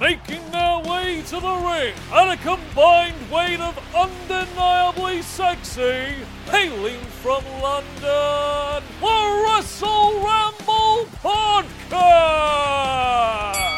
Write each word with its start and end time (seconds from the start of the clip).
Making 0.00 0.50
their 0.50 0.78
way 0.80 1.22
to 1.26 1.40
the 1.40 1.54
ring 1.54 1.94
at 2.12 2.32
a 2.32 2.36
combined 2.36 3.30
weight 3.30 3.60
of 3.60 3.78
undeniably 3.94 5.22
sexy, 5.22 6.14
hailing 6.46 7.00
from 7.22 7.44
London, 7.60 8.82
the 9.00 9.44
Wrestle 9.46 10.14
Ramble 10.24 11.06
Podcast. 11.22 11.92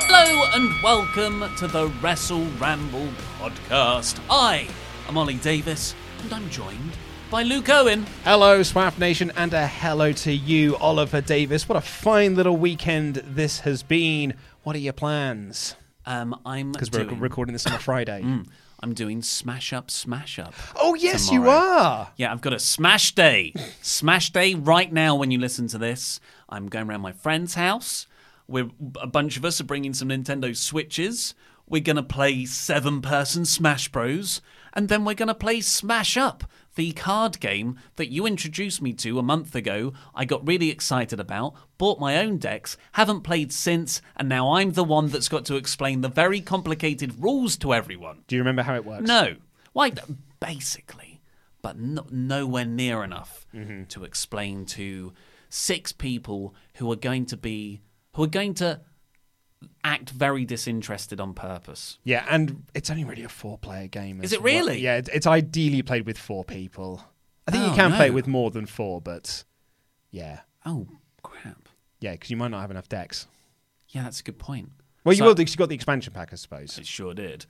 Hello 0.06 0.50
and 0.55 0.83
welcome 0.83 1.45
to 1.56 1.67
the 1.67 1.89
Wrestle 2.00 2.47
Ramble 2.59 3.09
Podcast. 3.39 4.19
I 4.31 4.69
am 5.09 5.19
Ollie 5.19 5.34
Davis 5.34 5.95
and 6.22 6.33
I'm 6.33 6.48
joined 6.48 6.92
by 7.31 7.42
Luke 7.42 7.69
Owen. 7.69 8.06
Hello, 8.22 8.62
Swaff 8.62 8.98
Nation, 8.98 9.33
and 9.37 9.53
a 9.53 9.67
hello 9.67 10.12
to 10.12 10.33
you, 10.33 10.77
Oliver 10.77 11.20
Davis. 11.20 11.69
What 11.69 11.77
a 11.77 11.81
fine 11.81 12.34
little 12.34 12.56
weekend 12.56 13.17
this 13.17 13.61
has 13.61 13.83
been. 13.83 14.34
What 14.62 14.77
are 14.77 14.81
your 14.81 14.92
plans? 14.92 15.75
Um, 16.06 16.38
I'm 16.44 16.72
Because 16.72 16.91
we're 16.91 17.05
doing- 17.05 17.20
recording 17.20 17.52
this 17.52 17.66
on 17.66 17.72
a 17.74 17.78
Friday. 17.78 18.22
Mm, 18.24 18.47
I'm 18.80 18.92
doing 18.92 19.22
Smash 19.22 19.72
Up, 19.72 19.91
Smash 19.91 20.38
Up. 20.38 20.52
Oh, 20.77 20.94
yes, 20.94 21.30
you 21.33 21.48
are. 21.48 22.10
Yeah, 22.19 22.30
I've 22.33 22.42
got 22.42 22.52
a 22.52 22.58
smash 22.58 23.14
day. 23.14 23.55
smash 23.80 24.30
day 24.30 24.55
right 24.55 24.92
now 24.92 25.14
when 25.16 25.30
you 25.30 25.38
listen 25.38 25.69
to 25.69 25.78
this. 25.78 26.20
I'm 26.50 26.69
going 26.69 26.88
around 26.91 27.00
my 27.00 27.12
friend's 27.12 27.55
house. 27.55 28.06
We're 28.47 28.69
a 29.00 29.06
bunch 29.06 29.38
of 29.38 29.44
us 29.47 29.58
are 29.60 29.64
bringing 29.64 29.94
some 29.94 30.08
Nintendo 30.10 30.55
Switches. 30.55 31.34
We're 31.66 31.80
going 31.82 31.97
to 31.97 32.02
play 32.02 32.44
seven 32.44 33.00
person 33.00 33.47
Smash 33.47 33.88
Bros. 33.88 34.42
And 34.75 34.91
then 34.91 35.06
we're 35.06 35.14
going 35.14 35.28
to 35.28 35.34
play 35.34 35.62
Smash 35.62 36.19
Up, 36.19 36.44
the 36.75 36.92
card 36.92 37.41
game 37.41 37.78
that 37.97 38.11
you 38.11 38.27
introduced 38.27 38.83
me 38.83 38.92
to 38.94 39.19
a 39.19 39.22
month 39.22 39.55
ago. 39.55 39.92
I 40.14 40.25
got 40.25 40.47
really 40.47 40.70
excited 40.70 41.20
about, 41.20 41.55
bought 41.78 42.00
my 42.00 42.19
own 42.19 42.39
decks, 42.39 42.77
haven't 42.92 43.20
played 43.22 43.53
since, 43.53 44.03
and 44.16 44.28
now 44.28 44.53
I'm 44.53 44.72
the 44.72 44.84
one 44.84 45.08
that's 45.08 45.28
got 45.28 45.44
to 45.47 45.56
explain 45.56 46.00
the 46.00 46.08
very 46.08 46.41
complicated 46.41 47.22
rules 47.22 47.56
to 47.58 47.72
everyone. 47.75 48.22
Do 48.27 48.36
you 48.36 48.41
remember 48.42 48.62
how 48.62 48.75
it 48.75 48.84
works? 48.84 49.06
No. 49.06 49.36
Why? 49.72 49.92
Basically, 50.41 51.20
but 51.62 51.78
no, 51.78 52.06
nowhere 52.11 52.64
near 52.66 53.03
enough 53.05 53.47
Mm-hmm. 53.55 53.84
to 53.84 54.03
explain 54.05 54.66
to 54.66 55.12
six 55.48 55.92
people 55.92 56.55
who 56.75 56.91
are 56.91 56.97
going 56.97 57.25
to 57.27 57.36
be 57.36 57.81
who 58.14 58.25
are 58.25 58.28
going 58.28 58.53
to 58.55 58.81
act 59.85 60.11
very 60.11 60.45
disinterested 60.45 61.21
on 61.21 61.35
purpose. 61.35 61.99
Yeah, 62.05 62.25
and 62.29 62.65
it's 62.75 62.91
only 62.91 63.05
really 63.05 63.22
a 63.22 63.28
four 63.28 63.59
player 63.59 63.87
game. 63.87 64.22
Is 64.22 64.33
it 64.33 64.43
well. 64.43 64.53
really? 64.53 64.78
Yeah, 64.81 65.00
it's 65.12 65.27
ideally 65.27 65.83
played 65.83 66.06
with 66.06 66.19
four 66.19 66.45
people. 66.45 67.05
I 67.47 67.50
think 67.50 67.65
Oh, 67.65 67.69
you 67.69 67.75
can 67.75 67.93
play 67.93 68.06
it 68.06 68.15
with 68.15 68.27
more 68.27 68.50
than 68.50 68.65
four, 68.67 69.00
but 69.00 69.44
yeah. 70.11 70.41
Oh 70.65 70.87
crap! 71.23 71.69
Yeah, 72.00 72.12
because 72.12 72.31
you 72.31 72.37
might 72.39 72.50
not 72.50 72.61
have 72.62 72.71
enough 72.71 72.89
decks. 72.89 73.27
Yeah, 73.91 74.03
that's 74.03 74.21
a 74.21 74.23
good 74.25 74.39
point. 74.39 74.71
Well, 75.05 75.12
you 75.12 75.19
So- 75.19 75.27
will, 75.27 75.34
because 75.34 75.53
you 75.53 75.59
got 75.59 75.69
the 75.69 75.75
expansion 75.75 76.12
pack, 76.15 76.33
I 76.33 76.37
suppose. 76.37 76.78
It 76.78 76.87
sure 76.87 77.12
did. 77.15 77.44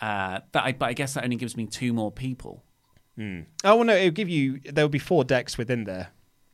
Uh, 0.00 0.40
but, 0.52 0.64
I, 0.64 0.72
but 0.72 0.86
I 0.86 0.92
guess 0.94 1.12
that 1.14 1.24
only 1.24 1.36
gives 1.36 1.56
me 1.56 1.66
two 1.66 1.92
more 1.92 2.10
people. 2.12 2.62
Oh 3.18 3.44
well, 3.76 3.84
no, 3.84 3.94
it'll 3.94 4.12
give 4.12 4.30
you. 4.30 4.60
There 4.64 4.82
will 4.84 4.88
be 4.88 4.98
four 4.98 5.24
decks 5.24 5.58
within 5.58 5.84
there, 5.84 6.08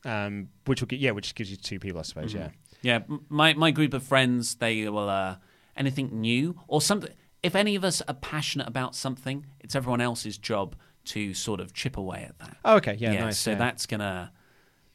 um, 0.07 0.49
which 0.65 0.81
will 0.81 0.87
get 0.89 1.01
yeah, 1.01 1.11
which 1.11 1.35
gives 1.35 1.51
you 1.51 1.57
two 1.57 1.79
people, 1.79 1.99
I 1.99 2.03
suppose. 2.03 2.33
Mm-hmm. 2.33 2.43
Yeah. 2.43 2.51
Yeah, 2.83 3.17
my 3.29 3.55
my 3.55 3.71
group 3.73 3.95
of 3.95 4.03
friends, 4.03 4.55
they 4.57 4.89
will 4.89 5.09
uh, 5.09 5.37
anything 5.77 6.21
new 6.21 6.61
or 6.69 6.81
something. 6.81 7.11
If 7.43 7.55
any 7.57 7.75
of 7.75 7.85
us 7.85 8.01
are 8.07 8.15
passionate 8.15 8.69
about 8.69 8.95
something, 8.95 9.47
it's 9.61 9.75
everyone 9.75 10.01
else's 10.01 10.39
job 10.39 10.77
to 11.07 11.35
sort 11.35 11.61
of 11.61 11.73
chip 11.73 11.97
away 11.97 12.25
at 12.29 12.39
that. 12.39 12.57
Oh, 12.65 12.77
okay. 12.77 12.95
Yeah. 12.99 13.13
nice. 13.25 13.39
so 13.39 13.53
yeah. 13.53 13.59
that's 13.59 13.87
gonna, 13.87 14.33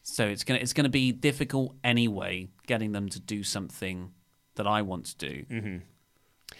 so 0.03 0.25
it's 0.27 0.43
gonna 0.43 0.59
it's 0.59 0.73
gonna 0.73 0.89
be 0.89 1.11
difficult 1.11 1.75
anyway, 1.83 2.49
getting 2.67 2.91
them 2.93 3.09
to 3.09 3.19
do 3.19 3.43
something 3.43 4.11
that 4.55 4.67
I 4.67 4.81
want 4.83 5.05
to 5.07 5.17
do, 5.17 5.45
Mm-hmm. 5.49 5.77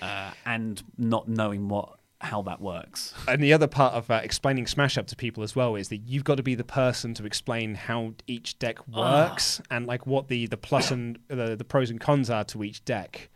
uh, 0.02 0.32
and 0.46 0.82
not 0.98 1.28
knowing 1.30 1.68
what 1.70 2.00
how 2.24 2.42
that 2.44 2.62
works. 2.62 3.14
and 3.28 3.42
the 3.44 3.54
other 3.54 3.68
part 3.68 3.94
of 3.94 4.10
uh, 4.10 4.22
explaining 4.24 4.68
Smash 4.68 4.98
Up 4.98 5.08
to 5.08 5.16
people 5.16 5.44
as 5.44 5.56
well 5.56 5.76
is 5.76 5.90
that 5.90 5.98
you've 5.98 6.24
got 6.24 6.36
to 6.36 6.44
be 6.44 6.56
the 6.56 6.64
person 6.64 7.14
to 7.16 7.26
explain 7.26 7.76
how 7.76 8.14
each 8.28 8.58
deck 8.60 8.88
works 8.88 9.62
and 9.70 9.88
like 9.88 10.06
what 10.06 10.28
the 10.28 10.46
the 10.48 10.58
plus 10.58 10.92
and 10.92 11.20
the, 11.28 11.56
the 11.56 11.64
pros 11.64 11.90
and 11.90 12.00
cons 12.00 12.30
are 12.30 12.44
to 12.46 12.64
each 12.64 12.86
deck, 12.86 13.30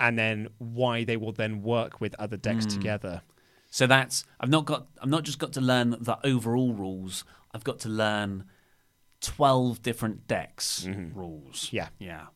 and 0.00 0.18
then 0.18 0.48
why 0.58 1.04
they 1.04 1.16
will 1.16 1.32
then 1.32 1.62
work 1.62 2.00
with 2.00 2.14
other 2.18 2.36
decks 2.36 2.66
together. 2.66 3.22
So 3.70 3.86
that's 3.86 4.24
I've 4.40 4.50
not 4.50 4.64
got 4.66 4.86
I've 5.00 5.08
not 5.08 5.22
just 5.22 5.38
got 5.38 5.52
to 5.54 5.60
learn 5.60 5.96
the 5.98 6.18
overall 6.24 6.74
rules. 6.74 7.24
I've 7.54 7.64
got 7.64 7.78
to 7.80 7.88
learn 7.88 8.44
twelve 9.20 9.82
different 9.82 10.26
decks 10.26 10.86
rules. 11.14 11.66
Mm-hmm. 11.66 11.76
Yeah. 11.76 11.88
yeah. 11.98 12.26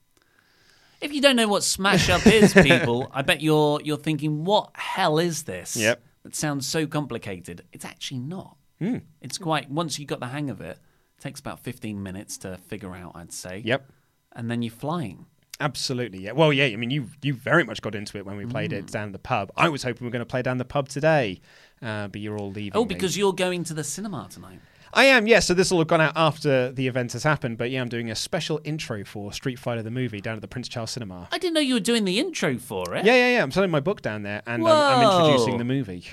If 1.00 1.12
you 1.12 1.20
don't 1.20 1.36
know 1.36 1.48
what 1.48 1.62
Smash 1.62 2.08
Up 2.08 2.26
is, 2.26 2.52
people, 2.70 3.10
I 3.12 3.22
bet 3.22 3.40
you're 3.42 3.80
you're 3.82 3.96
thinking, 3.98 4.44
what 4.44 4.70
hell 4.74 5.18
is 5.18 5.42
this? 5.44 5.76
Yep. 5.76 6.02
That 6.24 6.34
sounds 6.34 6.66
so 6.66 6.86
complicated. 6.86 7.62
It's 7.72 7.84
actually 7.84 8.18
not. 8.20 8.56
Hmm. 8.78 8.98
It's 9.20 9.38
quite 9.38 9.70
once 9.70 9.98
you 9.98 10.06
got 10.06 10.20
the 10.20 10.26
hang 10.28 10.50
of 10.50 10.60
it, 10.60 10.78
it 11.18 11.20
takes 11.22 11.40
about 11.40 11.60
fifteen 11.60 12.02
minutes 12.02 12.36
to 12.38 12.56
figure 12.56 12.94
out. 12.94 13.12
I'd 13.14 13.32
say. 13.32 13.62
Yep. 13.64 13.90
And 14.32 14.50
then 14.50 14.62
you're 14.62 14.72
flying. 14.72 15.26
Absolutely, 15.58 16.18
yeah. 16.18 16.32
Well, 16.32 16.52
yeah. 16.52 16.66
I 16.66 16.76
mean, 16.76 16.90
you 16.90 17.08
you 17.22 17.32
very 17.32 17.64
much 17.64 17.80
got 17.80 17.94
into 17.94 18.18
it 18.18 18.26
when 18.26 18.36
we 18.36 18.44
played 18.44 18.72
Mm. 18.72 18.78
it 18.80 18.86
down 18.88 19.12
the 19.12 19.18
pub. 19.18 19.50
I 19.56 19.68
was 19.70 19.82
hoping 19.82 20.04
we 20.04 20.08
were 20.08 20.12
going 20.12 20.20
to 20.20 20.26
play 20.26 20.42
down 20.42 20.58
the 20.58 20.66
pub 20.66 20.88
today, 20.88 21.40
uh, 21.80 22.08
but 22.08 22.20
you're 22.20 22.36
all 22.38 22.50
leaving. 22.50 22.72
Oh, 22.74 22.82
me. 22.84 22.88
because 22.88 23.16
you're 23.16 23.32
going 23.32 23.64
to 23.64 23.74
the 23.74 23.84
cinema 23.84 24.28
tonight. 24.30 24.60
I 24.92 25.04
am, 25.06 25.26
yes. 25.26 25.47
So 25.47 25.54
this 25.54 25.70
will 25.70 25.78
have 25.78 25.88
gone 25.88 26.00
out 26.00 26.12
after 26.16 26.72
the 26.72 26.86
event 26.86 27.12
has 27.12 27.22
happened, 27.22 27.58
but 27.58 27.70
yeah, 27.70 27.80
I'm 27.80 27.88
doing 27.88 28.10
a 28.10 28.14
special 28.14 28.60
intro 28.64 29.04
for 29.04 29.32
Street 29.32 29.58
Fighter 29.58 29.82
the 29.82 29.91
movie 29.91 30.20
down 30.20 30.36
at 30.36 30.42
the 30.42 30.48
Prince 30.48 30.69
Charles 30.69 30.91
Cinema. 30.91 31.28
I 31.32 31.38
didn't 31.38 31.54
know 31.54 31.60
you 31.60 31.74
were 31.74 31.80
doing 31.80 32.04
the 32.04 32.19
intro 32.19 32.58
for 32.58 32.94
it. 32.94 33.04
Yeah, 33.04 33.14
yeah, 33.14 33.36
yeah. 33.36 33.42
I'm 33.42 33.50
selling 33.50 33.70
my 33.70 33.80
book 33.80 34.02
down 34.02 34.22
there, 34.22 34.42
and 34.46 34.66
I'm, 34.66 34.69
I'm 34.69 35.20
introducing 35.20 35.58
the 35.58 35.64
movie. 35.64 36.04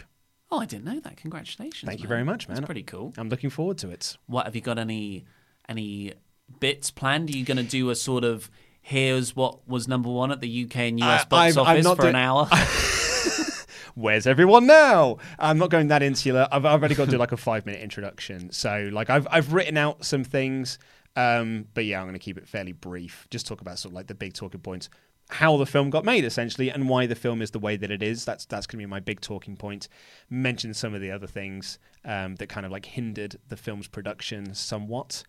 Oh, 0.51 0.59
I 0.59 0.65
didn't 0.65 0.85
know 0.85 0.99
that. 0.99 1.17
Congratulations. 1.17 1.87
Thank 1.87 2.01
you 2.01 2.07
very 2.07 2.23
much, 2.23 2.47
man. 2.47 2.55
That's 2.55 2.65
pretty 2.65 2.83
cool. 2.83 3.13
I'm 3.17 3.29
looking 3.29 3.49
forward 3.49 3.79
to 3.79 3.89
it. 3.89 4.17
What 4.27 4.45
have 4.45 4.55
you 4.55 4.61
got 4.61 4.77
any 4.77 5.25
any 5.67 6.13
bits 6.59 6.91
planned? 6.91 7.29
Are 7.29 7.37
you 7.37 7.43
going 7.43 7.57
to 7.57 7.63
do 7.63 7.89
a 7.89 7.95
sort 7.95 8.23
of 8.23 8.51
here's 8.81 9.35
what 9.35 9.67
was 9.67 9.87
number 9.87 10.09
one 10.09 10.31
at 10.31 10.41
the 10.41 10.65
UK 10.65 10.75
and 10.77 10.99
US 10.99 11.25
box 11.25 11.57
I'm 11.57 11.65
office 11.65 11.83
not 11.83 11.97
for 11.97 12.07
an 12.07 12.15
hour? 12.15 12.47
Where's 13.95 14.25
everyone 14.25 14.65
now? 14.65 15.17
I'm 15.37 15.59
not 15.59 15.69
going 15.69 15.89
that 15.89 16.01
insular. 16.01 16.47
I've, 16.51 16.65
I've 16.65 16.79
already 16.79 16.95
got 16.95 17.05
to 17.05 17.11
do 17.11 17.17
like 17.17 17.31
a 17.31 17.37
five 17.37 17.65
minute 17.65 17.81
introduction. 17.81 18.51
So 18.51 18.89
like 18.91 19.09
I've 19.09 19.27
I've 19.29 19.53
written 19.53 19.77
out 19.77 20.03
some 20.03 20.23
things, 20.23 20.79
um, 21.15 21.67
but 21.75 21.85
yeah, 21.85 21.99
I'm 21.99 22.05
going 22.05 22.13
to 22.13 22.19
keep 22.19 22.37
it 22.37 22.47
fairly 22.47 22.71
brief. 22.71 23.27
Just 23.29 23.45
talk 23.45 23.61
about 23.61 23.77
sort 23.77 23.91
of 23.91 23.95
like 23.95 24.07
the 24.07 24.15
big 24.15 24.33
talking 24.33 24.61
points, 24.61 24.89
how 25.29 25.57
the 25.57 25.67
film 25.67 25.91
got 25.91 26.05
made 26.05 26.25
essentially, 26.25 26.69
and 26.69 26.89
why 26.89 27.05
the 27.05 27.13
film 27.13 27.39
is 27.41 27.51
the 27.51 27.59
way 27.59 27.77
that 27.77 27.91
it 27.91 28.01
is. 28.01 28.25
That's 28.25 28.45
that's 28.45 28.65
going 28.65 28.79
to 28.79 28.87
be 28.87 28.89
my 28.89 28.99
big 28.99 29.21
talking 29.21 29.55
point. 29.55 29.87
Mention 30.27 30.73
some 30.73 30.95
of 30.95 31.01
the 31.01 31.11
other 31.11 31.27
things 31.27 31.77
um, 32.03 32.35
that 32.37 32.49
kind 32.49 32.65
of 32.65 32.71
like 32.71 32.85
hindered 32.85 33.37
the 33.49 33.57
film's 33.57 33.87
production 33.87 34.55
somewhat. 34.55 35.23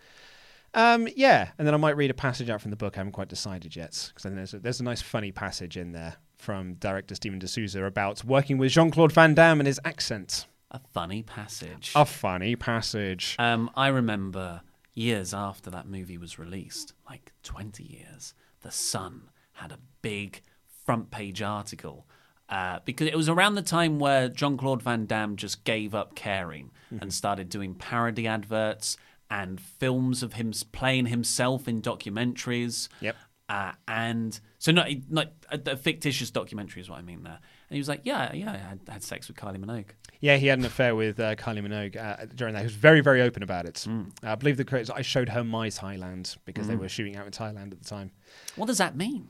Um, 0.73 1.07
yeah, 1.15 1.51
and 1.59 1.67
then 1.67 1.75
I 1.75 1.79
might 1.79 1.99
read 1.99 2.11
a 2.11 2.15
passage 2.15 2.49
out 2.49 2.63
from 2.63 2.71
the 2.71 2.77
book. 2.77 2.97
I 2.97 3.01
haven't 3.01 3.13
quite 3.13 3.29
decided 3.29 3.77
yet 3.77 4.11
because 4.15 4.33
there's 4.33 4.55
a, 4.55 4.59
there's 4.59 4.81
a 4.81 4.85
nice 4.85 5.03
funny 5.03 5.33
passage 5.33 5.77
in 5.77 5.93
there 5.93 6.17
from 6.37 6.75
director 6.75 7.15
Steven 7.15 7.39
de 7.39 7.49
Souza 7.49 7.85
about 7.85 8.25
working 8.25 8.59
with 8.59 8.73
Jean 8.73 8.91
Claude 8.91 9.13
Van 9.13 9.35
Damme 9.35 9.61
and 9.61 9.67
his 9.67 9.81
accent. 9.85 10.47
a 10.71 10.81
funny 10.93 11.23
passage. 11.23 11.93
A 11.95 12.05
funny 12.05 12.57
passage. 12.57 13.37
Um, 13.39 13.71
I 13.77 13.89
remember 13.89 14.63
years 14.95 15.33
after 15.33 15.71
that 15.71 15.87
movie 15.87 16.19
was 16.19 16.39
released, 16.39 16.93
like 17.09 17.33
20 17.45 17.83
years, 17.85 18.35
The 18.63 18.71
Sun 18.71 19.31
had 19.53 19.71
a 19.73 19.79
big 20.03 20.43
front 20.85 21.11
page 21.11 21.41
article 21.43 22.07
uh, 22.49 22.81
because 22.85 23.07
it 23.07 23.17
was 23.17 23.29
around 23.29 23.55
the 23.55 23.63
time 23.63 23.99
where 23.99 24.29
Jean 24.29 24.57
Claude 24.57 24.83
Van 24.83 25.07
Damme 25.07 25.37
just 25.37 25.65
gave 25.65 25.95
up 25.95 26.15
caring 26.15 26.71
and 27.01 27.13
started 27.13 27.49
doing 27.49 27.75
parody 27.75 28.27
adverts 28.27 28.97
and 29.31 29.61
films 29.61 30.23
of 30.23 30.35
him 30.35 30.53
playing 30.71 31.07
himself 31.07 31.67
in 31.67 31.81
documentaries. 31.83 32.89
Yep. 33.01 33.17
Uh, 33.49 33.73
and 33.87 34.41
so 34.59 34.73
not 34.73 34.89
not 35.11 35.33
a, 35.51 35.73
a 35.73 35.77
fictitious 35.77 36.31
documentary 36.31 36.81
is 36.81 36.89
what 36.89 36.99
I 36.99 37.03
mean 37.03 37.23
there. 37.25 37.39
And 37.69 37.77
he 37.77 37.79
was 37.79 37.89
like, 37.89 38.01
yeah, 38.05 38.33
yeah, 38.33 38.53
I 38.53 38.57
had, 38.57 38.81
had 38.89 39.03
sex 39.03 39.29
with 39.29 39.37
Kylie 39.37 39.63
Minogue. 39.63 39.91
Yeah, 40.21 40.37
he 40.37 40.47
had 40.47 40.59
an 40.59 40.65
affair 40.65 40.95
with 40.95 41.21
uh, 41.21 41.35
Kylie 41.35 41.67
Minogue 41.67 41.97
uh, 41.97 42.27
during 42.35 42.55
that. 42.55 42.61
He 42.61 42.65
was 42.65 42.75
very, 42.75 43.03
very 43.03 43.21
open 43.21 43.43
about 43.43 43.67
it. 43.67 43.85
Uh, 43.87 44.05
I 44.23 44.35
believe 44.37 44.57
the. 44.57 44.93
I 44.95 45.03
showed 45.03 45.29
her 45.29 45.45
my 45.45 45.69
Thailand 45.69 46.37
because 46.47 46.69
they 46.69 46.77
were 46.77 46.89
shooting 46.89 47.17
out 47.17 47.27
in 47.27 47.33
Thailand 47.33 47.73
at 47.73 47.83
the 47.83 47.89
time. 47.89 48.11
What 48.57 48.67
does 48.67 48.79
that 48.79 48.97
mean? 48.97 49.29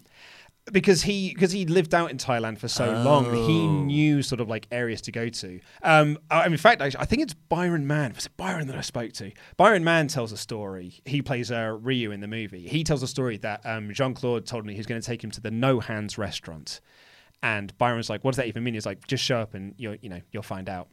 Because 0.72 1.02
he 1.02 1.34
because 1.34 1.52
he 1.52 1.66
lived 1.66 1.94
out 1.94 2.10
in 2.10 2.16
Thailand 2.16 2.58
for 2.58 2.68
so 2.68 2.90
long, 3.02 3.32
he 3.46 3.66
knew 3.66 4.22
sort 4.22 4.40
of 4.40 4.48
like 4.48 4.66
areas 4.72 5.02
to 5.02 5.12
go 5.12 5.28
to. 5.28 5.60
Um, 5.82 6.18
I, 6.30 6.46
in 6.46 6.56
fact, 6.56 6.80
I, 6.80 6.90
I 6.98 7.04
think 7.04 7.22
it's 7.22 7.34
Byron 7.34 7.86
Mann. 7.86 8.14
Was 8.14 8.26
it 8.26 8.36
Byron 8.36 8.66
that 8.68 8.76
I 8.76 8.80
spoke 8.80 9.12
to? 9.14 9.32
Byron 9.56 9.84
Mann 9.84 10.08
tells 10.08 10.32
a 10.32 10.36
story. 10.36 11.00
He 11.04 11.20
plays 11.20 11.50
uh, 11.50 11.76
Ryu 11.80 12.12
in 12.12 12.20
the 12.20 12.28
movie. 12.28 12.66
He 12.66 12.82
tells 12.82 13.02
a 13.02 13.08
story 13.08 13.36
that 13.38 13.60
um, 13.64 13.92
Jean 13.92 14.14
Claude 14.14 14.46
told 14.46 14.64
me 14.64 14.72
he 14.72 14.78
was 14.78 14.86
going 14.86 15.00
to 15.00 15.06
take 15.06 15.22
him 15.22 15.30
to 15.32 15.40
the 15.40 15.50
No 15.50 15.80
Hands 15.80 16.16
restaurant, 16.16 16.80
and 17.42 17.76
Byron's 17.76 18.08
like, 18.08 18.24
"What 18.24 18.32
does 18.32 18.38
that 18.38 18.46
even 18.46 18.64
mean?" 18.64 18.74
He's 18.74 18.86
like, 18.86 19.06
"Just 19.06 19.22
show 19.22 19.38
up 19.38 19.54
and 19.54 19.74
you 19.76 19.98
you 20.00 20.08
know 20.08 20.20
you'll 20.32 20.42
find 20.42 20.68
out." 20.68 20.88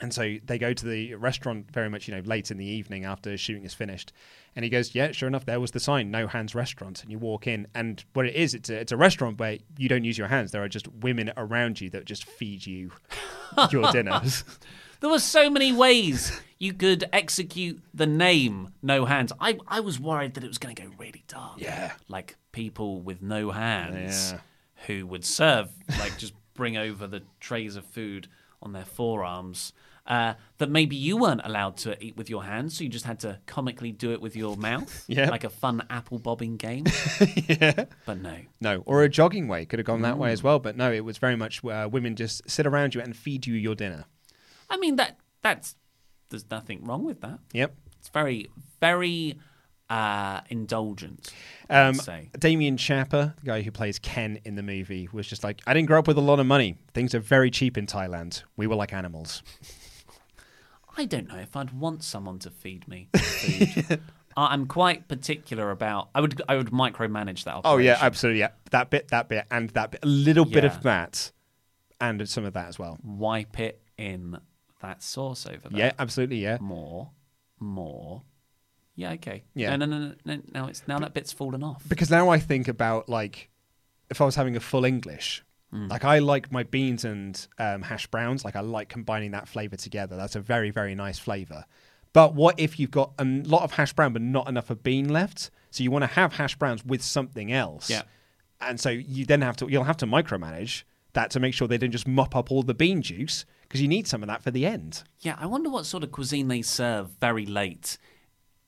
And 0.00 0.12
so 0.12 0.36
they 0.44 0.58
go 0.58 0.72
to 0.72 0.86
the 0.86 1.14
restaurant 1.14 1.70
very 1.70 1.88
much, 1.88 2.08
you 2.08 2.14
know, 2.14 2.20
late 2.24 2.50
in 2.50 2.56
the 2.56 2.66
evening 2.66 3.04
after 3.04 3.36
shooting 3.38 3.64
is 3.64 3.74
finished. 3.74 4.12
And 4.56 4.64
he 4.64 4.68
goes, 4.70 4.92
Yeah, 4.94 5.12
sure 5.12 5.28
enough, 5.28 5.44
there 5.46 5.60
was 5.60 5.70
the 5.70 5.78
sign, 5.80 6.10
no 6.10 6.26
hands 6.26 6.52
restaurant. 6.54 7.02
And 7.02 7.12
you 7.12 7.18
walk 7.18 7.46
in, 7.46 7.68
and 7.74 8.04
what 8.12 8.26
it 8.26 8.34
is, 8.34 8.54
it's 8.54 8.68
a, 8.70 8.74
it's 8.80 8.92
a 8.92 8.96
restaurant 8.96 9.38
where 9.38 9.58
you 9.78 9.88
don't 9.88 10.02
use 10.04 10.18
your 10.18 10.26
hands. 10.28 10.50
There 10.50 10.62
are 10.64 10.68
just 10.68 10.88
women 10.88 11.32
around 11.36 11.80
you 11.80 11.90
that 11.90 12.06
just 12.06 12.24
feed 12.24 12.66
you 12.66 12.90
your 13.70 13.90
dinners. 13.92 14.44
There 15.00 15.10
were 15.10 15.18
so 15.18 15.50
many 15.50 15.70
ways 15.70 16.40
you 16.58 16.72
could 16.72 17.04
execute 17.12 17.82
the 17.92 18.06
name 18.06 18.70
No 18.80 19.04
Hands. 19.04 19.30
I, 19.38 19.58
I 19.68 19.80
was 19.80 20.00
worried 20.00 20.32
that 20.34 20.44
it 20.44 20.48
was 20.48 20.56
going 20.56 20.74
to 20.74 20.82
go 20.82 20.88
really 20.98 21.24
dark. 21.28 21.60
Yeah. 21.60 21.92
Like 22.08 22.36
people 22.52 23.02
with 23.02 23.20
no 23.20 23.50
hands 23.50 24.32
Yeah. 24.32 24.38
who 24.86 25.06
would 25.08 25.26
serve, 25.26 25.68
like 25.98 26.16
just 26.16 26.32
bring 26.54 26.78
over 26.78 27.06
the 27.06 27.22
trays 27.38 27.76
of 27.76 27.84
food 27.84 28.28
on 28.64 28.72
their 28.72 28.84
forearms. 28.84 29.72
Uh, 30.06 30.34
that 30.58 30.68
maybe 30.68 30.94
you 30.94 31.16
weren't 31.16 31.40
allowed 31.44 31.78
to 31.78 32.02
eat 32.04 32.14
with 32.14 32.28
your 32.28 32.44
hands, 32.44 32.76
so 32.76 32.84
you 32.84 32.90
just 32.90 33.06
had 33.06 33.18
to 33.20 33.38
comically 33.46 33.90
do 33.90 34.12
it 34.12 34.20
with 34.20 34.36
your 34.36 34.54
mouth. 34.54 35.04
Yeah. 35.08 35.30
Like 35.30 35.44
a 35.44 35.48
fun 35.48 35.82
apple 35.88 36.18
bobbing 36.18 36.56
game. 36.56 36.84
yeah. 37.48 37.86
But 38.04 38.20
no. 38.20 38.36
No, 38.60 38.82
or 38.84 39.02
a 39.02 39.08
jogging 39.08 39.48
way 39.48 39.64
could 39.64 39.78
have 39.78 39.86
gone 39.86 40.02
that 40.02 40.18
way 40.18 40.30
as 40.32 40.42
well. 40.42 40.58
But 40.58 40.76
no, 40.76 40.92
it 40.92 41.04
was 41.04 41.16
very 41.16 41.36
much 41.36 41.64
uh, 41.64 41.88
women 41.90 42.16
just 42.16 42.48
sit 42.50 42.66
around 42.66 42.94
you 42.94 43.00
and 43.00 43.16
feed 43.16 43.46
you 43.46 43.54
your 43.54 43.74
dinner. 43.74 44.04
I 44.68 44.76
mean, 44.76 44.96
that 44.96 45.18
that's 45.40 45.76
there's 46.28 46.50
nothing 46.50 46.84
wrong 46.84 47.04
with 47.04 47.20
that. 47.20 47.38
Yep. 47.52 47.74
It's 47.98 48.08
very, 48.08 48.50
very 48.80 49.38
uh, 49.90 50.40
indulgent. 50.48 51.32
Um. 51.70 52.00
Damian 52.38 52.76
Chapa, 52.76 53.34
the 53.40 53.46
guy 53.46 53.62
who 53.62 53.70
plays 53.70 53.98
Ken 53.98 54.40
in 54.44 54.54
the 54.54 54.62
movie, 54.62 55.08
was 55.12 55.26
just 55.26 55.44
like, 55.44 55.60
I 55.66 55.74
didn't 55.74 55.88
grow 55.88 55.98
up 55.98 56.08
with 56.08 56.18
a 56.18 56.22
lot 56.22 56.40
of 56.40 56.46
money. 56.46 56.78
Things 56.92 57.14
are 57.14 57.20
very 57.20 57.50
cheap 57.50 57.76
in 57.76 57.86
Thailand. 57.86 58.42
We 58.56 58.66
were 58.66 58.76
like 58.76 58.92
animals. 58.92 59.42
I 60.96 61.04
don't 61.06 61.28
know 61.28 61.38
if 61.38 61.56
I'd 61.56 61.72
want 61.72 62.04
someone 62.04 62.38
to 62.40 62.50
feed 62.50 62.86
me 62.86 63.08
food. 63.16 64.00
I'm 64.36 64.66
quite 64.66 65.08
particular 65.08 65.70
about. 65.70 66.08
I 66.14 66.20
would. 66.20 66.40
I 66.48 66.56
would 66.56 66.70
micromanage 66.70 67.44
that. 67.44 67.54
Operation. 67.56 67.74
Oh 67.74 67.78
yeah, 67.78 67.98
absolutely. 68.00 68.40
Yeah, 68.40 68.50
that 68.70 68.90
bit, 68.90 69.08
that 69.08 69.28
bit, 69.28 69.46
and 69.50 69.70
that 69.70 69.92
bit. 69.92 70.00
A 70.02 70.06
little 70.06 70.44
bit 70.44 70.64
of 70.64 70.82
that, 70.82 71.30
and 72.00 72.28
some 72.28 72.44
of 72.44 72.52
that 72.54 72.68
as 72.68 72.78
well. 72.78 72.98
Wipe 73.02 73.58
it 73.60 73.80
in 73.96 74.38
that 74.82 75.02
sauce 75.02 75.46
over 75.46 75.68
there. 75.68 75.78
Yeah, 75.78 75.92
absolutely. 75.98 76.38
Yeah, 76.38 76.58
More, 76.60 77.10
more. 77.60 78.22
Yeah. 78.96 79.12
Okay. 79.12 79.44
Yeah. 79.54 79.74
No, 79.76 79.86
no, 79.86 79.98
no, 79.98 80.14
no. 80.24 80.34
no 80.36 80.42
now 80.52 80.66
it's 80.66 80.86
now 80.86 80.98
that 80.98 81.14
bit's 81.14 81.32
fallen 81.32 81.62
off. 81.62 81.82
because 81.88 82.10
now 82.10 82.28
I 82.28 82.38
think 82.38 82.68
about 82.68 83.08
like 83.08 83.50
if 84.10 84.20
I 84.20 84.24
was 84.24 84.36
having 84.36 84.56
a 84.56 84.60
full 84.60 84.84
English. 84.84 85.42
Like 85.76 86.04
I 86.04 86.20
like 86.20 86.52
my 86.52 86.62
beans 86.62 87.04
and 87.04 87.48
um, 87.58 87.82
hash 87.82 88.06
browns. 88.06 88.44
Like 88.44 88.54
I 88.54 88.60
like 88.60 88.88
combining 88.88 89.32
that 89.32 89.48
flavor 89.48 89.76
together. 89.76 90.16
That's 90.16 90.36
a 90.36 90.40
very 90.40 90.70
very 90.70 90.94
nice 90.94 91.18
flavor. 91.18 91.64
But 92.12 92.34
what 92.34 92.60
if 92.60 92.78
you've 92.78 92.92
got 92.92 93.12
a 93.18 93.24
lot 93.24 93.62
of 93.64 93.72
hash 93.72 93.92
brown 93.92 94.12
but 94.12 94.22
not 94.22 94.48
enough 94.48 94.70
of 94.70 94.84
bean 94.84 95.08
left? 95.08 95.50
So 95.72 95.82
you 95.82 95.90
want 95.90 96.04
to 96.04 96.06
have 96.06 96.34
hash 96.34 96.54
browns 96.54 96.84
with 96.84 97.02
something 97.02 97.50
else. 97.52 97.90
Yeah. 97.90 98.02
And 98.60 98.78
so 98.78 98.88
you 98.90 99.26
then 99.26 99.42
have 99.42 99.56
to 99.56 99.66
you'll 99.68 99.82
have 99.82 99.96
to 99.96 100.06
micromanage 100.06 100.84
that 101.14 101.32
to 101.32 101.40
make 101.40 101.54
sure 101.54 101.66
they 101.66 101.78
don't 101.78 101.90
just 101.90 102.06
mop 102.06 102.36
up 102.36 102.52
all 102.52 102.62
the 102.62 102.74
bean 102.74 103.02
juice 103.02 103.44
because 103.62 103.82
you 103.82 103.88
need 103.88 104.06
some 104.06 104.22
of 104.22 104.28
that 104.28 104.42
for 104.42 104.52
the 104.52 104.64
end. 104.66 105.02
Yeah. 105.22 105.34
I 105.40 105.46
wonder 105.46 105.70
what 105.70 105.86
sort 105.86 106.04
of 106.04 106.12
cuisine 106.12 106.46
they 106.46 106.62
serve 106.62 107.10
very 107.20 107.46
late 107.46 107.98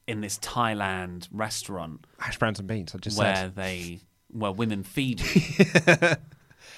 in 0.07 0.21
this 0.21 0.39
Thailand 0.39 1.29
restaurant 1.33 2.07
Hash 2.19 2.39
browns 2.39 2.59
and 2.59 2.69
beans. 2.69 2.95
I 2.95 2.99
just 2.99 3.19
where 3.19 3.35
said. 3.35 3.57
they 3.57 4.01
where 4.31 4.53
women 4.53 4.83
feed 4.83 5.21
you. 5.21 5.43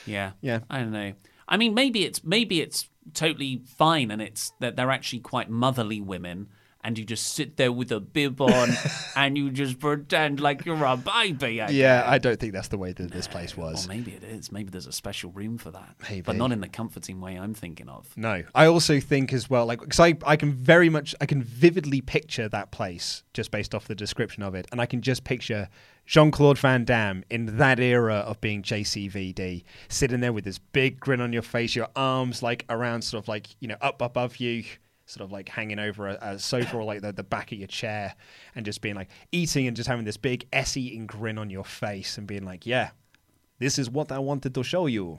yeah. 0.07 0.33
Yeah. 0.41 0.61
I 0.71 0.79
don't 0.79 0.93
know. 0.93 1.13
I 1.49 1.57
mean, 1.57 1.75
maybe 1.75 2.05
it's 2.05 2.23
maybe 2.25 2.61
it's 2.61 2.89
totally 3.15 3.63
fine, 3.77 4.11
and 4.11 4.21
it's 4.21 4.53
that 4.61 4.77
they're 4.77 4.91
actually 4.91 5.21
quite 5.21 5.49
motherly 5.49 6.01
women, 6.01 6.49
and 6.89 6.97
you 6.97 7.05
just 7.05 7.35
sit 7.35 7.59
there 7.59 7.71
with 7.71 7.93
a 7.93 8.01
bib 8.01 8.41
on, 8.41 8.71
and 9.17 9.37
you 9.37 9.51
just 9.51 9.79
pretend 9.79 10.41
like 10.41 10.65
you're 10.65 10.83
a 10.87 10.97
baby. 10.97 11.61
I 11.61 11.69
Yeah. 11.69 12.03
I 12.07 12.17
don't 12.17 12.41
think 12.41 12.55
that's 12.55 12.69
the 12.69 12.79
way 12.79 12.93
that 12.95 13.11
this 13.11 13.29
place 13.35 13.59
Or 13.59 13.61
was. 13.61 13.87
maybe 13.87 14.13
it 14.13 14.25
is. 14.25 14.51
Maybe 14.51 14.71
there's 14.71 14.87
a 14.87 14.93
special 14.93 15.31
room 15.33 15.59
for 15.59 15.71
that, 15.71 15.97
Maybe. 16.09 16.23
but 16.23 16.37
not 16.37 16.51
in 16.51 16.63
the 16.63 16.69
comforting 16.69 17.21
way 17.21 17.39
I'm 17.39 17.53
thinking 17.53 17.91
of. 17.91 18.09
No, 18.17 18.43
I 18.55 18.65
also 18.65 19.01
think 19.01 19.35
as 19.35 19.51
well, 19.51 19.67
like, 19.67 19.81
because 19.81 20.01
I, 20.01 20.15
I 20.25 20.37
can 20.37 20.53
very 20.55 20.89
much, 20.89 21.15
I 21.21 21.27
can 21.27 21.43
vividly 21.43 22.01
picture 22.01 22.49
that 22.49 22.71
place 22.71 23.23
just 23.35 23.51
based 23.51 23.75
off 23.75 23.87
the 23.87 23.95
description 23.95 24.43
of 24.43 24.55
it, 24.55 24.67
and 24.73 24.81
I 24.81 24.87
can 24.87 25.03
just 25.03 25.25
picture 25.25 25.69
Jean 26.07 26.31
Claude 26.31 26.59
Van 26.59 26.87
Damme 26.87 27.23
in 27.29 27.59
that 27.59 27.79
era 27.79 28.15
of 28.15 28.41
being 28.41 28.63
JCVD, 28.63 29.63
sitting 29.91 30.21
there 30.21 30.33
with 30.33 30.45
this 30.45 30.59
big 30.59 30.99
grin 30.99 31.21
on 31.21 31.35
your 31.35 31.43
face, 31.43 31.77
your 31.77 31.89
arms 31.95 32.43
like 32.43 32.65
around, 32.71 33.03
sort 33.03 33.23
of 33.23 33.29
like 33.29 33.49
you 33.61 33.69
know 33.69 33.77
up 33.83 34.01
above 34.01 34.39
you, 34.39 34.65
sort 35.09 35.25
of 35.25 35.33
like 35.33 35.49
hanging 35.49 35.79
over 35.79 36.07
a, 36.09 36.19
a 36.21 36.39
sofa 36.39 36.77
or 36.77 36.85
like 36.85 37.01
the, 37.01 37.13
the 37.13 37.23
back 37.25 37.51
of 37.51 37.59
your 37.59 37.67
chair, 37.67 38.15
and 38.55 38.65
just 38.65 38.81
being 38.83 38.95
like 38.95 39.09
eating 39.33 39.67
and 39.67 39.75
just 39.77 39.89
having 39.89 40.05
this 40.05 40.17
big 40.19 40.47
s 40.53 40.77
eating 40.77 41.07
grin 41.07 41.39
on 41.39 41.49
your 41.51 41.65
face, 41.65 42.19
and 42.19 42.27
being 42.27 42.45
like, 42.45 42.67
yeah, 42.67 42.91
this 43.59 43.79
is 43.79 43.89
what 43.91 44.13
I 44.13 44.19
wanted 44.19 44.55
to 44.55 44.63
show 44.63 44.87
you. 44.87 45.19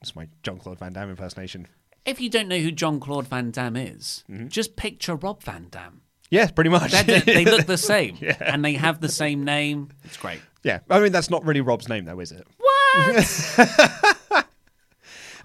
It's 0.00 0.16
my 0.16 0.28
Jean 0.42 0.58
Claude 0.58 0.78
Van 0.78 0.92
Damme 0.92 1.10
impersonation. 1.10 1.68
If 2.04 2.20
you 2.20 2.28
don't 2.28 2.48
know 2.48 2.58
who 2.58 2.70
John 2.70 2.98
Claude 3.00 3.26
Van 3.28 3.50
Damme 3.50 3.76
is, 3.76 4.24
Mm-hmm. 4.30 4.48
just 4.48 4.76
picture 4.76 5.14
Rob 5.16 5.42
Van 5.42 5.68
Dam. 5.70 6.00
Yeah, 6.30 6.48
pretty 6.50 6.70
much. 6.70 6.90
They're- 6.92 7.20
they 7.20 7.44
look 7.44 7.66
the 7.66 7.76
same, 7.92 8.16
and 8.40 8.64
they 8.64 8.72
have 8.74 9.00
the 9.00 9.08
same 9.08 9.44
name. 9.44 9.90
It's 10.04 10.16
great. 10.16 10.40
yeah, 10.62 10.80
I 10.90 11.00
mean 11.00 11.12
that's 11.12 11.30
not 11.30 11.44
really 11.44 11.60
Rob's 11.60 11.88
name 11.88 12.04
though, 12.06 12.20
is 12.20 12.32
it? 12.32 12.46
What? 12.58 14.13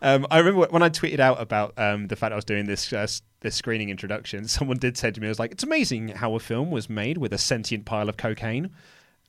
Um, 0.02 0.26
I 0.32 0.40
remember 0.40 0.68
when 0.70 0.84
I 0.84 0.90
tweeted 0.90 1.20
out 1.20 1.42
about 1.42 1.74
um, 1.78 2.08
the 2.08 2.16
fact 2.16 2.32
I 2.34 2.36
was 2.36 2.46
doing 2.46 2.66
this 2.66 2.92
uh, 2.92 3.08
this 3.42 3.56
screening 3.56 3.90
introduction. 3.90 4.48
Someone 4.48 4.78
did 4.78 4.98
say 4.98 5.12
to 5.12 5.22
me, 5.22 5.28
"I 5.28 5.30
was 5.30 5.40
like, 5.40 5.52
it's 5.52 5.64
amazing 5.64 6.10
how 6.10 6.36
a 6.36 6.40
film 6.40 6.72
was 6.72 6.90
made 6.90 7.18
with 7.18 7.34
a 7.34 7.38
sentient 7.38 7.86
pile 7.86 8.10
of 8.10 8.18
cocaine." 8.18 8.66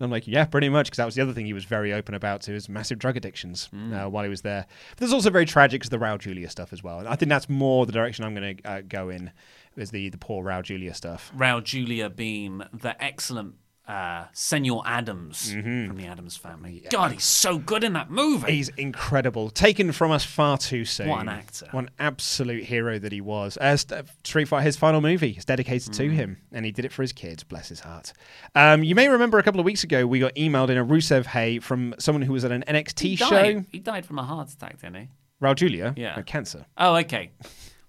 And 0.00 0.06
I'm 0.06 0.10
like, 0.10 0.26
yeah, 0.26 0.46
pretty 0.46 0.70
much, 0.70 0.86
because 0.86 0.96
that 0.96 1.04
was 1.04 1.14
the 1.14 1.20
other 1.20 1.34
thing 1.34 1.44
he 1.44 1.52
was 1.52 1.66
very 1.66 1.92
open 1.92 2.14
about 2.14 2.40
to 2.42 2.52
his 2.52 2.70
massive 2.70 2.98
drug 2.98 3.18
addictions 3.18 3.68
uh, 3.92 4.06
while 4.06 4.24
he 4.24 4.30
was 4.30 4.40
there. 4.40 4.64
But 4.90 4.98
there's 4.98 5.12
also 5.12 5.28
very 5.28 5.44
tragic 5.44 5.84
as 5.84 5.90
the 5.90 5.98
Raul 5.98 6.18
Julia 6.18 6.48
stuff 6.48 6.72
as 6.72 6.82
well. 6.82 7.00
And 7.00 7.08
I 7.08 7.16
think 7.16 7.28
that's 7.28 7.50
more 7.50 7.84
the 7.84 7.92
direction 7.92 8.24
I'm 8.24 8.34
going 8.34 8.56
to 8.56 8.66
uh, 8.66 8.80
go 8.88 9.10
in, 9.10 9.30
is 9.76 9.90
the 9.90 10.08
the 10.08 10.16
poor 10.16 10.42
Raul 10.42 10.62
Julia 10.62 10.94
stuff. 10.94 11.30
Raul 11.36 11.62
Julia 11.62 12.08
being 12.08 12.62
the 12.72 13.02
excellent 13.02 13.56
uh, 13.88 14.26
Senor 14.32 14.82
Addams 14.86 15.52
Mm-hmm. 15.52 15.88
from 15.88 15.96
the 15.96 16.06
Addams 16.06 16.36
family. 16.36 16.84
God, 16.90 17.10
he's 17.12 17.24
so 17.24 17.58
good 17.58 17.82
in 17.82 17.92
that 17.94 18.08
movie. 18.10 18.52
He's 18.52 18.68
incredible. 18.70 19.50
Taken 19.50 19.90
from 19.92 20.10
us 20.12 20.24
far 20.24 20.58
too 20.58 20.84
soon. 20.84 21.08
What 21.08 21.22
an 21.22 21.28
actor. 21.28 21.66
What 21.72 21.84
an 21.84 21.90
absolute 21.98 22.64
hero 22.64 22.98
that 23.00 23.10
he 23.10 23.20
was. 23.20 23.58
Uh, 23.60 23.76
Street 24.24 24.44
Fighter, 24.46 24.64
his 24.64 24.76
final 24.76 25.00
movie, 25.00 25.30
is 25.30 25.44
dedicated 25.44 25.92
Mm. 25.92 25.96
to 25.96 26.08
him, 26.10 26.36
and 26.52 26.64
he 26.64 26.70
did 26.72 26.84
it 26.84 26.92
for 26.92 27.02
his 27.02 27.12
kids. 27.12 27.42
Bless 27.42 27.68
his 27.68 27.80
heart. 27.80 28.12
Um, 28.54 28.84
you 28.84 28.94
may 28.94 29.08
remember 29.08 29.38
a 29.38 29.42
couple 29.42 29.58
of 29.60 29.66
weeks 29.66 29.82
ago, 29.82 30.06
we 30.06 30.20
got 30.20 30.34
emailed 30.36 30.68
in 30.70 30.76
a 30.78 30.84
Rusev 30.84 31.26
Hey 31.26 31.58
from 31.58 31.94
someone 31.98 32.22
who 32.22 32.32
was 32.32 32.44
at 32.44 32.52
an 32.52 32.62
NXT 32.68 33.00
he 33.02 33.16
show. 33.16 33.64
He 33.72 33.78
died 33.80 34.06
from 34.06 34.18
a 34.18 34.24
heart 34.24 34.50
attack, 34.50 34.80
didn't 34.80 34.96
he? 34.96 35.08
Raul 35.42 35.54
Julia, 35.56 35.94
Yeah. 35.96 36.20
cancer. 36.22 36.66
Oh, 36.76 36.94
okay. 36.96 37.30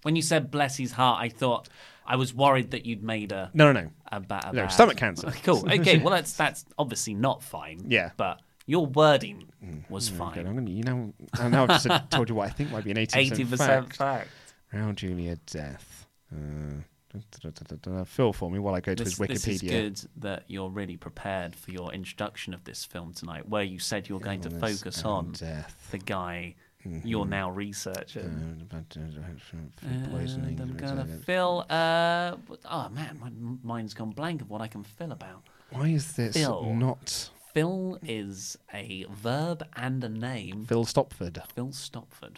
When 0.04 0.16
you 0.16 0.24
said 0.24 0.50
bless 0.50 0.78
his 0.78 0.94
heart, 0.94 1.22
I 1.22 1.30
thought 1.30 1.70
I 2.12 2.15
was 2.18 2.34
worried 2.34 2.72
that 2.72 2.86
you'd 2.86 3.03
made 3.03 3.32
a 3.32 3.50
No, 3.53 3.72
no, 3.72 3.82
no. 3.84 3.89
a, 4.12 4.20
ba- 4.20 4.41
a 4.48 4.53
No, 4.53 4.62
bad- 4.63 4.72
stomach 4.72 4.98
cancer. 4.98 5.32
cool. 5.44 5.63
Okay. 5.72 5.98
Well, 6.00 6.12
that's 6.13 6.34
that's 6.44 6.65
obviously 6.77 7.13
not 7.13 7.41
fine. 7.41 7.80
Yeah. 7.88 8.12
But 8.18 8.41
your 8.68 8.86
wording 8.86 9.50
was 9.89 10.10
Okay, 10.10 10.18
fine. 10.18 10.48
I'm 10.48 10.56
gonna, 10.56 10.70
you 10.70 10.84
know, 10.84 11.13
I 11.39 11.48
know 11.50 11.63
I've 11.63 11.82
just 11.82 11.88
told 12.12 12.30
you 12.30 12.36
what 12.36 12.48
I 12.48 12.51
think 12.51 12.72
might 12.72 12.84
be 12.84 12.91
an 12.91 12.98
80%, 12.98 13.10
Eighty 13.18 13.46
percent 13.46 13.86
fact. 13.88 13.98
fact. 13.98 14.30
Raul 14.74 14.96
Julia 14.96 15.38
death. 15.48 16.08
Uh, 16.34 16.38
da, 17.12 17.20
da, 17.41 17.50
da, 17.50 17.50
da, 17.50 17.75
da, 17.82 17.91
da. 17.98 18.03
Fill 18.06 18.32
for 18.34 18.50
me 18.50 18.60
while 18.60 18.75
I 18.75 18.80
go 18.80 18.94
to 18.96 19.03
This, 19.03 19.18
his 19.18 19.27
this 19.27 19.48
is 19.48 19.62
Wikipedia. 19.62 19.70
good 19.70 20.01
that 20.18 20.44
you're 20.48 20.70
really 20.70 20.96
prepared 20.98 21.56
for 21.56 21.72
your 21.72 21.91
introduction 21.94 22.53
of 22.53 22.63
this 22.63 22.86
film 22.86 23.13
tonight, 23.13 23.50
where 23.50 23.63
you 23.63 23.80
said 23.80 24.08
you're 24.08 24.20
going 24.22 24.41
to 24.41 24.50
Illness 24.50 24.80
focus 24.80 24.98
and 25.00 25.06
on 25.08 25.32
death. 25.34 25.88
the 25.91 25.98
guy 25.98 26.56
You're 27.04 27.26
now 27.26 27.50
researching. 27.52 28.68
Food 28.90 30.10
poisoning. 30.12 30.60
And 30.60 30.72
I'm 30.72 30.78
gonna 30.78 31.06
fill. 31.26 31.66
Uh, 31.70 32.36
oh 32.70 32.90
man, 32.90 33.20
my 33.20 33.32
mind's 33.64 33.94
gone 33.94 34.12
blank 34.12 34.42
of 34.42 34.50
what 34.50 34.62
I 34.62 34.68
can 34.68 34.84
fill 34.84 35.12
about. 35.12 35.44
Why 35.72 35.88
is 35.88 36.14
this 36.14 36.36
Phil. 36.36 36.74
not 36.74 37.30
Phil 37.54 37.98
is 38.04 38.58
a 38.74 39.06
verb 39.10 39.64
and 39.76 40.04
a 40.04 40.10
name. 40.10 40.66
Phil 40.66 40.86
Stopford? 40.86 41.42
Phil 41.56 41.72
Stopford, 41.72 42.38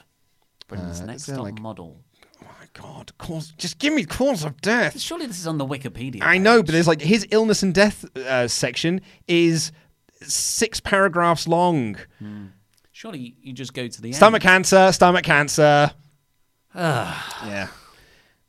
Britain's 0.67 1.01
Uh, 1.01 1.05
next 1.05 1.27
is 1.29 1.35
top 1.35 1.43
like- 1.45 1.59
model. 1.59 2.01
Oh 2.41 2.45
my 2.59 2.67
god! 2.73 3.17
Cause, 3.17 3.53
just 3.57 3.77
give 3.79 3.93
me 3.93 4.03
cause 4.03 4.43
of 4.43 4.59
death. 4.59 4.99
Surely 4.99 5.27
this 5.27 5.39
is 5.39 5.47
on 5.47 5.57
the 5.57 5.65
Wikipedia. 5.65 6.21
I 6.23 6.37
know, 6.37 6.61
but 6.61 6.71
there's 6.73 6.87
like 6.87 7.01
his 7.01 7.25
illness 7.31 7.63
and 7.63 7.73
death 7.73 8.03
uh, 8.17 8.47
section 8.49 8.99
is 9.27 9.71
six 10.21 10.79
paragraphs 10.81 11.47
long. 11.47 11.95
Surely 13.03 13.35
you 13.41 13.51
just 13.51 13.73
go 13.73 13.85
to 13.85 14.01
the 14.01 14.07
end 14.07 14.15
Stomach 14.15 14.45
end. 14.45 14.49
cancer, 14.49 14.89
stomach 14.93 15.25
cancer. 15.25 15.91
yeah. 16.73 17.67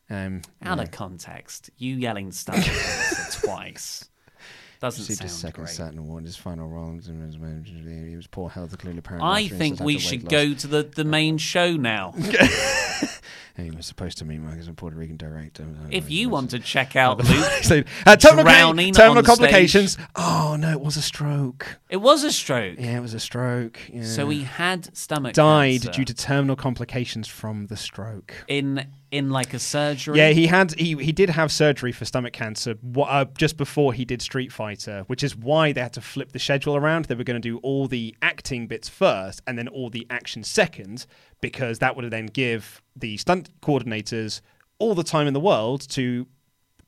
Um, 0.09 0.43
Out 0.63 0.79
of 0.79 0.93
context, 0.93 1.71
you 1.77 1.97
yelling 1.97 2.31
stomach 2.31 2.63
cancer 2.63 3.41
twice 3.47 4.09
doesn't 4.85 5.03
received 5.03 5.23
his 5.23 5.33
second 5.33 5.64
great. 5.64 5.75
Saturn 5.75 5.99
Award. 5.99 6.25
His 6.25 6.37
final 6.37 6.69
role. 6.69 6.99
He 7.00 8.17
was 8.17 8.26
poor 8.26 8.50
health, 8.50 8.76
clearly 8.79 8.99
apparent. 8.99 9.25
I 9.25 9.49
think 9.49 9.81
we 9.81 9.99
should 9.99 10.29
go 10.29 10.45
loss. 10.45 10.61
to 10.62 10.67
the, 10.67 10.83
the 10.83 11.05
main 11.05 11.38
show 11.38 11.73
now. 11.76 12.14
He 13.57 13.71
was 13.71 13.87
supposed 13.87 14.19
to 14.19 14.25
meet 14.25 14.38
Mark 14.41 14.59
as 14.59 14.67
a 14.67 14.73
Puerto 14.73 14.97
Rican 14.97 15.17
director. 15.17 15.64
if 15.93 16.11
you 16.11 16.29
want 16.29 16.50
to 16.50 16.59
check 16.59 16.97
out 16.97 17.19
Luke, 17.19 17.47
So, 17.62 17.85
uh, 18.05 18.17
terminal, 18.17 18.43
Drowning 18.43 18.93
terminal 18.93 19.19
on 19.19 19.25
stage. 19.25 19.37
complications. 19.38 19.97
Oh 20.17 20.57
no, 20.59 20.73
it 20.73 20.81
was 20.81 20.97
a 20.97 21.03
stroke. 21.03 21.79
it 21.88 21.99
was 21.99 22.25
a 22.25 22.33
stroke. 22.33 22.75
Yeah, 22.81 22.97
it 22.99 23.00
was 23.00 23.14
a 23.14 23.21
stroke. 23.21 23.79
Yeah. 23.93 24.03
So 24.03 24.29
he 24.29 24.43
had 24.43 24.97
stomach 24.97 25.35
died 25.35 25.83
cancer 25.83 25.93
due 25.93 26.05
to 26.05 26.14
terminal 26.14 26.57
complications 26.57 27.29
from 27.29 27.69
the 27.69 27.76
stroke. 27.76 28.35
in 28.49 28.88
in 29.14 29.30
like 29.30 29.54
a 29.54 29.59
surgery. 29.61 30.18
Yeah, 30.18 30.30
he 30.30 30.49
had 30.49 30.75
he 30.75 30.97
he 30.97 31.12
did 31.12 31.30
have 31.30 31.52
surgery 31.52 31.92
for 31.92 32.04
stomach 32.04 32.33
cancer 32.33 32.75
uh, 32.97 33.25
just 33.38 33.56
before 33.56 33.92
he 33.92 34.04
did 34.04 34.21
Street 34.21 34.52
Fighter, 34.52 35.04
which 35.06 35.23
is 35.23 35.37
why 35.37 35.73
they 35.73 35.80
had 35.80 35.92
to 35.92 36.00
flip 36.00 36.33
the 36.33 36.40
schedule 36.40 36.75
around. 36.75 37.04
They 37.04 37.14
were 37.14 37.25
going 37.25 37.40
to 37.40 37.49
do 37.49 37.59
all 37.59 37.87
the 37.87 38.16
acting 38.21 38.66
bits 38.66 38.88
first 38.88 39.40
and 39.47 39.56
then 39.56 39.68
all 39.68 39.88
the 39.88 40.04
action 40.11 40.42
second, 40.42 41.06
because 41.40 41.78
that 41.78 41.94
would 41.94 42.11
then 42.11 42.26
give 42.26 42.83
the 42.97 43.16
stunt 43.16 43.49
coordinators 43.61 44.40
all 44.80 44.97
the 44.97 45.04
time 45.04 45.28
in 45.28 45.35
the 45.35 45.40
world 45.40 45.88
to 45.90 46.26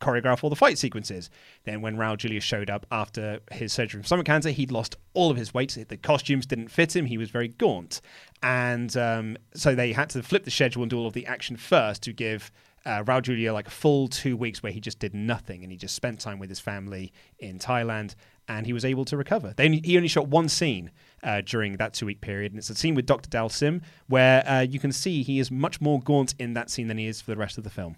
choreograph 0.00 0.42
all 0.42 0.50
the 0.50 0.56
fight 0.56 0.78
sequences. 0.78 1.30
Then 1.64 1.80
when 1.80 1.96
Raul 1.96 2.16
Julia 2.16 2.40
showed 2.40 2.70
up 2.70 2.86
after 2.90 3.40
his 3.52 3.72
surgery 3.72 4.00
from 4.00 4.06
stomach 4.06 4.26
cancer, 4.26 4.50
he'd 4.50 4.72
lost 4.72 4.96
all 5.14 5.30
of 5.30 5.36
his 5.36 5.52
weight. 5.54 5.76
The 5.88 5.96
costumes 5.96 6.46
didn't 6.46 6.68
fit 6.68 6.94
him. 6.94 7.06
He 7.06 7.18
was 7.18 7.30
very 7.30 7.48
gaunt. 7.48 8.00
And 8.42 8.96
um, 8.96 9.36
so 9.54 9.74
they 9.74 9.92
had 9.92 10.10
to 10.10 10.22
flip 10.22 10.44
the 10.44 10.50
schedule 10.50 10.82
and 10.82 10.90
do 10.90 10.98
all 10.98 11.06
of 11.06 11.14
the 11.14 11.26
action 11.26 11.56
first 11.56 12.02
to 12.02 12.12
give 12.12 12.50
uh, 12.86 13.02
Raul 13.02 13.20
Julia 13.20 13.52
like 13.52 13.66
a 13.66 13.70
full 13.70 14.08
two 14.08 14.36
weeks 14.36 14.62
where 14.62 14.72
he 14.72 14.80
just 14.80 14.98
did 14.98 15.12
nothing 15.12 15.62
and 15.62 15.72
he 15.72 15.76
just 15.76 15.94
spent 15.94 16.20
time 16.20 16.38
with 16.38 16.48
his 16.48 16.60
family 16.60 17.12
in 17.38 17.58
Thailand 17.58 18.14
and 18.48 18.64
he 18.64 18.72
was 18.72 18.84
able 18.84 19.04
to 19.06 19.16
recover. 19.16 19.52
He 19.58 19.96
only 19.96 20.08
shot 20.08 20.28
one 20.28 20.48
scene 20.48 20.92
uh, 21.22 21.40
during 21.44 21.76
that 21.78 21.94
two 21.94 22.06
week 22.06 22.20
period, 22.20 22.52
and 22.52 22.58
it's 22.58 22.70
a 22.70 22.76
scene 22.76 22.94
with 22.94 23.06
Dr. 23.06 23.28
Dhalsim 23.28 23.82
where 24.06 24.48
uh, 24.48 24.60
you 24.60 24.78
can 24.78 24.92
see 24.92 25.24
he 25.24 25.40
is 25.40 25.50
much 25.50 25.80
more 25.80 26.00
gaunt 26.00 26.34
in 26.38 26.54
that 26.54 26.70
scene 26.70 26.86
than 26.86 26.98
he 26.98 27.06
is 27.06 27.20
for 27.20 27.32
the 27.32 27.36
rest 27.36 27.58
of 27.58 27.64
the 27.64 27.70
film. 27.70 27.96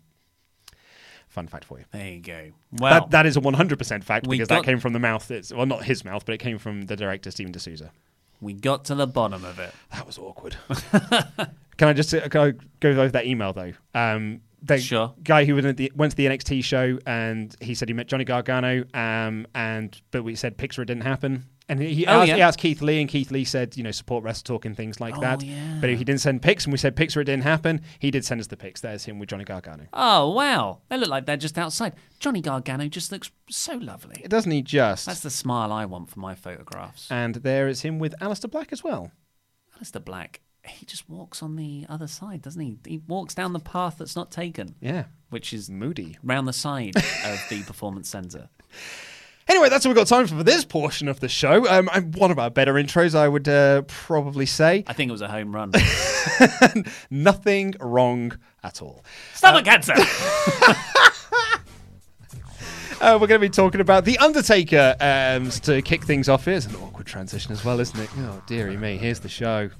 Fun 1.38 1.46
fact 1.46 1.64
for 1.64 1.78
you. 1.78 1.84
There 1.92 2.08
you 2.08 2.20
go. 2.20 2.50
Well, 2.72 3.00
that, 3.02 3.10
that 3.12 3.26
is 3.26 3.36
a 3.36 3.40
100% 3.40 4.02
fact 4.02 4.26
we 4.26 4.36
because 4.38 4.48
got- 4.48 4.56
that 4.56 4.64
came 4.64 4.80
from 4.80 4.92
the 4.92 4.98
mouth. 4.98 5.30
It's, 5.30 5.52
well, 5.52 5.66
not 5.66 5.84
his 5.84 6.04
mouth, 6.04 6.26
but 6.26 6.34
it 6.34 6.38
came 6.38 6.58
from 6.58 6.82
the 6.82 6.96
director, 6.96 7.30
Steven 7.30 7.52
de 7.52 7.60
Souza. 7.60 7.92
we 8.40 8.52
got 8.54 8.84
to 8.86 8.94
the 8.96 9.06
bottom 9.06 9.44
of 9.44 9.58
it. 9.60 9.72
That 9.92 10.04
was 10.04 10.18
awkward. 10.18 10.56
can 11.76 11.88
I 11.88 11.92
just 11.92 12.12
uh, 12.12 12.28
can 12.28 12.40
I 12.40 12.52
go 12.80 12.90
over 12.90 13.08
that 13.10 13.26
email, 13.26 13.52
though? 13.52 13.72
Um, 13.94 14.40
the 14.62 14.78
Sure. 14.78 15.14
guy 15.22 15.44
who 15.44 15.54
went, 15.54 15.66
at 15.66 15.76
the, 15.76 15.92
went 15.94 16.10
to 16.10 16.16
the 16.16 16.26
NXT 16.26 16.64
show 16.64 16.98
and 17.06 17.54
he 17.60 17.76
said 17.76 17.88
he 17.88 17.94
met 17.94 18.08
Johnny 18.08 18.24
Gargano, 18.24 18.82
um, 18.94 19.46
and 19.54 20.00
but 20.10 20.24
we 20.24 20.34
said 20.34 20.58
Pixar 20.58 20.84
didn't 20.86 21.04
happen. 21.04 21.44
And 21.70 21.80
he, 21.82 22.06
Oh, 22.06 22.20
asked, 22.20 22.28
yeah. 22.28 22.36
he 22.36 22.40
asked 22.42 22.58
Keith 22.58 22.80
Lee, 22.80 22.98
and 23.00 23.10
Keith 23.10 23.30
Lee 23.30 23.44
said, 23.44 23.76
you 23.76 23.82
know, 23.82 23.90
support 23.90 24.24
Wrestle 24.24 24.44
Talk 24.44 24.64
and 24.64 24.74
things 24.74 25.00
like 25.00 25.16
Oh, 25.18 25.20
that. 25.20 25.42
yeah. 25.42 25.76
But 25.80 25.90
he 25.90 25.96
didn't 25.96 26.20
send 26.22 26.40
pics, 26.40 26.64
and 26.64 26.72
we 26.72 26.78
said 26.78 26.96
Pixar 26.96 27.20
it 27.20 27.24
didn't 27.24 27.42
happen. 27.42 27.82
He 27.98 28.10
did 28.10 28.24
send 28.24 28.40
us 28.40 28.46
the 28.46 28.56
pics. 28.56 28.80
There's 28.80 29.04
him 29.04 29.18
with 29.18 29.28
Johnny 29.28 29.44
Gargano. 29.44 29.84
Oh 29.92 30.30
wow, 30.30 30.78
they 30.88 30.96
look 30.96 31.10
like 31.10 31.26
they're 31.26 31.36
just 31.36 31.58
outside. 31.58 31.92
Johnny 32.20 32.40
Gargano 32.40 32.88
just 32.88 33.12
looks 33.12 33.30
so 33.50 33.74
lovely. 33.74 34.22
It 34.24 34.30
Doesn't 34.30 34.50
he 34.50 34.62
just? 34.62 35.04
That's 35.04 35.20
the 35.20 35.28
smile 35.30 35.70
I 35.70 35.84
want 35.84 36.08
for 36.08 36.20
my 36.20 36.34
photographs. 36.34 37.10
and 37.10 37.34
there 37.36 37.68
is 37.68 37.82
him 37.82 37.98
with 37.98 38.14
Aleister 38.20 38.50
Black 38.50 38.72
as 38.72 38.82
well. 38.82 39.10
Aleister 39.78 40.02
Black, 40.02 40.40
he 40.64 40.86
just 40.86 41.08
walks 41.08 41.42
on 41.42 41.56
the 41.56 41.84
other 41.88 42.06
side, 42.06 42.40
doesn't 42.42 42.60
he? 42.62 42.78
He 42.86 42.98
walks 43.06 43.34
down 43.34 43.52
the 43.52 43.60
path 43.60 43.96
that's 43.98 44.16
not 44.16 44.30
taken, 44.30 44.74
Yeah. 44.80 45.04
which 45.28 45.52
is 45.52 45.68
Moody. 45.68 46.16
round 46.22 46.48
the 46.48 46.52
side 46.54 46.96
of 46.96 47.40
the 47.50 47.62
performance 47.66 48.08
centre. 48.08 48.48
Anyway, 49.48 49.68
that's 49.68 49.84
all 49.86 49.90
we've 49.90 49.96
got 49.96 50.06
time 50.06 50.26
for 50.26 50.38
for 50.38 50.44
this 50.44 50.64
portion 50.64 51.08
of 51.08 51.18
the 51.20 51.28
show. 51.28 51.66
Um, 51.68 51.88
one 52.12 52.30
of 52.30 52.38
our 52.38 52.48
better 52.48 52.74
intros, 52.74 53.14
I 53.14 53.28
would 53.28 53.48
uh, 53.48 53.82
probably 53.88 54.46
say. 54.46 54.84
I 54.86 54.92
think 54.92 55.08
it 55.08 55.12
was 55.12 55.20
a 55.20 55.28
home 55.28 55.54
run. 55.54 55.72
Nothing 57.10 57.74
wrong 57.80 58.38
at 58.62 58.80
all. 58.80 59.04
Stomach 59.34 59.64
cancer. 59.64 59.94
Uh, 63.00 63.16
we're 63.20 63.28
going 63.28 63.40
to 63.40 63.46
be 63.46 63.48
talking 63.48 63.80
about 63.80 64.04
The 64.04 64.18
Undertaker 64.18 64.96
um, 64.98 65.50
to 65.50 65.80
kick 65.82 66.02
things 66.02 66.28
off. 66.28 66.44
Here's 66.46 66.66
an 66.66 66.74
awkward 66.74 67.06
transition 67.06 67.52
as 67.52 67.64
well, 67.64 67.78
isn't 67.78 68.00
it? 68.00 68.10
Oh, 68.18 68.42
dearie 68.48 68.76
me. 68.76 68.96
Here's 68.96 69.20
the 69.20 69.28
show. 69.28 69.70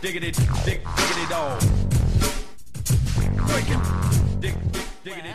Diggity, 0.00 0.32
dig, 0.64 0.80
diggity 0.96 1.26
dog. 1.28 1.60
Dig, 4.40 4.40
dig, 4.40 4.54
diggity. 5.04 5.34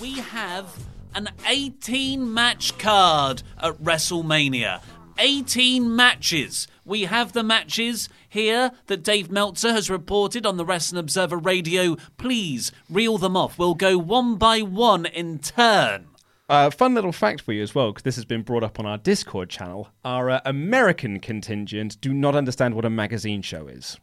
we 0.00 0.12
have 0.20 0.72
an 1.14 1.28
18 1.46 2.32
match 2.32 2.78
card 2.78 3.42
at 3.58 3.82
WrestleMania. 3.82 4.82
18 5.18 5.94
matches. 5.94 6.66
We 6.84 7.02
have 7.02 7.32
the 7.32 7.42
matches 7.42 8.08
here 8.28 8.72
that 8.86 9.02
Dave 9.02 9.30
Meltzer 9.30 9.72
has 9.72 9.90
reported 9.90 10.46
on 10.46 10.56
the 10.56 10.64
Wrestling 10.64 10.98
Observer 10.98 11.36
Radio. 11.36 11.96
Please 12.16 12.72
reel 12.88 13.18
them 13.18 13.36
off. 13.36 13.58
We'll 13.58 13.74
go 13.74 13.98
one 13.98 14.36
by 14.36 14.62
one 14.62 15.06
in 15.06 15.38
turn. 15.38 16.06
Uh, 16.48 16.68
fun 16.70 16.94
little 16.94 17.12
fact 17.12 17.42
for 17.42 17.52
you 17.52 17.62
as 17.62 17.74
well, 17.74 17.92
because 17.92 18.02
this 18.02 18.16
has 18.16 18.24
been 18.24 18.42
brought 18.42 18.64
up 18.64 18.80
on 18.80 18.86
our 18.86 18.98
Discord 18.98 19.50
channel. 19.50 19.88
Our 20.04 20.30
uh, 20.30 20.40
American 20.44 21.20
contingent 21.20 22.00
do 22.00 22.12
not 22.12 22.34
understand 22.34 22.74
what 22.74 22.84
a 22.84 22.90
magazine 22.90 23.42
show 23.42 23.68
is. 23.68 23.98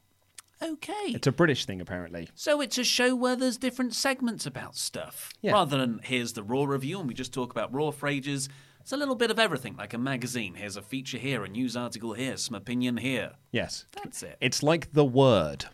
Okay. 0.62 0.94
It's 1.08 1.28
a 1.28 1.32
British 1.32 1.66
thing, 1.66 1.82
apparently. 1.82 2.30
So 2.36 2.62
it's 2.62 2.78
a 2.78 2.84
show 2.84 3.16
where 3.16 3.36
there's 3.36 3.58
different 3.58 3.94
segments 3.94 4.46
about 4.46 4.76
stuff. 4.76 5.32
Yeah. 5.42 5.52
Rather 5.54 5.78
than 5.78 6.00
here's 6.04 6.34
the 6.34 6.44
Raw 6.44 6.64
review 6.64 7.00
and 7.00 7.08
we 7.08 7.14
just 7.14 7.34
talk 7.34 7.52
about 7.52 7.74
Raw 7.74 7.92
for 7.92 8.08
ages. 8.08 8.50
It's 8.82 8.92
a 8.94 8.98
little 8.98 9.16
bit 9.16 9.30
of 9.32 9.38
everything, 9.38 9.76
like 9.76 9.94
a 9.94 9.98
magazine. 9.98 10.56
Here's 10.56 10.78
a 10.78 10.82
feature 10.82 11.18
here, 11.18 11.44
a 11.44 11.50
news 11.50 11.76
article 11.76 12.14
here, 12.14 12.38
some 12.38 12.56
opinion 12.56 12.98
here. 12.98 13.34
Yes. 13.52 13.86
That's 13.92 14.24
it. 14.24 14.38
It's 14.40 14.64
like 14.64 14.94
The 14.94 15.06
Word. 15.06 15.66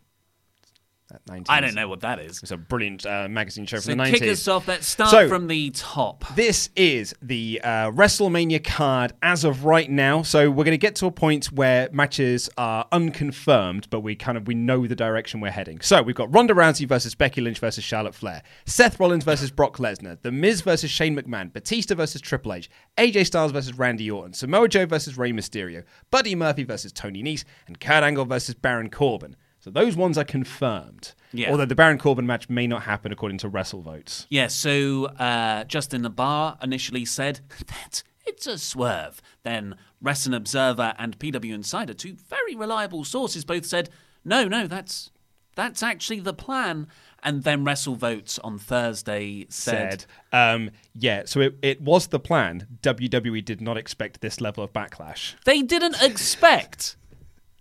19s. 1.29 1.45
I 1.49 1.59
don't 1.61 1.75
know 1.75 1.87
what 1.87 2.01
that 2.01 2.19
is. 2.19 2.41
It's 2.41 2.51
a 2.51 2.57
brilliant 2.57 3.05
uh, 3.05 3.27
magazine 3.29 3.65
show 3.65 3.77
So 3.77 3.91
from 3.91 3.97
the 3.99 4.03
90s. 4.05 4.11
kick 4.13 4.23
us 4.23 4.47
off. 4.47 4.67
Let's 4.67 4.87
start 4.87 5.11
So- 5.11 5.27
from 5.29 5.47
the 5.47 5.69
top. 5.71 6.25
This 6.35 6.69
is 6.75 7.13
the 7.21 7.61
uh, 7.63 7.91
WrestleMania 7.91 8.63
card 8.63 9.13
as 9.21 9.43
of 9.43 9.65
right 9.65 9.89
now. 9.89 10.21
So 10.23 10.49
we're 10.49 10.63
going 10.63 10.71
to 10.73 10.77
get 10.77 10.95
to 10.97 11.05
a 11.05 11.11
point 11.11 11.45
where 11.51 11.89
matches 11.91 12.49
are 12.57 12.85
unconfirmed, 12.91 13.89
but 13.89 14.01
we 14.01 14.15
kind 14.15 14.37
of 14.37 14.47
we 14.47 14.55
know 14.55 14.85
the 14.87 14.95
direction 14.95 15.39
we're 15.39 15.51
heading. 15.51 15.79
So 15.81 16.01
we've 16.01 16.15
got 16.15 16.33
Ronda 16.33 16.53
Rousey 16.53 16.87
versus 16.87 17.15
Becky 17.15 17.41
Lynch 17.41 17.59
versus 17.59 17.83
Charlotte 17.83 18.15
Flair, 18.15 18.43
Seth 18.65 18.99
Rollins 18.99 19.23
versus 19.23 19.51
Brock 19.51 19.77
Lesnar, 19.77 20.21
The 20.21 20.31
Miz 20.31 20.61
versus 20.61 20.89
Shane 20.91 21.15
McMahon, 21.15 21.51
Batista 21.53 21.95
versus 21.95 22.21
Triple 22.21 22.53
H, 22.53 22.69
AJ 22.97 23.27
Styles 23.27 23.51
versus 23.51 23.77
Randy 23.77 24.09
Orton, 24.09 24.33
Samoa 24.33 24.67
Joe 24.67 24.85
versus 24.85 25.17
Rey 25.17 25.31
Mysterio, 25.31 25.83
Buddy 26.11 26.35
Murphy 26.35 26.63
versus 26.63 26.91
Tony 26.91 27.23
Nese, 27.23 27.43
and 27.67 27.79
Kurt 27.79 28.03
Angle 28.03 28.25
versus 28.25 28.55
Baron 28.55 28.89
Corbin. 28.89 29.35
So 29.63 29.71
those 29.71 29.95
ones 29.95 30.17
are 30.17 30.25
confirmed. 30.25 31.13
Yeah. 31.31 31.49
Although 31.49 31.65
the 31.65 31.73
Baron 31.73 31.97
Corbin 31.97 32.27
match 32.27 32.49
may 32.49 32.67
not 32.67 32.83
happen 32.83 33.13
according 33.13 33.37
to 33.39 33.49
WrestleVotes. 33.49 34.25
Yeah, 34.29 34.47
so 34.47 35.05
uh, 35.05 35.63
Justin 35.63 36.01
the 36.01 36.09
Bar 36.09 36.57
initially 36.61 37.05
said 37.05 37.39
that 37.67 38.03
it's 38.25 38.45
a 38.45 38.57
swerve. 38.57 39.21
Then 39.43 39.77
Wrestling 40.01 40.35
Observer 40.35 40.93
and 40.99 41.17
PW 41.17 41.53
Insider, 41.53 41.93
two 41.93 42.17
very 42.27 42.55
reliable 42.55 43.05
sources, 43.05 43.45
both 43.45 43.65
said, 43.65 43.89
no, 44.25 44.49
no, 44.49 44.67
that's 44.67 45.11
that's 45.55 45.81
actually 45.81 46.19
the 46.19 46.33
plan. 46.33 46.87
And 47.23 47.43
then 47.43 47.63
WrestleVotes 47.63 48.39
on 48.43 48.59
Thursday 48.59 49.45
said, 49.47 50.01
said, 50.01 50.05
um, 50.33 50.71
yeah, 50.93 51.23
so 51.23 51.39
it, 51.39 51.55
it 51.61 51.81
was 51.81 52.07
the 52.07 52.19
plan. 52.19 52.67
WWE 52.81 53.45
did 53.45 53.61
not 53.61 53.77
expect 53.77 54.19
this 54.19 54.41
level 54.41 54.61
of 54.61 54.73
backlash. 54.73 55.35
they 55.45 55.61
didn't 55.61 56.01
expect 56.01 56.97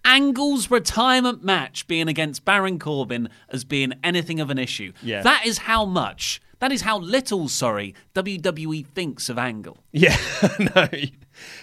Angle's 0.04 0.70
retirement 0.70 1.44
match 1.44 1.86
being 1.86 2.08
against 2.08 2.44
Baron 2.44 2.78
Corbin 2.78 3.28
as 3.48 3.64
being 3.64 3.92
anything 4.02 4.40
of 4.40 4.50
an 4.50 4.58
issue. 4.58 4.92
Yeah. 5.02 5.22
That 5.22 5.46
is 5.46 5.58
how 5.58 5.84
much 5.84 6.40
That 6.58 6.70
is 6.72 6.82
how 6.82 6.98
little, 6.98 7.48
sorry, 7.48 7.94
WWE 8.14 8.86
thinks 8.86 9.28
of 9.28 9.36
Angle. 9.38 9.78
Yeah, 9.90 10.16
no. 10.76 10.88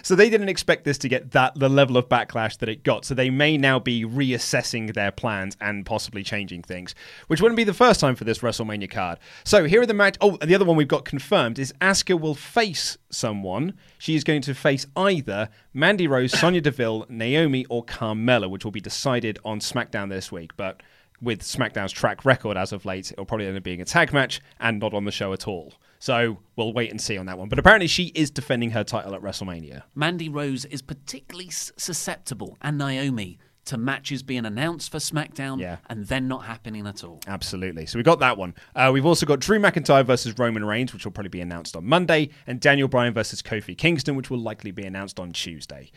So 0.02 0.14
they 0.14 0.30
didn't 0.30 0.48
expect 0.48 0.84
this 0.84 0.98
to 0.98 1.08
get 1.08 1.30
that 1.32 1.58
the 1.58 1.68
level 1.68 1.96
of 1.96 2.08
backlash 2.08 2.58
that 2.58 2.68
it 2.68 2.82
got. 2.82 3.04
So 3.04 3.14
they 3.14 3.30
may 3.30 3.56
now 3.56 3.78
be 3.78 4.04
reassessing 4.04 4.94
their 4.94 5.10
plans 5.10 5.56
and 5.60 5.86
possibly 5.86 6.22
changing 6.22 6.62
things, 6.62 6.94
which 7.26 7.40
wouldn't 7.40 7.56
be 7.56 7.64
the 7.64 7.74
first 7.74 8.00
time 8.00 8.14
for 8.14 8.24
this 8.24 8.38
WrestleMania 8.38 8.90
card. 8.90 9.18
So 9.44 9.64
here 9.64 9.80
are 9.80 9.86
the 9.86 9.94
match. 9.94 10.16
Oh, 10.20 10.36
the 10.38 10.54
other 10.54 10.64
one 10.64 10.76
we've 10.76 10.88
got 10.88 11.04
confirmed 11.04 11.58
is 11.58 11.72
Asuka 11.80 12.18
will 12.18 12.34
face 12.34 12.98
someone. 13.10 13.74
She 13.98 14.14
is 14.14 14.24
going 14.24 14.42
to 14.42 14.54
face 14.54 14.86
either 14.96 15.48
Mandy 15.74 16.06
Rose, 16.06 16.38
Sonya 16.38 16.60
Deville, 16.60 17.06
Naomi, 17.08 17.66
or 17.68 17.84
Carmella, 17.84 18.48
which 18.48 18.64
will 18.64 18.72
be 18.72 18.80
decided 18.80 19.38
on 19.44 19.60
SmackDown 19.60 20.08
this 20.08 20.32
week. 20.32 20.56
But 20.56 20.82
with 21.20 21.42
SmackDown's 21.42 21.92
track 21.92 22.24
record 22.24 22.56
as 22.56 22.72
of 22.72 22.84
late, 22.84 23.12
it'll 23.12 23.24
probably 23.24 23.46
end 23.46 23.56
up 23.56 23.62
being 23.62 23.80
a 23.80 23.84
tag 23.84 24.12
match 24.12 24.40
and 24.58 24.78
not 24.80 24.94
on 24.94 25.04
the 25.04 25.12
show 25.12 25.32
at 25.32 25.46
all. 25.46 25.74
So 26.02 26.38
we'll 26.56 26.72
wait 26.72 26.90
and 26.90 27.00
see 27.00 27.16
on 27.18 27.26
that 27.26 27.38
one. 27.38 27.48
But 27.50 27.58
apparently, 27.58 27.86
she 27.86 28.06
is 28.14 28.30
defending 28.30 28.70
her 28.70 28.82
title 28.82 29.14
at 29.14 29.20
WrestleMania. 29.20 29.82
Mandy 29.94 30.28
Rose 30.30 30.64
is 30.64 30.80
particularly 30.82 31.50
susceptible, 31.50 32.56
and 32.62 32.78
Naomi, 32.78 33.38
to 33.66 33.76
matches 33.76 34.22
being 34.22 34.46
announced 34.46 34.90
for 34.90 34.96
SmackDown 34.96 35.60
Yeah. 35.60 35.76
and 35.90 36.06
then 36.06 36.26
not 36.26 36.46
happening 36.46 36.86
at 36.86 37.04
all. 37.04 37.20
Absolutely. 37.26 37.84
So 37.84 37.98
we 37.98 38.02
got 38.02 38.18
that 38.20 38.38
one. 38.38 38.54
Uh, 38.74 38.90
we've 38.92 39.04
also 39.04 39.26
got 39.26 39.40
Drew 39.40 39.58
McIntyre 39.60 40.04
versus 40.04 40.36
Roman 40.38 40.64
Reigns, 40.64 40.94
which 40.94 41.04
will 41.04 41.12
probably 41.12 41.28
be 41.28 41.42
announced 41.42 41.76
on 41.76 41.84
Monday, 41.84 42.30
and 42.46 42.58
Daniel 42.60 42.88
Bryan 42.88 43.12
versus 43.12 43.42
Kofi 43.42 43.76
Kingston, 43.76 44.16
which 44.16 44.30
will 44.30 44.38
likely 44.40 44.70
be 44.70 44.84
announced 44.84 45.20
on 45.20 45.32
Tuesday. 45.32 45.90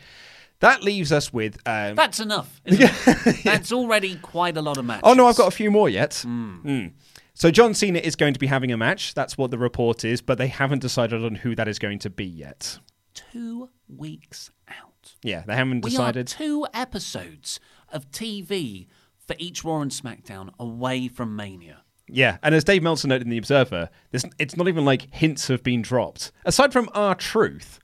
That 0.60 0.82
leaves 0.84 1.10
us 1.12 1.32
with. 1.32 1.56
Um, 1.66 1.94
That's 1.96 2.20
enough. 2.20 2.60
That's 3.44 3.72
already 3.72 4.16
quite 4.16 4.56
a 4.58 4.62
lot 4.62 4.76
of 4.76 4.84
matches. 4.84 5.02
oh 5.04 5.14
no, 5.14 5.26
I've 5.26 5.36
got 5.36 5.48
a 5.48 5.56
few 5.56 5.70
more 5.70 5.88
yet. 5.88 6.10
Mm. 6.26 6.92
So 7.34 7.50
John 7.50 7.74
Cena 7.74 7.98
is 7.98 8.14
going 8.16 8.32
to 8.32 8.38
be 8.40 8.46
having 8.46 8.70
a 8.72 8.76
match. 8.76 9.12
That's 9.14 9.36
what 9.36 9.50
the 9.50 9.58
report 9.58 10.04
is, 10.04 10.20
but 10.22 10.38
they 10.38 10.46
haven't 10.46 10.78
decided 10.80 11.24
on 11.24 11.34
who 11.36 11.54
that 11.56 11.66
is 11.68 11.78
going 11.78 11.98
to 12.00 12.10
be 12.10 12.24
yet. 12.24 12.78
two 13.12 13.70
weeks 13.88 14.50
out. 14.68 15.14
Yeah, 15.22 15.42
they 15.46 15.54
haven't 15.56 15.84
We 15.84 15.90
are 15.90 16.12
decided. 16.12 16.26
two 16.28 16.66
episodes 16.72 17.58
of 17.92 18.10
TV 18.10 18.86
for 19.18 19.34
each 19.38 19.64
Raw 19.64 19.80
and 19.80 19.90
SmackDown 19.90 20.50
away 20.58 21.08
from 21.08 21.34
Mania. 21.36 21.82
Yeah, 22.08 22.36
and 22.42 22.54
as 22.54 22.64
Dave 22.64 22.82
Meltzer 22.82 23.08
noted 23.08 23.24
in 23.26 23.30
the 23.30 23.38
Observer, 23.38 23.88
this, 24.10 24.24
it's 24.38 24.56
not 24.56 24.68
even 24.68 24.84
like 24.84 25.12
hints 25.14 25.48
have 25.48 25.62
been 25.62 25.80
dropped. 25.82 26.32
Aside 26.44 26.72
from 26.72 26.88
R-Truth, 26.94 27.80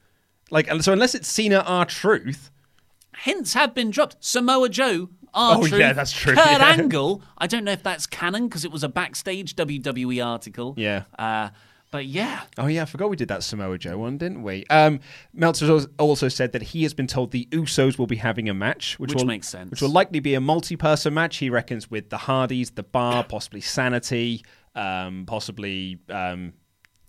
like 0.51 0.69
so 0.83 0.93
unless 0.93 1.15
it's 1.15 1.29
Cena 1.29 1.65
R-Truth, 1.67 2.51
Hints 3.25 3.55
have 3.55 3.75
been 3.75 3.91
dropped. 3.91 4.17
Samoa 4.21 4.69
Joe, 4.69 5.11
our 5.35 5.59
Oh, 5.59 5.65
yeah, 5.67 5.93
that's 5.93 6.13
true, 6.13 6.35
Kurt 6.35 6.47
yeah. 6.47 6.75
Angle. 6.79 7.23
I 7.39 7.47
don't 7.47 7.65
know 7.65 7.73
if 7.73 7.83
that's 7.83 8.07
canon 8.07 8.49
because 8.49 8.65
it 8.65 8.71
was 8.73 8.83
a 8.85 8.89
backstage 8.89 9.55
WWE 9.57 10.25
article. 10.25 10.75
Yeah. 10.77 11.05
Uh, 11.19 11.51
but 11.93 12.07
yeah, 12.07 12.43
Oh 12.57 12.69
yeah, 12.69 12.83
I 12.83 12.85
forgot 12.85 13.11
we 13.11 13.17
did 13.17 13.27
that 13.29 13.43
Samoa 13.43 13.77
Joe 13.77 13.99
one, 13.99 14.17
didn't 14.17 14.45
we? 14.45 14.65
Um, 14.71 15.01
Meltzer 15.33 15.87
also 15.99 16.29
said 16.29 16.53
that 16.53 16.63
he 16.63 16.85
has 16.85 16.95
been 16.95 17.09
told 17.09 17.33
the 17.33 17.49
Usos 17.51 17.99
will 17.99 18.07
be 18.07 18.15
having 18.17 18.49
a 18.49 18.55
match, 18.55 18.97
which, 19.01 19.11
Which 19.11 19.19
will 19.19 19.27
makes 19.27 19.49
sense. 19.49 19.73
Which 19.73 19.83
will 19.83 19.89
likely 19.91 20.21
be 20.21 20.35
a 20.35 20.41
multi-person 20.41 21.13
match. 21.13 21.39
He 21.39 21.51
reckons 21.51 21.91
with 21.91 22.09
the 22.11 22.17
Hardys, 22.17 22.71
the 22.71 22.85
Bar, 22.85 23.25
possibly 23.25 23.61
Sanity, 23.61 24.45
um, 24.77 25.25
possibly 25.27 25.99
um, 26.09 26.53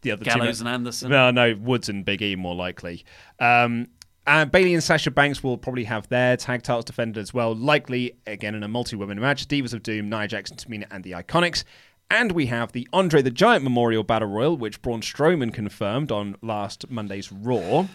the 0.01 0.13
other 0.13 0.25
Gallows 0.25 0.57
two. 0.61 0.65
and 0.65 0.73
Anderson. 0.73 1.11
No, 1.11 1.29
no, 1.29 1.53
Woods 1.61 1.87
and 1.87 2.03
Big 2.03 2.23
E 2.23 2.35
more 2.35 2.55
likely. 2.55 3.05
Um, 3.39 3.85
and 4.31 4.49
Bayley 4.49 4.73
and 4.73 4.81
Sasha 4.81 5.11
Banks 5.11 5.43
will 5.43 5.57
probably 5.57 5.83
have 5.83 6.07
their 6.07 6.37
tag 6.37 6.63
titles 6.63 6.85
defended 6.85 7.21
as 7.21 7.33
well, 7.33 7.53
likely 7.53 8.15
again 8.25 8.55
in 8.55 8.63
a 8.63 8.67
multi-woman 8.67 9.19
match. 9.19 9.45
Divas 9.45 9.73
of 9.73 9.83
Doom, 9.83 10.09
Nia 10.09 10.25
Jackson, 10.25 10.55
Tamina, 10.55 10.85
and 10.89 11.03
the 11.03 11.11
Iconics. 11.11 11.65
And 12.09 12.31
we 12.31 12.45
have 12.45 12.71
the 12.71 12.87
Andre 12.93 13.21
the 13.21 13.29
Giant 13.29 13.63
Memorial 13.63 14.03
Battle 14.03 14.29
Royal, 14.29 14.55
which 14.55 14.81
Braun 14.81 15.01
Strowman 15.01 15.53
confirmed 15.53 16.13
on 16.13 16.37
last 16.41 16.89
Monday's 16.89 17.29
Raw. 17.29 17.87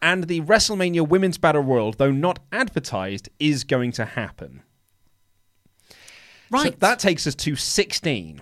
And 0.00 0.24
the 0.24 0.40
WrestleMania 0.40 1.06
Women's 1.06 1.36
Battle 1.36 1.62
Royal, 1.62 1.92
though 1.92 2.10
not 2.10 2.38
advertised, 2.50 3.28
is 3.38 3.64
going 3.64 3.92
to 3.92 4.06
happen. 4.06 4.62
right. 6.50 6.72
So 6.72 6.78
that 6.78 6.98
takes 6.98 7.26
us 7.26 7.34
to 7.34 7.56
16. 7.56 8.40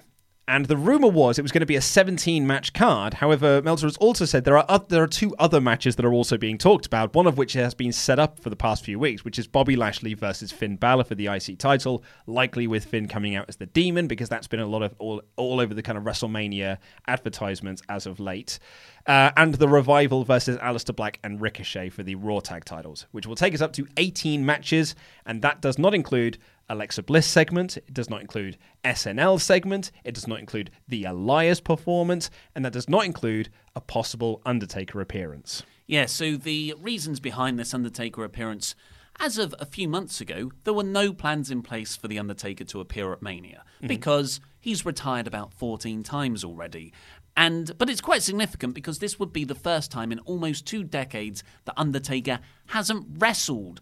And 0.53 0.67
the 0.67 0.77
rumor 0.77 1.09
was 1.09 1.39
it 1.39 1.43
was 1.43 1.51
going 1.51 1.61
to 1.61 1.67
be 1.67 1.77
a 1.77 1.81
17 1.81 2.47
match 2.47 2.75
card. 2.75 3.15
However, 3.15 3.63
Meltzer 3.63 3.87
has 3.87 3.97
also 3.97 4.27
said 4.27 4.45
there 4.45 4.59
are 4.59 4.67
oth- 4.69 4.89
there 4.89 5.03
are 5.03 5.07
two 5.07 5.35
other 5.39 5.63
matches 5.63 5.97
that 5.97 6.05
are 6.05 6.13
also 6.13 6.37
being 6.37 6.59
talked 6.59 6.85
about. 6.85 7.15
One 7.15 7.27
of 7.27 7.39
which 7.39 7.55
has 7.55 7.73
been 7.73 7.91
set 7.91 8.19
up 8.19 8.39
for 8.39 8.51
the 8.51 8.57
past 8.57 8.85
few 8.85 8.99
weeks, 8.99 9.25
which 9.25 9.39
is 9.39 9.47
Bobby 9.47 9.77
Lashley 9.77 10.13
versus 10.13 10.53
Finn 10.53 10.77
Balor 10.77 11.05
for 11.05 11.15
the 11.15 11.29
IC 11.29 11.59
title, 11.59 12.05
likely 12.27 12.67
with 12.67 12.85
Finn 12.85 13.09
coming 13.09 13.35
out 13.35 13.47
as 13.49 13.57
the 13.57 13.65
Demon 13.65 14.09
because 14.09 14.29
that's 14.29 14.47
been 14.47 14.61
a 14.61 14.67
lot 14.67 14.83
of 14.83 14.95
all, 14.99 15.23
all 15.37 15.59
over 15.59 15.73
the 15.73 15.83
kind 15.83 15.97
of 15.97 16.05
WrestleMania 16.05 16.77
advertisements 17.09 17.81
as 17.89 18.05
of 18.05 18.21
late. 18.21 18.59
Uh, 19.07 19.31
and 19.39 19.55
the 19.55 19.69
Revival 19.69 20.23
versus 20.23 20.59
Aleister 20.59 20.95
Black 20.95 21.19
and 21.25 21.41
Ricochet 21.41 21.89
for 21.89 22.03
the 22.03 22.15
Raw 22.15 22.41
tag 22.41 22.67
titles, 22.67 23.07
which 23.11 23.27
will 23.27 23.37
take 23.37 23.55
us 23.55 23.63
up 23.63 23.73
to 23.73 23.89
18 23.97 24.45
matches, 24.45 24.95
and 25.25 25.41
that 25.41 25.63
does 25.63 25.79
not 25.79 25.95
include 25.95 26.37
Alexa 26.73 27.03
Bliss 27.03 27.27
segment. 27.27 27.77
It 27.77 27.93
does 27.93 28.09
not 28.09 28.23
include 28.23 28.57
SNL 28.83 29.41
segment. 29.41 29.93
It 30.05 30.15
does 30.15 30.27
not 30.27 30.41
include 30.41 30.71
the 30.89 31.05
Elias 31.05 31.61
performance, 31.61 32.31
and 32.55 32.65
that 32.65 32.73
does 32.73 32.89
not 32.89 33.05
include 33.05 33.51
a 33.77 33.81
possible 33.81 34.41
Undertaker 34.47 35.01
appearance. 35.01 35.63
Yeah, 35.87 36.07
so 36.07 36.37
the 36.37 36.75
reasons 36.81 37.21
behind 37.21 37.59
this 37.59 37.75
Undertaker 37.75 38.25
appearance, 38.25 38.75
as 39.21 39.37
of 39.37 39.55
a 39.61 39.67
few 39.67 39.87
months 39.87 40.21
ago, 40.21 40.51
there 40.65 40.73
were 40.73 40.83
no 40.83 41.13
plans 41.13 41.51
in 41.51 41.63
place 41.63 41.95
for 41.95 42.09
The 42.09 42.19
Undertaker 42.19 42.65
to 42.65 42.81
appear 42.81 43.13
at 43.13 43.21
Mania 43.21 43.65
mm-hmm. 43.77 43.89
because 43.89 44.41
he's 44.59 44.87
retired 44.87 45.27
about 45.27 45.53
14 45.53 46.03
times 46.03 46.43
already. 46.43 46.93
And 47.37 47.77
but 47.79 47.89
it's 47.89 48.01
quite 48.01 48.23
significant 48.23 48.75
because 48.75 48.99
this 48.99 49.19
would 49.19 49.33
be 49.33 49.45
the 49.45 49.55
first 49.55 49.91
time 49.91 50.13
in 50.13 50.19
almost 50.21 50.67
two 50.67 50.85
decades 50.85 51.43
that 51.65 51.75
Undertaker 51.79 52.41
hasn't 52.67 53.07
wrestled 53.19 53.81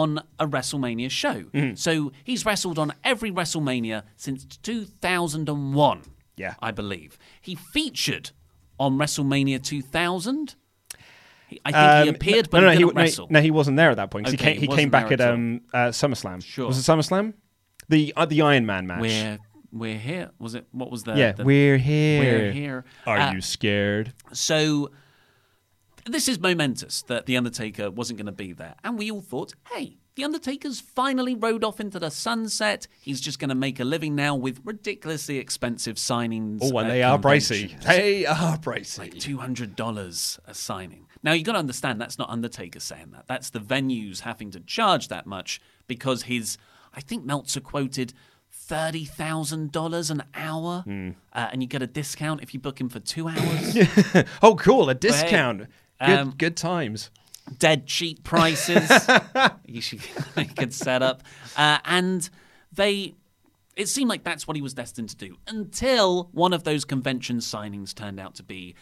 on 0.00 0.20
a 0.38 0.46
WrestleMania 0.46 1.10
show. 1.10 1.44
So 1.74 2.12
he's 2.24 2.46
wrestled 2.46 2.78
on 2.78 2.94
every 3.04 3.30
WrestleMania 3.30 4.04
since 4.16 4.44
2001. 4.46 6.02
Yeah. 6.36 6.54
I 6.60 6.70
believe. 6.70 7.18
He 7.42 7.54
featured 7.54 8.30
on 8.80 8.96
WrestleMania 8.96 9.62
2000. 9.62 10.54
He, 11.48 11.60
I 11.66 11.72
think 11.72 12.04
he 12.04 12.08
Um, 12.08 12.14
appeared, 12.14 12.46
no, 12.46 12.50
but 12.50 12.60
no, 12.60 12.68
he 12.68 12.72
he, 12.76 12.78
didn't 12.78 12.94
no, 12.94 13.00
wrestle. 13.02 13.26
no, 13.28 13.40
he 13.42 13.50
wasn't 13.50 13.76
there 13.76 13.90
at 13.90 13.96
that 13.98 14.10
point. 14.10 14.28
Okay, 14.28 14.36
he 14.36 14.36
came, 14.38 14.54
he 14.60 14.66
he 14.66 14.76
came 14.76 14.88
back 14.90 15.12
at 15.12 15.20
at 15.20 15.34
um, 15.34 15.60
uh, 15.74 15.88
SummerSlam. 15.88 16.42
Sure. 16.42 16.68
Was 16.68 16.78
it 16.78 16.90
SummerSlam? 16.90 17.34
The 17.90 18.14
uh, 18.16 18.24
the 18.24 18.40
Iron 18.40 18.64
Man 18.64 18.86
match. 18.86 19.02
We're 19.02 19.38
we're 19.70 19.98
here. 19.98 20.30
Was 20.38 20.54
it? 20.54 20.66
What 20.72 20.90
was 20.90 21.04
the? 21.04 21.14
yeah, 21.14 21.32
the- 21.32 21.44
we're 21.44 21.76
here. 21.76 22.20
We're 22.22 22.52
here. 22.52 22.84
Are 23.06 23.18
Uh, 23.18 23.32
you 23.34 23.42
scared? 23.42 24.14
So 24.32 24.90
this 26.06 26.28
is 26.28 26.38
momentous 26.40 27.02
that 27.02 27.26
the 27.26 27.36
Undertaker 27.36 27.90
wasn't 27.90 28.18
going 28.18 28.26
to 28.26 28.32
be 28.32 28.52
there, 28.52 28.74
and 28.84 28.98
we 28.98 29.10
all 29.10 29.20
thought, 29.22 29.54
hey. 29.72 29.98
The 30.14 30.24
Undertaker's 30.24 30.78
finally 30.78 31.34
rode 31.34 31.64
off 31.64 31.80
into 31.80 31.98
the 31.98 32.10
sunset. 32.10 32.86
He's 33.00 33.18
just 33.18 33.38
going 33.38 33.48
to 33.48 33.54
make 33.54 33.80
a 33.80 33.84
living 33.84 34.14
now 34.14 34.34
with 34.36 34.60
ridiculously 34.62 35.38
expensive 35.38 35.96
signings. 35.96 36.58
Oh, 36.60 36.76
and 36.76 36.90
they 36.90 37.02
are 37.02 37.18
pricey. 37.18 37.80
They 37.82 38.26
are 38.26 38.58
pricey. 38.58 38.98
Like 38.98 39.18
two 39.18 39.38
hundred 39.38 39.74
dollars 39.74 40.38
a 40.44 40.52
signing. 40.52 41.06
Now 41.22 41.32
you've 41.32 41.46
got 41.46 41.52
to 41.52 41.60
understand 41.60 41.98
that's 41.98 42.18
not 42.18 42.28
Undertaker 42.28 42.78
saying 42.78 43.12
that. 43.12 43.24
That's 43.26 43.48
the 43.48 43.58
venues 43.58 44.20
having 44.20 44.50
to 44.50 44.60
charge 44.60 45.08
that 45.08 45.26
much 45.26 45.62
because 45.86 46.24
his, 46.24 46.58
I 46.94 47.00
think 47.00 47.24
Meltzer 47.24 47.60
quoted 47.60 48.12
thirty 48.50 49.06
thousand 49.06 49.72
dollars 49.72 50.10
an 50.10 50.24
hour, 50.34 50.82
Hmm. 50.82 51.10
uh, 51.32 51.48
and 51.52 51.62
you 51.62 51.68
get 51.68 51.80
a 51.80 51.86
discount 51.86 52.42
if 52.42 52.52
you 52.52 52.60
book 52.60 52.78
him 52.78 52.90
for 52.90 53.00
two 53.00 53.28
hours. 53.28 53.78
Oh, 54.42 54.56
cool! 54.56 54.90
A 54.90 54.94
discount. 54.94 55.68
Um, 56.02 56.34
good 56.36 56.56
times. 56.56 57.10
Dead 57.58 57.86
cheap 57.86 58.22
prices. 58.24 58.90
you 59.66 59.80
should 59.80 60.00
you 60.36 60.46
could 60.46 60.72
set 60.72 61.02
up, 61.02 61.22
uh, 61.56 61.78
and 61.84 62.28
they. 62.72 63.14
It 63.74 63.88
seemed 63.88 64.10
like 64.10 64.22
that's 64.22 64.46
what 64.46 64.54
he 64.54 64.62
was 64.62 64.74
destined 64.74 65.08
to 65.08 65.16
do 65.16 65.36
until 65.48 66.28
one 66.32 66.52
of 66.52 66.64
those 66.64 66.84
convention 66.84 67.38
signings 67.38 67.94
turned 67.94 68.20
out 68.20 68.34
to 68.34 68.42
be 68.42 68.74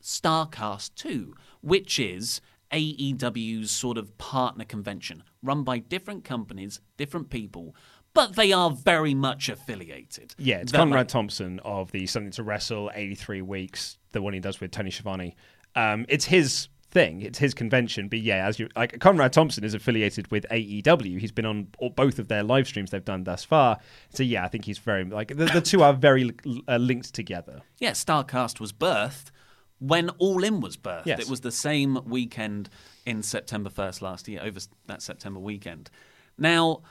Starcast 0.00 0.94
2, 0.94 1.34
which 1.60 1.98
is 1.98 2.40
AEW's 2.72 3.70
sort 3.70 3.98
of 3.98 4.16
partner 4.18 4.64
convention 4.64 5.22
run 5.42 5.64
by 5.64 5.78
different 5.78 6.24
companies, 6.24 6.80
different 6.96 7.30
people, 7.30 7.74
but 8.14 8.36
they 8.36 8.52
are 8.52 8.70
very 8.70 9.14
much 9.14 9.48
affiliated. 9.48 10.34
Yeah, 10.38 10.56
it's 10.56 10.72
That, 10.72 10.78
Conrad 10.78 11.00
like, 11.00 11.08
Thompson 11.08 11.60
of 11.60 11.90
the 11.92 12.06
Something 12.06 12.32
to 12.32 12.42
Wrestle 12.42 12.90
83 12.94 13.42
Weeks, 13.42 13.98
the 14.12 14.22
one 14.22 14.34
he 14.34 14.40
does 14.40 14.60
with 14.60 14.70
Tony 14.70 14.90
Schiavone. 14.90 15.36
Um, 15.74 16.06
it's 16.08 16.24
his 16.24 16.68
thing, 16.90 17.22
it's 17.22 17.38
his 17.38 17.54
convention. 17.54 18.08
But 18.08 18.20
yeah, 18.20 18.46
as 18.46 18.58
you 18.58 18.68
like, 18.76 18.98
Conrad 19.00 19.32
Thompson 19.32 19.64
is 19.64 19.74
affiliated 19.74 20.30
with 20.30 20.46
AEW. 20.50 21.18
He's 21.18 21.32
been 21.32 21.46
on 21.46 21.68
all, 21.78 21.90
both 21.90 22.18
of 22.18 22.28
their 22.28 22.42
live 22.42 22.66
streams 22.66 22.90
they've 22.90 23.04
done 23.04 23.24
thus 23.24 23.44
far. 23.44 23.78
So 24.14 24.22
yeah, 24.22 24.44
I 24.44 24.48
think 24.48 24.64
he's 24.64 24.78
very 24.78 25.04
like 25.04 25.28
the, 25.28 25.46
the 25.46 25.60
two 25.60 25.82
are 25.82 25.92
very 25.92 26.32
uh, 26.66 26.76
linked 26.76 27.14
together. 27.14 27.62
Yeah, 27.78 27.92
Starcast 27.92 28.60
was 28.60 28.72
birthed 28.72 29.30
when 29.78 30.10
All 30.10 30.42
In 30.42 30.60
was 30.60 30.76
birthed. 30.76 31.06
Yes. 31.06 31.20
It 31.20 31.28
was 31.28 31.40
the 31.40 31.52
same 31.52 32.00
weekend 32.04 32.68
in 33.06 33.22
September 33.22 33.70
1st 33.70 34.02
last 34.02 34.28
year, 34.28 34.40
over 34.42 34.60
that 34.86 35.02
September 35.02 35.40
weekend. 35.40 35.90
Now, 36.36 36.82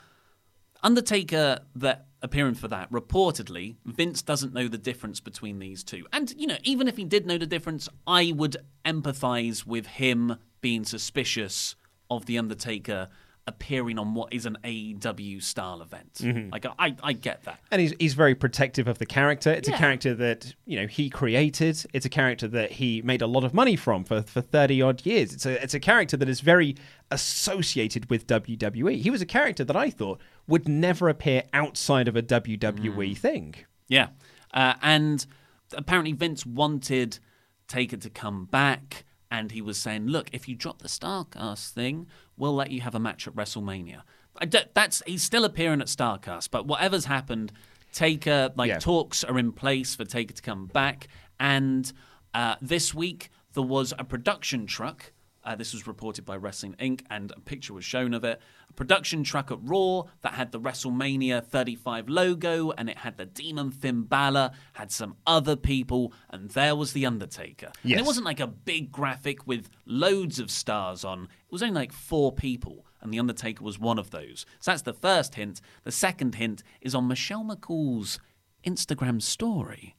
Undertaker, 0.82 1.60
that 1.76 2.06
appearing 2.22 2.54
for 2.54 2.68
that. 2.68 2.90
Reportedly, 2.90 3.76
Vince 3.84 4.22
doesn't 4.22 4.54
know 4.54 4.68
the 4.68 4.78
difference 4.78 5.20
between 5.20 5.58
these 5.58 5.84
two. 5.84 6.06
And, 6.12 6.32
you 6.36 6.46
know, 6.46 6.58
even 6.64 6.88
if 6.88 6.96
he 6.96 7.04
did 7.04 7.26
know 7.26 7.38
the 7.38 7.46
difference, 7.46 7.88
I 8.06 8.32
would 8.34 8.56
empathize 8.84 9.66
with 9.66 9.86
him 9.86 10.36
being 10.60 10.84
suspicious 10.84 11.76
of 12.10 12.26
The 12.26 12.38
Undertaker 12.38 13.08
appearing 13.48 13.98
on 13.98 14.14
what 14.14 14.32
is 14.32 14.46
an 14.46 14.56
AEW 14.62 15.42
style 15.42 15.82
event. 15.82 16.12
Mm-hmm. 16.20 16.50
Like, 16.50 16.66
I, 16.78 16.94
I 17.02 17.12
get 17.14 17.42
that. 17.44 17.58
And 17.72 17.80
he's 17.80 17.94
he's 17.98 18.14
very 18.14 18.34
protective 18.36 18.86
of 18.86 18.98
the 18.98 19.06
character. 19.06 19.50
It's 19.50 19.68
Yeah. 19.68 19.74
a 19.74 19.78
character 19.78 20.14
that 20.14 20.54
you 20.66 20.78
know 20.80 20.86
he 20.86 21.10
created. 21.10 21.84
It's 21.92 22.06
a 22.06 22.10
character 22.10 22.46
that 22.48 22.72
he 22.72 23.02
made 23.02 23.22
a 23.22 23.26
lot 23.26 23.42
of 23.44 23.52
money 23.54 23.74
from 23.74 24.04
for 24.04 24.22
for 24.22 24.40
thirty 24.40 24.80
odd 24.82 25.04
years. 25.04 25.32
It's 25.34 25.46
a 25.46 25.60
it's 25.62 25.74
a 25.74 25.80
character 25.80 26.16
that 26.18 26.28
is 26.28 26.40
very 26.40 26.76
associated 27.10 28.08
with 28.10 28.26
WWE. 28.26 29.00
He 29.00 29.10
was 29.10 29.22
a 29.22 29.26
character 29.26 29.64
that 29.64 29.76
I 29.76 29.90
thought 29.90 30.20
would 30.46 30.68
never 30.68 31.08
appear 31.08 31.42
outside 31.52 32.06
of 32.08 32.16
a 32.16 32.22
WWE 32.22 33.16
thing. 33.16 33.54
Yeah. 33.88 34.08
Uh, 34.54 34.74
and 34.82 35.26
apparently 35.74 36.12
Vince 36.12 36.44
wanted 36.46 37.18
Taker 37.66 37.96
to 37.98 38.08
come 38.10 38.46
back, 38.46 39.04
and 39.30 39.52
he 39.52 39.60
was 39.60 39.76
saying, 39.78 40.06
"Look, 40.06 40.28
if 40.32 40.48
you 40.48 40.54
drop 40.54 40.80
the 40.80 40.88
Starcast 40.88 41.70
thing, 41.72 42.06
we'll 42.38 42.54
let 42.54 42.70
you 42.70 42.80
have 42.82 42.94
a 42.94 43.00
match 43.00 43.26
at 43.26 43.34
WrestleMania." 43.34 44.02
I 44.40 44.44
d- 44.46 44.60
that's 44.74 45.02
he's 45.06 45.22
still 45.22 45.44
appearing 45.44 45.80
at 45.80 45.88
Starcast, 45.88 46.50
but 46.50 46.66
whatever's 46.66 47.06
happened, 47.06 47.52
Taker 47.92 48.50
like 48.56 48.68
Yeah. 48.68 48.78
talks 48.78 49.24
are 49.24 49.38
in 49.38 49.52
place 49.52 49.94
for 49.96 50.04
Taker 50.04 50.34
to 50.34 50.42
come 50.42 50.66
back, 50.66 51.08
and 51.40 51.92
uh, 52.34 52.54
this 52.60 52.94
week 52.94 53.30
there 53.54 53.62
was 53.62 53.92
a 53.98 54.04
production 54.04 54.66
truck. 54.66 55.12
Uh, 55.44 55.54
this 55.54 55.72
was 55.72 55.86
reported 55.86 56.24
by 56.24 56.36
Wrestling 56.36 56.74
Inc., 56.80 57.02
and 57.10 57.32
a 57.34 57.40
picture 57.40 57.72
was 57.72 57.84
shown 57.84 58.12
of 58.12 58.24
it. 58.24 58.40
A 58.68 58.72
production 58.74 59.22
truck 59.24 59.50
at 59.50 59.58
Raw 59.62 60.02
that 60.22 60.34
had 60.34 60.52
the 60.52 60.60
WrestleMania 60.60 61.42
35 61.44 62.08
logo, 62.08 62.72
and 62.72 62.90
it 62.90 62.98
had 62.98 63.16
the 63.16 63.24
Demon 63.24 63.70
Finn 63.70 64.02
Balor, 64.02 64.50
had 64.74 64.90
some 64.90 65.16
other 65.26 65.56
people, 65.56 66.12
and 66.28 66.50
there 66.50 66.76
was 66.76 66.92
The 66.92 67.06
Undertaker. 67.06 67.66
And 67.82 67.90
Yes. 67.92 68.00
it 68.00 68.04
wasn't 68.06 68.26
like 68.26 68.40
a 68.40 68.46
big 68.48 68.90
graphic 68.92 69.46
with 69.46 69.70
loads 69.86 70.38
of 70.38 70.50
stars 70.50 71.04
on, 71.04 71.24
it 71.24 71.52
was 71.52 71.62
only 71.62 71.74
like 71.74 71.92
four 71.92 72.32
people, 72.32 72.84
and 73.00 73.12
The 73.14 73.18
Undertaker 73.20 73.62
was 73.64 73.78
one 73.78 73.98
of 73.98 74.10
those. 74.10 74.44
So 74.58 74.72
that's 74.72 74.82
the 74.82 74.92
first 74.92 75.36
hint. 75.36 75.60
The 75.84 75.92
second 75.92 76.34
hint 76.34 76.62
is 76.82 76.94
on 76.94 77.08
Michelle 77.08 77.44
McCool's 77.44 78.18
Instagram 78.66 79.22
story, 79.22 79.94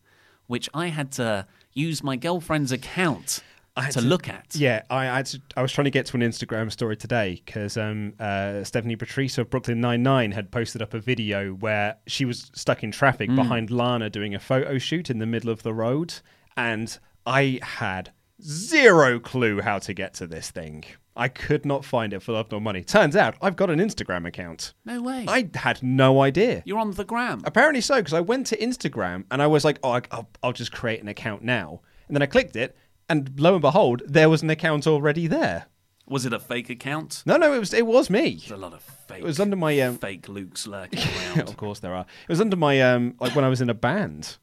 which 0.47 0.69
I 0.73 0.87
had 0.87 1.11
to 1.13 1.47
use 1.73 2.03
my 2.03 2.17
girlfriend's 2.17 2.71
account 2.71 3.41
to, 3.87 4.01
to- 4.01 4.01
look 4.01 4.27
at. 4.29 4.55
Yeah, 4.55 4.83
I 4.89 5.07
I, 5.09 5.15
had 5.17 5.25
to, 5.27 5.41
I 5.57 5.61
was 5.61 5.71
trying 5.71 5.85
to 5.85 5.91
get 5.91 6.05
to 6.07 6.17
an 6.17 6.21
Instagram 6.21 6.71
story 6.71 6.95
today 6.97 7.41
because 7.45 7.77
um, 7.77 8.13
uh, 8.19 8.63
Stephanie 8.63 8.95
Beatriz 8.95 9.37
of 9.37 9.49
Brooklyn 9.49 9.79
Nine 9.81 10.03
Nine 10.03 10.31
had 10.31 10.51
posted 10.51 10.81
up 10.81 10.93
a 10.93 10.99
video 10.99 11.51
where 11.53 11.97
she 12.07 12.25
was 12.25 12.51
stuck 12.53 12.83
in 12.83 12.91
traffic 12.91 13.33
behind 13.33 13.71
Lana 13.71 14.09
doing 14.09 14.35
a 14.35 14.39
photo 14.39 14.77
shoot 14.77 15.09
in 15.09 15.19
the 15.19 15.25
middle 15.25 15.49
of 15.49 15.63
the 15.63 15.73
road, 15.73 16.13
and 16.57 16.97
I 17.25 17.59
had 17.61 18.11
zero 18.41 19.19
clue 19.19 19.61
how 19.61 19.79
to 19.79 19.93
get 19.93 20.13
to 20.15 20.27
this 20.27 20.51
thing. 20.51 20.83
I 21.15 21.27
could 21.27 21.65
not 21.65 21.83
find 21.83 22.13
it 22.13 22.21
for 22.21 22.31
love 22.31 22.49
nor 22.49 22.61
money. 22.61 22.81
Turns 22.83 23.15
out 23.15 23.35
I've 23.41 23.57
got 23.57 23.69
an 23.69 23.79
Instagram 23.79 24.25
account. 24.25 24.73
No 24.85 25.01
way. 25.01 25.25
I 25.27 25.49
had 25.53 25.83
no 25.83 26.21
idea. 26.21 26.63
You're 26.65 26.79
on 26.79 26.91
the 26.91 27.03
gram. 27.03 27.41
Apparently 27.43 27.81
so, 27.81 27.97
because 27.97 28.13
I 28.13 28.21
went 28.21 28.47
to 28.47 28.57
Instagram 28.57 29.25
and 29.29 29.41
I 29.41 29.47
was 29.47 29.65
like, 29.65 29.79
oh, 29.83 29.91
I- 29.91 30.01
I'll, 30.11 30.29
I'll 30.41 30.53
just 30.53 30.71
create 30.71 31.01
an 31.01 31.09
account 31.09 31.43
now. 31.43 31.81
And 32.07 32.15
then 32.15 32.21
I 32.21 32.25
clicked 32.25 32.55
it, 32.55 32.77
and 33.09 33.39
lo 33.39 33.53
and 33.53 33.61
behold, 33.61 34.01
there 34.05 34.29
was 34.29 34.41
an 34.43 34.49
account 34.49 34.87
already 34.87 35.27
there. 35.27 35.65
Was 36.07 36.25
it 36.25 36.33
a 36.33 36.39
fake 36.39 36.69
account? 36.69 37.21
No, 37.25 37.37
no, 37.37 37.53
it 37.53 37.59
was 37.59 37.73
it 37.73 37.85
was 37.85 38.09
me. 38.09 38.35
There's 38.35 38.51
a 38.51 38.57
lot 38.57 38.73
of 38.73 38.81
fake. 38.81 39.19
It 39.19 39.23
was 39.23 39.39
under 39.39 39.55
my 39.55 39.79
um, 39.81 39.97
fake 39.97 40.27
Luke's 40.27 40.65
lurking 40.65 41.01
of 41.37 41.55
course 41.57 41.79
there 41.79 41.93
are. 41.93 42.05
It 42.23 42.29
was 42.29 42.41
under 42.41 42.55
my 42.55 42.81
um, 42.81 43.15
like 43.19 43.35
when 43.35 43.45
I 43.45 43.49
was 43.49 43.61
in 43.61 43.69
a 43.69 43.75
band. 43.75 44.37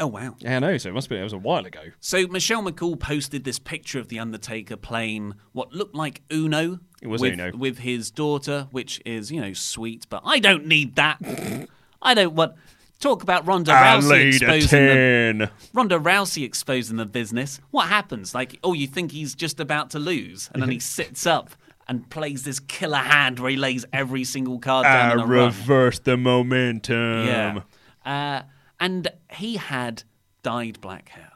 oh 0.00 0.08
wow. 0.08 0.34
Yeah, 0.40 0.56
I 0.56 0.58
know. 0.58 0.76
So 0.76 0.88
it 0.88 0.92
must 0.92 1.08
be. 1.08 1.16
It 1.16 1.22
was 1.22 1.32
a 1.32 1.38
while 1.38 1.64
ago. 1.66 1.82
So 2.00 2.26
Michelle 2.26 2.62
McCool 2.64 2.98
posted 2.98 3.44
this 3.44 3.60
picture 3.60 4.00
of 4.00 4.08
the 4.08 4.18
Undertaker 4.18 4.76
playing 4.76 5.34
what 5.52 5.72
looked 5.72 5.94
like 5.94 6.22
Uno. 6.32 6.80
It 7.00 7.06
was 7.06 7.20
with, 7.20 7.34
Uno. 7.34 7.52
with 7.56 7.78
his 7.78 8.10
daughter, 8.10 8.66
which 8.72 9.00
is 9.04 9.30
you 9.30 9.40
know 9.40 9.52
sweet, 9.52 10.06
but 10.10 10.22
I 10.24 10.40
don't 10.40 10.66
need 10.66 10.96
that. 10.96 11.20
I 12.02 12.14
don't 12.14 12.34
want. 12.34 12.54
Talk 13.00 13.22
about 13.22 13.46
Ronda 13.46 13.72
Rousey 13.72 14.28
exposing 14.28 15.38
the, 15.38 15.50
Ronda 15.74 15.98
Rousey 15.98 16.44
exposing 16.44 16.96
the 16.96 17.04
business. 17.04 17.60
What 17.70 17.88
happens? 17.88 18.34
Like, 18.34 18.58
oh, 18.64 18.72
you 18.72 18.86
think 18.86 19.12
he's 19.12 19.34
just 19.34 19.60
about 19.60 19.90
to 19.90 19.98
lose, 19.98 20.48
and 20.54 20.62
then 20.62 20.70
he 20.70 20.78
sits 20.98 21.26
up 21.26 21.50
and 21.86 22.08
plays 22.08 22.44
this 22.44 22.60
killer 22.60 22.96
hand 22.96 23.38
where 23.40 23.50
he 23.50 23.56
lays 23.58 23.84
every 23.92 24.24
single 24.24 24.58
card 24.58 24.84
down 24.84 25.12
in 25.12 25.20
a 25.20 25.26
run. 25.26 25.46
reverse 25.46 25.98
the 25.98 26.16
momentum. 26.16 27.26
Yeah. 27.26 27.60
Uh, 28.06 28.42
and 28.80 29.08
he 29.32 29.56
had 29.56 30.02
dyed 30.42 30.80
black 30.80 31.10
hair 31.10 31.32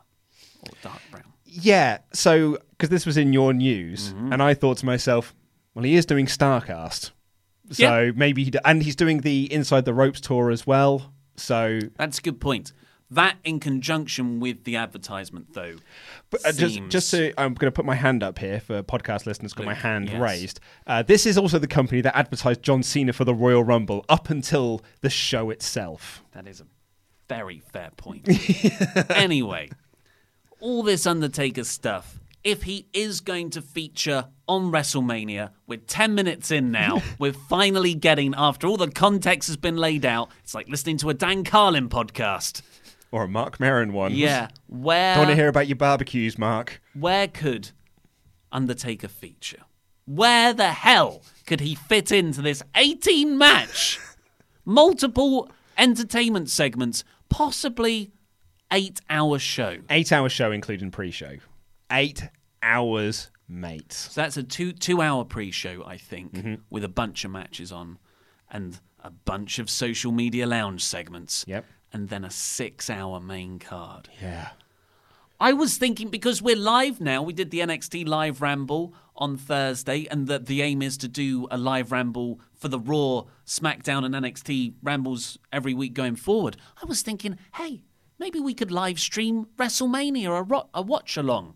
or 0.62 0.70
dark 0.82 1.00
brown. 1.10 1.24
Yeah. 1.44 1.98
So 2.14 2.58
because 2.70 2.88
this 2.88 3.04
was 3.04 3.18
in 3.18 3.32
your 3.34 3.52
news, 3.52 4.14
Mm-hmm. 4.14 4.32
and 4.32 4.42
I 4.42 4.54
thought 4.54 4.78
to 4.78 4.86
myself, 4.86 5.34
well, 5.74 5.84
he 5.84 5.96
is 5.96 6.06
doing 6.06 6.24
Starcast, 6.26 7.10
so 7.70 8.04
Yeah. 8.04 8.12
maybe 8.14 8.44
he 8.44 8.50
d- 8.50 8.58
and 8.64 8.82
he's 8.82 8.96
doing 8.96 9.20
the 9.20 9.52
Inside 9.52 9.84
the 9.84 9.92
Ropes 9.94 10.20
tour 10.20 10.50
as 10.50 10.66
well. 10.66 11.12
So 11.38 11.81
That's 11.96 12.18
a 12.18 12.22
good 12.22 12.40
point. 12.40 12.72
That 13.11 13.38
in 13.42 13.59
conjunction 13.59 14.38
with 14.38 14.64
the 14.64 14.77
advertisement, 14.77 15.55
though. 15.55 15.77
But 16.29 16.44
uh, 16.44 16.53
just, 16.53 16.81
just 16.88 17.11
to, 17.12 17.33
I'm 17.40 17.55
going 17.55 17.68
to 17.68 17.74
put 17.74 17.87
my 17.87 17.94
hand 17.94 18.22
up 18.22 18.38
here 18.38 18.61
for 18.61 18.83
podcast 18.83 19.24
listeners. 19.24 19.55
Got 19.55 19.64
my 19.64 19.72
hand 19.72 20.11
yes. 20.11 20.20
raised. 20.20 20.61
Uh, 20.87 21.03
this 21.03 21.24
is 21.24 21.38
also 21.38 21.59
the 21.59 21.66
company 21.66 22.03
that 22.03 22.14
advertised 22.14 22.62
John 22.62 22.83
Cena 22.83 23.14
for 23.14 23.24
the 23.24 23.35
Royal 23.35 23.64
Rumble 23.64 24.05
up 24.11 24.29
until 24.29 24.83
the 25.01 25.09
show 25.09 25.48
itself. 25.48 26.22
That 26.33 26.46
is 26.46 26.61
a 26.61 26.66
very 27.31 27.61
fair 27.61 27.92
point. 27.96 28.29
anyway, 29.11 29.70
all 30.61 30.83
this 30.83 31.07
Undertaker 31.07 31.64
stuff, 31.64 32.20
if 32.48 32.62
he 32.62 32.87
is 32.94 33.20
going 33.20 33.50
to 33.50 33.61
feature 33.61 34.26
on 34.48 34.72
WrestleMania, 34.72 35.50
we're 35.66 35.76
10 35.76 36.14
minutes 36.14 36.50
in 36.50 36.70
now. 36.70 37.02
we're 37.18 37.34
finally 37.34 37.94
getting, 37.94 38.34
after 38.38 38.66
all 38.66 38.78
the 38.78 38.90
context 38.90 39.48
has 39.48 39.58
been 39.58 39.76
laid 39.76 40.06
out, 40.06 40.30
it's 40.42 40.54
like 40.54 40.66
listening 40.66 40.96
to 40.96 41.11
a 41.11 41.14
Dan 41.14 41.44
Carlin 41.44 41.90
podcast. 41.90 42.62
Or 43.12 43.24
a 43.24 43.28
Marc 43.28 43.61
Maron 43.61 43.92
one. 43.92 44.14
Yeah. 44.14 44.48
Where, 44.66 45.14
Don't 45.14 45.24
want 45.26 45.30
to 45.30 45.37
hear 45.37 45.48
about 45.48 45.68
your 45.68 45.76
barbecues, 45.76 46.38
Marc. 46.38 46.80
where 46.94 47.28
could 47.28 47.70
Undertaker 48.50 49.08
feature? 49.08 49.61
Where 50.06 50.54
the 50.54 50.70
hell 50.70 51.20
could 51.46 51.61
he 51.61 51.74
fit 51.74 52.11
into 52.11 52.40
this 52.40 52.62
18 52.76 53.37
match, 53.37 54.00
multiple 54.64 55.50
entertainment 55.76 56.48
segments, 56.48 57.04
possibly 57.28 58.11
eight 58.72 59.02
hour 59.11 59.38
show? 59.38 59.76
Eight 59.90 60.12
hour 60.12 60.30
show, 60.30 60.50
including 60.50 60.90
pre 60.90 61.11
show. 61.11 61.37
Eight 61.92 62.28
hours, 62.62 63.30
mate. 63.48 63.92
So 63.92 64.20
that's 64.20 64.36
a 64.36 64.42
two 64.42 64.72
two 64.72 65.00
hour 65.00 65.24
pre 65.24 65.50
show, 65.50 65.84
I 65.86 65.96
think, 65.96 66.34
mm-hmm. 66.34 66.54
with 66.70 66.84
a 66.84 66.88
bunch 66.88 67.24
of 67.24 67.30
matches 67.30 67.72
on 67.72 67.98
and 68.50 68.80
a 69.00 69.10
bunch 69.10 69.58
of 69.58 69.70
social 69.70 70.12
media 70.12 70.46
lounge 70.46 70.84
segments. 70.84 71.44
Yep. 71.46 71.64
And 71.92 72.08
then 72.08 72.24
a 72.24 72.30
six 72.30 72.90
hour 72.90 73.20
main 73.20 73.58
card. 73.58 74.10
Yeah. 74.20 74.50
I 75.40 75.52
was 75.52 75.76
thinking 75.78 76.08
because 76.08 76.42
we're 76.42 76.56
live 76.56 77.00
now, 77.00 77.22
we 77.22 77.32
did 77.32 77.52
the 77.52 77.60
NXT 77.60 78.08
live 78.08 78.42
ramble 78.42 78.92
on 79.14 79.36
Thursday, 79.36 80.06
and 80.10 80.26
that 80.26 80.46
the 80.46 80.62
aim 80.62 80.82
is 80.82 80.96
to 80.98 81.08
do 81.08 81.46
a 81.50 81.56
live 81.56 81.92
ramble 81.92 82.40
for 82.54 82.68
the 82.68 82.78
Raw, 82.78 83.24
SmackDown, 83.46 84.04
and 84.04 84.14
NXT 84.14 84.74
rambles 84.82 85.38
every 85.52 85.74
week 85.74 85.94
going 85.94 86.16
forward. 86.16 86.56
I 86.82 86.86
was 86.86 87.02
thinking, 87.02 87.38
hey, 87.54 87.84
maybe 88.18 88.40
we 88.40 88.52
could 88.52 88.72
live 88.72 88.98
stream 88.98 89.46
WrestleMania, 89.56 90.26
a, 90.26 90.42
ro- 90.42 90.70
a 90.74 90.82
watch 90.82 91.16
along. 91.16 91.54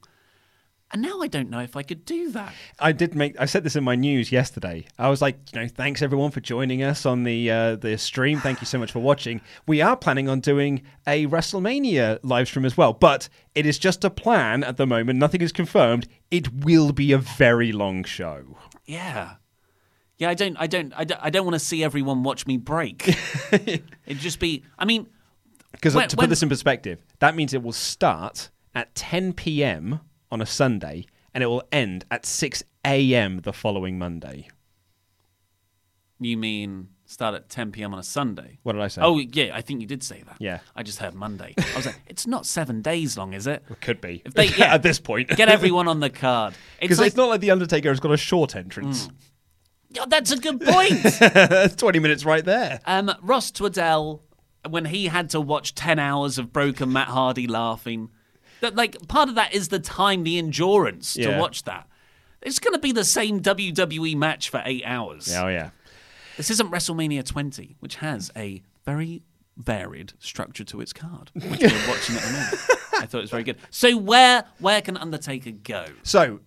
And 0.92 1.00
now 1.00 1.20
I 1.22 1.26
don't 1.26 1.48
know 1.48 1.60
if 1.60 1.74
I 1.74 1.82
could 1.82 2.04
do 2.04 2.30
that. 2.32 2.52
I 2.78 2.92
did 2.92 3.14
make. 3.14 3.34
I 3.40 3.46
said 3.46 3.64
this 3.64 3.76
in 3.76 3.82
my 3.84 3.94
news 3.94 4.30
yesterday. 4.30 4.84
I 4.98 5.08
was 5.08 5.22
like, 5.22 5.38
you 5.54 5.60
know, 5.60 5.66
thanks 5.68 6.02
everyone 6.02 6.30
for 6.30 6.40
joining 6.40 6.82
us 6.82 7.06
on 7.06 7.22
the 7.24 7.50
uh, 7.50 7.76
the 7.76 7.96
stream. 7.96 8.40
Thank 8.40 8.60
you 8.60 8.66
so 8.66 8.78
much 8.78 8.92
for 8.92 8.98
watching. 8.98 9.40
We 9.66 9.80
are 9.80 9.96
planning 9.96 10.28
on 10.28 10.40
doing 10.40 10.82
a 11.06 11.26
WrestleMania 11.28 12.18
live 12.22 12.46
stream 12.48 12.66
as 12.66 12.76
well, 12.76 12.92
but 12.92 13.28
it 13.54 13.64
is 13.64 13.78
just 13.78 14.04
a 14.04 14.10
plan 14.10 14.62
at 14.64 14.76
the 14.76 14.86
moment. 14.86 15.18
Nothing 15.18 15.40
is 15.40 15.50
confirmed. 15.52 16.08
It 16.30 16.52
will 16.64 16.92
be 16.92 17.12
a 17.12 17.18
very 17.18 17.72
long 17.72 18.04
show. 18.04 18.58
Yeah. 18.84 19.36
Yeah, 20.18 20.28
I 20.28 20.34
don't, 20.34 20.56
I 20.60 20.66
don't, 20.66 20.92
I 20.94 21.04
don't, 21.04 21.20
I 21.24 21.30
don't 21.30 21.44
want 21.46 21.54
to 21.54 21.58
see 21.58 21.82
everyone 21.82 22.22
watch 22.22 22.46
me 22.46 22.56
break. 22.58 23.08
It'd 23.52 23.82
just 24.18 24.38
be, 24.38 24.62
I 24.78 24.84
mean, 24.84 25.08
Because 25.72 25.94
When- 25.96 26.06
to 26.08 26.16
when- 26.16 26.24
put 26.26 26.28
this 26.30 26.42
in 26.42 26.48
perspective, 26.48 27.02
that 27.18 27.34
means 27.34 27.54
it 27.54 27.62
will 27.62 27.72
start 27.72 28.50
at 28.74 28.94
10 28.94 29.32
p.m. 29.32 30.00
on 30.32 30.40
a 30.40 30.46
Sunday 30.46 31.06
and 31.32 31.44
it 31.44 31.46
will 31.46 31.62
end 31.70 32.04
at 32.10 32.26
6 32.26 32.64
a.m. 32.84 33.38
the 33.42 33.52
following 33.52 33.98
Monday. 33.98 34.48
you 36.18 36.36
mean 36.36 36.88
start 37.04 37.34
at 37.34 37.48
10 37.50 37.72
p.m. 37.72 37.92
on 37.92 37.98
a 38.00 38.02
Sunday? 38.02 38.58
What 38.62 38.72
did 38.72 38.80
I 38.82 38.88
say? 38.88 39.02
Oh, 39.02 39.18
yeah, 39.18 39.50
I 39.54 39.60
think 39.60 39.80
you 39.82 39.86
did 39.86 40.02
say 40.02 40.22
that. 40.26 40.36
Yeah. 40.38 40.60
I 40.74 40.82
just 40.82 40.98
heard 40.98 41.14
Monday. 41.14 41.54
I 41.58 41.76
was 41.76 41.84
like, 41.86 42.00
it's 42.06 42.26
not 42.26 42.46
seven 42.46 42.80
days 42.80 43.18
long, 43.18 43.34
is 43.34 43.46
it? 43.46 43.62
It 43.68 43.80
could 43.82 44.00
be 44.00 44.22
If 44.24 44.32
they, 44.34 44.46
yeah, 44.56 44.72
at 44.74 44.82
this 44.82 44.98
point. 44.98 45.28
get 45.28 45.48
everyone 45.50 45.88
on 45.88 46.00
the 46.00 46.10
card. 46.10 46.54
It's 46.78 46.80
Because 46.80 46.98
like, 47.00 47.06
it's 47.08 47.16
not 47.16 47.28
like 47.28 47.40
the 47.40 47.50
Undertaker 47.50 47.90
has 47.90 48.00
got 48.00 48.12
a 48.12 48.16
short 48.16 48.56
entrance. 48.56 49.08
Yeah, 49.90 50.06
that's 50.08 50.30
a 50.32 50.38
good 50.38 50.60
point. 50.60 51.02
That's 51.20 51.76
20 51.76 51.98
minutes 51.98 52.24
right 52.24 52.42
there. 52.44 52.80
um, 52.86 53.12
Ross 53.20 53.50
Twaddell, 53.50 54.22
when 54.66 54.86
he 54.86 55.06
had 55.08 55.28
to 55.30 55.40
watch 55.40 55.74
10 55.74 55.98
hours 55.98 56.38
of 56.38 56.50
broken 56.50 56.90
Matt 56.92 57.08
Hardy 57.08 57.46
laughing, 57.46 58.08
that 58.62 58.74
like 58.74 58.96
part 59.08 59.28
of 59.28 59.34
that 59.34 59.52
is 59.52 59.68
the 59.68 59.78
time, 59.78 60.24
the 60.24 60.38
endurance 60.38 61.14
to 61.14 61.38
watch 61.38 61.64
that. 61.64 61.86
It's 62.40 62.58
going 62.58 62.72
to 62.72 62.80
be 62.80 62.90
the 62.90 63.04
same 63.04 63.40
WWE 63.40 64.16
match 64.16 64.50
for 64.50 64.62
eight 64.64 64.82
hours. 64.84 65.32
Oh, 65.36 65.46
yeah. 65.46 65.70
This 66.36 66.50
isn't 66.50 66.70
WrestleMania 66.70 67.24
20, 67.24 67.76
which 67.78 67.96
has 67.96 68.32
a 68.34 68.62
very 68.84 69.22
varied 69.56 70.14
structure 70.18 70.64
to 70.64 70.80
its 70.80 70.92
card, 70.92 71.30
which 71.34 71.60
we're 71.60 71.88
watching 71.88 72.16
at 72.16 72.22
the 72.22 72.32
moment. 72.32 72.60
I 72.98 73.06
thought 73.06 73.18
it 73.18 73.20
was 73.20 73.30
very 73.30 73.44
good. 73.44 73.58
So 73.70 73.96
where 73.96 74.44
where 74.58 74.80
can 74.80 74.96
Undertaker 74.96 75.50
go? 75.50 75.86
So, 76.02 76.40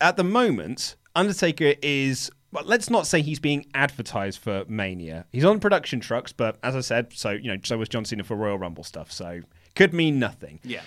at 0.00 0.16
the 0.16 0.24
moment, 0.24 0.96
Undertaker 1.16 1.74
is. 1.82 2.30
Well, 2.52 2.64
let's 2.66 2.90
not 2.90 3.06
say 3.06 3.22
he's 3.22 3.40
being 3.40 3.64
advertised 3.72 4.38
for 4.38 4.66
Mania. 4.68 5.24
He's 5.32 5.44
on 5.44 5.58
production 5.58 6.00
trucks, 6.00 6.32
but 6.32 6.58
as 6.62 6.76
I 6.76 6.80
said, 6.80 7.14
so 7.14 7.30
you 7.30 7.50
know, 7.50 7.56
so 7.64 7.78
was 7.78 7.88
John 7.88 8.04
Cena 8.04 8.24
for 8.24 8.36
Royal 8.36 8.58
Rumble 8.58 8.84
stuff. 8.84 9.10
So 9.10 9.40
could 9.74 9.94
mean 9.94 10.18
nothing. 10.18 10.60
Yeah. 10.62 10.82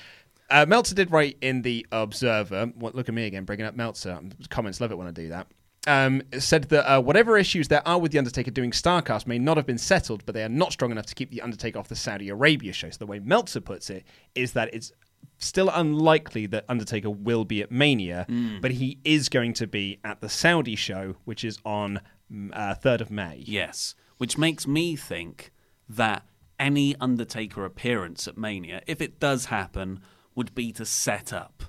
Uh, 0.50 0.66
Meltzer 0.68 0.96
did 0.96 1.12
write 1.12 1.38
in 1.42 1.62
the 1.62 1.86
Observer. 1.92 2.68
What, 2.76 2.96
look 2.96 3.10
at 3.10 3.16
me 3.16 3.26
again, 3.26 3.46
bringing 3.46 3.66
up 3.66 3.76
Meltzer. 3.76 4.20
Comments 4.50 4.80
love 4.80 4.92
it 4.92 4.98
when 4.98 5.08
I 5.08 5.12
do 5.12 5.30
that. 5.30 5.48
Um, 5.88 6.24
said 6.40 6.66
that 6.66 6.92
uh, 6.92 7.02
whatever 7.02 7.38
issues 7.38 7.68
there 7.68 7.88
are 7.88 8.00
with 8.00 8.12
the 8.12 8.18
Undertaker 8.18 8.50
doing 8.50 8.72
Starcast 8.72 9.28
may 9.28 9.38
not 9.38 9.58
have 9.58 9.68
been 9.68 9.78
settled, 9.78 10.26
but 10.26 10.34
they 10.34 10.44
are 10.44 10.50
not 10.50 10.74
strong 10.74 10.92
enough 10.92 11.06
to 11.08 11.16
keep 11.16 11.30
the 11.30 11.42
Undertaker 11.42 11.78
off 11.78 11.88
the 11.88 11.96
Saudi 11.96 12.30
Arabia 12.30 12.74
show. 12.74 12.90
So 12.90 12.98
the 12.98 13.06
way 13.06 13.20
Meltzer 13.20 13.62
puts 13.62 13.90
it 13.92 14.04
is 14.34 14.54
that 14.54 14.74
it's 14.74 14.92
still 15.38 15.70
unlikely 15.70 16.48
that 16.48 16.66
Undertaker 16.70 17.10
will 17.10 17.46
be 17.46 17.62
at 17.62 17.72
Mania, 17.72 18.26
but 18.62 18.72
he 18.72 19.00
is 19.04 19.30
going 19.30 19.54
to 19.54 19.68
be 19.68 20.00
at 20.04 20.22
the 20.22 20.30
Saudi 20.30 20.76
show, 20.76 21.18
which 21.26 21.44
is 21.44 21.60
on 21.66 22.02
mm, 22.32 22.50
uh, 22.54 22.74
third 22.76 23.02
of 23.02 23.12
May. 23.12 23.44
Yes, 23.46 23.96
which 24.18 24.38
makes 24.38 24.66
me 24.66 24.96
think 24.96 25.52
that 25.88 26.24
any 26.60 26.96
Undertaker 27.00 27.66
appearance 27.66 28.28
at 28.28 28.38
Mania, 28.38 28.82
if 28.88 29.02
it 29.02 29.20
does 29.20 29.46
happen, 29.46 30.00
would 30.36 30.54
be 30.54 30.72
to 30.74 30.86
set 30.86 31.34
up 31.34 31.64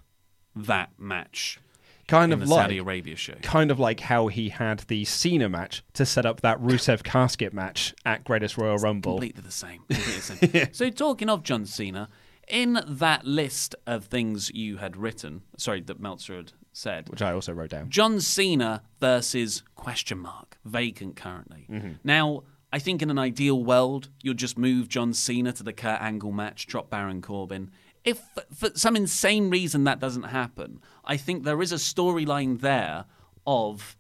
that 0.54 0.90
match 0.98 1.60
Kind 2.08 2.32
in 2.32 2.40
of 2.40 2.46
the 2.46 2.54
like 2.54 2.64
Saudi 2.64 2.78
Arabia 2.78 3.16
show. 3.16 3.34
kind 3.42 3.70
of 3.70 3.80
like 3.80 3.98
how 4.00 4.28
he 4.28 4.50
had 4.50 4.80
the 4.80 5.04
Cena 5.04 5.48
match 5.48 5.82
to 5.94 6.06
set 6.06 6.24
up 6.24 6.40
that 6.42 6.60
Rusev 6.60 7.02
casket 7.02 7.52
match 7.52 7.94
at 8.04 8.22
Greatest 8.22 8.56
Royal 8.56 8.76
Rumble. 8.76 9.14
Completely 9.14 9.42
the 9.42 9.50
same. 9.50 9.82
Completely 9.88 10.12
the 10.14 10.48
same. 10.60 10.68
So 10.72 10.90
talking 10.90 11.28
of 11.28 11.42
John 11.42 11.66
Cena, 11.66 12.08
in 12.46 12.78
that 12.86 13.24
list 13.24 13.74
of 13.88 14.04
things 14.04 14.50
you 14.54 14.76
had 14.76 14.96
written, 14.96 15.42
sorry, 15.56 15.80
that 15.80 15.98
Meltzer 15.98 16.36
had 16.36 16.52
said, 16.72 17.08
which 17.08 17.22
I 17.22 17.32
also 17.32 17.52
wrote 17.52 17.70
down. 17.70 17.90
John 17.90 18.20
Cena 18.20 18.82
versus 19.00 19.64
question 19.74 20.18
mark 20.18 20.58
vacant 20.64 21.16
currently. 21.16 21.66
Mm-hmm. 21.68 21.92
Now, 22.04 22.44
I 22.72 22.78
think 22.78 23.02
in 23.02 23.10
an 23.10 23.18
ideal 23.18 23.64
world, 23.64 24.10
you'll 24.22 24.34
just 24.34 24.56
move 24.58 24.88
John 24.88 25.12
Cena 25.12 25.52
to 25.54 25.62
the 25.64 25.72
Kurt 25.72 26.00
Angle 26.00 26.30
match, 26.32 26.66
drop 26.68 26.88
Baron 26.88 27.20
Corbin. 27.20 27.70
If 28.06 28.22
for 28.54 28.70
some 28.74 28.94
insane 28.96 29.50
reason 29.50 29.84
that 29.84 29.98
doesn't 29.98 30.22
happen, 30.22 30.80
I 31.04 31.16
think 31.16 31.44
there 31.44 31.60
is 31.60 31.72
a 31.72 31.76
storyline 31.76 32.60
there 32.60 33.04
of 33.46 33.96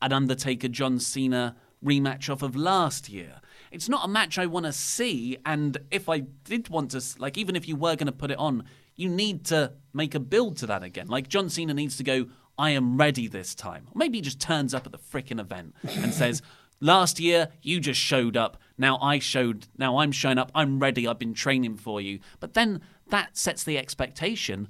an 0.00 0.12
Undertaker 0.12 0.68
John 0.68 0.98
Cena 0.98 1.54
rematch 1.84 2.30
off 2.30 2.42
of 2.42 2.56
last 2.56 3.08
year. 3.08 3.40
It's 3.70 3.88
not 3.88 4.04
a 4.04 4.08
match 4.08 4.38
I 4.38 4.46
want 4.46 4.66
to 4.66 4.72
see, 4.72 5.36
and 5.44 5.76
if 5.90 6.08
I 6.08 6.20
did 6.20 6.70
want 6.70 6.92
to, 6.92 7.02
like, 7.18 7.36
even 7.36 7.54
if 7.54 7.68
you 7.68 7.76
were 7.76 7.96
going 7.96 8.06
to 8.06 8.12
put 8.12 8.30
it 8.30 8.38
on, 8.38 8.64
you 8.96 9.08
need 9.08 9.44
to 9.46 9.72
make 9.92 10.14
a 10.14 10.20
build 10.20 10.56
to 10.58 10.66
that 10.66 10.82
again. 10.82 11.08
Like, 11.08 11.28
John 11.28 11.50
Cena 11.50 11.74
needs 11.74 11.96
to 11.98 12.04
go, 12.04 12.26
I 12.56 12.70
am 12.70 12.96
ready 12.96 13.26
this 13.28 13.54
time. 13.54 13.88
Or 13.88 13.98
maybe 13.98 14.18
he 14.18 14.22
just 14.22 14.40
turns 14.40 14.72
up 14.72 14.86
at 14.86 14.92
the 14.92 14.98
frickin' 14.98 15.40
event 15.40 15.74
and 15.82 16.14
says, 16.14 16.40
Last 16.80 17.18
year, 17.18 17.48
you 17.62 17.80
just 17.80 18.00
showed 18.00 18.36
up. 18.36 18.58
Now 18.76 18.98
I 18.98 19.18
showed, 19.18 19.68
now 19.78 19.98
I'm 19.98 20.12
showing 20.12 20.38
up. 20.38 20.50
I'm 20.54 20.80
ready. 20.80 21.06
I've 21.06 21.18
been 21.18 21.32
training 21.32 21.76
for 21.76 22.00
you. 22.00 22.18
But 22.40 22.54
then 22.54 22.82
that 23.10 23.36
sets 23.36 23.64
the 23.64 23.78
expectation 23.78 24.68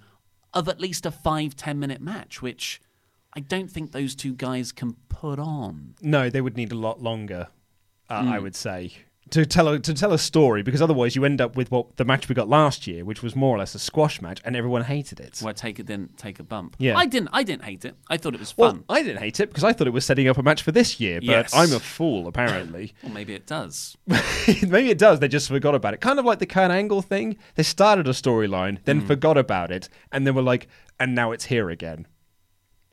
of 0.52 0.68
at 0.68 0.80
least 0.80 1.06
a 1.06 1.10
five, 1.10 1.56
ten 1.56 1.78
minute 1.78 2.00
match, 2.00 2.40
which 2.42 2.80
I 3.36 3.40
don't 3.40 3.70
think 3.70 3.92
those 3.92 4.14
two 4.14 4.34
guys 4.34 4.70
can 4.72 4.94
put 5.08 5.38
on. 5.38 5.94
No, 6.00 6.30
they 6.30 6.40
would 6.40 6.56
need 6.56 6.72
a 6.72 6.76
lot 6.76 7.02
longer, 7.02 7.48
uh, 8.08 8.22
Hmm. 8.22 8.28
I 8.28 8.38
would 8.38 8.54
say, 8.54 8.92
to 9.34 9.44
tell 9.44 9.68
a, 9.68 9.78
to 9.80 9.92
tell 9.94 10.12
a 10.12 10.18
story 10.18 10.62
because 10.62 10.80
otherwise 10.80 11.16
you 11.16 11.24
end 11.24 11.40
up 11.40 11.56
with 11.56 11.70
what 11.70 11.96
the 11.96 12.04
match 12.04 12.28
we 12.28 12.34
got 12.36 12.48
last 12.48 12.86
year, 12.86 13.04
which 13.04 13.22
was 13.22 13.34
more 13.34 13.54
or 13.54 13.58
less 13.58 13.74
a 13.74 13.78
squash 13.78 14.22
match, 14.22 14.40
and 14.44 14.54
everyone 14.54 14.82
hated 14.84 15.18
it. 15.18 15.40
Where 15.40 15.52
Taker 15.52 15.82
didn't 15.82 16.16
take 16.16 16.38
a 16.38 16.44
bump. 16.44 16.76
Yeah. 16.78 16.96
I 16.96 17.06
didn't. 17.06 17.30
I 17.32 17.42
didn't 17.42 17.64
hate 17.64 17.84
it. 17.84 17.96
I 18.08 18.16
thought 18.16 18.34
it 18.34 18.40
was 18.40 18.56
Well, 18.56 18.70
fun. 18.70 18.84
I 18.88 19.02
didn't 19.02 19.18
hate 19.18 19.40
it 19.40 19.48
because 19.48 19.64
I 19.64 19.72
thought 19.72 19.86
it 19.88 19.92
was 19.92 20.04
setting 20.04 20.28
up 20.28 20.38
a 20.38 20.42
match 20.42 20.62
for 20.62 20.70
this 20.72 21.00
year, 21.00 21.20
but 21.20 21.26
Yes. 21.26 21.52
I'm 21.54 21.72
a 21.72 21.80
fool 21.80 22.28
apparently. 22.28 22.94
Or 23.04 23.10
maybe 23.10 23.34
it 23.34 23.46
does. 23.46 23.96
Maybe 24.06 24.90
it 24.90 24.98
does. 24.98 25.18
They 25.20 25.28
just 25.28 25.48
forgot 25.48 25.74
about 25.74 25.94
it. 25.94 26.00
Kind 26.00 26.18
of 26.18 26.24
like 26.24 26.38
the 26.38 26.46
Kurt 26.46 26.70
Angle 26.70 27.02
thing. 27.02 27.36
They 27.56 27.62
started 27.64 28.06
a 28.06 28.12
storyline, 28.12 28.78
then 28.84 29.00
Hmm. 29.00 29.06
forgot 29.06 29.36
about 29.36 29.70
it, 29.72 29.88
and 30.12 30.26
then 30.26 30.34
were 30.34 30.42
like, 30.42 30.68
and 31.00 31.14
now 31.14 31.32
it's 31.32 31.46
here 31.46 31.70
again. 31.70 32.06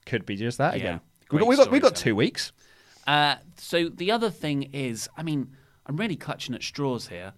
Could 0.06 0.25
be 0.25 0.36
just 0.36 0.58
that 0.58 0.73
Yeah. 0.73 0.80
again. 0.80 1.01
We 1.32 1.39
got, 1.39 1.47
we 1.47 1.56
got 1.56 1.71
we 1.71 1.80
got 1.80 1.95
two 1.95 2.15
weeks. 2.15 2.51
Uh, 3.08 3.36
so 3.58 3.89
the 3.89 4.12
other 4.12 4.30
thing 4.30 4.63
is, 4.73 5.08
I 5.17 5.23
mean, 5.23 5.56
I'm 5.91 5.97
really 5.97 6.15
clutching 6.15 6.56
at 6.56 6.63
straws 6.63 7.10
here. 7.10 7.34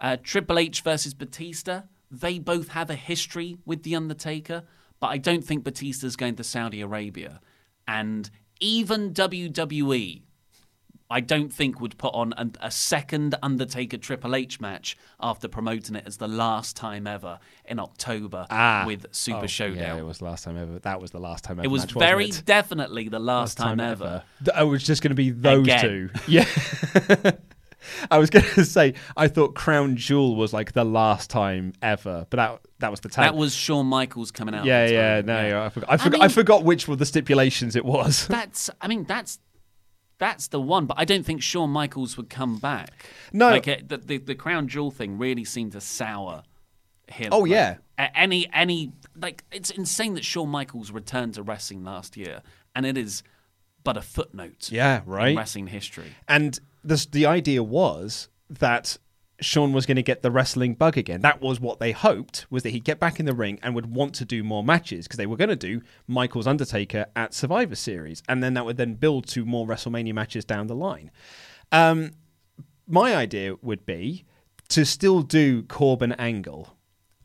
Uh, 0.00 0.16
Triple 0.20 0.58
H 0.58 0.80
versus 0.82 1.14
Batista. 1.14 1.82
They 2.10 2.40
both 2.40 2.68
have 2.68 2.90
a 2.90 2.96
history 2.96 3.58
with 3.64 3.84
the 3.84 3.94
Undertaker, 3.94 4.64
but 4.98 5.06
I 5.06 5.18
don't 5.18 5.44
think 5.44 5.62
Batista's 5.62 6.16
going 6.16 6.34
to 6.36 6.44
Saudi 6.44 6.80
Arabia, 6.80 7.40
and 7.86 8.28
even 8.60 9.14
WWE. 9.14 10.22
I 11.08 11.20
don't 11.20 11.52
think 11.52 11.78
would 11.78 11.98
put 11.98 12.14
on 12.14 12.32
a, 12.38 12.48
a 12.62 12.70
second 12.70 13.34
Undertaker 13.42 13.98
Triple 13.98 14.34
H 14.34 14.60
match 14.62 14.96
after 15.20 15.46
promoting 15.46 15.94
it 15.94 16.04
as 16.06 16.16
the 16.16 16.26
last 16.26 16.74
time 16.74 17.06
ever 17.06 17.38
in 17.66 17.78
October 17.78 18.46
with 18.86 19.04
Super 19.14 19.40
Oh, 19.44 19.46
Showdown. 19.46 19.76
Yeah, 19.76 19.96
it 19.98 20.06
was 20.06 20.18
the 20.18 20.24
last 20.24 20.44
time 20.44 20.56
ever. 20.56 20.78
That 20.78 21.02
was 21.02 21.10
the 21.10 21.20
last 21.20 21.44
time 21.44 21.58
ever. 21.58 21.66
It 21.66 21.70
was 21.70 21.82
match, 21.82 21.92
very 21.92 22.28
it? 22.30 22.42
definitely 22.46 23.10
the 23.10 23.18
last, 23.18 23.58
time, 23.58 23.78
ever. 23.78 24.22
Th- 24.42 24.56
I 24.56 24.62
was 24.62 24.82
just 24.82 25.02
going 25.02 25.10
to 25.10 25.14
be 25.14 25.28
those 25.30 25.64
Again. 25.66 25.80
two. 25.82 26.10
Yeah. 26.28 26.46
I 28.10 28.18
was 28.18 28.30
going 28.30 28.44
to 28.44 28.64
say 28.64 28.94
I 29.16 29.28
thought 29.28 29.54
Crown 29.54 29.96
Jewel 29.96 30.36
was 30.36 30.52
like 30.52 30.72
the 30.72 30.84
last 30.84 31.30
time 31.30 31.72
ever, 31.82 32.26
but 32.30 32.36
that 32.36 32.60
that 32.78 32.90
was 32.90 33.00
the 33.00 33.08
time. 33.08 33.24
That 33.24 33.36
was 33.36 33.54
Shawn 33.54 33.86
Michaels 33.86 34.30
coming 34.30 34.54
out. 34.54 34.64
yeah, 34.64 34.82
at 34.84 34.86
the 34.88 34.92
yeah. 34.94 35.20
No, 35.50 35.62
I 35.64 35.68
forgot. 35.68 35.90
I, 35.90 35.96
forgot, 35.96 36.20
I 36.20 36.24
mean- 36.24 36.30
forgot 36.34 36.64
which 36.64 36.88
were 36.88 36.96
the 36.96 37.06
stipulations 37.06 37.76
it 37.76 37.84
was. 37.84 38.26
That's. 38.28 38.70
I 38.80 38.88
mean, 38.88 39.04
that's 39.04 39.38
that's 40.18 40.48
the 40.48 40.60
one. 40.60 40.86
But 40.86 40.98
I 40.98 41.04
don't 41.04 41.24
think 41.24 41.42
Shawn 41.42 41.70
Michaels 41.70 42.16
would 42.16 42.30
come 42.30 42.58
back. 42.58 43.06
No. 43.32 43.48
like 43.50 43.66
it, 43.68 43.88
the, 43.88 43.98
the 43.98 44.18
the 44.18 44.34
crown 44.34 44.68
jewel 44.68 44.90
thing 44.90 45.18
really 45.18 45.44
seemed 45.44 45.72
to 45.72 45.80
sour 45.80 46.42
him. 47.08 47.30
Oh, 47.32 47.40
Like, 47.40 47.50
yeah. 47.50 47.76
any 48.14 48.48
any 48.52 48.92
like 49.20 49.44
it's 49.52 49.70
insane 49.70 50.14
that 50.14 50.24
Shawn 50.24 50.48
Michaels 50.48 50.90
returned 50.92 51.34
to 51.34 51.42
wrestling 51.42 51.82
last 51.84 52.16
year, 52.16 52.42
and 52.74 52.86
it 52.86 52.96
is 52.96 53.22
but 53.84 53.96
a 53.96 54.02
footnote. 54.02 54.70
Yeah, 54.70 55.02
right. 55.06 55.30
In 55.32 55.36
wrestling 55.36 55.66
history. 55.66 56.14
And 56.28 56.58
the 56.84 57.06
the 57.10 57.26
idea 57.26 57.62
was 57.62 58.28
that 58.48 58.98
Shawn 59.40 59.72
was 59.72 59.86
going 59.86 59.96
to 59.96 60.02
get 60.02 60.22
the 60.22 60.30
wrestling 60.30 60.74
bug 60.74 60.96
again. 60.96 61.20
That 61.20 61.40
was 61.40 61.60
what 61.60 61.80
they 61.80 61.92
hoped 61.92 62.46
was 62.50 62.62
that 62.62 62.70
he'd 62.70 62.84
get 62.84 63.00
back 63.00 63.18
in 63.18 63.26
the 63.26 63.34
ring 63.34 63.58
and 63.62 63.74
would 63.74 63.94
want 63.94 64.14
to 64.16 64.24
do 64.24 64.44
more 64.44 64.62
matches 64.62 65.06
because 65.06 65.16
they 65.16 65.26
were 65.26 65.36
going 65.36 65.50
to 65.50 65.56
do 65.56 65.82
Michaels 66.06 66.46
Undertaker 66.46 67.06
at 67.16 67.34
Survivor 67.34 67.74
Series, 67.74 68.22
and 68.28 68.42
then 68.42 68.54
that 68.54 68.64
would 68.64 68.76
then 68.76 68.94
build 68.94 69.26
to 69.28 69.44
more 69.44 69.66
WrestleMania 69.66 70.14
matches 70.14 70.44
down 70.44 70.66
the 70.66 70.74
line. 70.74 71.10
Um, 71.70 72.12
my 72.86 73.16
idea 73.16 73.56
would 73.62 73.84
be 73.86 74.24
to 74.68 74.84
still 74.84 75.22
do 75.22 75.62
Corbin 75.64 76.12
Angle 76.12 76.76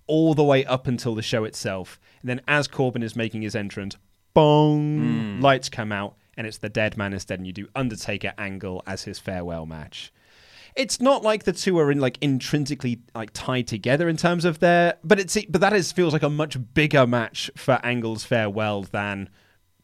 all 0.08 0.34
the 0.34 0.44
way 0.44 0.66
up 0.66 0.88
until 0.88 1.16
the 1.16 1.22
show 1.22 1.44
itself, 1.44 2.00
and 2.22 2.30
then 2.30 2.42
as 2.48 2.68
Corbin 2.68 3.04
is 3.04 3.16
making 3.16 3.42
his 3.42 3.56
entrance, 3.56 3.98
bong, 4.34 5.42
lights 5.42 5.70
come 5.70 5.92
out, 5.92 6.16
and 6.38 6.48
it's 6.48 6.58
the 6.58 6.70
dead 6.70 6.98
man 6.98 7.14
instead, 7.14 7.40
and 7.40 7.48
you 7.48 7.54
do 7.54 7.68
Undertaker 7.76 8.34
Angle 8.38 8.84
as 8.86 9.04
his 9.04 9.20
farewell 9.20 9.66
match. 9.66 10.14
It's 10.76 11.02
not 11.02 11.24
like 11.24 11.44
the 11.44 11.54
two 11.54 11.80
are 11.80 11.92
in 11.92 12.00
like 12.00 12.20
intrinsically 12.22 13.02
like 13.16 13.32
tied 13.34 13.66
together 13.66 14.08
in 14.08 14.16
terms 14.16 14.46
of 14.46 14.60
their, 14.60 14.96
but 15.04 15.20
it's 15.20 15.38
but 15.50 15.60
that 15.62 15.74
is 15.74 15.92
feels 15.92 16.14
like 16.14 16.24
a 16.24 16.30
much 16.30 16.58
bigger 16.76 17.08
match 17.08 17.50
for 17.56 17.80
Angle's 17.84 18.24
farewell 18.24 18.84
than 18.84 19.30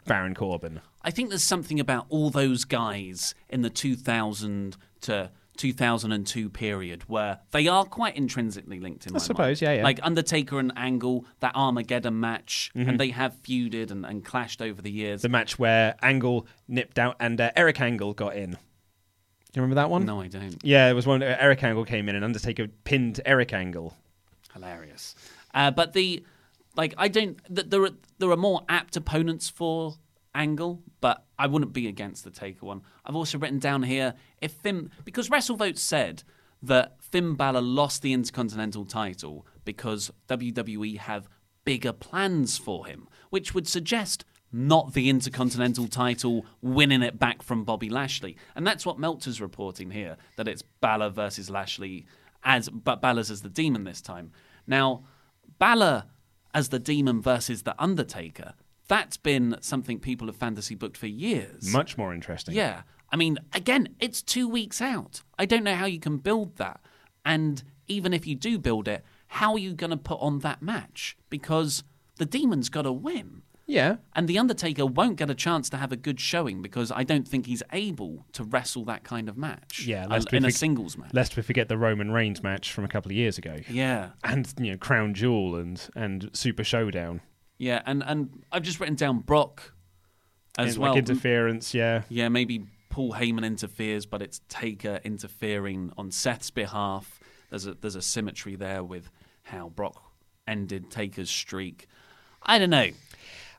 Baron 0.05 0.35
Corbin. 0.35 0.81
I 1.01 1.09
think 1.09 1.29
there's 1.29 1.43
something 1.43 1.79
about 1.79 2.05
all 2.09 2.29
those 2.29 2.63
guys 2.63 3.33
in 3.49 3.61
the 3.61 3.69
2000 3.69 4.77
to 5.01 5.31
2002 5.57 6.49
period 6.49 7.03
where 7.07 7.39
they 7.51 7.67
are 7.67 7.85
quite 7.85 8.15
intrinsically 8.17 8.79
linked 8.79 9.05
in 9.05 9.13
my 9.13 9.19
suppose, 9.19 9.61
mind. 9.61 9.71
yeah, 9.73 9.77
yeah. 9.77 9.83
Like 9.83 9.99
Undertaker 10.03 10.59
and 10.59 10.71
Angle, 10.75 11.25
that 11.41 11.55
Armageddon 11.55 12.19
match, 12.19 12.71
Mm-hmm. 12.75 12.89
and 12.89 12.99
they 12.99 13.09
have 13.09 13.35
feuded 13.43 13.91
and, 13.91 14.05
and 14.05 14.25
clashed 14.25 14.61
over 14.61 14.81
the 14.81 14.91
years. 14.91 15.21
The 15.21 15.29
match 15.29 15.59
where 15.59 15.95
Angle 16.01 16.47
nipped 16.67 16.97
out 16.99 17.15
and 17.19 17.39
uh, 17.39 17.51
Eric 17.55 17.79
Angle 17.81 18.13
got 18.13 18.35
in. 18.35 18.51
Do 18.51 18.57
you 19.59 19.61
remember 19.61 19.75
that 19.75 19.89
one? 19.91 20.05
no, 20.05 20.19
I 20.21 20.27
don't. 20.27 20.57
Yeah, 20.63 20.89
it 20.89 20.93
was 20.93 21.05
when 21.05 21.21
Eric 21.21 21.63
Angle 21.63 21.85
came 21.85 22.09
in 22.09 22.15
and 22.15 22.25
Undertaker 22.25 22.67
pinned 22.85 23.21
Eric 23.25 23.53
Angle. 23.53 23.95
Hilarious. 24.53 25.15
Uh, 25.53 25.69
but 25.71 25.93
the 25.93 26.23
like, 26.75 26.93
I 26.97 27.07
don't. 27.07 27.39
th- 27.53 27.69
There 27.69 27.83
are 27.83 27.91
there 28.17 28.31
are 28.31 28.37
more 28.37 28.61
apt 28.67 28.95
opponents 28.97 29.49
for 29.49 29.95
angle, 30.35 30.81
but 31.01 31.25
I 31.37 31.47
wouldn't 31.47 31.73
be 31.73 31.87
against 31.87 32.23
the 32.23 32.31
Taker 32.31 32.65
one. 32.65 32.81
I've 33.05 33.15
also 33.15 33.37
written 33.37 33.59
down 33.59 33.83
here 33.83 34.13
if 34.41 34.51
Finn, 34.51 34.89
because 35.05 35.29
WrestleVote 35.29 35.77
said 35.77 36.23
that 36.61 36.95
Finn 37.01 37.35
Balor 37.35 37.61
lost 37.61 38.01
the 38.01 38.13
Intercontinental 38.13 38.85
title 38.85 39.45
because 39.65 40.11
WWE 40.27 40.97
have 40.97 41.27
bigger 41.65 41.93
plans 41.93 42.57
for 42.57 42.85
him, 42.85 43.07
which 43.29 43.53
would 43.53 43.67
suggest 43.67 44.25
not 44.51 44.93
the 44.93 45.09
Intercontinental 45.09 45.87
title 45.87 46.45
winning 46.61 47.01
it 47.01 47.17
back 47.19 47.41
from 47.41 47.63
Bobby 47.63 47.89
Lashley. 47.89 48.37
And 48.55 48.65
that's 48.65 48.85
what 48.85 48.99
Meltzer's 48.99 49.41
reporting 49.41 49.89
here, 49.91 50.17
that 50.37 50.47
it's 50.47 50.61
Balor 50.61 51.09
versus 51.09 51.49
Lashley, 51.49 52.05
as 52.43 52.69
but 52.69 53.01
Balor's 53.01 53.31
as 53.31 53.41
the 53.41 53.49
demon 53.49 53.83
this 53.83 54.01
time. 54.01 54.31
Now, 54.67 55.03
Balor 55.57 56.05
as 56.53 56.69
the 56.69 56.79
demon 56.79 57.21
versus 57.21 57.63
the 57.63 57.75
Undertaker, 57.81 58.53
that's 58.87 59.17
been 59.17 59.57
something 59.61 59.99
people 59.99 60.27
have 60.27 60.35
fantasy 60.35 60.75
booked 60.75 60.97
for 60.97 61.07
years. 61.07 61.71
Much 61.71 61.97
more 61.97 62.13
interesting. 62.13 62.55
Yeah. 62.55 62.81
I 63.11 63.15
mean, 63.15 63.37
again, 63.53 63.89
it's 63.99 64.21
two 64.21 64.47
weeks 64.47 64.81
out. 64.81 65.21
I 65.37 65.45
don't 65.45 65.63
know 65.63 65.75
how 65.75 65.85
you 65.85 65.99
can 65.99 66.17
build 66.17 66.57
that. 66.57 66.81
And 67.25 67.63
even 67.87 68.13
if 68.13 68.25
you 68.27 68.35
do 68.35 68.57
build 68.57 68.87
it, 68.87 69.03
how 69.27 69.53
are 69.53 69.59
you 69.59 69.73
going 69.73 69.91
to 69.91 69.97
put 69.97 70.19
on 70.19 70.39
that 70.39 70.61
match? 70.61 71.17
Because 71.29 71.83
the 72.17 72.25
demon's 72.25 72.69
got 72.69 72.83
to 72.83 72.91
win. 72.91 73.43
Yeah. 73.65 73.97
And 74.13 74.27
The 74.27 74.37
Undertaker 74.37 74.85
won't 74.85 75.15
get 75.15 75.29
a 75.29 75.35
chance 75.35 75.69
to 75.69 75.77
have 75.77 75.91
a 75.91 75.95
good 75.95 76.19
showing 76.19 76.61
because 76.61 76.91
I 76.91 77.03
don't 77.03 77.27
think 77.27 77.45
he's 77.45 77.63
able 77.71 78.25
to 78.33 78.43
wrestle 78.43 78.83
that 78.85 79.03
kind 79.03 79.29
of 79.29 79.37
match. 79.37 79.85
Yeah, 79.85 80.05
uh, 80.09 80.21
in 80.31 80.45
a 80.45 80.51
singles 80.51 80.97
match. 80.97 81.13
Lest 81.13 81.37
we 81.37 81.43
forget 81.43 81.69
the 81.69 81.77
Roman 81.77 82.11
Reigns 82.11 82.43
match 82.43 82.73
from 82.73 82.83
a 82.83 82.87
couple 82.87 83.11
of 83.11 83.15
years 83.15 83.37
ago. 83.37 83.57
Yeah. 83.69 84.09
And, 84.23 84.51
you 84.59 84.71
know, 84.71 84.77
Crown 84.77 85.13
Jewel 85.13 85.55
and, 85.55 85.81
and 85.95 86.29
Super 86.33 86.63
Showdown. 86.63 87.21
Yeah. 87.57 87.81
And, 87.85 88.03
and 88.05 88.43
I've 88.51 88.63
just 88.63 88.79
written 88.79 88.95
down 88.95 89.19
Brock 89.19 89.73
as 90.57 90.73
And, 90.75 90.81
well. 90.81 90.91
Like 90.93 90.99
interference, 90.99 91.73
yeah. 91.73 92.03
Yeah, 92.09 92.29
maybe 92.29 92.65
Paul 92.89 93.13
Heyman 93.13 93.45
interferes, 93.45 94.05
but 94.05 94.21
it's 94.21 94.41
Taker 94.49 94.99
interfering 95.03 95.91
on 95.97 96.11
Seth's 96.11 96.51
behalf. 96.51 97.19
There's 97.49 97.65
a 97.67 97.73
there's 97.75 97.95
a 97.95 98.01
symmetry 98.01 98.55
there 98.55 98.83
with 98.83 99.09
how 99.43 99.69
Brock 99.69 100.01
ended 100.47 100.89
Taker's 100.91 101.29
streak. 101.29 101.87
I 102.41 102.59
don't 102.59 102.69
know. 102.69 102.89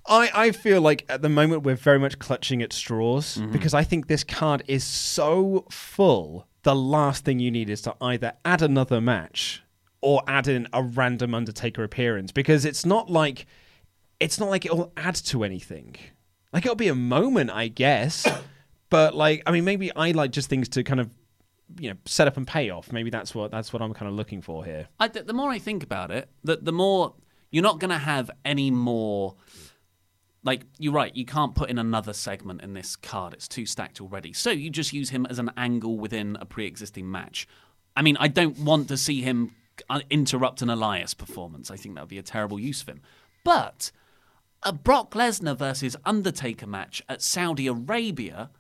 I, 0.06 0.30
I 0.34 0.50
feel 0.52 0.82
like 0.82 1.06
at 1.08 1.22
the 1.22 1.28
moment 1.30 1.62
we're 1.62 1.76
very 1.76 1.98
much 1.98 2.18
clutching 2.18 2.60
at 2.62 2.72
straws 2.72 3.38
Mm-hmm. 3.38 3.52
because 3.52 3.72
I 3.72 3.82
think 3.84 4.06
this 4.06 4.22
card 4.22 4.62
is 4.68 4.84
so 4.84 5.64
full. 5.70 6.46
The 6.62 6.74
last 6.74 7.24
thing 7.24 7.38
you 7.38 7.50
need 7.50 7.70
is 7.70 7.80
to 7.82 7.94
either 8.00 8.34
add 8.44 8.60
another 8.62 9.00
match 9.00 9.62
or 10.02 10.22
add 10.28 10.46
in 10.48 10.68
a 10.72 10.82
random 10.82 11.34
Undertaker 11.34 11.82
appearance 11.84 12.32
because 12.32 12.64
it's 12.66 12.84
not 12.84 13.08
like 13.10 13.46
it's 14.24 14.40
not 14.40 14.48
like 14.48 14.64
it'll 14.64 14.90
add 14.96 15.14
to 15.16 15.44
anything. 15.44 15.96
Like 16.50 16.64
it'll 16.64 16.76
be 16.76 16.88
a 16.88 16.94
moment, 16.94 17.50
I 17.50 17.68
guess, 17.68 18.26
but 18.90 19.14
like 19.14 19.42
I 19.46 19.52
mean, 19.52 19.64
maybe 19.64 19.94
I 19.94 20.12
like 20.12 20.30
just 20.30 20.48
things 20.48 20.68
to 20.70 20.82
kind 20.82 20.98
of 20.98 21.10
you 21.78 21.90
know 21.90 21.96
set 22.06 22.26
up 22.26 22.38
and 22.38 22.46
pay 22.46 22.70
off. 22.70 22.90
Maybe 22.90 23.10
that's 23.10 23.34
what 23.34 23.50
that's 23.50 23.72
what 23.72 23.82
I'm 23.82 23.92
kind 23.92 24.08
of 24.08 24.14
looking 24.14 24.40
for 24.40 24.64
here. 24.64 24.88
I, 24.98 25.08
the 25.08 25.34
more 25.34 25.50
I 25.50 25.58
think 25.58 25.82
about 25.82 26.10
it, 26.10 26.30
the, 26.42 26.56
the 26.56 26.72
more 26.72 27.14
you're 27.50 27.62
not 27.62 27.78
going 27.78 27.90
to 27.90 27.98
have 27.98 28.30
any 28.44 28.70
more. 28.70 29.36
Like 30.42 30.66
you're 30.78 30.92
right, 30.92 31.14
you 31.16 31.24
can't 31.24 31.54
put 31.54 31.70
in 31.70 31.78
another 31.78 32.12
segment 32.12 32.60
in 32.62 32.74
this 32.74 32.96
card. 32.96 33.32
It's 33.32 33.48
too 33.48 33.64
stacked 33.64 33.98
already. 34.00 34.34
So 34.34 34.50
you 34.50 34.68
just 34.68 34.92
use 34.92 35.08
him 35.08 35.26
as 35.30 35.38
an 35.38 35.50
angle 35.56 35.98
within 35.98 36.36
a 36.38 36.44
pre-existing 36.44 37.10
match. 37.10 37.48
I 37.96 38.02
mean, 38.02 38.18
I 38.20 38.28
don't 38.28 38.58
want 38.58 38.88
to 38.88 38.98
see 38.98 39.22
him 39.22 39.54
uh, 39.88 40.00
interrupt 40.10 40.60
an 40.60 40.68
Elias 40.68 41.14
performance. 41.14 41.70
I 41.70 41.76
think 41.76 41.94
that 41.94 42.02
would 42.02 42.10
be 42.10 42.18
a 42.18 42.22
terrible 42.22 42.60
use 42.60 42.82
of 42.82 42.90
him. 42.90 43.00
But 43.42 43.90
a 44.64 44.72
Brock 44.72 45.12
Lesnar 45.12 45.56
versus 45.56 45.96
Undertaker 46.04 46.66
match 46.66 47.02
at 47.08 47.20
Saudi 47.22 47.66
Arabia, 47.66 48.50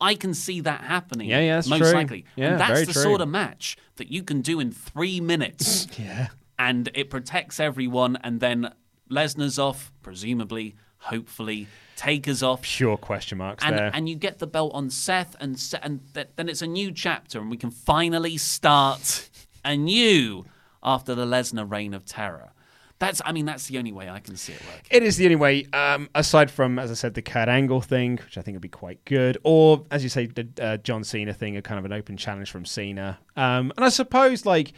I 0.00 0.14
can 0.14 0.32
see 0.34 0.60
that 0.60 0.82
happening. 0.82 1.28
Yeah, 1.28 1.40
yeah, 1.40 1.54
that's 1.56 1.68
most 1.68 1.80
true. 1.80 1.92
likely. 1.92 2.24
Yeah, 2.36 2.52
and 2.52 2.60
that's 2.60 2.86
the 2.86 2.92
true. 2.92 3.02
sort 3.02 3.20
of 3.20 3.28
match 3.28 3.76
that 3.96 4.10
you 4.10 4.22
can 4.22 4.40
do 4.40 4.60
in 4.60 4.70
three 4.72 5.20
minutes. 5.20 5.86
Yeah. 5.98 6.28
And 6.58 6.90
it 6.94 7.08
protects 7.08 7.58
everyone, 7.58 8.16
and 8.22 8.38
then 8.38 8.70
Lesnar's 9.10 9.58
off, 9.58 9.90
presumably, 10.02 10.76
hopefully, 10.98 11.68
Taker's 11.96 12.42
off. 12.42 12.60
Pure 12.60 12.98
question 12.98 13.38
marks 13.38 13.64
And, 13.64 13.78
there. 13.78 13.90
and 13.94 14.06
you 14.10 14.14
get 14.14 14.40
the 14.40 14.46
belt 14.46 14.72
on 14.74 14.90
Seth, 14.90 15.34
and 15.40 15.52
and 15.82 16.00
th- 16.12 16.28
then 16.36 16.50
it's 16.50 16.60
a 16.60 16.66
new 16.66 16.92
chapter, 16.92 17.38
and 17.40 17.50
we 17.50 17.56
can 17.56 17.70
finally 17.70 18.36
start 18.36 19.30
anew 19.64 20.44
after 20.82 21.14
the 21.14 21.24
Lesnar 21.24 21.70
reign 21.70 21.94
of 21.94 22.04
terror. 22.04 22.52
That's, 23.00 23.22
I 23.24 23.32
mean, 23.32 23.46
that's 23.46 23.66
the 23.66 23.78
only 23.78 23.92
way 23.92 24.10
I 24.10 24.20
can 24.20 24.36
see 24.36 24.52
it 24.52 24.60
working. 24.66 24.84
It 24.90 25.02
is 25.02 25.16
the 25.16 25.24
only 25.24 25.36
way, 25.36 25.64
um, 25.72 26.10
aside 26.14 26.50
from, 26.50 26.78
as 26.78 26.90
I 26.90 26.94
said, 26.94 27.14
the 27.14 27.22
Kurt 27.22 27.48
Angle 27.48 27.80
thing, 27.80 28.18
which 28.18 28.36
I 28.36 28.42
think 28.42 28.54
would 28.54 28.62
be 28.62 28.68
quite 28.68 29.02
good, 29.06 29.38
or 29.42 29.86
as 29.90 30.02
you 30.02 30.10
say, 30.10 30.26
the 30.26 30.46
uh, 30.60 30.76
John 30.76 31.02
Cena 31.02 31.32
thing, 31.32 31.56
a 31.56 31.62
kind 31.62 31.78
of 31.78 31.86
an 31.86 31.94
open 31.94 32.18
challenge 32.18 32.50
from 32.50 32.66
Cena. 32.66 33.18
Um, 33.36 33.72
and 33.76 33.86
I 33.86 33.88
suppose 33.88 34.44
like 34.44 34.74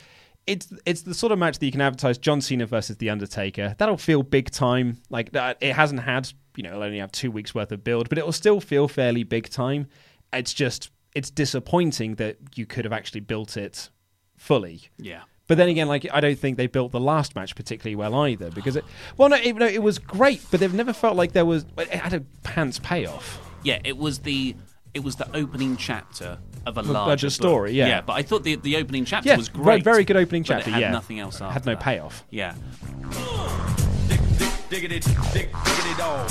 it's 0.46 0.72
it's 0.86 1.02
the 1.02 1.14
sort 1.14 1.32
of 1.32 1.38
match 1.38 1.58
that 1.58 1.66
you 1.66 1.72
can 1.72 1.80
advertise 1.80 2.18
John 2.18 2.40
Cena 2.40 2.66
versus 2.66 2.96
the 2.96 3.10
Undertaker. 3.10 3.74
That'll 3.78 3.96
feel 3.96 4.22
big 4.22 4.50
time. 4.50 4.98
Like 5.10 5.32
that, 5.32 5.58
it 5.60 5.74
hasn't 5.74 6.00
had, 6.00 6.32
you 6.56 6.62
know, 6.62 6.70
it'll 6.70 6.82
only 6.84 6.98
have 6.98 7.12
two 7.12 7.30
weeks 7.30 7.54
worth 7.54 7.72
of 7.72 7.84
build, 7.84 8.08
but 8.08 8.18
it 8.18 8.24
will 8.24 8.32
still 8.32 8.60
feel 8.60 8.88
fairly 8.88 9.24
big 9.24 9.48
time. 9.50 9.88
It's 10.32 10.54
just 10.54 10.90
it's 11.14 11.30
disappointing 11.30 12.16
that 12.16 12.38
you 12.54 12.66
could 12.66 12.84
have 12.84 12.92
actually 12.92 13.20
built 13.20 13.56
it 13.56 13.90
fully. 14.36 14.82
Yeah. 14.98 15.22
But 15.52 15.58
then 15.58 15.68
again, 15.68 15.86
like 15.86 16.06
I 16.10 16.20
don't 16.22 16.38
think 16.38 16.56
they 16.56 16.66
built 16.66 16.92
the 16.92 16.98
last 17.00 17.34
match 17.36 17.54
particularly 17.54 17.94
well 17.94 18.14
either 18.26 18.50
because 18.50 18.74
it, 18.74 18.86
well, 19.18 19.28
no, 19.28 19.36
it, 19.36 19.54
no, 19.54 19.66
it 19.66 19.82
was 19.82 19.98
great, 19.98 20.40
but 20.50 20.60
they've 20.60 20.72
never 20.72 20.94
felt 20.94 21.14
like 21.14 21.32
there 21.32 21.44
was 21.44 21.66
it 21.76 21.88
had 21.90 22.14
a 22.14 22.20
pants 22.42 22.78
payoff. 22.78 23.38
Yeah, 23.62 23.78
it 23.84 23.98
was 23.98 24.20
the 24.20 24.56
it 24.94 25.04
was 25.04 25.16
the 25.16 25.28
opening 25.36 25.76
chapter 25.76 26.38
of 26.64 26.78
a 26.78 26.80
a 26.80 26.82
larger 26.82 26.92
larger 26.92 27.26
book. 27.26 27.32
story, 27.34 27.72
yeah. 27.72 27.86
yeah. 27.86 28.00
But 28.00 28.14
I 28.14 28.22
thought 28.22 28.44
the 28.44 28.56
the 28.56 28.78
opening 28.78 29.04
chapter 29.04 29.28
Yeah, 29.28 29.36
was 29.36 29.50
great. 29.50 29.84
very 29.84 30.04
good 30.04 30.16
opening 30.16 30.42
but 30.42 30.48
chapter, 30.54 30.70
It 30.70 30.72
had 30.72 30.80
yeah. 30.80 30.90
nothing 30.90 31.20
else 31.20 31.42
after. 31.42 31.52
Had 31.52 31.66
no 31.66 31.72
that. 31.74 31.80
payoff. 31.82 32.24
Yeah. 32.30 32.54
Dig, 34.08 34.20
dig, 34.38 34.48
diggity, 34.70 35.00
dig, 35.34 35.50
diggity 35.52 35.94
dog. 35.98 36.30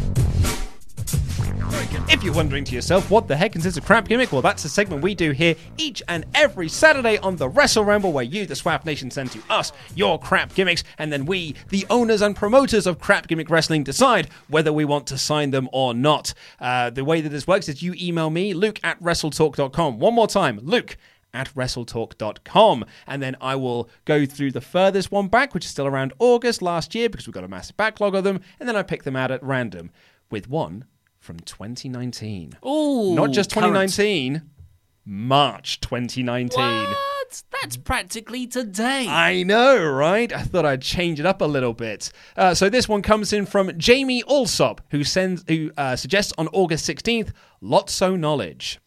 If 2.09 2.23
you're 2.23 2.33
wondering 2.33 2.63
to 2.65 2.75
yourself, 2.75 3.11
what 3.11 3.27
the 3.27 3.35
heck 3.35 3.55
is 3.55 3.63
this 3.63 3.75
a 3.75 3.81
crap 3.81 4.07
gimmick? 4.07 4.31
Well, 4.31 4.41
that's 4.41 4.63
a 4.63 4.69
segment 4.69 5.03
we 5.03 5.13
do 5.13 5.31
here 5.31 5.55
each 5.77 6.01
and 6.07 6.25
every 6.33 6.69
Saturday 6.69 7.17
on 7.17 7.35
the 7.35 7.49
Wrestle 7.49 7.83
Ramble, 7.83 8.13
where 8.13 8.23
you, 8.23 8.45
the 8.45 8.55
Swap 8.55 8.85
Nation, 8.85 9.11
send 9.11 9.31
to 9.31 9.41
us 9.49 9.73
your 9.93 10.17
crap 10.17 10.53
gimmicks, 10.53 10.85
and 10.97 11.11
then 11.11 11.25
we, 11.25 11.55
the 11.69 11.85
owners 11.89 12.21
and 12.21 12.35
promoters 12.35 12.87
of 12.87 12.99
crap 12.99 13.27
gimmick 13.27 13.49
wrestling, 13.49 13.83
decide 13.83 14.29
whether 14.47 14.71
we 14.71 14.85
want 14.85 15.05
to 15.07 15.17
sign 15.17 15.51
them 15.51 15.67
or 15.73 15.93
not. 15.93 16.33
Uh, 16.59 16.89
the 16.89 17.03
way 17.03 17.19
that 17.19 17.29
this 17.29 17.45
works 17.45 17.67
is 17.67 17.81
you 17.81 17.93
email 17.99 18.29
me, 18.29 18.53
luke 18.53 18.79
at 18.83 19.01
wrestletalk.com. 19.01 19.99
One 19.99 20.13
more 20.13 20.27
time, 20.27 20.59
luke 20.63 20.95
at 21.33 21.53
wrestletalk.com. 21.55 22.85
And 23.07 23.21
then 23.21 23.35
I 23.41 23.55
will 23.55 23.89
go 24.05 24.25
through 24.25 24.51
the 24.51 24.61
furthest 24.61 25.11
one 25.11 25.27
back, 25.27 25.53
which 25.53 25.65
is 25.65 25.71
still 25.71 25.87
around 25.87 26.13
August 26.19 26.61
last 26.61 26.95
year, 26.95 27.09
because 27.09 27.27
we've 27.27 27.33
got 27.33 27.43
a 27.43 27.49
massive 27.49 27.75
backlog 27.75 28.15
of 28.15 28.23
them, 28.23 28.39
and 28.59 28.69
then 28.69 28.75
I 28.75 28.83
pick 28.83 29.03
them 29.03 29.15
out 29.15 29.31
at 29.31 29.43
random 29.43 29.91
with 30.29 30.49
one 30.49 30.85
from 31.21 31.39
2019. 31.39 32.57
Ooh, 32.65 33.15
Not 33.15 33.31
just 33.31 33.53
current. 33.53 33.67
2019, 33.67 34.41
March 35.05 35.79
2019. 35.79 36.59
What? 36.59 36.97
That's 37.61 37.77
practically 37.77 38.45
today. 38.45 39.07
I 39.07 39.43
know, 39.43 39.81
right? 39.81 40.33
I 40.33 40.41
thought 40.41 40.65
I'd 40.65 40.81
change 40.81 41.17
it 41.19 41.25
up 41.25 41.39
a 41.39 41.45
little 41.45 41.73
bit. 41.73 42.11
Uh, 42.35 42.53
so 42.53 42.69
this 42.69 42.89
one 42.89 43.01
comes 43.01 43.31
in 43.31 43.45
from 43.45 43.77
Jamie 43.77 44.21
Alsop, 44.27 44.81
who 44.89 45.05
sends, 45.05 45.45
who 45.47 45.71
uh, 45.77 45.95
suggests 45.95 46.33
on 46.37 46.49
August 46.49 46.89
16th, 46.89 47.31
lots 47.61 47.97
Lotso 47.97 48.19
Knowledge. 48.19 48.79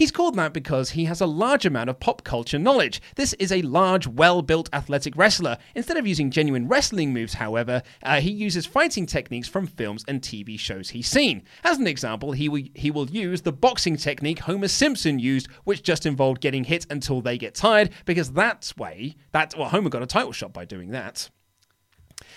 He's 0.00 0.10
called 0.10 0.34
that 0.36 0.54
because 0.54 0.88
he 0.92 1.04
has 1.04 1.20
a 1.20 1.26
large 1.26 1.66
amount 1.66 1.90
of 1.90 2.00
pop 2.00 2.24
culture 2.24 2.58
knowledge. 2.58 3.02
This 3.16 3.34
is 3.34 3.52
a 3.52 3.60
large, 3.60 4.06
well 4.06 4.40
built 4.40 4.70
athletic 4.72 5.14
wrestler. 5.14 5.58
Instead 5.74 5.98
of 5.98 6.06
using 6.06 6.30
genuine 6.30 6.68
wrestling 6.68 7.12
moves, 7.12 7.34
however, 7.34 7.82
uh, 8.02 8.18
he 8.22 8.30
uses 8.30 8.64
fighting 8.64 9.04
techniques 9.04 9.46
from 9.46 9.66
films 9.66 10.02
and 10.08 10.22
TV 10.22 10.58
shows 10.58 10.88
he's 10.88 11.06
seen. 11.06 11.42
As 11.64 11.76
an 11.76 11.86
example, 11.86 12.32
he 12.32 12.48
will, 12.48 12.62
he 12.74 12.90
will 12.90 13.10
use 13.10 13.42
the 13.42 13.52
boxing 13.52 13.98
technique 13.98 14.38
Homer 14.38 14.68
Simpson 14.68 15.18
used, 15.18 15.48
which 15.64 15.82
just 15.82 16.06
involved 16.06 16.40
getting 16.40 16.64
hit 16.64 16.86
until 16.88 17.20
they 17.20 17.36
get 17.36 17.54
tired, 17.54 17.90
because 18.06 18.32
that's 18.32 18.74
way, 18.78 19.16
that, 19.32 19.54
well, 19.58 19.68
Homer 19.68 19.90
got 19.90 20.02
a 20.02 20.06
title 20.06 20.32
shot 20.32 20.54
by 20.54 20.64
doing 20.64 20.92
that. 20.92 21.28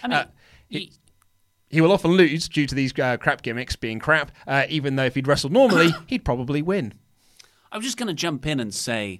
I 0.03 0.07
mean, 0.09 0.17
uh, 0.17 0.25
he- 0.67 0.91
He 1.69 1.79
will 1.79 1.93
often 1.93 2.11
lose 2.11 2.49
due 2.49 2.67
to 2.67 2.75
these 2.75 2.91
uh, 2.99 3.15
crap 3.15 3.41
gimmicks 3.41 3.77
being 3.77 3.99
crap, 3.99 4.31
uh, 4.45 4.65
even 4.67 4.97
though 4.97 5.05
if 5.05 5.15
he'd 5.15 5.27
wrestled 5.27 5.53
normally, 5.53 5.91
he'd 6.07 6.25
probably 6.25 6.61
win. 6.61 6.93
I 7.73 7.77
was 7.77 7.85
just 7.85 7.97
going 7.97 8.07
to 8.07 8.13
jump 8.13 8.45
in 8.45 8.59
and 8.59 8.73
say 8.73 9.19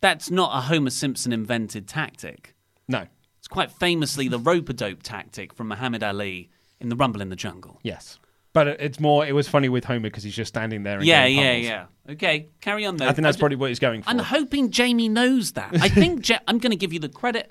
that's 0.00 0.30
not 0.30 0.56
a 0.56 0.60
Homer 0.62 0.90
Simpson 0.90 1.32
invented 1.32 1.88
tactic. 1.88 2.54
No. 2.88 3.06
It's 3.38 3.48
quite 3.48 3.70
famously 3.70 4.28
the 4.28 4.38
rope 4.38 4.68
a 4.68 4.72
dope 4.72 5.02
tactic 5.02 5.54
from 5.54 5.68
Muhammad 5.68 6.02
Ali 6.02 6.50
in 6.80 6.88
the 6.88 6.96
Rumble 6.96 7.20
in 7.22 7.28
the 7.30 7.36
Jungle. 7.36 7.78
Yes. 7.82 8.18
But 8.52 8.68
it's 8.68 9.00
more, 9.00 9.26
it 9.26 9.32
was 9.32 9.48
funny 9.48 9.68
with 9.68 9.84
Homer 9.84 10.00
because 10.02 10.22
he's 10.22 10.34
just 10.34 10.48
standing 10.48 10.82
there 10.84 10.98
and 10.98 11.06
Yeah, 11.06 11.24
yeah, 11.26 11.42
pummels. 11.42 11.66
yeah. 11.66 12.12
Okay, 12.12 12.48
carry 12.60 12.84
on 12.86 12.96
though. 12.98 13.06
I 13.08 13.12
think 13.12 13.24
that's 13.24 13.36
ju- 13.36 13.40
probably 13.40 13.56
what 13.56 13.68
he's 13.70 13.78
going 13.80 14.02
for. 14.02 14.10
I'm 14.10 14.18
hoping 14.18 14.70
Jamie 14.70 15.08
knows 15.08 15.52
that. 15.52 15.70
I 15.80 15.88
think 16.00 16.30
I'm 16.46 16.58
going 16.58 16.70
to 16.70 16.76
give 16.76 16.92
you 16.92 17.00
the 17.00 17.08
credit, 17.08 17.50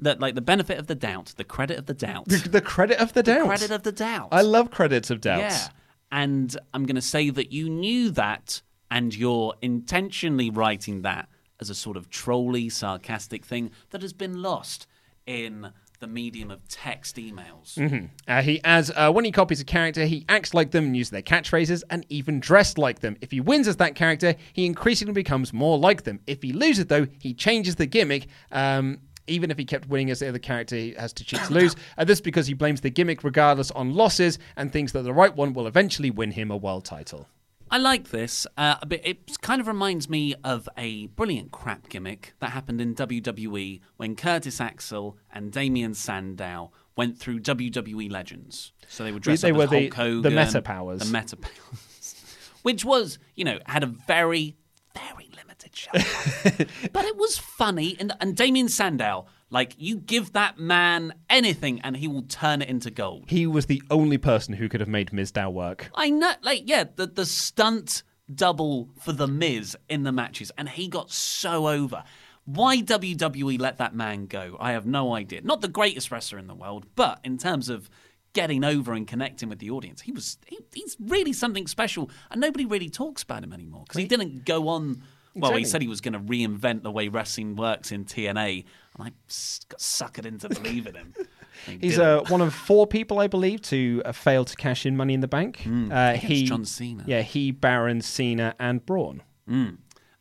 that 0.00 0.20
like 0.20 0.34
the 0.34 0.42
benefit 0.42 0.78
of 0.78 0.86
the 0.86 0.94
doubt, 0.94 1.32
the 1.36 1.44
credit 1.44 1.78
of 1.78 1.86
the 1.86 1.94
doubt, 1.94 2.26
the, 2.28 2.46
the 2.48 2.60
credit 2.60 2.98
of 2.98 3.12
the 3.14 3.22
doubt. 3.22 3.40
The 3.42 3.46
credit 3.46 3.70
of 3.70 3.82
the 3.84 3.92
doubt. 3.92 4.28
I 4.32 4.42
love 4.42 4.70
credits 4.70 5.10
of 5.10 5.20
doubts. 5.20 5.54
Yeah, 5.56 5.68
and 6.12 6.54
I'm 6.74 6.84
going 6.84 6.96
to 6.96 7.00
say 7.02 7.30
that 7.30 7.50
you 7.52 7.70
knew 7.70 8.10
that, 8.10 8.60
and 8.94 9.12
you're 9.12 9.54
intentionally 9.60 10.50
writing 10.50 11.02
that 11.02 11.28
as 11.60 11.68
a 11.68 11.74
sort 11.74 11.96
of 11.96 12.08
trolly, 12.10 12.68
sarcastic 12.68 13.44
thing 13.44 13.72
that 13.90 14.02
has 14.02 14.12
been 14.12 14.40
lost 14.40 14.86
in 15.26 15.72
the 15.98 16.06
medium 16.06 16.48
of 16.48 16.66
text 16.68 17.16
emails. 17.16 17.76
Uh, 18.28 18.40
he 18.40 18.62
adds, 18.62 18.92
uh, 18.94 19.10
when 19.10 19.24
he 19.24 19.32
copies 19.32 19.60
a 19.60 19.64
character, 19.64 20.04
he 20.04 20.24
acts 20.28 20.54
like 20.54 20.70
them 20.70 20.84
and 20.84 20.96
uses 20.96 21.10
their 21.10 21.22
catchphrases 21.22 21.82
and 21.90 22.06
even 22.08 22.38
dressed 22.38 22.78
like 22.78 23.00
them. 23.00 23.16
If 23.20 23.32
he 23.32 23.40
wins 23.40 23.66
as 23.66 23.76
that 23.78 23.96
character, 23.96 24.36
he 24.52 24.64
increasingly 24.64 25.12
becomes 25.12 25.52
more 25.52 25.76
like 25.76 26.04
them. 26.04 26.20
If 26.28 26.42
he 26.42 26.52
loses, 26.52 26.86
though, 26.86 27.08
he 27.18 27.34
changes 27.34 27.74
the 27.74 27.86
gimmick. 27.86 28.28
Um, 28.52 29.00
even 29.26 29.50
if 29.50 29.58
he 29.58 29.64
kept 29.64 29.88
winning 29.88 30.10
as 30.10 30.20
the 30.20 30.28
other 30.28 30.38
character, 30.38 30.76
he 30.76 30.92
has 30.92 31.12
to 31.14 31.24
cheat 31.24 31.42
to 31.44 31.52
lose. 31.52 31.74
Uh, 31.98 32.04
this 32.04 32.18
is 32.18 32.22
because 32.22 32.46
he 32.46 32.54
blames 32.54 32.80
the 32.80 32.90
gimmick 32.90 33.24
regardless 33.24 33.72
on 33.72 33.94
losses 33.94 34.38
and 34.56 34.72
thinks 34.72 34.92
that 34.92 35.02
the 35.02 35.12
right 35.12 35.34
one 35.34 35.52
will 35.52 35.66
eventually 35.66 36.10
win 36.10 36.30
him 36.30 36.52
a 36.52 36.56
world 36.56 36.84
title. 36.84 37.26
I 37.74 37.78
like 37.78 38.10
this. 38.10 38.46
Uh, 38.56 38.76
a 38.82 38.86
bit, 38.86 39.00
it 39.04 39.40
kind 39.42 39.60
of 39.60 39.66
reminds 39.66 40.08
me 40.08 40.36
of 40.44 40.68
a 40.78 41.08
brilliant 41.08 41.50
crap 41.50 41.88
gimmick 41.88 42.34
that 42.38 42.50
happened 42.50 42.80
in 42.80 42.94
WWE 42.94 43.80
when 43.96 44.14
Curtis 44.14 44.60
Axel 44.60 45.18
and 45.32 45.50
Damien 45.50 45.92
Sandow 45.94 46.70
went 46.96 47.18
through 47.18 47.40
WWE 47.40 48.08
Legends. 48.12 48.72
So 48.86 49.02
they 49.02 49.10
were 49.10 49.18
dressed 49.18 49.42
They 49.42 49.50
up 49.50 49.56
were 49.56 49.64
as 49.64 49.70
the- 49.70 49.80
Hulk 49.88 49.94
Hogan, 49.94 50.22
the 50.22 50.30
meta 50.30 50.62
powers. 50.62 51.00
the 51.00 51.06
meta 51.18 51.36
powers, 51.36 52.24
which 52.62 52.84
was 52.84 53.18
you 53.34 53.44
know 53.44 53.58
had 53.66 53.82
a 53.82 53.86
very 53.86 54.54
very 54.94 55.28
limited 55.36 55.74
show, 55.74 55.90
but 56.92 57.04
it 57.04 57.16
was 57.16 57.36
funny. 57.38 57.96
And 57.98 58.12
and 58.20 58.36
Damien 58.36 58.68
Sandow, 58.68 59.26
like 59.54 59.76
you 59.78 59.98
give 59.98 60.32
that 60.32 60.58
man 60.58 61.14
anything 61.30 61.80
and 61.82 61.96
he 61.96 62.08
will 62.08 62.22
turn 62.22 62.60
it 62.60 62.68
into 62.68 62.90
gold. 62.90 63.26
He 63.28 63.46
was 63.46 63.66
the 63.66 63.80
only 63.88 64.18
person 64.18 64.52
who 64.54 64.68
could 64.68 64.80
have 64.80 64.88
made 64.88 65.12
Mizdow 65.12 65.50
work. 65.52 65.90
I 65.94 66.10
know, 66.10 66.32
like, 66.42 66.64
yeah, 66.66 66.84
the 66.96 67.06
the 67.06 67.24
stunt 67.24 68.02
double 68.34 68.90
for 69.00 69.12
the 69.12 69.28
Miz 69.28 69.76
in 69.88 70.02
the 70.02 70.10
matches, 70.10 70.50
and 70.58 70.68
he 70.68 70.88
got 70.88 71.10
so 71.10 71.68
over. 71.68 72.02
Why 72.44 72.78
WWE 72.78 73.58
let 73.60 73.78
that 73.78 73.94
man 73.94 74.26
go? 74.26 74.56
I 74.58 74.72
have 74.72 74.86
no 74.86 75.14
idea. 75.14 75.40
Not 75.42 75.60
the 75.60 75.68
greatest 75.68 76.10
wrestler 76.10 76.38
in 76.38 76.48
the 76.48 76.54
world, 76.54 76.86
but 76.96 77.20
in 77.24 77.38
terms 77.38 77.68
of 77.68 77.88
getting 78.34 78.64
over 78.64 78.92
and 78.92 79.06
connecting 79.06 79.48
with 79.48 79.60
the 79.60 79.70
audience, 79.70 80.00
he 80.02 80.10
was 80.10 80.36
he, 80.46 80.58
he's 80.74 80.96
really 80.98 81.32
something 81.32 81.68
special, 81.68 82.10
and 82.30 82.40
nobody 82.40 82.66
really 82.66 82.90
talks 82.90 83.22
about 83.22 83.44
him 83.44 83.52
anymore 83.52 83.84
because 83.86 84.00
he 84.00 84.06
didn't 84.08 84.44
go 84.44 84.66
on. 84.68 85.02
Well, 85.34 85.52
he 85.54 85.64
said 85.64 85.82
he 85.82 85.88
was 85.88 86.00
going 86.00 86.12
to 86.14 86.20
reinvent 86.20 86.82
the 86.82 86.90
way 86.90 87.08
wrestling 87.08 87.56
works 87.56 87.90
in 87.92 88.04
TNA, 88.04 88.64
and 88.94 89.08
I 89.08 89.12
got 89.68 89.80
suckered 89.80 90.26
into 90.26 90.48
believing 90.48 90.94
him. 90.94 91.14
He's 91.80 91.98
uh, 91.98 92.22
one 92.28 92.40
of 92.40 92.52
four 92.52 92.86
people, 92.86 93.20
I 93.20 93.26
believe, 93.26 93.62
to 93.62 94.02
uh, 94.04 94.12
fail 94.12 94.44
to 94.44 94.56
cash 94.56 94.84
in 94.86 94.96
Money 94.96 95.14
in 95.14 95.20
the 95.20 95.28
Bank. 95.28 95.66
uh, 95.90 96.14
he, 96.14 96.44
John 96.44 96.64
Cena. 96.64 97.04
Yeah, 97.06 97.22
he, 97.22 97.52
Baron, 97.52 98.00
Cena, 98.00 98.54
and 98.58 98.84
Braun. 98.84 99.22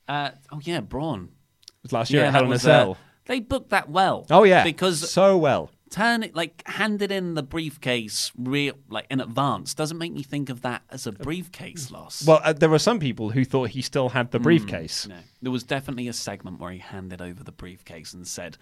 uh, 0.08 0.32
oh 0.52 0.60
yeah, 0.64 0.82
Braun. 0.82 1.30
It 1.66 1.84
was 1.84 1.92
last 1.92 2.12
year 2.12 2.22
Yeah, 2.22 2.28
at 2.30 2.34
Hell 2.34 2.46
in 2.46 2.52
a 2.52 2.56
uh, 2.56 2.58
Cell. 2.60 2.98
they 3.26 3.40
booked 3.40 3.70
that 3.72 3.90
well. 3.90 4.26
oh 4.30 4.44
yeah, 4.44 4.64
because 4.64 5.10
so 5.10 5.38
well. 5.38 5.70
Turn 5.94 6.24
it 6.24 6.36
like 6.36 6.64
handed 6.66 7.12
in 7.12 7.36
the 7.36 7.44
briefcase 7.44 8.32
real 8.36 8.74
like 8.90 9.06
in 9.12 9.22
advance 9.22 9.76
doesn't 9.76 10.00
make 10.00 10.12
me 10.12 10.24
think 10.24 10.50
of 10.50 10.62
that 10.62 10.82
as 10.90 11.06
a 11.06 11.12
briefcase 11.12 11.92
loss. 11.92 12.26
Well, 12.26 12.42
uh, 12.44 12.54
there 12.54 12.70
were 12.70 12.80
some 12.80 13.00
people 13.00 13.30
who 13.30 13.46
thought 13.46 13.70
he 13.70 13.84
still 13.84 14.10
had 14.10 14.32
the 14.32 14.40
briefcase. 14.40 15.08
no, 15.08 15.18
there 15.42 15.52
was 15.52 15.64
definitely 15.64 16.08
a 16.08 16.14
segment 16.14 16.60
where 16.60 16.72
he 16.72 16.80
handed 16.80 17.22
over 17.22 17.44
the 17.44 17.52
briefcase 17.52 18.12
and 18.12 18.28
said, 18.28 18.58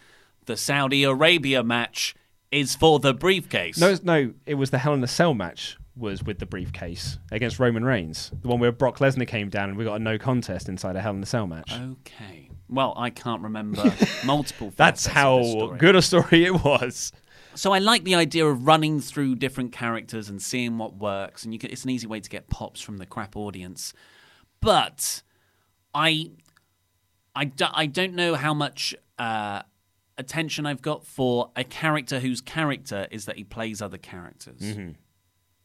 "The 0.46 0.58
Saudi 0.58 1.06
Arabia 1.06 1.64
match 1.64 2.16
is 2.52 2.76
for 2.76 3.00
the 3.00 3.14
briefcase." 3.14 3.80
No, 3.80 3.98
no, 4.04 4.34
it 4.46 4.56
was 4.56 4.72
the 4.72 4.80
Hell 4.80 4.94
in 4.94 5.02
a 5.02 5.08
Cell 5.08 5.34
match 5.34 5.78
was 5.96 6.24
with 6.24 6.40
the 6.40 6.46
briefcase 6.46 7.18
against 7.32 7.60
Roman 7.60 7.86
Reigns. 7.86 8.32
The 8.42 8.50
one 8.50 8.60
where 8.60 8.74
Brock 8.74 8.98
Lesnar 9.00 9.28
came 9.28 9.50
down 9.50 9.70
and 9.70 9.78
we 9.78 9.86
got 9.86 9.96
a 9.96 10.04
no 10.04 10.18
contest 10.18 10.68
inside 10.68 10.98
a 10.98 11.02
Hell 11.02 11.16
in 11.16 11.24
a 11.24 11.26
Cell 11.26 11.48
match. 11.48 11.72
Okay. 11.74 12.51
Well, 12.72 12.94
I 12.96 13.10
can't 13.10 13.42
remember 13.42 13.94
multiple. 14.26 14.74
That's 14.76 15.06
how 15.06 15.76
good 15.78 15.96
a 15.96 16.02
story 16.02 16.46
it 16.46 16.64
was. 16.64 17.12
So 17.54 17.74
I 17.74 17.80
like 17.80 18.06
the 18.06 18.16
idea 18.16 18.46
of 18.46 18.66
running 18.66 19.02
through 19.02 19.36
different 19.36 19.74
characters 19.74 20.30
and 20.30 20.42
seeing 20.42 20.78
what 20.78 20.96
works, 20.96 21.44
and 21.44 21.54
you 21.54 21.60
can, 21.60 21.70
it's 21.70 21.84
an 21.84 21.90
easy 21.90 22.08
way 22.08 22.22
to 22.22 22.30
get 22.30 22.50
pops 22.50 22.80
from 22.80 22.98
the 22.98 23.06
crap 23.06 23.36
audience. 23.36 23.94
But 24.62 25.22
I, 25.94 26.32
I, 27.36 27.46
do, 27.46 27.66
I 27.74 27.88
don't 27.88 28.14
know 28.14 28.36
how 28.36 28.54
much 28.54 28.96
uh, 29.20 29.64
attention 30.18 30.66
I've 30.66 30.82
got 30.82 31.06
for 31.06 31.52
a 31.58 31.66
character 31.66 32.20
whose 32.22 32.40
character 32.40 33.06
is 33.12 33.26
that 33.26 33.36
he 33.36 33.44
plays 33.44 33.82
other 33.82 33.98
characters. 33.98 34.62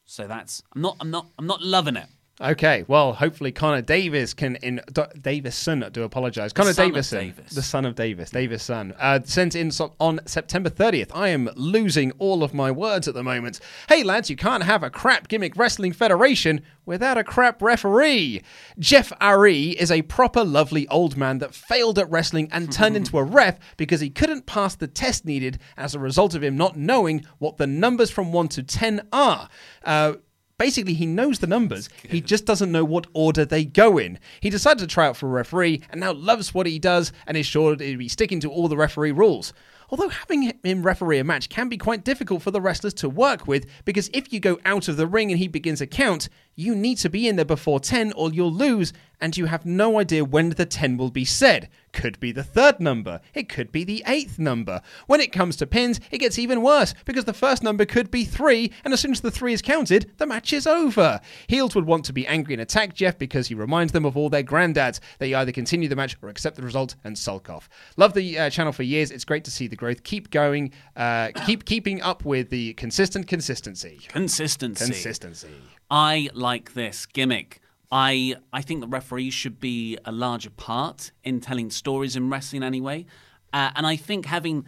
So 0.07 0.27
that's 0.27 0.63
I'm 0.75 0.83
not 0.83 0.97
I'm 1.01 1.11
not 1.11 1.27
I'm 1.39 1.47
not 1.47 1.63
loving 1.63 1.97
it. 1.97 2.07
Okay, 2.39 2.85
well, 2.87 3.15
hopefully 3.15 3.51
Connor 3.51 3.81
Davis 3.81 4.35
can 4.35 4.57
in 4.57 4.83
D- 4.93 5.03
Davison. 5.19 5.83
I 5.83 5.89
do 5.89 6.03
apologize. 6.03 6.53
Connor 6.53 6.75
Davison, 6.75 7.19
Davis. 7.19 7.55
the 7.55 7.63
son 7.63 7.87
of 7.87 7.95
Davis, 7.95 8.31
Davis' 8.31 8.63
son, 8.63 8.93
uh, 9.01 9.21
sent 9.25 9.55
in 9.55 9.71
so- 9.71 9.95
on 9.99 10.21
September 10.27 10.69
30th. 10.69 11.11
I 11.15 11.29
am 11.29 11.49
losing 11.57 12.11
all 12.19 12.43
of 12.43 12.53
my 12.53 12.71
words 12.71 13.09
at 13.09 13.15
the 13.15 13.23
moment. 13.23 13.59
Hey 13.89 14.03
lads, 14.03 14.29
you 14.29 14.37
can't 14.37 14.65
have 14.65 14.83
a 14.83 14.91
crap 14.91 15.29
gimmick 15.29 15.57
wrestling 15.57 15.95
federation 15.95 16.61
without 16.85 17.17
a 17.17 17.25
crap 17.25 17.63
referee. 17.63 18.43
Jeff 18.79 19.15
Ari 19.19 19.71
is 19.71 19.91
a 19.91 20.03
proper 20.03 20.45
lovely 20.45 20.87
old 20.89 21.17
man 21.17 21.39
that 21.39 21.55
failed 21.55 21.99
at 21.99 22.11
wrestling 22.11 22.51
and 22.53 22.71
turned 22.71 22.97
into 22.97 23.17
a 23.17 23.25
ref 23.25 23.59
because 23.79 24.01
he 24.01 24.11
couldn't 24.11 24.45
pass 24.45 24.75
the 24.75 24.87
test 24.87 25.25
needed 25.25 25.59
as 25.79 25.95
a 25.95 25.99
result 25.99 26.35
of 26.35 26.45
him 26.45 26.55
not 26.59 26.77
knowing 26.77 27.25
what 27.39 27.57
the 27.57 27.67
numbers 27.67 28.11
from 28.11 28.31
one 28.31 28.49
to 28.49 28.63
ten 28.63 29.09
are. 29.11 29.49
Uh, 29.87 30.15
Basically, 30.59 30.95
he 30.95 31.05
knows 31.05 31.41
the 31.41 31.47
numbers. 31.47 31.91
He 32.09 32.23
just 32.23 32.47
doesn't 32.47 32.73
know 32.73 32.85
what 32.85 33.07
order 33.13 33.45
they 33.45 33.67
go 33.67 33.99
in. 33.99 34.19
He 34.41 34.49
decided 34.49 34.79
to 34.79 34.87
try 34.87 35.07
out 35.07 35.19
for 35.19 35.27
a 35.27 35.31
referee 35.31 35.83
and 35.91 36.01
now 36.01 36.13
loves 36.15 36.55
what 36.55 36.67
he 36.67 36.79
does 36.79 37.13
and 37.27 37.37
is 37.37 37.45
sure 37.45 37.77
to 37.77 37.97
be 37.99 38.09
sticking 38.09 38.41
to 38.41 38.51
all 38.51 38.67
the 38.67 38.77
referee 38.77 39.13
rules. 39.13 39.53
Although 39.91 40.09
having 40.09 40.55
him 40.65 40.83
referee 40.83 41.19
a 41.19 41.25
match 41.25 41.51
can 41.51 41.69
be 41.69 41.77
quite 41.77 42.05
difficult 42.05 42.43
for 42.43 42.51
the 42.51 42.61
wrestlers 42.61 42.95
to 42.95 43.09
work 43.09 43.47
with 43.47 43.67
because 43.85 44.11
if 44.15 44.33
you 44.33 44.41
go 44.41 44.59
out 44.65 44.89
of 44.89 44.97
the 44.97 45.07
ring 45.07 45.31
and 45.31 45.39
he 45.39 45.47
begins 45.47 45.81
a 45.83 45.87
count, 45.87 46.29
you 46.55 46.75
need 46.75 46.97
to 46.99 47.11
be 47.11 47.29
in 47.29 47.37
there 47.37 47.45
before 47.45 47.79
10 47.79 48.13
or 48.15 48.33
you'll 48.33 48.53
lose 48.53 48.95
and 49.21 49.37
you 49.37 49.47
have 49.47 49.65
no 49.65 49.99
idea 49.99 50.25
when 50.25 50.51
the 50.51 50.67
10 50.67 50.97
will 50.97 51.11
be 51.11 51.25
said. 51.25 51.69
Could 51.93 52.21
be 52.21 52.31
the 52.31 52.45
third 52.45 52.79
number, 52.79 53.21
it 53.33 53.49
could 53.49 53.73
be 53.73 53.83
the 53.83 54.03
eighth 54.07 54.39
number. 54.39 54.83
When 55.07 55.21
it 55.21 55.33
comes 55.33 55.57
to 55.57 55.67
pins, 55.67 55.99
it 56.11 56.19
gets 56.19 56.39
even 56.39 56.61
worse 56.61 56.93
because 57.07 57.25
the 57.25 57.33
first 57.33 57.63
number 57.63 57.87
could 57.87 58.11
be 58.11 58.25
3 58.25 58.71
and 58.85 58.93
as 58.93 59.01
soon 59.01 59.13
as 59.13 59.23
the 59.23 59.31
3 59.31 59.55
is 59.55 59.63
counted, 59.63 60.13
the 60.19 60.27
match 60.27 60.53
is 60.53 60.67
over. 60.67 61.21
Heels 61.47 61.75
would 61.75 61.87
want 61.87 62.05
to 62.05 62.13
be 62.13 62.27
angry 62.27 62.53
and 62.53 62.61
attack 62.61 62.95
Jeff 62.95 63.17
because 63.19 63.49
he 63.49 63.55
reminds 63.55 63.93
them 63.93 64.05
of 64.05 64.17
all 64.17 64.29
their 64.29 64.43
granddads. 64.43 65.01
They 65.19 65.33
either 65.33 65.53
continue 65.53 65.89
the 65.89 65.97
match 65.97 66.17
or 66.21 66.29
accept 66.29 66.57
the 66.57 66.63
result 66.63 66.97
and 67.05 67.17
sulk 67.17 67.49
off. 67.49 67.69
Love 67.97 68.13
the 68.13 68.39
uh, 68.39 68.51
channel 68.51 68.73
for 68.73 68.83
years. 68.83 69.11
It's 69.11 69.25
great 69.25 69.45
to 69.45 69.51
see 69.51 69.67
the 69.67 69.77
growth. 69.77 70.03
Keep 70.03 70.31
going. 70.31 70.73
Uh, 70.95 71.31
keep 71.47 71.65
keeping 71.65 72.03
up 72.03 72.25
with 72.25 72.51
the 72.51 72.75
consistent 72.75 73.27
consistency. 73.27 74.01
Consistency. 74.09 74.85
Consistency. 74.85 75.49
I 75.91 76.31
like 76.35 76.75
this 76.75 77.07
gimmick. 77.07 77.61
I 77.91 78.37
I 78.53 78.63
think 78.63 78.81
the 78.81 78.89
referees 78.89 79.35
should 79.35 79.61
be 79.61 79.99
a 80.05 80.13
larger 80.13 80.51
part 80.51 81.13
in 81.25 81.41
telling 81.41 81.71
stories 81.71 82.17
in 82.17 82.31
wrestling 82.31 82.63
anyway. 82.63 83.07
Uh, 83.53 83.71
and 83.77 83.87
I 83.87 83.97
think 83.97 84.27
having 84.27 84.67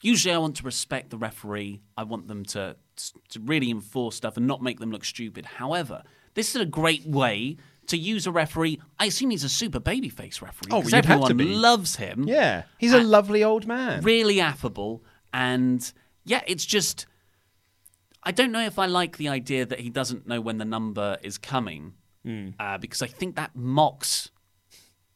usually 0.00 0.34
I 0.34 0.38
want 0.38 0.56
to 0.56 0.64
respect 0.64 1.10
the 1.10 1.18
referee. 1.18 1.80
I 1.96 2.04
want 2.04 2.28
them 2.28 2.44
to 2.46 2.76
to 3.30 3.40
really 3.40 3.70
enforce 3.70 4.16
stuff 4.16 4.36
and 4.36 4.46
not 4.46 4.62
make 4.62 4.78
them 4.78 4.90
look 4.90 5.04
stupid. 5.04 5.46
However, 5.46 6.02
this 6.34 6.54
is 6.54 6.60
a 6.60 6.66
great 6.66 7.06
way 7.06 7.56
to 7.88 7.96
use 7.96 8.26
a 8.26 8.30
referee. 8.30 8.80
I 8.98 9.06
assume 9.06 9.30
he's 9.30 9.44
a 9.44 9.48
super 9.48 9.80
babyface 9.80 10.40
referee 10.40 10.70
Oh, 10.70 10.78
because 10.80 10.92
you'd 10.92 11.04
have 11.06 11.24
to 11.26 11.30
everyone 11.32 11.60
loves 11.60 11.96
him. 11.96 12.24
Yeah, 12.28 12.62
he's 12.78 12.92
a 12.92 13.00
lovely 13.02 13.42
old 13.42 13.66
man. 13.66 14.02
Really 14.02 14.40
affable 14.40 15.02
and 15.32 15.92
yeah, 16.24 16.42
it's 16.46 16.64
just 16.64 17.06
I 18.22 18.30
don't 18.30 18.52
know 18.52 18.64
if 18.64 18.78
I 18.78 18.86
like 18.86 19.16
the 19.16 19.28
idea 19.28 19.66
that 19.66 19.80
he 19.80 19.90
doesn't 19.90 20.28
know 20.28 20.40
when 20.40 20.58
the 20.58 20.64
number 20.64 21.18
is 21.22 21.38
coming, 21.38 21.94
Hmm. 22.24 22.50
uh, 22.58 22.78
because 22.78 23.02
I 23.02 23.06
think 23.08 23.36
that 23.36 23.50
mocks 23.56 24.30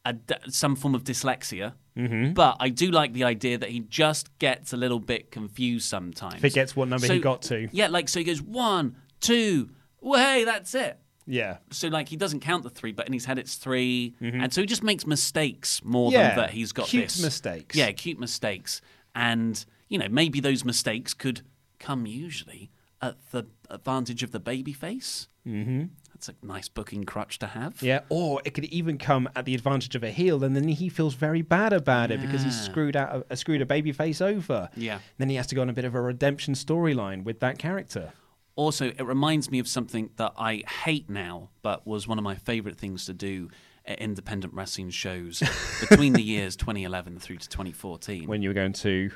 a 0.05 0.15
some 0.49 0.75
form 0.75 0.95
of 0.95 1.03
dyslexia. 1.03 1.73
Mm-hmm. 1.97 2.33
But 2.33 2.57
I 2.59 2.69
do 2.69 2.91
like 2.91 3.13
the 3.13 3.23
idea 3.23 3.57
that 3.57 3.69
he 3.69 3.79
just 3.79 4.37
gets 4.39 4.71
a 4.71 4.77
little 4.77 4.99
bit 4.99 5.31
confused 5.31 5.87
sometimes. 5.89 6.39
Forgets 6.41 6.75
what 6.75 6.87
number 6.89 7.11
he 7.11 7.19
got 7.19 7.41
to. 7.43 7.67
Yeah, 7.71 7.87
like 7.87 8.07
so 8.07 8.19
he 8.19 8.23
goes 8.25 8.41
one, 8.41 8.95
two, 9.19 9.69
well, 9.99 10.23
hey, 10.23 10.43
that's 10.43 10.75
it. 10.75 10.99
Yeah. 11.25 11.57
So 11.71 11.87
like 11.87 12.07
he 12.07 12.15
doesn't 12.15 12.41
count 12.41 12.63
the 12.63 12.69
three, 12.69 12.91
but 12.91 13.07
in 13.07 13.13
his 13.13 13.25
head 13.25 13.37
it's 13.39 13.55
3 13.55 14.15
and 14.21 14.53
so 14.53 14.61
he 14.61 14.67
just 14.67 14.83
makes 14.83 15.05
mistakes 15.07 15.83
more 15.83 16.09
Mm-hmm. 16.11 16.13
Yeah, 16.19 16.27
than 16.29 16.37
that 16.37 16.49
he's 16.51 16.71
got 16.71 16.87
cute 16.87 17.05
this. 17.05 17.21
mistakes. 17.21 17.75
Yeah, 17.75 17.91
cute 17.91 18.19
mistakes, 18.19 18.79
and 19.15 19.65
you 19.89 19.97
know 19.97 20.07
maybe 20.09 20.39
those 20.39 20.63
mistakes 20.63 21.13
could 21.13 21.41
come 21.79 22.05
usually 22.05 22.69
at 23.01 23.15
the 23.31 23.45
advantage 23.69 24.21
of 24.23 24.31
the 24.31 24.39
baby 24.39 24.71
face. 24.73 25.27
Mm-hmm. 25.47 25.85
That's 26.17 26.29
a 26.29 26.45
nice 26.45 26.67
booking 26.67 27.03
crutch 27.03 27.37
to 27.39 27.47
have. 27.47 27.79
Yeah, 27.79 27.99
or 28.09 28.41
it 28.43 28.55
could 28.55 28.65
even 28.65 28.97
come 28.97 29.29
at 29.35 29.45
the 29.45 29.53
advantage 29.53 29.95
of 29.95 30.03
a 30.03 30.09
heel, 30.09 30.43
and 30.43 30.55
then 30.55 30.67
he 30.67 30.89
feels 30.89 31.13
very 31.13 31.43
bad 31.43 31.73
about 31.73 32.09
it 32.09 32.19
because 32.19 32.41
he's 32.41 32.59
screwed 32.59 32.95
out, 32.95 33.27
uh, 33.29 33.35
screwed 33.35 33.61
a 33.61 33.67
baby 33.67 33.91
face 33.91 34.19
over. 34.19 34.69
Yeah. 34.75 34.97
Then 35.19 35.29
he 35.29 35.35
has 35.35 35.45
to 35.47 35.55
go 35.55 35.61
on 35.61 35.69
a 35.69 35.73
bit 35.73 35.85
of 35.85 35.93
a 35.93 36.01
redemption 36.01 36.55
storyline 36.55 37.23
with 37.23 37.39
that 37.41 37.59
character. 37.59 38.13
Also, 38.55 38.87
it 38.87 39.03
reminds 39.03 39.51
me 39.51 39.59
of 39.59 39.67
something 39.67 40.09
that 40.15 40.33
I 40.39 40.63
hate 40.83 41.07
now, 41.07 41.49
but 41.61 41.85
was 41.85 42.07
one 42.07 42.17
of 42.17 42.23
my 42.23 42.33
favorite 42.33 42.77
things 42.77 43.05
to 43.05 43.13
do 43.13 43.49
at 43.85 43.99
independent 43.99 44.55
wrestling 44.55 44.89
shows 44.89 45.43
between 45.87 46.13
the 46.13 46.23
years 46.23 46.55
2011 46.55 47.19
through 47.19 47.37
to 47.37 47.47
2014. 47.47 48.27
When 48.27 48.41
you 48.41 48.49
were 48.49 48.55
going 48.55 48.73
to 48.73 49.11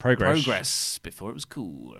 progress, 0.00 0.42
Progress 0.42 0.98
before 0.98 1.30
it 1.30 1.34
was 1.34 1.44
cool. 1.44 1.96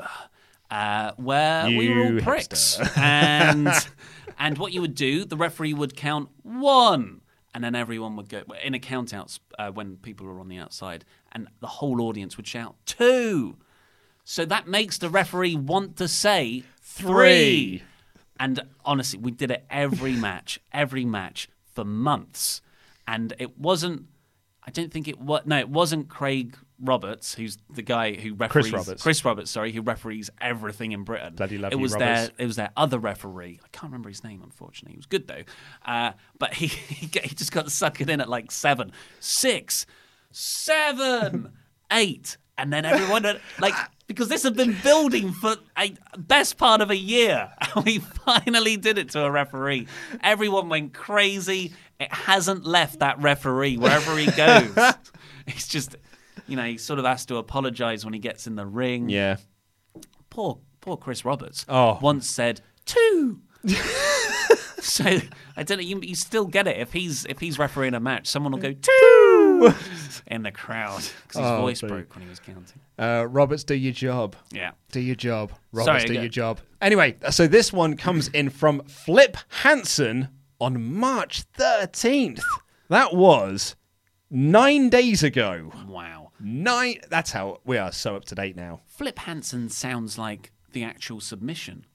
Uh, 0.73 1.13
where 1.17 1.67
we 1.67 1.91
were 1.91 2.01
all 2.01 2.13
You 2.15 2.23
pricks, 2.23 2.81
and 2.97 3.69
and 4.39 4.57
what 4.57 4.73
you 4.73 4.81
would 4.81 4.95
do, 4.95 5.27
the 5.27 5.37
referee 5.37 5.75
would 5.75 5.95
count 5.95 6.31
one, 6.43 7.21
and 7.55 7.63
then 7.63 7.75
everyone 7.75 8.17
would 8.17 8.31
go 8.31 8.43
in 8.65 8.73
a 8.73 8.79
count 8.79 9.13
outs 9.13 9.39
uh, 9.59 9.71
when 9.71 9.99
people 9.99 10.27
were 10.27 10.41
on 10.41 10.49
the 10.49 10.57
outside, 10.57 11.05
and 11.31 11.47
the 11.61 11.67
whole 11.67 12.01
audience 12.01 12.39
would 12.39 12.47
shout 12.47 12.75
two. 12.87 13.59
So 14.25 14.47
that 14.47 14.67
makes 14.67 14.97
the 14.97 15.11
referee 15.11 15.57
want 15.57 15.99
to 15.99 16.09
say 16.09 16.65
three. 16.81 17.11
Three. 17.11 17.83
And 18.41 18.63
honestly, 18.83 19.19
we 19.19 19.31
did 19.31 19.51
it 19.51 19.67
every 19.69 20.13
match, 20.29 20.59
every 20.73 21.05
match 21.05 21.51
for 21.67 21.85
months, 21.85 22.63
and 23.07 23.35
it 23.39 23.59
wasn't. 23.59 24.07
I 24.67 24.71
don't 24.71 24.91
think 24.91 25.07
it 25.07 25.21
was. 25.21 25.43
No, 25.45 25.59
it 25.59 25.69
wasn't 25.69 26.09
Craig 26.09 26.57
Roberts, 26.83 27.35
who's 27.35 27.59
the 27.73 27.83
guy 27.83 28.15
who 28.15 28.35
referees. 28.35 28.71
Chris 28.71 28.73
Roberts. 28.73 29.03
Chris 29.03 29.25
Roberts, 29.25 29.51
sorry, 29.51 29.73
who 29.73 29.83
referees 29.83 30.31
everything 30.41 30.93
in 30.93 31.05
Britain. 31.05 31.35
Bloody 31.35 31.59
love 31.59 31.73
it 31.73 31.77
was 31.77 31.93
Roberts. 31.93 32.29
their. 32.29 32.31
It 32.39 32.47
was 32.47 32.57
their 32.57 32.71
other 32.77 32.99
referee. 32.99 33.61
I 33.65 33.69
can't 33.69 33.85
remember 33.85 34.09
his 34.09 34.25
name, 34.25 34.43
unfortunately. 34.43 34.93
He 34.93 34.99
was 34.99 35.07
good 35.07 35.29
though, 35.29 35.43
uh, 35.87 36.13
but 36.39 36.55
he 36.55 36.67
he, 36.89 37.07
just 37.07 37.53
got 37.53 37.67
suckered 37.67 38.09
in 38.09 38.21
at 38.21 38.29
like 38.29 38.51
seven, 38.51 38.93
six, 39.21 39.87
seven, 40.31 41.53
eight, 41.93 42.37
and 42.59 42.73
then 42.73 42.85
everyone 42.85 43.25
had- 43.25 43.41
like 43.61 43.75
because 44.07 44.29
this 44.29 44.43
had 44.43 44.57
been 44.57 44.77
building 44.83 45.33
for 45.33 45.57
a 45.79 45.95
best 46.19 46.59
part 46.59 46.81
of 46.81 46.91
a 46.91 46.97
year, 46.97 47.51
and 47.75 47.85
we 47.85 47.99
finally 47.99 48.77
did 48.77 48.99
it 48.99 49.11
to 49.11 49.25
a 49.25 49.31
referee. 49.31 49.87
Everyone 50.23 50.69
went 50.69 50.93
crazy. 50.93 51.73
It 51.99 52.13
hasn't 52.13 52.67
left 52.67 52.99
that 52.99 53.21
referee 53.23 53.77
wherever 53.77 54.17
he 54.17 54.27
goes. 54.27 54.77
He's 55.47 55.69
just, 55.69 55.97
you 56.53 56.57
know, 56.57 56.65
he 56.65 56.77
sort 56.77 56.99
of 56.99 57.07
has 57.07 57.25
to 57.25 57.37
apologize 57.37 58.05
when 58.05 58.13
he 58.13 58.21
gets 58.21 58.47
in 58.47 58.57
the 58.57 58.67
ring. 58.67 59.09
Yeah. 59.09 59.39
Poor, 60.29 60.59
poor 60.83 60.99
Chris 60.99 61.25
Roberts. 61.25 61.65
Oh. 61.67 61.99
once 62.03 62.29
said 62.29 62.61
two. 62.85 63.41
so 64.81 65.05
I 65.57 65.63
don't 65.63 65.79
know. 65.79 65.83
You, 65.83 66.01
you 66.03 66.15
still 66.15 66.45
get 66.45 66.67
it 66.67 66.77
if 66.77 66.93
he's 66.93 67.25
if 67.25 67.39
he's 67.39 67.59
refereeing 67.59 67.95
a 67.95 68.01
match, 68.01 68.27
someone 68.27 68.53
will 68.53 68.59
go 68.59 68.73
two 68.75 69.73
in 70.27 70.43
the 70.43 70.53
crowd 70.53 70.99
because 71.23 71.41
his 71.41 71.47
Oh, 71.47 71.61
voice 71.63 71.81
broke 71.81 72.15
when 72.15 72.25
he 72.25 72.29
was 72.29 72.39
counting. 72.39 72.81
Uh, 72.99 73.27
Roberts, 73.31 73.65
do 73.65 73.75
your 73.75 73.95
job. 73.95 74.37
Yeah. 74.51 74.73
Do 74.91 75.01
your 75.01 75.15
job. 75.17 75.53
Roberts, 75.73 76.05
Sorry, 76.05 76.15
do 76.17 76.21
your 76.21 76.29
job. 76.29 76.61
Anyway, 76.83 77.17
so 77.31 77.47
this 77.47 77.73
one 77.73 77.97
comes 77.97 78.29
in 78.29 78.51
from 78.51 78.83
Flip 78.85 79.39
Hansen 79.63 80.29
on 80.61 80.83
March 80.95 81.45
13th. 81.55 82.43
That 82.91 83.15
was 83.15 83.75
nine 84.31 84.91
days 84.91 85.23
ago. 85.23 85.73
Wow. 85.87 86.22
Nine. 86.43 87.01
That's 87.09 87.31
how 87.33 87.61
we 87.65 87.79
are 87.79 87.93
so 87.93 88.17
up 88.17 88.25
to 88.27 88.35
date 88.35 88.57
now. 88.57 88.81
Flip 88.87 89.19
Hansen 89.21 89.69
sounds 89.69 90.19
like 90.19 90.51
the 90.73 90.83
actual 90.83 91.21
submission. 91.21 91.87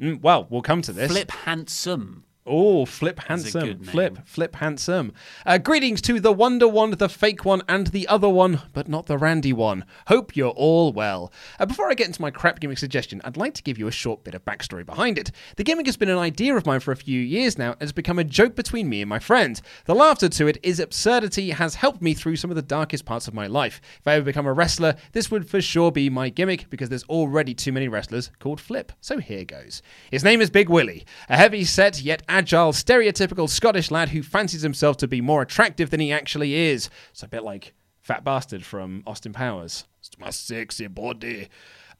Mm, 0.00 0.22
well, 0.22 0.46
we'll 0.48 0.62
come 0.62 0.82
to 0.82 0.92
this. 0.92 1.10
Flip 1.10 1.30
Handsome. 1.30 2.24
Oh, 2.52 2.84
Flip 2.84 3.20
Handsome. 3.20 3.78
Flip, 3.84 4.18
Flip 4.26 4.56
Handsome. 4.56 5.12
Uh, 5.46 5.56
greetings 5.58 6.02
to 6.02 6.18
the 6.18 6.32
Wonder 6.32 6.66
one, 6.66 6.90
the 6.90 7.08
fake 7.08 7.44
one, 7.44 7.62
and 7.68 7.86
the 7.86 8.08
other 8.08 8.28
one, 8.28 8.62
but 8.72 8.88
not 8.88 9.06
the 9.06 9.16
Randy 9.16 9.52
one. 9.52 9.84
Hope 10.08 10.34
you're 10.34 10.50
all 10.50 10.92
well. 10.92 11.32
Uh, 11.60 11.66
before 11.66 11.88
I 11.88 11.94
get 11.94 12.08
into 12.08 12.20
my 12.20 12.32
crap 12.32 12.58
gimmick 12.58 12.78
suggestion, 12.78 13.20
I'd 13.24 13.36
like 13.36 13.54
to 13.54 13.62
give 13.62 13.78
you 13.78 13.86
a 13.86 13.92
short 13.92 14.24
bit 14.24 14.34
of 14.34 14.44
backstory 14.44 14.84
behind 14.84 15.16
it. 15.16 15.30
The 15.58 15.62
gimmick 15.62 15.86
has 15.86 15.96
been 15.96 16.08
an 16.08 16.18
idea 16.18 16.56
of 16.56 16.66
mine 16.66 16.80
for 16.80 16.90
a 16.90 16.96
few 16.96 17.20
years 17.20 17.56
now 17.56 17.70
and 17.70 17.82
has 17.82 17.92
become 17.92 18.18
a 18.18 18.24
joke 18.24 18.56
between 18.56 18.88
me 18.88 19.00
and 19.00 19.08
my 19.08 19.20
friend. 19.20 19.60
The 19.84 19.94
laughter 19.94 20.28
to 20.28 20.48
it 20.48 20.58
is 20.64 20.80
absurdity 20.80 21.50
has 21.50 21.76
helped 21.76 22.02
me 22.02 22.14
through 22.14 22.34
some 22.34 22.50
of 22.50 22.56
the 22.56 22.62
darkest 22.62 23.04
parts 23.04 23.28
of 23.28 23.34
my 23.34 23.46
life. 23.46 23.80
If 24.00 24.08
I 24.08 24.14
ever 24.14 24.24
become 24.24 24.46
a 24.46 24.52
wrestler, 24.52 24.96
this 25.12 25.30
would 25.30 25.48
for 25.48 25.60
sure 25.60 25.92
be 25.92 26.10
my 26.10 26.30
gimmick 26.30 26.68
because 26.68 26.88
there's 26.88 27.04
already 27.04 27.54
too 27.54 27.70
many 27.70 27.86
wrestlers 27.86 28.32
called 28.40 28.60
Flip. 28.60 28.90
So 29.00 29.18
here 29.18 29.44
goes. 29.44 29.82
His 30.10 30.24
name 30.24 30.40
is 30.40 30.50
Big 30.50 30.68
Willie, 30.68 31.06
a 31.28 31.36
heavy 31.36 31.62
set 31.62 32.02
yet 32.02 32.24
agile, 32.28 32.39
stereotypical 32.46 33.48
Scottish 33.48 33.90
lad 33.90 34.10
who 34.10 34.22
fancies 34.22 34.62
himself 34.62 34.96
to 34.98 35.08
be 35.08 35.20
more 35.20 35.42
attractive 35.42 35.90
than 35.90 36.00
he 36.00 36.12
actually 36.12 36.54
is. 36.54 36.90
It's 37.10 37.22
a 37.22 37.28
bit 37.28 37.42
like 37.42 37.74
Fat 38.00 38.24
Bastard 38.24 38.64
from 38.64 39.02
Austin 39.06 39.32
Powers. 39.32 39.84
It's 40.00 40.10
my 40.18 40.30
sexy 40.30 40.86
body. 40.86 41.48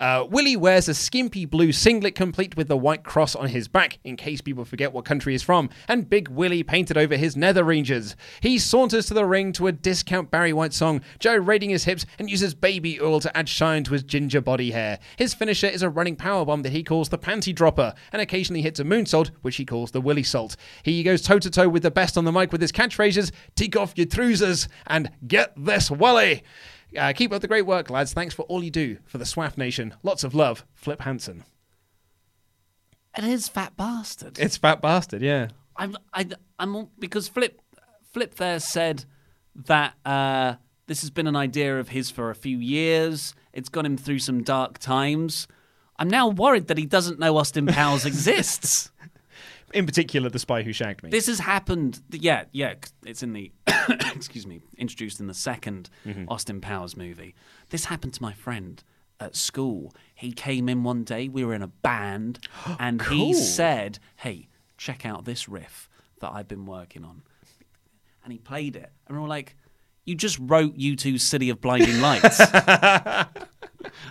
Uh, 0.00 0.26
Willie 0.30 0.56
wears 0.56 0.88
a 0.88 0.94
skimpy 0.94 1.44
blue 1.44 1.72
singlet 1.72 2.14
complete 2.14 2.56
with 2.56 2.68
the 2.68 2.76
white 2.76 3.04
cross 3.04 3.36
on 3.36 3.48
his 3.48 3.68
back 3.68 3.98
in 4.02 4.16
case 4.16 4.40
people 4.40 4.64
forget 4.64 4.94
what 4.94 5.04
country 5.04 5.34
he's 5.34 5.42
from, 5.42 5.68
and 5.88 6.08
Big 6.08 6.28
Willie 6.28 6.62
painted 6.62 6.96
over 6.96 7.18
his 7.18 7.36
nether 7.36 7.62
ranges. 7.62 8.16
He 8.40 8.58
saunters 8.58 9.06
to 9.06 9.14
the 9.14 9.26
ring 9.26 9.52
to 9.52 9.66
a 9.66 9.72
discount 9.72 10.30
Barry 10.30 10.54
White 10.54 10.72
song, 10.72 11.02
Joe 11.18 11.40
gyrating 11.40 11.70
his 11.70 11.84
hips 11.84 12.06
and 12.18 12.30
uses 12.30 12.54
baby 12.54 13.00
oil 13.00 13.20
to 13.20 13.36
add 13.36 13.48
shine 13.48 13.84
to 13.84 13.92
his 13.92 14.02
ginger 14.02 14.40
body 14.40 14.70
hair. 14.70 14.98
His 15.16 15.34
finisher 15.34 15.66
is 15.66 15.82
a 15.82 15.90
running 15.90 16.16
power 16.16 16.44
bomb 16.44 16.62
that 16.62 16.72
he 16.72 16.82
calls 16.82 17.08
the 17.08 17.18
panty 17.18 17.54
dropper, 17.54 17.94
and 18.12 18.22
occasionally 18.22 18.62
hits 18.62 18.80
a 18.80 18.84
moonsault, 18.84 19.30
which 19.42 19.56
he 19.56 19.64
calls 19.64 19.90
the 19.90 20.00
Willie 20.00 20.22
salt. 20.22 20.56
He 20.82 21.02
goes 21.02 21.22
toe 21.22 21.38
to 21.38 21.50
toe 21.50 21.68
with 21.68 21.82
the 21.82 21.90
best 21.90 22.16
on 22.16 22.24
the 22.24 22.32
mic 22.32 22.52
with 22.52 22.62
his 22.62 22.72
catchphrases, 22.72 23.32
take 23.54 23.76
off 23.76 23.92
your 23.96 24.06
trousers, 24.06 24.66
and 24.86 25.10
get 25.26 25.52
this 25.56 25.90
Willie. 25.90 26.42
Uh, 26.96 27.12
keep 27.12 27.32
up 27.32 27.40
the 27.40 27.48
great 27.48 27.66
work, 27.66 27.90
lads. 27.90 28.12
Thanks 28.12 28.34
for 28.34 28.42
all 28.42 28.62
you 28.64 28.70
do 28.70 28.98
for 29.04 29.18
the 29.18 29.24
Swaff 29.24 29.56
Nation. 29.56 29.94
Lots 30.02 30.24
of 30.24 30.34
love, 30.34 30.64
Flip 30.74 31.00
Hansen. 31.02 31.44
It 33.16 33.24
is 33.24 33.48
fat 33.48 33.76
bastard. 33.76 34.38
It's 34.38 34.56
Fat 34.56 34.80
Bastard, 34.80 35.22
yeah. 35.22 35.48
I'm, 35.76 35.96
I, 36.12 36.26
I'm 36.58 36.88
because 36.98 37.28
Flip, 37.28 37.60
Flip 38.12 38.34
there 38.36 38.60
said 38.60 39.04
that 39.54 39.94
uh, 40.04 40.54
this 40.86 41.00
has 41.00 41.10
been 41.10 41.26
an 41.26 41.36
idea 41.36 41.78
of 41.78 41.88
his 41.88 42.10
for 42.10 42.30
a 42.30 42.34
few 42.34 42.58
years. 42.58 43.34
It's 43.52 43.68
got 43.68 43.84
him 43.84 43.96
through 43.96 44.20
some 44.20 44.42
dark 44.42 44.78
times. 44.78 45.48
I'm 45.98 46.08
now 46.08 46.28
worried 46.28 46.68
that 46.68 46.78
he 46.78 46.86
doesn't 46.86 47.18
know 47.18 47.36
Austin 47.36 47.66
Powers 47.66 48.04
exists. 48.06 48.90
In 49.72 49.86
particular, 49.86 50.28
The 50.28 50.38
Spy 50.38 50.62
Who 50.62 50.72
Shagged 50.72 51.02
Me. 51.02 51.10
This 51.10 51.26
has 51.26 51.38
happened. 51.38 52.00
Yeah, 52.10 52.44
yeah. 52.52 52.74
It's 53.04 53.22
in 53.22 53.32
the 53.32 53.52
excuse 54.14 54.46
me, 54.46 54.60
introduced 54.76 55.20
in 55.20 55.26
the 55.26 55.32
2nd 55.32 55.88
mm-hmm. 56.06 56.24
Austin 56.28 56.60
Powers 56.60 56.96
movie. 56.96 57.34
This 57.70 57.86
happened 57.86 58.14
to 58.14 58.22
my 58.22 58.32
friend 58.32 58.82
at 59.18 59.36
school. 59.36 59.94
He 60.14 60.32
came 60.32 60.68
in 60.68 60.82
one 60.82 61.04
day. 61.04 61.28
We 61.28 61.44
were 61.44 61.54
in 61.54 61.62
a 61.62 61.68
band, 61.68 62.46
and 62.78 63.02
he 63.02 63.34
said, 63.34 63.98
"Hey, 64.16 64.48
check 64.76 65.06
out 65.06 65.24
this 65.24 65.48
riff 65.48 65.88
that 66.20 66.32
I've 66.32 66.48
been 66.48 66.66
working 66.66 67.04
on." 67.04 67.22
And 68.24 68.32
he 68.32 68.38
played 68.38 68.76
it, 68.76 68.90
and 69.06 69.16
we 69.16 69.22
were 69.22 69.28
like, 69.28 69.56
"You 70.10 70.16
just 70.16 70.38
wrote 70.40 70.76
U2's 70.76 71.22
City 71.22 71.48
of 71.50 71.60
Blinding 71.60 72.00
Lights." 72.00 72.40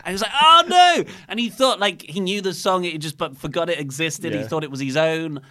And 0.03 0.07
he 0.07 0.11
was 0.13 0.21
like, 0.21 0.31
"Oh 0.41 0.63
no!" 0.67 1.03
And 1.27 1.39
he 1.39 1.49
thought 1.49 1.79
like 1.79 2.01
he 2.01 2.19
knew 2.19 2.41
the 2.41 2.53
song, 2.53 2.83
he 2.83 2.97
just 2.97 3.17
but 3.17 3.37
forgot 3.37 3.69
it 3.69 3.79
existed. 3.79 4.33
He 4.33 4.43
thought 4.43 4.63
it 4.63 4.71
was 4.71 4.79
his 4.79 4.97
own. 4.97 5.41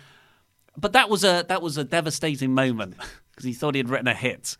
But 0.76 0.92
that 0.94 1.09
was 1.09 1.22
a 1.24 1.44
that 1.49 1.62
was 1.62 1.76
a 1.76 1.84
devastating 1.84 2.55
moment 2.55 2.96
because 3.30 3.44
he 3.44 3.53
thought 3.53 3.74
he 3.74 3.78
had 3.78 3.88
written 3.88 4.09
a 4.09 4.14
hit. 4.14 4.57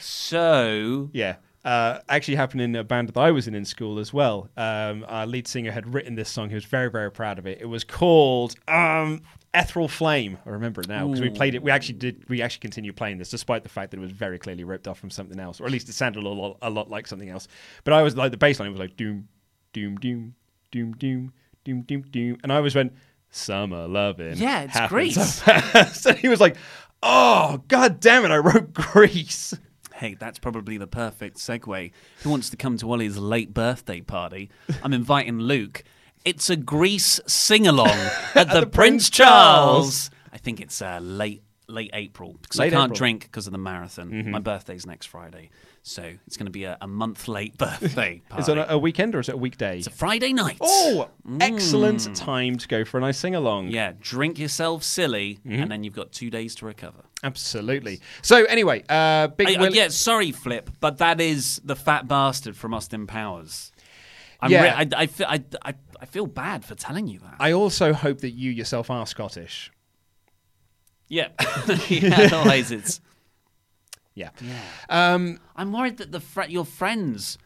So 0.00 1.10
Yeah. 1.12 1.36
Uh, 1.62 1.98
actually 2.08 2.36
happened 2.36 2.62
in 2.62 2.74
a 2.74 2.82
band 2.82 3.08
that 3.08 3.18
I 3.18 3.30
was 3.30 3.46
in 3.46 3.54
in 3.54 3.66
school 3.66 3.98
as 3.98 4.14
well. 4.14 4.48
Um, 4.56 5.04
our 5.08 5.26
lead 5.26 5.46
singer 5.46 5.70
had 5.70 5.92
written 5.92 6.14
this 6.14 6.30
song. 6.30 6.48
He 6.48 6.54
was 6.54 6.64
very, 6.64 6.90
very 6.90 7.10
proud 7.10 7.38
of 7.38 7.46
it. 7.46 7.60
It 7.60 7.66
was 7.66 7.84
called 7.84 8.54
um, 8.66 9.20
Ethereal 9.52 9.88
Flame. 9.88 10.38
I 10.46 10.50
remember 10.50 10.80
it 10.80 10.88
now 10.88 11.06
because 11.06 11.20
we 11.20 11.28
played 11.28 11.54
it. 11.54 11.62
We 11.62 11.70
actually 11.70 11.98
did. 11.98 12.28
We 12.30 12.40
actually 12.40 12.60
continued 12.60 12.96
playing 12.96 13.18
this 13.18 13.28
despite 13.28 13.62
the 13.62 13.68
fact 13.68 13.90
that 13.90 13.98
it 13.98 14.00
was 14.00 14.12
very 14.12 14.38
clearly 14.38 14.64
ripped 14.64 14.88
off 14.88 14.98
from 14.98 15.10
something 15.10 15.38
else, 15.38 15.60
or 15.60 15.66
at 15.66 15.72
least 15.72 15.88
it 15.88 15.92
sounded 15.92 16.22
a 16.22 16.28
lot, 16.28 16.56
a 16.62 16.70
lot 16.70 16.88
like 16.88 17.06
something 17.06 17.28
else. 17.28 17.46
But 17.84 17.92
I 17.92 18.02
was 18.02 18.16
like 18.16 18.30
the 18.30 18.36
bass 18.36 18.58
line 18.58 18.70
was 18.70 18.80
like 18.80 18.96
doom, 18.96 19.28
doom, 19.72 19.96
doom, 19.96 20.34
doom, 20.70 20.94
doom, 20.94 21.32
doom, 21.64 21.82
doom, 21.82 22.02
doom, 22.02 22.38
and 22.42 22.52
I 22.52 22.56
always 22.56 22.74
went 22.74 22.94
summer 23.30 23.86
loving. 23.86 24.36
Yeah, 24.36 24.62
it's 24.62 24.88
Grease. 24.88 25.42
so 26.00 26.14
he 26.14 26.28
was 26.28 26.40
like, 26.40 26.56
"Oh 27.02 27.62
god 27.68 28.00
damn 28.00 28.24
it! 28.24 28.30
I 28.30 28.38
wrote 28.38 28.72
Grease." 28.72 29.52
Hey, 30.00 30.14
that's 30.14 30.38
probably 30.38 30.78
the 30.78 30.86
perfect 30.86 31.36
segue. 31.36 31.92
Who 32.22 32.30
wants 32.30 32.48
to 32.50 32.56
come 32.56 32.78
to 32.78 32.90
Ollie's 32.90 33.18
late 33.18 33.52
birthday 33.52 34.00
party? 34.00 34.50
I'm 34.82 34.94
inviting 34.94 35.38
Luke. 35.38 35.84
It's 36.24 36.48
a 36.48 36.56
Grease 36.56 37.20
sing 37.26 37.66
along 37.66 37.88
at, 38.34 38.48
the, 38.48 38.60
the 38.60 38.66
Prince 38.66 38.72
Prince 38.74 39.10
Charles. 39.10 40.10
I 40.32 40.38
think 40.38 40.60
it's 40.60 40.80
uh, 40.80 40.98
late 41.02 41.42
late 41.68 41.90
April 41.92 42.36
because 42.42 42.58
I 42.58 42.68
can't 42.70 42.90
April. 42.90 42.96
drink 42.96 43.22
because 43.24 43.46
of 43.46 43.52
the 43.52 43.58
marathon. 43.58 44.30
My 44.30 44.40
birthday's 44.40 44.86
next 44.86 45.06
Friday, 45.06 45.50
so 45.82 46.02
it's 46.26 46.36
going 46.36 46.46
to 46.46 46.52
be 46.52 46.64
a, 46.64 46.76
a 46.80 46.86
month 46.86 47.26
late 47.28 47.56
birthday 47.56 48.20
party. 48.28 48.42
Is 48.42 48.48
it 48.48 48.58
a, 48.58 48.72
a 48.74 48.78
weekend 48.78 49.14
or 49.14 49.20
is 49.20 49.28
it 49.28 49.34
a 49.34 49.38
weekday? 49.38 49.78
It's 49.78 49.86
a 49.86 49.90
Friday 49.90 50.32
night. 50.32 50.58
Oh, 50.60 51.08
excellent 51.40 52.14
time 52.14 52.56
to 52.58 52.68
go 52.68 52.84
for 52.84 52.98
a 52.98 53.00
nice 53.00 53.18
sing 53.18 53.34
along. 53.34 53.68
Mm. 53.68 53.72
Yeah, 53.72 53.92
drink 54.00 54.38
yourself 54.38 54.82
silly, 54.82 55.38
Mm-hmm. 55.46 55.62
and 55.62 55.70
then 55.70 55.82
you've 55.84 55.94
got 55.94 56.12
two 56.12 56.28
days 56.30 56.54
to 56.56 56.66
recover. 56.66 57.04
Absolutely. 57.24 58.00
So, 58.22 58.44
anyway, 58.44 58.84
uh, 58.88 59.28
Big 59.28 59.48
I- 59.48 59.54
I- 59.54 59.60
Willie. 59.60 59.76
yeah, 59.78 59.88
sorry, 59.88 60.32
Flip, 60.32 60.70
but 60.80 60.98
that 60.98 61.20
is 61.20 61.60
the 61.64 61.76
fat 61.76 62.06
bastard 62.08 62.56
from 62.56 62.74
Austin 62.74 63.06
Powers. 63.06 63.72
I'm 64.40 64.50
Yeah. 64.50 64.62
re- 64.62 64.68
I, 64.96 65.02
I, 65.02 65.06
fe- 65.06 65.24
I, 65.28 65.44
I, 65.64 65.74
I 66.00 66.06
feel 66.06 66.26
bad 66.26 66.64
for 66.64 66.74
telling 66.74 67.06
you 67.08 67.18
that. 67.20 67.36
I 67.40 67.52
also 67.52 67.92
hope 67.92 68.20
that 68.20 68.30
you 68.30 68.50
yourself 68.50 68.90
are 68.90 69.06
Scottish. 69.06 69.70
yeah, 71.08 71.28
yeah. 71.88 72.28
Otherwise, 72.32 72.70
it's. 72.70 73.00
Yeah. 74.14 74.30
I'm 74.88 75.72
worried 75.72 75.98
that 75.98 76.12
the 76.12 76.20
fr- 76.20 76.44
your 76.44 76.64
friends 76.64 77.38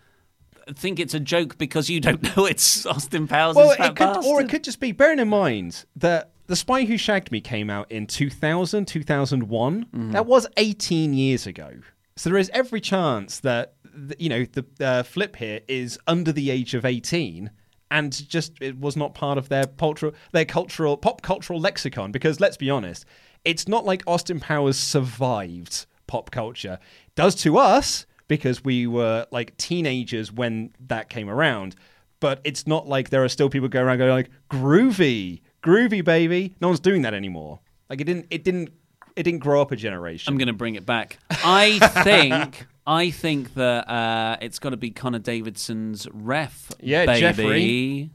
think 0.73 0.99
it's 0.99 1.15
a 1.15 1.21
joke 1.21 1.59
because 1.59 1.91
you 1.91 2.01
don't 2.01 2.23
know 2.37 2.47
it's 2.47 2.87
Austin 2.87 3.29
Powers. 3.29 3.57
Well, 3.57 3.73
it 3.73 3.97
could, 3.97 4.25
or 4.25 4.41
it 4.41 4.49
could 4.49 4.65
just 4.65 4.81
be, 4.81 4.93
bearing 4.93 5.19
in 5.19 5.29
mind 5.29 5.85
that 5.97 6.31
The 6.47 6.57
Spy 6.57 6.85
Who 6.85 6.97
Shagged 6.97 7.31
Me 7.31 7.41
came 7.41 7.71
out 7.71 7.91
in 7.91 8.07
2000, 8.07 8.87
2001. 8.87 9.85
Mm-hmm. 9.85 10.11
That 10.13 10.27
was 10.27 10.47
18 10.57 11.15
years 11.15 11.47
ago. 11.47 11.73
So 12.17 12.31
there 12.31 12.39
is 12.39 12.51
every 12.55 12.81
chance 12.81 13.41
that, 13.41 13.75
you 14.19 14.29
know, 14.29 14.45
the 14.45 14.65
uh, 14.81 15.03
flip 15.03 15.37
here 15.37 15.61
is 15.69 15.99
under 16.07 16.33
the 16.33 16.51
age 16.51 16.75
of 16.75 16.85
18 16.85 17.51
and 17.91 18.29
just 18.29 18.53
it 18.61 18.79
was 18.79 18.97
not 18.97 19.15
part 19.15 19.37
of 19.39 19.49
their 19.49 19.67
cultural, 19.67 20.13
their 20.33 20.45
cultural, 20.45 20.97
pop 20.97 21.23
cultural 21.23 21.61
lexicon. 21.61 22.13
Because 22.13 22.41
let's 22.41 22.57
be 22.57 22.71
honest, 22.71 23.05
it's 23.45 23.69
not 23.69 23.85
like 23.85 24.03
Austin 24.07 24.41
Powers 24.41 24.79
survived 24.79 25.87
pop 26.07 26.31
culture. 26.31 26.79
Does 27.15 27.35
to 27.37 27.59
us 27.59 28.07
because 28.29 28.65
we 28.65 28.87
were 28.87 29.27
like 29.31 29.57
teenagers 29.57 30.33
when 30.33 30.73
that 30.81 31.09
came 31.09 31.29
around 31.29 31.77
but 32.25 32.41
it's 32.43 32.67
not 32.67 32.89
like 32.89 33.11
there 33.11 33.23
are 33.23 33.29
still 33.29 33.51
people 33.51 33.69
going 33.69 33.85
around 33.85 33.99
going 33.99 34.11
like 34.11 34.31
groovy, 34.51 35.43
groovy 35.63 36.03
baby. 36.03 36.55
No 36.59 36.69
one's 36.69 36.81
doing 36.81 37.03
that 37.03 37.13
anymore. 37.13 37.61
Like 37.91 38.01
it 38.01 38.05
didn't, 38.05 38.29
it 38.31 38.45
didn't, 38.45 38.71
it 39.15 39.25
didn't 39.25 39.41
grow 39.41 39.61
up 39.61 39.73
a 39.73 39.77
generation. 39.77 40.33
I'm 40.33 40.39
going 40.39 40.49
to 40.49 40.55
bring 40.55 40.75
it 40.75 40.87
back. 40.87 41.19
I 41.29 41.79
think. 42.03 42.67
I 42.87 43.11
think 43.11 43.53
that 43.55 43.91
uh, 43.91 44.39
it's 44.41 44.59
got 44.59 44.71
to 44.71 44.79
be 44.79 44.91
Connor 44.91 45.19
Davidson's 45.19 46.09
ref. 46.15 46.73
Yeah, 46.81 47.05
baby. 47.05 47.21
Jeffrey. 47.21 48.11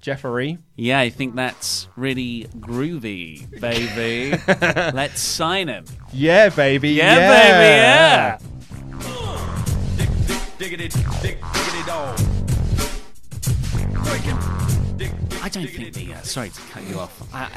Jeffrey. 0.00 0.58
Yeah, 0.76 0.98
I 0.98 1.10
think 1.10 1.34
that's 1.34 1.88
really 1.96 2.46
groovy, 2.58 3.48
baby. 3.60 4.36
Let's 4.96 5.20
sign 5.20 5.68
him. 5.68 5.84
Yeah, 6.12 6.48
baby. 6.48 6.90
Yeah, 6.90 7.16
Yeah, 7.16 8.38
baby, 8.38 8.46
Diggity, 10.58 10.88
dig, 11.22 11.38
diggity 11.40 11.82
dog. 11.86 12.16
Breaking. 14.04 14.38
Dig, 14.98 15.10
dig, 15.28 15.42
I 15.42 15.48
don't 15.48 15.66
think 15.66 15.94
the. 15.94 16.12
Uh, 16.14 16.20
sorry 16.22 16.50
to 16.50 16.60
cut 16.70 16.86
you 16.86 16.98
off. 16.98 17.34
I, 17.34 17.50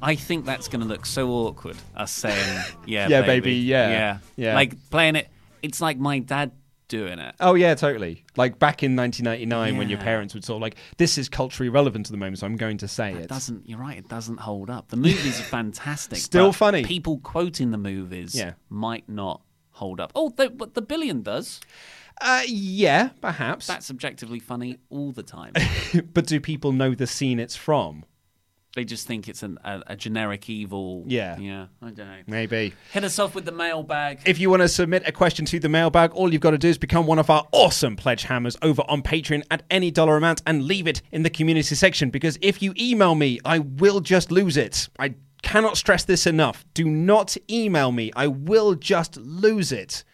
I 0.00 0.14
think 0.14 0.44
that's 0.44 0.68
going 0.68 0.80
to 0.80 0.86
look 0.86 1.06
so 1.06 1.28
awkward. 1.30 1.76
Us 1.96 2.12
saying, 2.12 2.64
"Yeah, 2.86 3.08
Yeah, 3.08 3.22
baby, 3.22 3.40
baby, 3.40 3.54
yeah, 3.56 3.90
yeah, 3.90 4.18
yeah. 4.36 4.54
like 4.54 4.74
playing 4.90 5.16
it. 5.16 5.28
It's 5.60 5.80
like 5.80 5.98
my 5.98 6.20
dad 6.20 6.52
doing 6.88 7.18
it. 7.18 7.34
Oh 7.40 7.54
yeah, 7.54 7.74
totally. 7.74 8.24
Like 8.36 8.58
back 8.58 8.82
in 8.82 8.96
1999, 8.96 9.76
when 9.78 9.88
your 9.88 9.98
parents 9.98 10.34
would 10.34 10.44
sort 10.44 10.56
of 10.56 10.62
like, 10.62 10.76
"This 10.96 11.18
is 11.18 11.28
culturally 11.28 11.68
relevant 11.68 12.06
to 12.06 12.12
the 12.12 12.18
moment, 12.18 12.38
so 12.38 12.46
I'm 12.46 12.56
going 12.56 12.78
to 12.78 12.88
say 12.88 13.12
It 13.12 13.22
it." 13.22 13.28
doesn't. 13.28 13.68
You're 13.68 13.78
right. 13.78 13.96
It 13.98 14.08
doesn't 14.08 14.40
hold 14.40 14.70
up. 14.70 14.88
The 14.88 14.96
movies 14.96 15.38
are 15.40 15.44
fantastic. 15.44 16.18
Still 16.18 16.52
funny. 16.52 16.84
People 16.84 17.18
quoting 17.18 17.70
the 17.70 17.78
movies 17.78 18.34
Yeah. 18.34 18.52
might 18.68 19.08
not 19.08 19.42
hold 19.72 20.00
up. 20.00 20.12
Oh, 20.14 20.30
the, 20.30 20.50
but 20.50 20.74
the 20.74 20.82
billion 20.82 21.22
does. 21.22 21.60
Uh, 22.20 22.42
yeah, 22.48 23.10
perhaps. 23.20 23.66
That's 23.68 23.90
objectively 23.90 24.40
funny 24.40 24.78
all 24.90 25.12
the 25.12 25.22
time. 25.22 25.52
but 26.12 26.26
do 26.26 26.40
people 26.40 26.72
know 26.72 26.94
the 26.94 27.06
scene 27.06 27.38
it's 27.38 27.54
from? 27.54 28.04
They 28.74 28.84
just 28.84 29.06
think 29.06 29.28
it's 29.28 29.42
an, 29.42 29.58
a, 29.64 29.82
a 29.88 29.96
generic 29.96 30.48
evil. 30.48 31.04
Yeah. 31.06 31.38
Yeah. 31.38 31.66
I 31.82 31.86
don't 31.90 31.98
know. 31.98 32.22
Maybe. 32.26 32.74
Hit 32.92 33.04
us 33.04 33.18
off 33.18 33.34
with 33.34 33.44
the 33.44 33.52
mailbag. 33.52 34.20
If 34.26 34.38
you 34.38 34.50
want 34.50 34.62
to 34.62 34.68
submit 34.68 35.02
a 35.06 35.12
question 35.12 35.44
to 35.46 35.58
the 35.58 35.68
mailbag, 35.68 36.12
all 36.12 36.32
you've 36.32 36.42
got 36.42 36.50
to 36.50 36.58
do 36.58 36.68
is 36.68 36.78
become 36.78 37.06
one 37.06 37.18
of 37.18 37.30
our 37.30 37.46
awesome 37.52 37.96
pledge 37.96 38.24
hammers 38.24 38.56
over 38.62 38.82
on 38.88 39.02
Patreon 39.02 39.42
at 39.50 39.62
any 39.70 39.90
dollar 39.90 40.16
amount 40.16 40.42
and 40.46 40.64
leave 40.64 40.86
it 40.86 41.02
in 41.12 41.22
the 41.22 41.30
community 41.30 41.74
section 41.74 42.10
because 42.10 42.38
if 42.42 42.62
you 42.62 42.74
email 42.78 43.14
me, 43.14 43.40
I 43.44 43.60
will 43.60 44.00
just 44.00 44.30
lose 44.30 44.56
it. 44.56 44.88
I 44.98 45.14
cannot 45.42 45.76
stress 45.76 46.04
this 46.04 46.26
enough. 46.26 46.64
Do 46.74 46.84
not 46.84 47.36
email 47.50 47.90
me. 47.90 48.12
I 48.14 48.26
will 48.26 48.74
just 48.74 49.16
lose 49.16 49.72
it. 49.72 50.04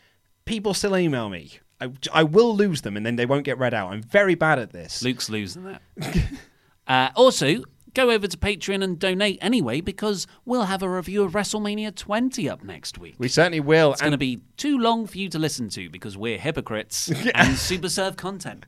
People 0.45 0.75
still 0.75 0.97
email 0.97 1.29
me. 1.29 1.59
I, 1.81 1.91
I 2.13 2.23
will 2.23 2.55
lose 2.57 2.83
them 2.83 2.97
and 2.97 3.05
then 3.05 3.17
they 3.17 3.27
won't 3.27 3.45
get 3.45 3.59
read 3.59 3.75
out. 3.75 3.93
I'm 3.93 4.03
very 4.03 4.37
bad 4.37 4.59
at 4.59 4.73
this. 4.73 5.03
Luke's 5.03 5.29
losing 5.29 5.65
that. 5.65 5.83
uh, 6.87 7.11
also, 7.15 7.63
go 7.95 8.11
over 8.11 8.27
to 8.27 8.37
Patreon 8.37 8.83
and 8.83 8.99
donate 8.99 9.39
anyway 9.41 9.81
because 9.81 10.27
we'll 10.45 10.65
have 10.65 10.83
a 10.83 10.89
review 10.89 11.23
of 11.25 11.33
WrestleMania 11.33 11.95
20 11.95 12.49
up 12.49 12.63
next 12.65 12.99
week. 12.99 13.15
We 13.19 13.29
certainly 13.29 13.61
will. 13.61 13.93
It's 13.93 14.01
going 14.01 14.13
to 14.13 14.19
be 14.19 14.41
too 14.57 14.79
long 14.79 15.07
for 15.07 15.17
you 15.19 15.29
to 15.31 15.39
listen 15.39 15.69
to 15.71 15.89
because 15.89 16.17
we're 16.17 16.39
hypocrites 16.39 17.11
and 17.35 17.57
super 17.57 17.89
serve 17.89 18.17
content. 18.17 18.67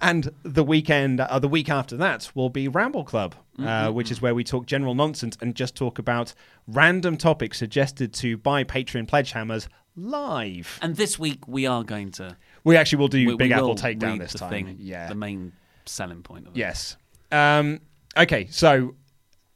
And 0.00 0.30
the 0.42 0.64
weekend, 0.64 1.20
uh, 1.20 1.38
the 1.38 1.48
week 1.48 1.68
after 1.68 1.96
that, 1.98 2.30
will 2.34 2.50
be 2.50 2.66
Ramble 2.68 3.04
Club, 3.04 3.34
uh, 3.58 3.62
Mm-hmm. 3.62 3.94
which 3.94 4.10
is 4.10 4.20
where 4.20 4.34
we 4.34 4.42
talk 4.42 4.66
general 4.66 4.94
nonsense 4.94 5.36
and 5.40 5.54
just 5.54 5.76
talk 5.76 5.98
about 5.98 6.34
random 6.66 7.16
topics 7.16 7.58
suggested 7.58 8.12
to 8.14 8.36
by 8.36 8.64
Patreon 8.64 9.06
pledge 9.06 9.32
hammers 9.32 9.68
live. 9.96 10.78
And 10.82 10.96
this 10.96 11.18
week 11.18 11.46
we 11.46 11.66
are 11.66 11.84
going 11.84 12.10
to 12.12 12.36
We 12.64 12.76
actually 12.76 12.98
will 12.98 13.08
do 13.08 13.26
we, 13.26 13.36
Big 13.36 13.50
we 13.50 13.54
Apple 13.54 13.68
will 13.68 13.76
takedown 13.76 14.18
this 14.18 14.32
time. 14.32 14.50
Thing, 14.50 14.76
yeah. 14.80 15.06
the 15.08 15.14
main 15.14 15.52
selling 15.86 16.22
point 16.22 16.46
of 16.48 16.56
it. 16.56 16.58
Yes. 16.58 16.96
Um, 17.30 17.80
okay, 18.16 18.46
so 18.50 18.94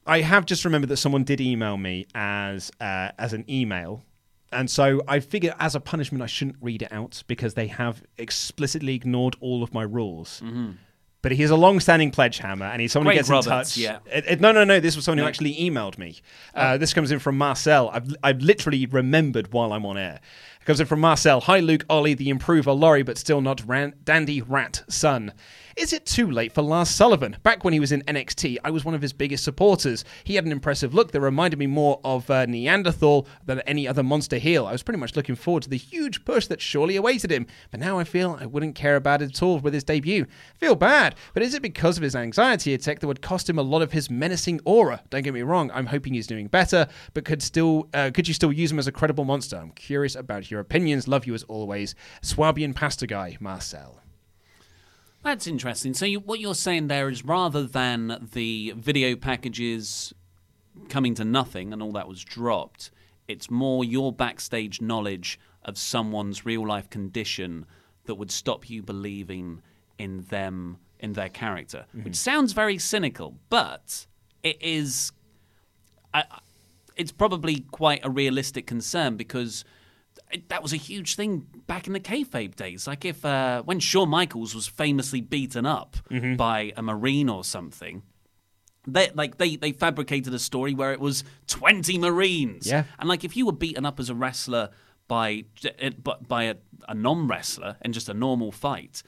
I 0.07 0.21
have 0.21 0.47
just 0.47 0.65
remembered 0.65 0.89
that 0.91 0.97
someone 0.99 1.25
did 1.25 1.41
email 1.41 1.77
me 1.77 2.07
as 2.15 2.71
uh, 2.81 3.11
as 3.19 3.33
an 3.33 3.45
email, 3.49 4.05
and 4.53 4.71
so 4.71 5.03
I 5.09 5.21
figure 5.21 5.55
as 5.59 5.75
a 5.75 5.81
punishment 5.81 6.23
I 6.23 6.27
shouldn't 6.27 6.57
read 6.61 6.83
it 6.83 6.93
out 6.93 7.23
because 7.27 7.55
they 7.55 7.67
have 7.69 8.03
explicitly 8.17 8.95
ignored 8.95 9.37
all 9.41 9.63
of 9.63 9.73
my 9.75 9.83
rules. 9.83 10.43
But 11.21 11.33
he's 11.33 11.51
a 11.51 11.57
long-standing 11.57 12.13
pledge 12.13 12.39
hammer, 12.39 12.67
and 12.67 12.81
he's 12.81 12.93
someone 12.93 13.13
who 13.13 13.19
gets 13.19 13.29
Roberts, 13.29 13.77
in 13.77 13.83
touch. 13.85 14.03
yeah. 14.07 14.17
It- 14.17 14.25
it- 14.29 14.41
no, 14.41 14.53
no, 14.53 14.63
no. 14.63 14.79
This 14.79 14.95
was 14.95 15.05
someone 15.05 15.19
who 15.19 15.25
actually 15.27 15.57
emailed 15.57 15.99
me. 15.99 16.17
Uh, 16.55 16.79
this 16.79 16.95
comes 16.95 17.11
in 17.11 17.19
from 17.19 17.37
Marcel. 17.37 17.91
I've, 17.93 18.15
I've 18.23 18.41
literally 18.41 18.87
remembered 18.87 19.53
while 19.53 19.73
I'm 19.73 19.85
on 19.85 19.99
air. 19.99 20.21
It 20.61 20.65
comes 20.65 20.79
in 20.79 20.87
from 20.87 21.01
Marcel. 21.01 21.41
Hi, 21.41 21.59
Luke, 21.59 21.85
Ollie, 21.91 22.15
the 22.15 22.29
improver, 22.31 22.71
Laurie, 22.71 23.03
but 23.03 23.19
still 23.19 23.41
not 23.41 23.67
ran- 23.67 23.95
Dandy 24.05 24.43
Rat 24.43 24.85
son. 24.89 25.33
Is 25.79 25.93
it 25.93 26.07
too 26.07 26.29
late 26.29 26.51
for 26.51 26.61
Lars 26.61 26.91
Sullivan? 26.91 27.37
Back 27.45 27.63
when 27.63 27.73
he 27.73 27.79
was 27.79 27.93
in 27.93 28.03
NXT, 28.03 28.59
I 28.65 28.71
was 28.73 28.85
one 28.85 28.97
of 28.97 29.01
his 29.01 29.13
biggest 29.13 29.45
supporters. 29.45 30.05
He 30.25 30.35
had 30.35 30.45
an 30.45 30.51
impressive 30.51 30.93
look 30.93 31.13
that 31.13 31.21
reminded 31.21 31.57
me 31.61 31.69
more 31.69 32.01
of 32.03 32.29
uh, 32.29 32.47
Neanderthal 32.47 33.29
than 33.47 33.61
any 33.61 33.87
other 33.87 34.03
monster 34.03 34.39
heel. 34.39 34.67
I 34.67 34.73
was 34.73 34.83
pretty 34.83 34.99
much 34.99 35.15
looking 35.15 35.37
forward 35.37 35.63
to 35.63 35.69
the 35.69 35.77
huge 35.77 36.25
push 36.25 36.49
that 36.49 36.61
surely 36.61 36.97
awaited 36.97 37.31
him, 37.31 37.47
but 37.71 37.79
now 37.79 37.97
I 37.97 38.03
feel 38.03 38.37
I 38.41 38.47
wouldn't 38.47 38.75
care 38.75 38.97
about 38.97 39.23
it 39.23 39.31
at 39.31 39.41
all 39.41 39.61
with 39.61 39.73
his 39.73 39.85
debut. 39.85 40.27
Feel 40.57 40.75
bad, 40.75 41.15
but 41.33 41.45
is 41.45 41.55
it 41.55 41.63
because 41.63 41.97
of 41.97 42.03
his 42.03 42.17
anxiety 42.17 42.75
attack 42.75 42.99
that 42.99 43.07
would 43.07 43.23
cost 43.23 43.49
him 43.49 43.59
a 43.59 43.63
lot 43.63 43.81
of 43.81 43.93
his 43.93 44.11
menacing 44.11 44.61
aura? 44.65 45.01
Don't 45.11 45.23
get 45.23 45.33
me 45.33 45.43
wrong, 45.43 45.71
I'm 45.73 45.87
hoping 45.87 46.13
he's 46.13 46.27
doing 46.27 46.49
better, 46.49 46.89
but 47.15 47.25
could 47.25 47.41
still 47.41 47.89
uh, 47.95 48.11
could 48.13 48.27
you 48.27 48.35
still 48.35 48.53
use 48.53 48.73
him 48.73 48.81
as 48.81 48.89
a 48.89 48.93
credible 48.93 49.25
monster? 49.25 49.57
I'm 49.57 49.71
curious 49.71 50.17
about 50.17 50.51
your 50.51 50.59
opinions. 50.59 51.07
Love 51.07 51.25
you 51.25 51.35
as 51.35 51.45
always, 51.45 51.95
Swabian 52.21 52.75
Pasta 52.75 53.07
Guy, 53.07 53.37
Marcel. 53.39 53.98
That's 55.29 55.47
interesting. 55.47 55.93
So 55.93 56.07
you, 56.07 56.21
what 56.21 56.41
you're 56.41 56.55
saying 56.55 56.87
there 56.87 57.11
is 57.11 57.23
rather 57.23 57.65
than 57.65 58.31
the 58.33 58.73
video 58.75 59.15
packages 59.15 60.15
coming 60.89 61.15
to 61.17 61.25
nothing 61.25 61.71
and 61.71 61.83
all 61.83 61.93
that 61.93 62.09
was 62.09 62.25
dropped, 62.25 62.91
it's 63.29 63.51
more 63.51 63.85
your 63.85 64.11
backstage 64.11 64.81
knowledge 64.81 65.39
of 65.67 65.77
someone's 65.77 66.47
real 66.47 66.67
life 66.67 66.89
condition 66.89 67.67
that 68.07 68.15
would 68.15 68.31
stop 68.31 68.71
you 68.71 68.83
believing 68.83 69.61
in 69.99 70.23
them 70.31 70.79
in 70.99 71.13
their 71.13 71.29
character, 71.29 71.85
mm-hmm. 71.91 72.05
which 72.05 72.17
sounds 72.17 72.55
very 72.55 72.79
cynical, 72.79 73.35
but 73.51 74.07
it 74.43 74.57
is. 74.63 75.13
I, 76.15 76.25
it's 76.97 77.13
probably 77.13 77.67
quite 77.71 78.01
a 78.03 78.09
realistic 78.09 78.67
concern 78.67 79.19
because 79.19 79.63
that 80.49 80.63
was 80.63 80.73
a 80.73 80.77
huge 80.79 81.17
thing 81.17 81.47
back 81.69 81.87
in 81.87 81.93
the 81.93 82.01
kayfabe 82.01 82.57
days. 82.57 82.89
Like 82.89 83.05
if 83.05 83.25
uh, 83.25 83.63
when 83.63 83.79
Shawn 83.79 84.09
Michaels 84.09 84.57
was 84.57 84.67
famously 84.67 85.21
beaten 85.21 85.65
up 85.65 85.97
by 86.37 86.73
a 86.77 86.83
marine 86.83 87.29
or 87.29 87.45
something, 87.45 88.03
they 88.85 89.11
like 89.15 89.39
they 89.39 89.55
they 89.55 89.71
fabricated 89.71 90.35
a 90.35 90.39
story 90.41 90.75
where 90.75 90.93
it 90.93 90.99
was 90.99 91.23
twenty 91.47 91.97
marines. 91.99 92.67
Yeah. 92.67 92.85
and 92.99 93.09
like 93.09 93.23
if 93.23 93.37
you 93.37 93.47
were 93.47 93.53
beaten 93.53 93.87
up 93.87 94.01
as 94.01 94.11
a 94.11 94.15
wrestler 94.15 94.71
by 95.07 95.45
but 96.03 96.27
by 96.27 96.45
a, 96.45 96.57
a 96.89 96.95
non 96.95 97.29
wrestler 97.29 97.77
in 97.85 97.93
just 97.93 98.09
a 98.09 98.15
normal 98.15 98.51
fight. 98.51 99.05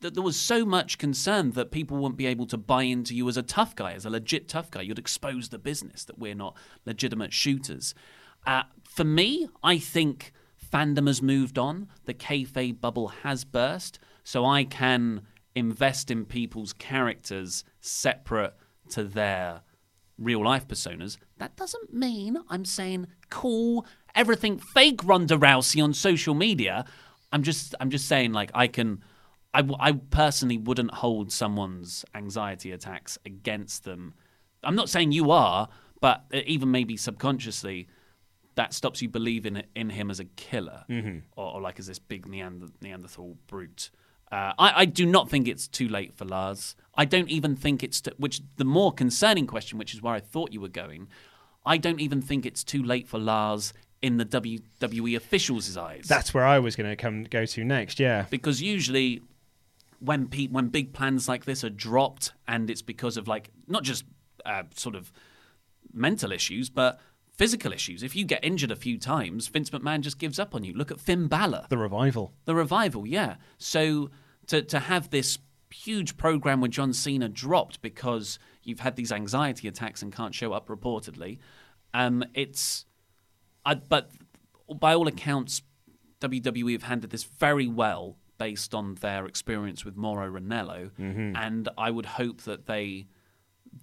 That 0.00 0.14
there 0.14 0.22
was 0.22 0.36
so 0.36 0.64
much 0.66 0.98
concern 0.98 1.52
that 1.52 1.70
people 1.70 1.96
wouldn't 1.96 2.16
be 2.16 2.26
able 2.26 2.46
to 2.46 2.58
buy 2.58 2.82
into 2.82 3.14
you 3.14 3.28
as 3.28 3.36
a 3.36 3.42
tough 3.42 3.76
guy, 3.76 3.92
as 3.92 4.04
a 4.04 4.10
legit 4.10 4.48
tough 4.48 4.68
guy. 4.68 4.80
You'd 4.80 4.98
expose 4.98 5.50
the 5.50 5.60
business 5.60 6.04
that 6.06 6.18
we're 6.18 6.34
not 6.34 6.56
legitimate 6.84 7.32
shooters. 7.32 7.94
Uh, 8.44 8.64
for 8.82 9.04
me, 9.04 9.48
I 9.62 9.78
think 9.78 10.32
fandom 10.72 11.06
has 11.06 11.22
moved 11.22 11.58
on. 11.58 11.88
The 12.04 12.14
kayfabe 12.14 12.80
bubble 12.80 13.08
has 13.08 13.44
burst, 13.44 13.98
so 14.24 14.44
I 14.44 14.64
can 14.64 15.22
invest 15.54 16.10
in 16.10 16.24
people's 16.24 16.72
characters 16.72 17.64
separate 17.80 18.54
to 18.90 19.04
their 19.04 19.62
real 20.18 20.44
life 20.44 20.66
personas. 20.66 21.18
That 21.38 21.56
doesn't 21.56 21.92
mean 21.92 22.38
I'm 22.48 22.64
saying 22.64 23.08
cool 23.30 23.86
everything 24.14 24.58
fake 24.58 25.00
Ronda 25.04 25.36
Rousey 25.36 25.82
on 25.82 25.92
social 25.92 26.34
media. 26.34 26.84
I'm 27.32 27.42
just 27.42 27.74
I'm 27.80 27.90
just 27.90 28.06
saying 28.06 28.32
like 28.32 28.50
I 28.54 28.66
can. 28.66 29.02
I, 29.54 29.92
personally 29.92 30.56
wouldn't 30.56 30.94
hold 30.94 31.30
someone's 31.30 32.06
anxiety 32.14 32.72
attacks 32.72 33.18
against 33.26 33.84
them. 33.84 34.14
I'm 34.64 34.74
not 34.74 34.88
saying 34.88 35.12
you 35.12 35.30
are, 35.30 35.68
but 36.00 36.24
uh, 36.32 36.40
even 36.46 36.70
maybe 36.70 36.96
subconsciously, 36.96 37.86
that 38.54 38.74
stops 38.74 39.00
you 39.02 39.08
believing 39.08 39.62
in 39.74 39.90
him 39.90 40.10
as 40.10 40.20
a 40.20 40.24
killer 40.24 40.84
or, 41.36 41.54
or 41.54 41.60
like 41.60 41.78
as 41.78 41.86
this 41.86 41.98
big 41.98 42.26
Neander- 42.26 42.68
Neanderthal 42.80 43.36
brute. 43.46 43.90
Uh, 44.30 44.52
I, 44.58 44.72
I 44.82 44.84
do 44.86 45.04
not 45.06 45.28
think 45.28 45.46
it's 45.48 45.68
too 45.68 45.88
late 45.88 46.14
for 46.14 46.24
Lars. 46.24 46.74
I 46.94 47.04
don't 47.04 47.28
even 47.28 47.54
think 47.56 47.82
it's 47.82 48.00
to, 48.02 48.14
which 48.16 48.40
the 48.56 48.64
more 48.64 48.92
concerning 48.92 49.46
question, 49.46 49.78
which 49.78 49.92
is 49.94 50.00
where 50.02 50.14
I 50.14 50.20
thought 50.20 50.52
you 50.52 50.60
were 50.60 50.68
going. 50.68 51.08
I 51.66 51.76
don't 51.78 52.00
even 52.00 52.20
think 52.22 52.44
it's 52.46 52.64
too 52.64 52.82
late 52.82 53.06
for 53.08 53.18
Lars 53.18 53.72
in 54.00 54.16
the 54.16 54.24
WWE 54.24 55.14
officials' 55.16 55.76
eyes 55.76 56.06
That's 56.08 56.34
where 56.34 56.44
I 56.44 56.58
was 56.58 56.74
going 56.76 56.90
to 56.90 56.96
come 56.96 57.24
go 57.24 57.44
to 57.46 57.64
next. 57.64 58.00
Yeah. 58.00 58.26
because 58.30 58.60
usually 58.60 59.22
when 60.00 60.26
pe- 60.26 60.48
when 60.48 60.68
big 60.68 60.92
plans 60.92 61.28
like 61.28 61.44
this 61.44 61.62
are 61.62 61.70
dropped 61.70 62.32
and 62.48 62.68
it's 62.68 62.82
because 62.82 63.16
of 63.16 63.28
like 63.28 63.50
not 63.68 63.84
just 63.84 64.04
uh, 64.44 64.64
sort 64.74 64.96
of 64.96 65.12
mental 65.92 66.32
issues 66.32 66.68
but 66.70 66.98
physical 67.42 67.72
issues. 67.72 68.02
If 68.02 68.14
you 68.14 68.24
get 68.24 68.44
injured 68.44 68.70
a 68.70 68.76
few 68.76 68.98
times 68.98 69.48
Vince 69.48 69.70
McMahon 69.70 70.00
just 70.00 70.18
gives 70.18 70.38
up 70.38 70.54
on 70.54 70.64
you. 70.64 70.72
Look 70.74 70.90
at 70.90 71.00
Finn 71.00 71.26
Balor. 71.26 71.66
The 71.68 71.78
revival. 71.78 72.32
the 72.44 72.54
revival 72.54 73.06
yeah. 73.06 73.36
So 73.58 74.10
to 74.46 74.62
to 74.62 74.78
have 74.78 75.10
this 75.10 75.38
huge 75.70 76.16
program 76.16 76.60
with 76.60 76.70
John 76.70 76.92
Cena 76.92 77.28
dropped 77.28 77.80
because 77.82 78.38
you've 78.62 78.80
had 78.80 78.94
these 78.94 79.10
anxiety 79.10 79.66
attacks 79.66 80.02
and 80.02 80.12
can't 80.12 80.34
show 80.34 80.52
up 80.52 80.68
reportedly 80.68 81.38
um 81.94 82.22
it's 82.34 82.84
I, 83.64 83.74
but 83.74 84.10
by 84.74 84.94
all 84.94 85.06
accounts, 85.06 85.62
WWE 86.20 86.72
have 86.72 86.84
handled 86.84 87.10
this 87.10 87.24
very 87.24 87.66
well 87.66 88.16
based 88.38 88.74
on 88.74 88.96
their 88.96 89.26
experience 89.26 89.84
with 89.84 89.96
Mauro 89.96 90.28
Ranallo, 90.30 90.90
and 91.36 91.68
I 91.78 91.90
would 91.90 92.06
hope 92.06 92.42
that 92.42 92.66
they 92.66 93.06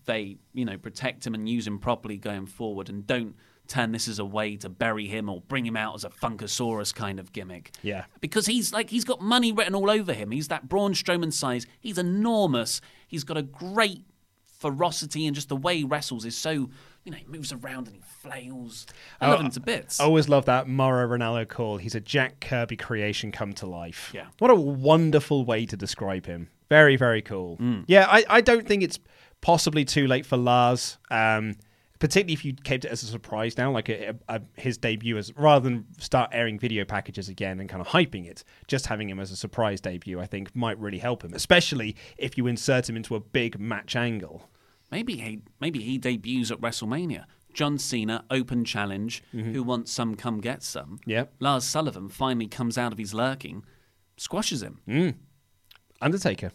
they 0.06 0.38
you 0.54 0.66
know 0.66 0.78
protect 0.78 1.26
him 1.26 1.34
and 1.34 1.48
use 1.48 1.66
him 1.66 1.80
properly 1.80 2.18
going 2.18 2.46
forward, 2.46 2.90
and 2.90 3.06
don't 3.08 3.36
turn 3.70 3.92
this 3.94 4.08
as 4.10 4.20
a 4.20 4.26
way 4.26 4.58
to 4.58 4.68
bury 4.68 5.08
him 5.08 5.30
or 5.30 5.42
bring 5.48 5.66
him 5.66 5.78
out 5.78 5.96
as 5.96 6.04
a 6.04 6.10
Funkasaurus 6.10 6.94
kind 6.94 7.20
of 7.20 7.32
gimmick. 7.32 7.72
Yeah. 7.82 8.06
because 8.20 8.46
he's 8.48 8.74
like 8.74 8.90
he's 8.90 9.06
got 9.06 9.22
money 9.22 9.52
written 9.54 9.76
all 9.76 9.90
over 9.90 10.12
him. 10.14 10.32
He's 10.32 10.50
that 10.50 10.68
Braun 10.68 10.94
Strowman 10.94 11.32
size. 11.32 11.66
He's 11.80 11.98
enormous. 11.98 12.82
He's 13.08 13.24
got 13.24 13.38
a 13.38 13.44
great 13.44 14.04
ferocity 14.60 15.26
and 15.26 15.34
just 15.36 15.50
the 15.50 15.56
way 15.56 15.78
he 15.78 15.84
wrestles 15.86 16.26
is 16.26 16.36
so 16.36 16.52
you 16.52 17.12
know 17.12 17.18
he 17.18 17.26
moves 17.28 17.54
around 17.54 17.88
and 17.88 17.96
he 17.96 18.02
flails. 18.22 18.86
I 19.22 19.28
Oh, 19.28 19.30
love 19.32 19.40
him 19.42 19.52
to 19.52 19.60
bits. 19.62 20.00
I 20.00 20.04
always 20.04 20.28
love 20.28 20.46
that 20.46 20.68
Mauro 20.68 21.08
Ranallo 21.08 21.48
call. 21.48 21.78
He's 21.78 21.96
a 21.96 22.02
Jack 22.02 22.42
Kirby 22.42 22.76
creation 22.76 23.32
come 23.32 23.54
to 23.54 23.66
life. 23.66 24.12
Yeah. 24.14 24.26
What 24.40 24.52
a 24.52 24.56
wonderful 24.56 25.46
way 25.46 25.66
to 25.66 25.78
describe 25.78 26.26
him. 26.26 26.50
Very, 26.70 26.98
very 26.98 27.22
cool. 27.22 27.58
Mm. 27.58 27.86
Yeah, 27.88 28.06
I, 28.10 28.26
I 28.30 28.42
don't 28.42 28.68
think 28.68 28.84
it's 28.84 29.00
possibly 29.42 29.86
too 29.86 30.06
late 30.08 30.26
for 30.26 30.36
Lars. 30.38 30.98
Um, 31.10 31.56
particularly 32.00 32.34
if 32.34 32.46
you 32.46 32.54
kept 32.54 32.86
it 32.86 32.92
as 32.92 33.04
a 33.04 33.06
surprise 33.06 33.58
now, 33.58 33.72
like 33.72 33.90
a, 33.90 34.16
a, 34.30 34.42
his 34.56 34.78
debut, 34.78 35.18
as 35.18 35.36
rather 35.36 35.70
than 35.70 35.86
start 35.98 36.32
airing 36.34 36.58
video 36.58 36.86
packages 36.86 37.30
again 37.30 37.60
and 37.60 37.70
kind 37.70 37.82
of 37.82 37.88
hyping 37.88 38.26
it, 38.26 38.44
just 38.68 38.88
having 38.88 39.10
him 39.10 39.20
as 39.20 39.32
a 39.32 39.36
surprise 39.36 39.82
debut, 39.82 40.20
I 40.20 40.26
think 40.26 40.56
might 40.56 40.80
really 40.80 41.00
help 41.00 41.24
him, 41.24 41.34
especially 41.34 41.96
if 42.18 42.38
you 42.38 42.48
insert 42.48 42.90
him 42.90 42.96
into 42.96 43.16
a 43.16 43.20
big 43.20 43.60
match 43.60 43.96
angle. 43.96 44.50
Maybe 44.92 45.18
he 45.18 45.42
maybe 45.60 45.82
he 45.82 45.98
debuts 45.98 46.52
at 46.52 46.62
WrestleMania. 46.62 47.26
John 47.54 47.78
Cena 47.78 48.24
open 48.32 48.64
challenge. 48.64 49.24
Mm-hmm. 49.34 49.54
Who 49.54 49.64
wants 49.64 49.92
some? 49.92 50.16
Come 50.16 50.40
get 50.40 50.64
some. 50.64 51.00
Yeah. 51.06 51.26
Lars 51.40 51.66
Sullivan 51.66 52.08
finally 52.10 52.48
comes 52.48 52.78
out 52.78 52.92
of 52.92 52.98
his 52.98 53.14
lurking, 53.14 53.66
squashes 54.18 54.64
him. 54.64 54.80
Mm. 54.88 55.16
Undertaker. 56.02 56.52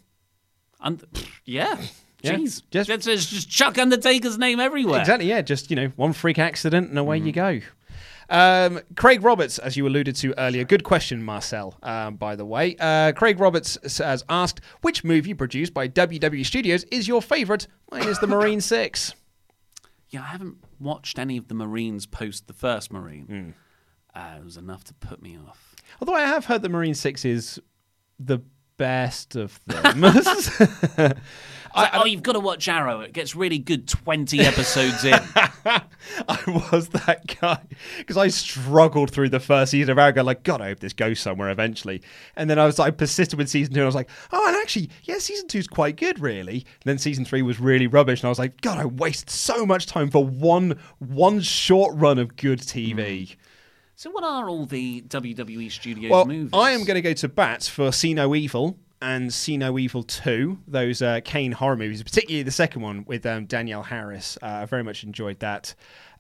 And 0.81 1.05
yeah, 1.45 1.79
Yeah, 2.25 2.35
jeez, 2.37 2.63
just- 2.71 2.89
just, 3.05 3.31
just 3.31 3.51
chuck 3.51 3.79
Undertaker's 3.79 4.39
name 4.39 4.61
everywhere. 4.61 5.01
Exactly, 5.01 5.29
yeah. 5.29 5.43
Just, 5.43 5.71
you 5.71 5.77
know, 5.77 5.89
one 5.97 6.13
freak 6.13 6.39
accident 6.39 6.89
and 6.89 6.99
away 6.99 7.19
you 7.19 7.33
go. 7.33 7.61
Um, 8.31 8.81
Craig 8.97 9.23
Roberts, 9.23 9.59
as 9.59 9.77
you 9.77 9.87
alluded 9.87 10.17
to 10.17 10.33
earlier, 10.41 10.65
good 10.65 10.83
question, 10.83 11.23
Marcel. 11.23 11.75
Um, 11.83 12.17
by 12.17 12.37
the 12.37 12.45
way, 12.47 12.75
uh, 12.81 13.13
Craig 13.13 13.39
Roberts 13.39 13.77
has 13.99 14.25
asked, 14.29 14.61
which 14.81 15.05
movie 15.05 15.35
produced 15.35 15.75
by 15.75 15.89
WW 15.89 16.45
Studios 16.47 16.85
is 16.85 17.07
your 17.07 17.21
favourite? 17.21 17.67
Mine 17.93 18.09
is 18.09 18.19
The 18.21 18.27
Marine 18.27 18.61
Six. 18.63 19.15
Yeah, 20.09 20.23
I 20.23 20.27
haven't 20.27 20.57
watched 20.81 21.19
any 21.19 21.37
of 21.37 21.49
the 21.49 21.55
Marines 21.55 22.07
post 22.07 22.47
the 22.47 22.53
first 22.55 22.91
Marine. 22.93 23.55
Hmm. 24.15 24.19
Uh, 24.19 24.37
it 24.39 24.45
was 24.45 24.57
enough 24.57 24.85
to 24.85 24.95
put 24.95 25.21
me 25.21 25.37
off. 25.47 25.75
Although 26.01 26.15
I 26.15 26.23
have 26.23 26.47
heard 26.47 26.63
The 26.63 26.69
Marine 26.71 26.95
Six 26.95 27.25
is 27.25 27.61
the 28.19 28.39
best 28.77 29.37
of 29.37 29.61
them. 29.67 30.03
Like, 31.75 31.91
oh, 31.95 32.05
you've 32.05 32.23
got 32.23 32.33
to 32.33 32.41
watch 32.41 32.69
Arrow. 32.69 33.01
It 33.01 33.13
gets 33.13 33.35
really 33.35 33.59
good 33.59 33.89
20 33.89 34.41
episodes 34.45 35.05
in. 35.05 35.15
I 36.29 36.69
was 36.73 36.89
that 36.91 37.39
guy 37.41 37.61
because 37.99 38.17
I 38.17 38.29
struggled 38.29 39.11
through 39.11 39.31
the 39.31 39.41
first 39.41 39.73
season 39.73 39.91
of 39.91 39.99
Arrow, 39.99 40.13
going 40.13 40.27
like, 40.27 40.43
God, 40.43 40.61
I 40.61 40.69
hope 40.69 40.81
this 40.81 40.93
goes 40.93 41.21
somewhere 41.21 41.51
eventually. 41.51 42.03
And 42.37 42.49
then 42.49 42.59
I 42.59 42.67
was, 42.67 42.79
I 42.79 42.91
persisted 42.91 43.39
with 43.39 43.49
season 43.49 43.75
two, 43.75 43.81
and 43.81 43.85
I 43.85 43.87
was 43.87 43.95
like, 43.95 44.11
oh, 44.33 44.47
and 44.47 44.57
actually, 44.57 44.91
yeah, 45.05 45.19
season 45.19 45.49
two's 45.49 45.67
quite 45.67 45.97
good, 45.97 46.21
really. 46.21 46.59
And 46.59 46.85
then 46.85 46.99
season 46.99 47.25
three 47.25 47.43
was 47.43 47.59
really 47.59 47.87
rubbish, 47.87 48.21
and 48.21 48.27
I 48.27 48.31
was 48.31 48.39
like, 48.39 48.61
God, 48.61 48.79
I 48.79 48.85
wasted 48.85 49.31
so 49.31 49.67
much 49.67 49.87
time 49.87 50.11
for 50.11 50.25
one 50.25 50.79
one 50.99 51.41
short 51.41 51.97
run 51.97 52.19
of 52.19 52.37
good 52.37 52.61
TV. 52.61 53.29
Hmm. 53.31 53.35
so, 53.97 54.11
what 54.11 54.25
are 54.25 54.49
all 54.49 54.67
the 54.67 55.03
WWE 55.03 55.71
Studios 55.71 56.11
Well, 56.11 56.27
movies? 56.27 56.51
I 56.53 56.73
am 56.73 56.85
going 56.85 56.97
to 56.97 57.03
go 57.03 57.15
to 57.15 57.29
bat 57.29 57.65
for 57.65 57.91
See 57.93 58.15
No 58.15 58.35
Evil 58.35 58.79
and 59.05 59.33
See 59.33 59.57
No 59.57 59.79
Evil 59.79 60.03
2, 60.03 60.59
those 60.67 61.03
uh, 61.03 61.21
Kane 61.25 61.53
horror 61.53 61.77
movies, 61.77 62.03
particularly 62.03 62.43
the 62.43 62.51
second 62.51 62.83
one 62.83 63.05
with 63.07 63.27
um, 63.27 63.45
Danielle 63.47 63.83
Harris. 63.83 64.39
Uh, 64.43 64.47
I 64.47 64.65
very 64.65 64.83
much 64.83 65.05
enjoyed 65.05 65.41
that. 65.41 65.75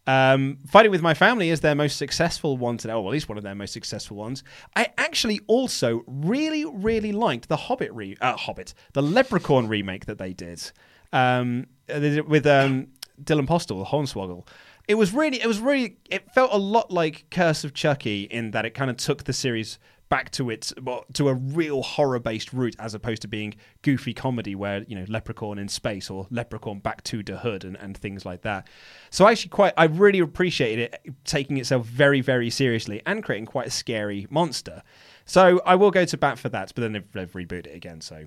Um, 0.07 0.59
Fighting 0.66 0.91
with 0.91 1.01
My 1.01 1.14
Family 1.14 1.49
is 1.49 1.61
their 1.61 1.74
most 1.74 1.97
successful 1.97 2.59
one 2.59 2.76
today, 2.76 2.93
or 2.93 3.09
at 3.09 3.12
least 3.12 3.28
one 3.28 3.39
of 3.39 3.45
their 3.45 3.55
most 3.55 3.72
successful 3.72 4.18
ones. 4.18 4.45
I 4.76 4.89
actually 4.99 5.41
also 5.47 6.05
really, 6.07 6.66
really 6.66 7.12
liked 7.12 7.49
the 7.49 7.57
Hobbit, 7.57 7.91
re- 7.93 8.18
uh, 8.20 8.37
Hobbit, 8.37 8.74
the 8.93 9.03
Leprechaun 9.03 9.66
remake 9.66 10.05
that 10.05 10.18
they 10.18 10.35
did 10.35 10.70
um, 11.14 11.68
they 11.87 12.01
did 12.01 12.18
it 12.18 12.28
with 12.28 12.45
um, 12.47 12.89
Dylan 13.22 13.47
Postl, 13.47 13.78
the 13.78 13.85
Hornswoggle. 13.85 14.47
It 14.87 14.97
was 14.97 15.14
really, 15.14 15.41
it 15.41 15.47
was 15.47 15.61
really, 15.61 15.97
it 16.11 16.30
felt 16.35 16.53
a 16.53 16.59
lot 16.59 16.91
like 16.91 17.24
Curse 17.30 17.64
of 17.64 17.72
Chucky 17.72 18.24
in 18.24 18.51
that 18.51 18.66
it 18.66 18.70
kind 18.70 18.91
of 18.91 18.99
took 18.99 19.24
the 19.24 19.32
series 19.32 19.78
back 20.09 20.30
to 20.30 20.50
its 20.50 20.72
well, 20.82 21.05
to 21.14 21.28
a 21.28 21.34
real 21.34 21.82
horror-based 21.82 22.52
route 22.52 22.76
as 22.78 22.94
opposed 22.94 23.22
to 23.22 23.28
being 23.28 23.55
goofy 23.82 24.14
comedy 24.14 24.55
where 24.55 24.84
you 24.84 24.94
know 24.94 25.05
Leprechaun 25.09 25.59
in 25.59 25.68
space 25.68 26.11
or 26.11 26.26
Leprechaun 26.30 26.78
back 26.78 27.02
to 27.05 27.22
the 27.22 27.38
hood 27.38 27.64
and, 27.64 27.76
and 27.76 27.96
things 27.96 28.24
like 28.24 28.42
that. 28.42 28.68
So 29.11 29.24
I 29.24 29.32
actually 29.32 29.50
quite, 29.50 29.74
I 29.76 29.84
really 29.84 30.18
appreciated 30.18 30.94
it 30.94 31.14
taking 31.24 31.57
itself 31.57 31.86
very, 31.86 32.20
very 32.20 32.50
seriously 32.50 33.02
and 33.07 33.24
creating 33.24 33.46
quite 33.46 33.66
a 33.66 33.70
scary 33.70 34.26
monster. 34.30 34.82
So 35.24 35.62
I 35.64 35.74
will 35.74 35.90
go 35.90 36.05
to 36.05 36.16
bat 36.16 36.38
for 36.38 36.48
that, 36.50 36.72
but 36.74 36.82
then 36.82 36.92
they've, 36.92 37.12
they've 37.12 37.32
rebooted 37.32 37.66
it 37.66 37.74
again. 37.74 38.00
So 38.00 38.26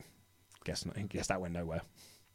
guess 0.63 0.85
not, 0.85 1.09
guess 1.09 1.27
that 1.27 1.39
went 1.39 1.53
nowhere. 1.53 1.81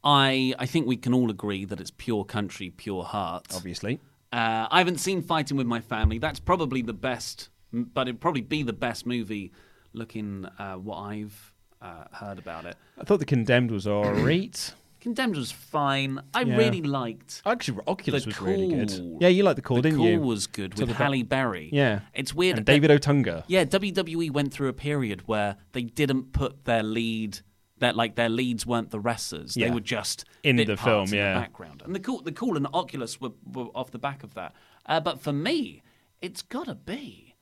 I, 0.03 0.53
I 0.59 0.65
think 0.65 0.87
we 0.87 0.97
can 0.97 1.13
all 1.13 1.29
agree 1.29 1.65
that 1.65 1.79
it's 1.79 1.91
pure 1.91 2.25
country, 2.25 2.69
pure 2.69 3.03
heart. 3.03 3.47
Obviously. 3.53 3.99
Uh, 4.31 4.67
I 4.71 4.79
haven't 4.79 4.97
seen 4.97 5.21
Fighting 5.21 5.57
with 5.57 5.67
My 5.67 5.79
Family. 5.79 6.17
That's 6.17 6.39
probably 6.39 6.81
the 6.81 6.93
best, 6.93 7.49
but 7.73 8.07
it'd 8.07 8.21
probably 8.21 8.41
be 8.41 8.63
the 8.63 8.73
best 8.73 9.05
movie 9.05 9.51
looking 9.93 10.45
uh, 10.59 10.75
what 10.75 10.97
I've 10.97 11.53
uh, 11.81 12.05
heard 12.11 12.37
about 12.39 12.65
it. 12.65 12.75
I 12.99 13.03
thought 13.03 13.19
the 13.19 13.25
Condemned 13.25 13.71
was 13.71 13.87
alright. 13.87 14.73
Condemned 15.01 15.35
was 15.35 15.51
fine. 15.51 16.21
I 16.33 16.43
Yeah. 16.43 16.55
really 16.55 16.81
liked. 16.81 17.41
Actually, 17.45 17.81
Oculus 17.87 18.23
The 18.23 18.29
was 18.29 18.41
really 18.41 18.69
good. 18.69 19.17
Yeah, 19.19 19.27
you 19.27 19.43
liked 19.43 19.57
the 19.57 19.61
call, 19.61 19.77
the 19.77 19.81
didn't 19.83 19.97
Cool 19.97 20.07
you? 20.11 20.19
was 20.21 20.47
good 20.47 20.79
with 20.79 20.91
Halle 20.91 21.23
Berry. 21.23 21.69
Yeah. 21.73 22.01
It's 22.13 22.33
weird. 22.33 22.57
And 22.57 22.65
that- 22.65 22.71
David 22.71 22.89
Otunga. 22.89 23.43
Yeah, 23.47 23.65
WWE 23.65 24.31
went 24.31 24.53
through 24.53 24.69
a 24.69 24.73
period 24.73 25.27
where 25.27 25.57
they 25.73 25.81
didn't 25.83 26.31
put 26.31 26.63
their 26.63 26.83
lead, 26.83 27.39
that 27.79 27.97
like 27.97 28.15
their 28.15 28.29
leads 28.29 28.65
weren't 28.65 28.91
the 28.91 28.99
wrestlers. 29.01 29.55
They 29.55 29.61
Yeah. 29.63 29.73
were 29.73 29.81
just 29.81 30.23
In 30.41 30.55
bit 30.55 30.67
the 30.67 30.77
parts 30.77 31.09
film, 31.11 31.19
in 31.19 31.25
yeah. 31.25 31.33
the 31.33 31.39
background. 31.41 31.81
And 31.85 31.93
the 31.93 31.99
cool, 31.99 32.21
the 32.21 32.31
cool 32.31 32.55
and 32.55 32.65
Oculus 32.73 33.19
were, 33.19 33.31
were 33.51 33.65
off 33.75 33.91
the 33.91 33.99
back 33.99 34.23
of 34.23 34.35
that. 34.35 34.53
Uh, 34.85 35.01
but 35.01 35.19
for 35.21 35.33
me, 35.33 35.83
it's 36.21 36.41
gotta 36.41 36.75
be. 36.75 37.32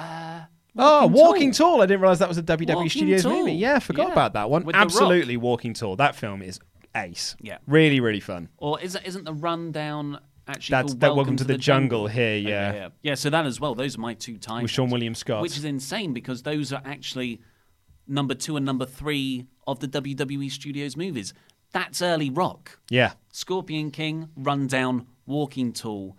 Uh, 0.00 0.40
Oh, 0.76 1.06
Walking 1.08 1.12
Walking 1.12 1.52
Tall. 1.52 1.72
Tall. 1.72 1.82
I 1.82 1.86
didn't 1.86 2.00
realize 2.00 2.20
that 2.20 2.28
was 2.28 2.38
a 2.38 2.42
WWE 2.44 2.74
Walking 2.76 2.90
Studios 2.90 3.22
Tall. 3.24 3.32
movie. 3.40 3.52
Yeah, 3.54 3.74
I 3.74 3.80
forgot 3.80 4.06
Yeah. 4.08 4.12
about 4.12 4.32
that 4.34 4.48
one. 4.50 4.64
With 4.64 4.74
The 4.76 4.80
Absolutely, 4.80 5.36
Walking 5.36 5.74
Tall. 5.74 5.96
That 5.96 6.14
film 6.14 6.42
is 6.42 6.60
ace. 6.94 7.34
Yeah. 7.40 7.58
Really, 7.66 7.98
really 8.00 8.20
fun. 8.20 8.48
Or 8.56 8.80
is, 8.80 8.96
isn't 9.04 9.24
the 9.24 9.34
rundown 9.34 10.20
actually 10.46 10.74
That's- 10.74 10.90
called 10.92 11.00
that 11.00 11.06
Welcome, 11.08 11.16
Welcome 11.16 11.36
to 11.38 11.44
the 11.44 11.58
Jungle 11.58 12.06
here, 12.06 12.36
yeah. 12.36 12.72
yeah. 12.72 12.88
Yeah, 13.02 13.14
so 13.16 13.30
that 13.30 13.46
as 13.46 13.58
well. 13.60 13.74
Those 13.74 13.96
are 13.96 14.00
my 14.00 14.14
two 14.14 14.38
titles. 14.38 14.62
With 14.62 14.70
Seann 14.70 14.90
William 14.92 15.14
Scott. 15.16 15.42
Which 15.42 15.56
is 15.56 15.64
insane 15.64 16.12
because 16.12 16.42
those 16.44 16.72
are 16.72 16.82
actually 16.84 17.40
number 18.06 18.34
two 18.34 18.56
and 18.56 18.64
number 18.64 18.86
three 18.86 19.46
of 19.66 19.80
the 19.80 19.88
WWE 19.88 20.48
Studios 20.50 20.96
movies. 20.96 21.34
That's 21.72 22.00
early 22.00 22.30
rock. 22.30 22.78
Yeah. 22.88 23.12
Scorpion 23.32 23.90
King, 23.90 24.28
Rundown, 24.36 25.06
Walking 25.26 25.72
Tall, 25.72 26.16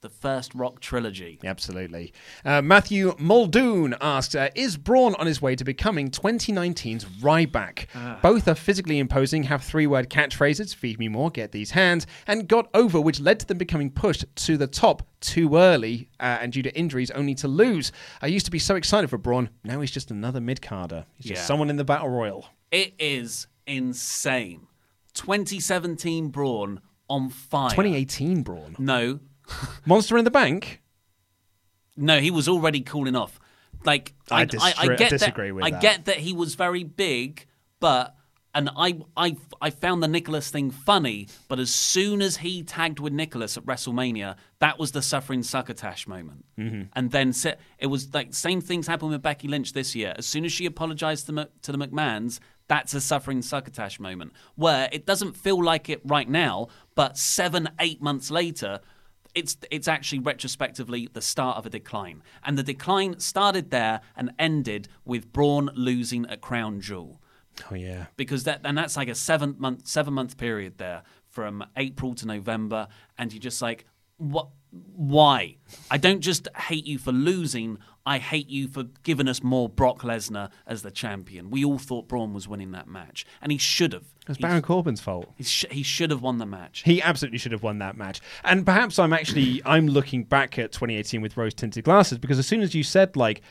the 0.00 0.08
first 0.08 0.54
rock 0.54 0.80
trilogy. 0.80 1.38
Absolutely. 1.44 2.12
Uh, 2.44 2.62
Matthew 2.62 3.14
Muldoon 3.18 3.94
asked 4.00 4.36
uh, 4.36 4.50
Is 4.54 4.76
Braun 4.76 5.14
on 5.16 5.26
his 5.26 5.40
way 5.40 5.56
to 5.56 5.64
becoming 5.64 6.10
2019's 6.10 7.04
Ryback? 7.04 7.86
Ah. 7.94 8.18
Both 8.22 8.46
are 8.48 8.54
physically 8.54 8.98
imposing, 8.98 9.44
have 9.44 9.62
three 9.62 9.86
word 9.86 10.10
catchphrases 10.10 10.74
feed 10.74 10.98
me 10.98 11.08
more, 11.08 11.30
get 11.30 11.52
these 11.52 11.70
hands, 11.72 12.06
and 12.26 12.46
got 12.48 12.68
over, 12.74 13.00
which 13.00 13.20
led 13.20 13.40
to 13.40 13.46
them 13.46 13.58
becoming 13.58 13.90
pushed 13.90 14.24
to 14.36 14.56
the 14.56 14.66
top 14.66 15.02
too 15.20 15.56
early 15.56 16.08
uh, 16.20 16.38
and 16.40 16.52
due 16.52 16.62
to 16.62 16.76
injuries 16.76 17.10
only 17.12 17.34
to 17.34 17.48
lose. 17.48 17.90
I 18.20 18.26
used 18.26 18.46
to 18.46 18.52
be 18.52 18.58
so 18.58 18.76
excited 18.76 19.10
for 19.10 19.18
Braun. 19.18 19.50
Now 19.64 19.80
he's 19.80 19.90
just 19.90 20.10
another 20.10 20.40
mid 20.40 20.62
carder. 20.62 21.06
He's 21.16 21.26
just 21.26 21.46
someone 21.46 21.70
in 21.70 21.76
the 21.76 21.84
Battle 21.84 22.08
Royal. 22.08 22.46
It 22.70 22.94
is 22.98 23.46
insane. 23.66 24.66
2017 25.14 26.28
Braun 26.28 26.80
on 27.08 27.30
fire. 27.30 27.70
2018 27.70 28.42
Braun. 28.42 28.76
No, 28.78 29.20
Monster 29.86 30.18
in 30.18 30.24
the 30.24 30.30
Bank? 30.30 30.82
No, 31.96 32.20
he 32.20 32.30
was 32.30 32.48
already 32.48 32.80
cooling 32.80 33.16
off. 33.16 33.40
Like 33.84 34.14
I 34.30 34.42
I, 34.42 34.44
dis- 34.44 34.62
I, 34.62 34.74
I 34.78 34.96
get 34.96 35.10
disagree 35.10 35.48
that, 35.48 35.54
with 35.54 35.64
I 35.64 35.70
that. 35.70 35.82
get 35.82 36.04
that 36.06 36.16
he 36.16 36.32
was 36.32 36.54
very 36.54 36.84
big, 36.84 37.46
but 37.80 38.16
and 38.54 38.70
I 38.76 38.98
I 39.16 39.36
I 39.60 39.70
found 39.70 40.02
the 40.02 40.08
Nicholas 40.08 40.50
thing 40.50 40.70
funny. 40.70 41.28
But 41.46 41.60
as 41.60 41.72
soon 41.72 42.22
as 42.22 42.38
he 42.38 42.62
tagged 42.62 42.98
with 42.98 43.12
Nicholas 43.12 43.56
at 43.56 43.64
WrestleMania, 43.64 44.36
that 44.58 44.78
was 44.78 44.92
the 44.92 45.02
suffering 45.02 45.42
succotash 45.42 46.08
moment. 46.08 46.46
Mm-hmm. 46.58 46.82
And 46.94 47.10
then 47.10 47.34
it 47.78 47.86
was 47.86 48.12
like 48.14 48.34
same 48.34 48.60
things 48.60 48.86
happened 48.86 49.12
with 49.12 49.22
Becky 49.22 49.46
Lynch 49.46 49.74
this 49.74 49.94
year. 49.94 50.14
As 50.16 50.26
soon 50.26 50.44
as 50.44 50.52
she 50.52 50.66
apologized 50.66 51.26
to, 51.26 51.32
the 51.32 51.50
to 51.62 51.72
the 51.72 51.78
McMahons. 51.78 52.40
That's 52.68 52.94
a 52.94 53.00
suffering 53.00 53.42
succotash 53.42 54.00
moment 54.00 54.32
where 54.56 54.88
it 54.90 55.06
doesn't 55.06 55.36
feel 55.36 55.62
like 55.62 55.88
it 55.88 56.00
right 56.04 56.28
now, 56.28 56.66
but 56.96 57.16
seven, 57.16 57.68
eight 57.78 58.02
months 58.02 58.28
later, 58.28 58.80
it's 59.36 59.56
it's 59.70 59.86
actually 59.86 60.18
retrospectively 60.18 61.08
the 61.12 61.20
start 61.20 61.56
of 61.58 61.66
a 61.66 61.70
decline, 61.70 62.22
and 62.44 62.58
the 62.58 62.62
decline 62.64 63.20
started 63.20 63.70
there 63.70 64.00
and 64.16 64.32
ended 64.38 64.88
with 65.04 65.32
Braun 65.32 65.70
losing 65.74 66.26
at 66.26 66.40
Crown 66.40 66.80
Jewel 66.80 67.20
Oh, 67.70 67.74
yeah. 67.74 68.06
because 68.16 68.44
that 68.44 68.60
and 68.64 68.76
that's 68.76 68.96
like 68.96 69.08
a 69.08 69.14
seven 69.14 69.54
month 69.58 69.86
seven 69.86 70.14
month 70.14 70.36
period 70.36 70.78
there 70.78 71.02
from 71.28 71.64
April 71.76 72.14
to 72.14 72.26
November, 72.26 72.88
and 73.18 73.32
you're 73.32 73.40
just 73.40 73.62
like, 73.62 73.84
what? 74.16 74.48
Why? 74.94 75.56
I 75.90 75.96
don't 75.98 76.20
just 76.20 76.48
hate 76.56 76.86
you 76.86 76.98
for 76.98 77.12
losing. 77.12 77.78
I 78.06 78.18
hate 78.18 78.48
you 78.48 78.68
for 78.68 78.84
giving 79.02 79.26
us 79.26 79.42
more 79.42 79.68
Brock 79.68 80.02
Lesnar 80.02 80.50
as 80.64 80.82
the 80.82 80.92
champion. 80.92 81.50
We 81.50 81.64
all 81.64 81.78
thought 81.78 82.06
Braun 82.06 82.32
was 82.32 82.46
winning 82.46 82.70
that 82.70 82.86
match, 82.86 83.26
and 83.42 83.50
he 83.50 83.58
should 83.58 83.92
have. 83.92 84.04
It 84.22 84.28
was 84.28 84.38
Baron 84.38 84.62
Corbin's 84.62 85.00
fault. 85.00 85.26
He, 85.36 85.42
sh- 85.42 85.66
he 85.70 85.82
should 85.82 86.10
have 86.10 86.22
won 86.22 86.38
the 86.38 86.46
match. 86.46 86.82
He 86.84 87.02
absolutely 87.02 87.38
should 87.38 87.52
have 87.52 87.64
won 87.64 87.78
that 87.80 87.96
match. 87.96 88.20
And 88.44 88.64
perhaps 88.64 88.98
I'm 88.98 89.12
actually 89.12 89.60
I'm 89.64 89.88
looking 89.88 90.24
back 90.24 90.58
at 90.58 90.72
2018 90.72 91.20
with 91.20 91.36
rose 91.36 91.54
tinted 91.54 91.84
glasses 91.84 92.18
because 92.18 92.38
as 92.38 92.46
soon 92.46 92.60
as 92.60 92.74
you 92.74 92.82
said 92.82 93.16
like 93.16 93.42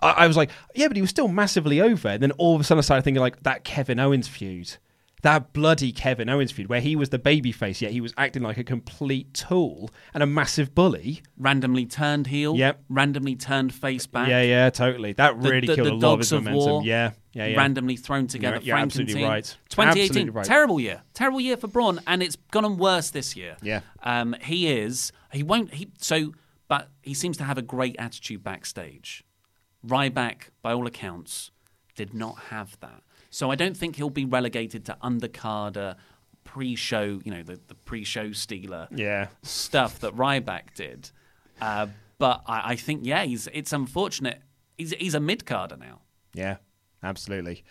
I, 0.00 0.10
I 0.10 0.26
was 0.26 0.36
like, 0.36 0.50
yeah, 0.74 0.88
but 0.88 0.96
he 0.96 1.00
was 1.00 1.10
still 1.10 1.28
massively 1.28 1.80
over. 1.80 2.08
And 2.08 2.22
then 2.22 2.32
all 2.32 2.54
of 2.54 2.60
a 2.60 2.64
sudden 2.64 2.78
I 2.78 2.82
started 2.82 3.02
thinking 3.02 3.20
like 3.20 3.42
that 3.42 3.64
Kevin 3.64 3.98
Owens 3.98 4.28
feud. 4.28 4.76
That 5.22 5.52
bloody 5.52 5.92
Kevin 5.92 6.28
Owens 6.28 6.50
feud 6.52 6.68
where 6.68 6.80
he 6.80 6.96
was 6.96 7.10
the 7.10 7.18
babyface, 7.18 7.80
yet 7.80 7.90
he 7.90 8.00
was 8.00 8.14
acting 8.16 8.42
like 8.42 8.56
a 8.58 8.64
complete 8.64 9.34
tool 9.34 9.90
and 10.14 10.22
a 10.22 10.26
massive 10.26 10.74
bully. 10.74 11.22
randomly 11.36 11.84
turned 11.86 12.28
heel. 12.28 12.56
Yep. 12.56 12.84
Randomly 12.88 13.36
turned 13.36 13.74
face 13.74 14.06
back. 14.06 14.28
Yeah, 14.28 14.42
yeah, 14.42 14.70
totally. 14.70 15.12
That 15.12 15.36
really 15.36 15.66
the, 15.66 15.74
killed 15.74 15.88
the 15.88 15.92
a 15.92 15.94
lot 15.94 16.14
of 16.14 16.18
his 16.20 16.32
momentum. 16.32 16.54
war. 16.56 16.82
yeah, 16.84 17.10
yeah, 17.32 17.46
yeah. 17.46 17.58
Randomly 17.58 17.96
thrown 17.96 18.26
together. 18.28 18.56
You're- 18.56 18.66
you're 18.66 18.76
absolutely 18.78 19.22
right. 19.24 19.44
2018. 19.68 20.02
Absolutely 20.02 20.30
right. 20.30 20.46
Terrible 20.46 20.80
year. 20.80 21.02
Terrible 21.12 21.40
year 21.40 21.56
for 21.56 21.66
Braun, 21.68 22.00
and 22.06 22.22
it's 22.22 22.36
gone 22.50 22.64
on 22.64 22.78
worse 22.78 23.10
this 23.10 23.36
year. 23.36 23.56
Yeah. 23.62 23.80
Um, 24.02 24.34
he 24.42 24.68
is. 24.72 25.12
He 25.32 25.42
won't. 25.42 25.74
He 25.74 25.90
so, 25.98 26.32
but 26.68 26.88
he 27.02 27.12
seems 27.14 27.36
to 27.38 27.44
have 27.44 27.58
a 27.58 27.62
great 27.62 27.96
attitude 27.98 28.42
backstage. 28.42 29.22
Ryback, 29.86 30.50
by 30.62 30.72
all 30.72 30.86
accounts, 30.86 31.50
did 31.94 32.14
not 32.14 32.38
have 32.50 32.78
that. 32.80 33.02
So 33.30 33.50
I 33.50 33.54
don't 33.54 33.76
think 33.76 33.96
he'll 33.96 34.10
be 34.10 34.24
relegated 34.24 34.84
to 34.86 34.96
undercarder, 35.02 35.96
pre-show. 36.44 37.20
You 37.24 37.30
know, 37.32 37.42
the, 37.42 37.60
the 37.68 37.74
pre-show 37.74 38.32
stealer 38.32 38.88
Yeah. 38.94 39.28
stuff 39.42 40.00
that 40.00 40.14
Ryback 40.16 40.74
did. 40.74 41.10
Uh, 41.60 41.86
but 42.18 42.42
I, 42.46 42.72
I 42.72 42.76
think 42.76 43.00
yeah, 43.04 43.24
he's 43.24 43.46
it's 43.52 43.72
unfortunate. 43.72 44.42
He's 44.76 44.92
he's 44.92 45.14
a 45.14 45.20
mid 45.20 45.46
carder 45.46 45.76
now. 45.76 46.00
Yeah, 46.34 46.56
absolutely. 47.02 47.64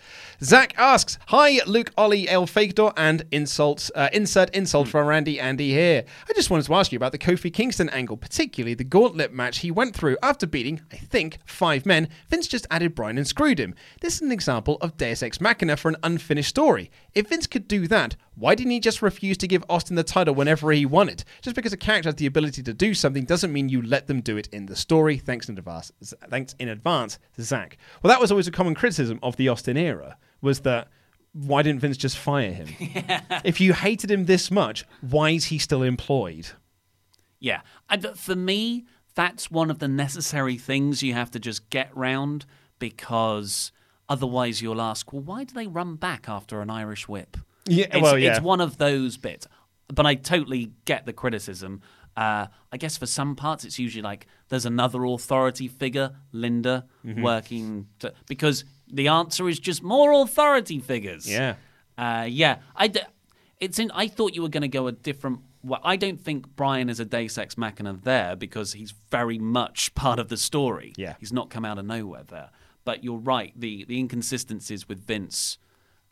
Zach 0.43 0.73
asks, 0.77 1.17
"Hi, 1.27 1.61
Luke, 1.65 1.91
Ollie, 1.97 2.27
El 2.27 2.47
Fakador, 2.47 2.93
and 2.97 3.23
insults. 3.31 3.91
Uh, 3.93 4.09
insert 4.13 4.49
insult 4.55 4.87
from 4.87 5.07
Randy 5.07 5.39
Andy 5.39 5.71
here. 5.71 6.03
I 6.29 6.33
just 6.33 6.49
wanted 6.49 6.65
to 6.65 6.73
ask 6.73 6.91
you 6.91 6.97
about 6.97 7.11
the 7.11 7.17
Kofi 7.17 7.53
Kingston 7.53 7.89
angle, 7.89 8.17
particularly 8.17 8.73
the 8.73 8.83
gauntlet 8.83 9.33
match 9.33 9.59
he 9.59 9.71
went 9.71 9.95
through 9.95 10.17
after 10.23 10.47
beating, 10.47 10.81
I 10.91 10.97
think, 10.97 11.39
five 11.45 11.85
men. 11.85 12.09
Vince 12.29 12.47
just 12.47 12.67
added 12.71 12.95
Brian 12.95 13.17
and 13.17 13.27
screwed 13.27 13.59
him. 13.59 13.75
This 14.01 14.15
is 14.15 14.21
an 14.21 14.31
example 14.31 14.77
of 14.81 14.97
Deus 14.97 15.21
Ex 15.23 15.39
Machina 15.39 15.77
for 15.77 15.89
an 15.89 15.97
unfinished 16.03 16.49
story. 16.49 16.89
If 17.13 17.29
Vince 17.29 17.47
could 17.47 17.67
do 17.67 17.87
that, 17.87 18.15
why 18.39 18.55
didn't 18.55 18.71
he 18.71 18.79
just 18.79 19.01
refuse 19.01 19.37
to 19.37 19.47
give 19.47 19.63
Austin 19.69 19.95
the 19.95 20.03
title 20.03 20.33
whenever 20.33 20.71
he 20.71 20.85
wanted? 20.85 21.23
Just 21.41 21.55
because 21.55 21.73
a 21.73 21.77
character 21.77 22.07
has 22.07 22.15
the 22.15 22.25
ability 22.25 22.63
to 22.63 22.73
do 22.73 22.93
something 22.93 23.25
doesn't 23.25 23.51
mean 23.51 23.69
you 23.69 23.81
let 23.81 24.07
them 24.07 24.21
do 24.21 24.37
it 24.37 24.47
in 24.53 24.65
the 24.65 24.75
story. 24.75 25.17
Thanks 25.17 25.49
in 25.49 25.57
advance. 25.57 25.91
Thanks 26.29 26.55
in 26.57 26.69
advance, 26.69 27.19
Zach. 27.39 27.77
Well, 28.01 28.09
that 28.09 28.21
was 28.21 28.31
always 28.31 28.47
a 28.47 28.51
common 28.51 28.75
criticism 28.75 29.19
of 29.21 29.35
the 29.35 29.49
Austin 29.49 29.77
era 29.77 30.17
was 30.41 30.61
that 30.61 30.87
why 31.33 31.61
didn't 31.61 31.81
Vince 31.81 31.97
just 31.97 32.17
fire 32.17 32.51
him? 32.51 32.67
If 33.43 33.61
you 33.61 33.73
hated 33.73 34.09
him 34.09 34.25
this 34.25 34.49
much, 34.49 34.85
why 35.01 35.31
is 35.31 35.45
he 35.45 35.57
still 35.57 35.83
employed? 35.83 36.49
Yeah. 37.39 37.61
And 37.89 38.17
for 38.17 38.35
me, 38.35 38.85
that's 39.15 39.51
one 39.51 39.69
of 39.69 39.79
the 39.79 39.87
necessary 39.87 40.57
things 40.57 41.03
you 41.03 41.13
have 41.13 41.31
to 41.31 41.39
just 41.39 41.69
get 41.69 41.95
round 41.95 42.45
because 42.79 43.71
otherwise 44.07 44.61
you'll 44.61 44.81
ask, 44.81 45.11
well, 45.13 45.21
why 45.21 45.43
do 45.43 45.53
they 45.53 45.67
run 45.67 45.95
back 45.95 46.27
after 46.27 46.61
an 46.61 46.69
Irish 46.69 47.07
whip? 47.07 47.37
Yeah, 47.69 47.85
It's, 47.91 48.01
well, 48.01 48.17
yeah. 48.17 48.31
it's 48.31 48.41
one 48.41 48.61
of 48.61 48.77
those 48.77 49.17
bits. 49.17 49.47
But 49.93 50.05
I 50.05 50.15
totally 50.15 50.71
get 50.85 51.05
the 51.05 51.13
criticism. 51.13 51.81
Uh, 52.17 52.47
I 52.71 52.77
guess 52.77 52.97
for 52.97 53.05
some 53.05 53.35
parts, 53.35 53.63
it's 53.63 53.79
usually 53.79 54.01
like 54.01 54.27
there's 54.49 54.65
another 54.65 55.03
authority 55.05 55.67
figure, 55.67 56.11
Linda, 56.31 56.85
Mm-hmm. 57.05 57.21
working 57.23 57.87
to, 57.99 58.13
because 58.27 58.65
the 58.91 59.07
answer 59.07 59.47
is 59.47 59.59
just 59.59 59.81
more 59.83 60.11
authority 60.21 60.79
figures. 60.79 61.29
Yeah. 61.29 61.55
Uh, 61.97 62.25
yeah, 62.29 62.57
I 62.75 62.87
d- 62.87 63.01
it's 63.59 63.77
in. 63.79 63.91
I 63.91 64.07
thought 64.07 64.33
you 64.35 64.41
were 64.41 64.49
going 64.49 64.61
to 64.61 64.67
go 64.67 64.87
a 64.87 64.91
different. 64.91 65.39
Well, 65.63 65.81
I 65.83 65.95
don't 65.97 66.19
think 66.21 66.55
Brian 66.55 66.89
is 66.89 66.99
a 66.99 67.05
Deus 67.05 67.37
Ex 67.37 67.57
Machina 67.57 67.93
there 68.03 68.35
because 68.35 68.73
he's 68.73 68.93
very 69.11 69.37
much 69.37 69.93
part 69.95 70.17
of 70.19 70.29
the 70.29 70.37
story. 70.37 70.93
Yeah. 70.97 71.15
he's 71.19 71.33
not 71.33 71.49
come 71.49 71.65
out 71.65 71.77
of 71.77 71.85
nowhere 71.85 72.23
there. 72.23 72.49
But 72.85 73.03
you're 73.03 73.17
right. 73.17 73.53
The 73.55 73.83
the 73.85 73.99
inconsistencies 73.99 74.87
with 74.87 74.99
Vince 75.05 75.57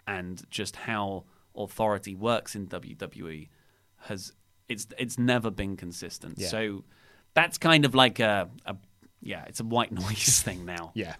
and 0.05 0.43
just 0.49 0.75
how 0.75 1.23
authority 1.57 2.15
works 2.15 2.55
in 2.55 2.67
WWE 2.67 3.49
has 4.01 4.33
it's 4.69 4.87
it's 4.97 5.17
never 5.17 5.49
been 5.49 5.77
consistent. 5.77 6.37
Yeah. 6.37 6.47
So 6.47 6.83
that's 7.33 7.57
kind 7.57 7.85
of 7.85 7.95
like 7.95 8.19
a, 8.19 8.49
a 8.65 8.75
yeah, 9.21 9.45
it's 9.47 9.59
a 9.59 9.63
white 9.63 9.91
noise 10.03 10.41
thing 10.41 10.65
now. 10.65 10.91
Yeah. 10.93 11.15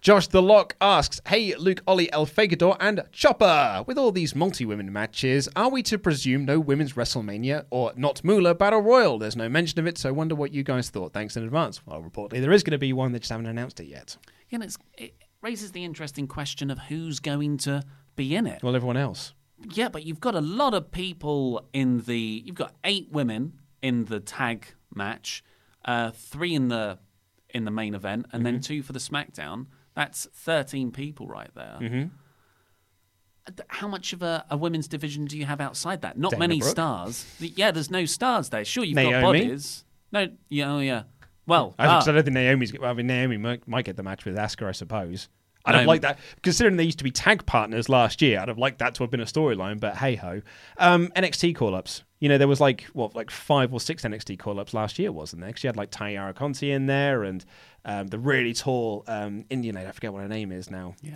Josh 0.00 0.28
the 0.28 0.42
Lock 0.42 0.76
asks, 0.80 1.20
Hey, 1.26 1.54
Luke, 1.56 1.82
Ollie, 1.86 2.12
El 2.12 2.26
Fagador, 2.26 2.76
and 2.78 3.02
Chopper. 3.12 3.82
With 3.86 3.98
all 3.98 4.12
these 4.12 4.34
multi 4.36 4.64
women 4.64 4.92
matches, 4.92 5.48
are 5.56 5.70
we 5.70 5.82
to 5.84 5.98
presume 5.98 6.44
no 6.44 6.60
women's 6.60 6.92
WrestleMania 6.92 7.64
or 7.70 7.92
not 7.96 8.22
Moolah 8.22 8.54
Battle 8.54 8.80
Royal? 8.80 9.18
There's 9.18 9.36
no 9.36 9.48
mention 9.48 9.80
of 9.80 9.86
it, 9.86 9.98
so 9.98 10.08
I 10.08 10.12
wonder 10.12 10.34
what 10.34 10.52
you 10.52 10.62
guys 10.62 10.90
thought. 10.90 11.12
Thanks 11.12 11.36
in 11.36 11.44
advance. 11.44 11.84
Well, 11.86 12.02
reportedly, 12.02 12.40
there 12.40 12.52
is 12.52 12.62
going 12.62 12.72
to 12.72 12.78
be 12.78 12.92
one, 12.92 13.12
they 13.12 13.18
just 13.18 13.30
haven't 13.30 13.46
announced 13.46 13.80
it 13.80 13.86
yet. 13.86 14.16
Yeah, 14.50 14.56
and 14.56 14.64
it's, 14.64 14.78
it 14.96 15.14
raises 15.42 15.72
the 15.72 15.84
interesting 15.84 16.28
question 16.28 16.70
of 16.70 16.78
who's 16.78 17.18
going 17.18 17.58
to 17.58 17.82
be 18.14 18.36
in 18.36 18.46
it. 18.46 18.62
Well, 18.62 18.76
everyone 18.76 18.96
else. 18.96 19.32
Yeah, 19.72 19.88
but 19.88 20.04
you've 20.04 20.20
got 20.20 20.34
a 20.34 20.40
lot 20.40 20.74
of 20.74 20.90
people 20.90 21.66
in 21.72 22.02
the. 22.02 22.42
You've 22.44 22.56
got 22.56 22.74
eight 22.84 23.08
women 23.10 23.54
in 23.82 24.04
the 24.06 24.20
tag 24.20 24.66
match, 24.94 25.42
uh, 25.84 26.10
three 26.10 26.54
in 26.54 26.68
the 26.68 26.98
in 27.50 27.64
the 27.64 27.70
main 27.70 27.94
event, 27.94 28.26
and 28.32 28.42
Mm-hmm. 28.42 28.52
then 28.52 28.60
two 28.60 28.82
for 28.82 28.92
the 28.92 28.98
SmackDown. 28.98 29.66
That's 29.94 30.26
thirteen 30.34 30.90
people 30.92 31.26
right 31.26 31.50
there. 31.54 31.78
Mm-hmm. 31.80 32.04
How 33.68 33.86
much 33.86 34.12
of 34.12 34.22
a, 34.22 34.44
a 34.50 34.56
women's 34.56 34.88
division 34.88 35.24
do 35.26 35.38
you 35.38 35.44
have 35.46 35.60
outside 35.60 36.02
that? 36.02 36.18
Not 36.18 36.32
Dana 36.32 36.40
many 36.40 36.58
Brooke. 36.58 36.70
stars. 36.70 37.24
Yeah, 37.38 37.70
there's 37.70 37.90
no 37.92 38.04
stars 38.04 38.48
there. 38.48 38.64
Sure, 38.64 38.82
you've 38.84 38.96
got 38.96 39.22
bodies. 39.22 39.84
No, 40.10 40.28
yeah, 40.48 40.72
oh 40.74 40.80
yeah. 40.80 41.04
Well, 41.46 41.74
I, 41.78 41.86
ah, 41.86 42.00
I 42.00 42.04
don't 42.04 42.24
think 42.24 42.34
Naomi's. 42.34 42.76
Well, 42.76 42.90
I 42.90 42.92
mean, 42.94 43.06
Naomi 43.06 43.36
might, 43.36 43.66
might 43.68 43.84
get 43.84 43.96
the 43.96 44.02
match 44.02 44.24
with 44.24 44.34
Asuka, 44.36 44.66
I 44.66 44.72
suppose. 44.72 45.28
I'd 45.66 45.74
have 45.74 45.86
liked 45.86 46.02
that, 46.02 46.18
considering 46.42 46.76
they 46.76 46.84
used 46.84 46.98
to 46.98 47.04
be 47.04 47.10
tag 47.10 47.44
partners 47.46 47.88
last 47.88 48.22
year. 48.22 48.40
I'd 48.40 48.48
have 48.48 48.58
liked 48.58 48.78
that 48.78 48.94
to 48.96 49.02
have 49.02 49.10
been 49.10 49.20
a 49.20 49.24
storyline, 49.26 49.80
but 49.80 49.96
hey 49.96 50.14
ho. 50.16 50.42
Um, 50.78 51.08
NXT 51.16 51.54
call 51.56 51.74
ups. 51.74 52.02
You 52.20 52.28
know, 52.30 52.38
there 52.38 52.48
was 52.48 52.60
like 52.60 52.84
what, 52.94 53.14
like 53.14 53.30
five 53.30 53.74
or 53.74 53.80
six 53.80 54.02
NXT 54.04 54.38
call 54.38 54.58
ups 54.58 54.72
last 54.72 54.98
year, 54.98 55.12
wasn't 55.12 55.40
there? 55.42 55.50
Because 55.50 55.64
you 55.64 55.68
had 55.68 55.76
like 55.76 55.90
Taynara 55.90 56.34
Conti 56.34 56.70
in 56.70 56.86
there, 56.86 57.24
and 57.24 57.44
um, 57.84 58.06
the 58.06 58.18
really 58.18 58.54
tall 58.54 59.04
um, 59.06 59.44
Indian 59.50 59.74
lady. 59.74 59.86
I 59.86 59.92
forget 59.92 60.12
what 60.12 60.22
her 60.22 60.28
name 60.28 60.50
is 60.52 60.70
now. 60.70 60.94
Yeah. 61.02 61.12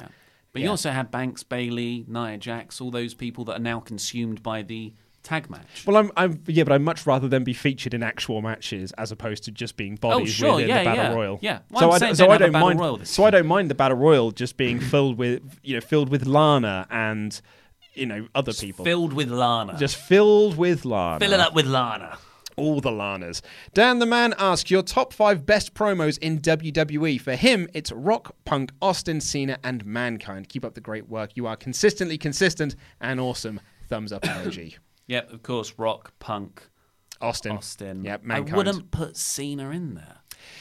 But 0.52 0.60
Yeah. 0.60 0.64
you 0.64 0.70
also 0.70 0.90
had 0.90 1.10
Banks, 1.10 1.42
Bayley, 1.42 2.04
Nia 2.08 2.36
Jax, 2.36 2.80
all 2.80 2.90
those 2.90 3.14
people 3.14 3.44
that 3.46 3.56
are 3.56 3.62
now 3.62 3.80
consumed 3.80 4.42
by 4.42 4.62
the 4.62 4.92
tag 5.30 5.48
match. 5.50 5.84
Well, 5.86 5.96
I'm, 5.96 6.10
I'm 6.16 6.42
yeah, 6.46 6.64
but 6.64 6.72
I'd 6.72 6.82
much 6.82 7.06
rather 7.06 7.28
them 7.28 7.44
be 7.44 7.52
featured 7.52 7.94
in 7.94 8.02
actual 8.02 8.42
matches 8.42 8.92
as 8.98 9.12
opposed 9.12 9.44
to 9.44 9.50
just 9.50 9.76
being 9.76 9.96
bodies 9.96 10.30
Oh, 10.30 10.46
sure, 10.46 10.54
within 10.56 10.68
yeah, 10.68 10.78
the 10.80 10.84
battle 10.84 11.04
yeah, 11.04 11.14
royal. 11.14 11.38
yeah. 11.42 11.58
Well, 11.70 11.80
so 11.80 11.88
I'm 11.88 11.94
I, 11.94 11.98
saying 11.98 12.14
so 12.16 12.24
don't 12.26 12.34
I 12.34 12.38
don't 12.38 12.78
mind. 12.78 13.06
So 13.08 13.24
I 13.24 13.30
don't 13.30 13.46
mind 13.46 13.70
the 13.70 13.74
battle 13.74 13.96
royal 13.96 14.30
just 14.32 14.56
being 14.56 14.80
filled 14.92 15.16
with 15.18 15.42
you 15.62 15.74
know 15.74 15.80
filled 15.80 16.08
with 16.08 16.26
Lana 16.26 16.86
and 16.90 17.40
you 17.94 18.06
know 18.06 18.26
other 18.34 18.52
people. 18.52 18.84
Filled 18.84 19.12
with 19.12 19.30
Lana. 19.30 19.76
just 19.78 19.96
filled 19.96 20.56
with 20.56 20.84
Lana. 20.84 21.20
Fill 21.20 21.32
it 21.32 21.40
up 21.40 21.54
with 21.54 21.66
Lana. 21.66 22.18
All 22.56 22.80
the 22.80 22.90
Lanas. 22.90 23.40
Dan 23.72 24.00
the 24.00 24.06
Man 24.06 24.34
asks 24.36 24.70
your 24.70 24.82
top 24.82 25.14
five 25.14 25.46
best 25.46 25.72
promos 25.72 26.18
in 26.18 26.40
WWE. 26.40 27.18
For 27.18 27.34
him, 27.34 27.68
it's 27.72 27.90
Rock, 27.90 28.34
Punk, 28.44 28.70
Austin, 28.82 29.20
Cena, 29.22 29.58
and 29.64 29.86
Mankind. 29.86 30.48
Keep 30.50 30.66
up 30.66 30.74
the 30.74 30.80
great 30.82 31.08
work. 31.08 31.30
You 31.36 31.46
are 31.46 31.56
consistently 31.56 32.18
consistent 32.18 32.74
and 33.00 33.18
awesome. 33.18 33.60
Thumbs 33.88 34.12
up 34.12 34.22
emoji. 34.24 34.74
Yep, 35.10 35.32
of 35.32 35.42
course, 35.42 35.74
Rock, 35.76 36.12
Punk, 36.20 36.62
Austin. 37.20 37.56
Austin. 37.56 38.04
Yep, 38.04 38.22
I 38.30 38.38
wouldn't 38.38 38.92
put 38.92 39.16
Cena 39.16 39.70
in 39.70 39.94
there. 39.94 40.18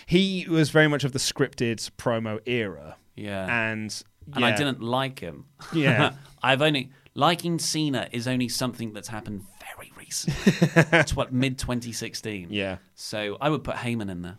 He 0.07 0.47
was 0.49 0.71
very 0.71 0.87
much 0.87 1.03
of 1.03 1.11
the 1.11 1.19
scripted 1.19 1.87
promo 1.99 2.39
era. 2.47 2.97
Yeah. 3.15 3.45
And 3.45 4.03
And 4.33 4.43
I 4.43 4.55
didn't 4.55 4.81
like 4.81 5.19
him. 5.19 5.45
Yeah. 5.71 6.13
I've 6.43 6.63
only. 6.63 6.91
Liking 7.13 7.59
Cena 7.59 8.09
is 8.11 8.27
only 8.27 8.49
something 8.49 8.91
that's 8.91 9.07
happened 9.09 9.43
very 9.59 9.91
recently. 9.95 10.53
it's 10.99 11.15
what, 11.15 11.31
mid 11.31 11.59
2016. 11.59 12.47
Yeah. 12.49 12.77
So 12.95 13.37
I 13.39 13.51
would 13.51 13.63
put 13.63 13.75
Heyman 13.75 14.09
in 14.09 14.23
there. 14.23 14.37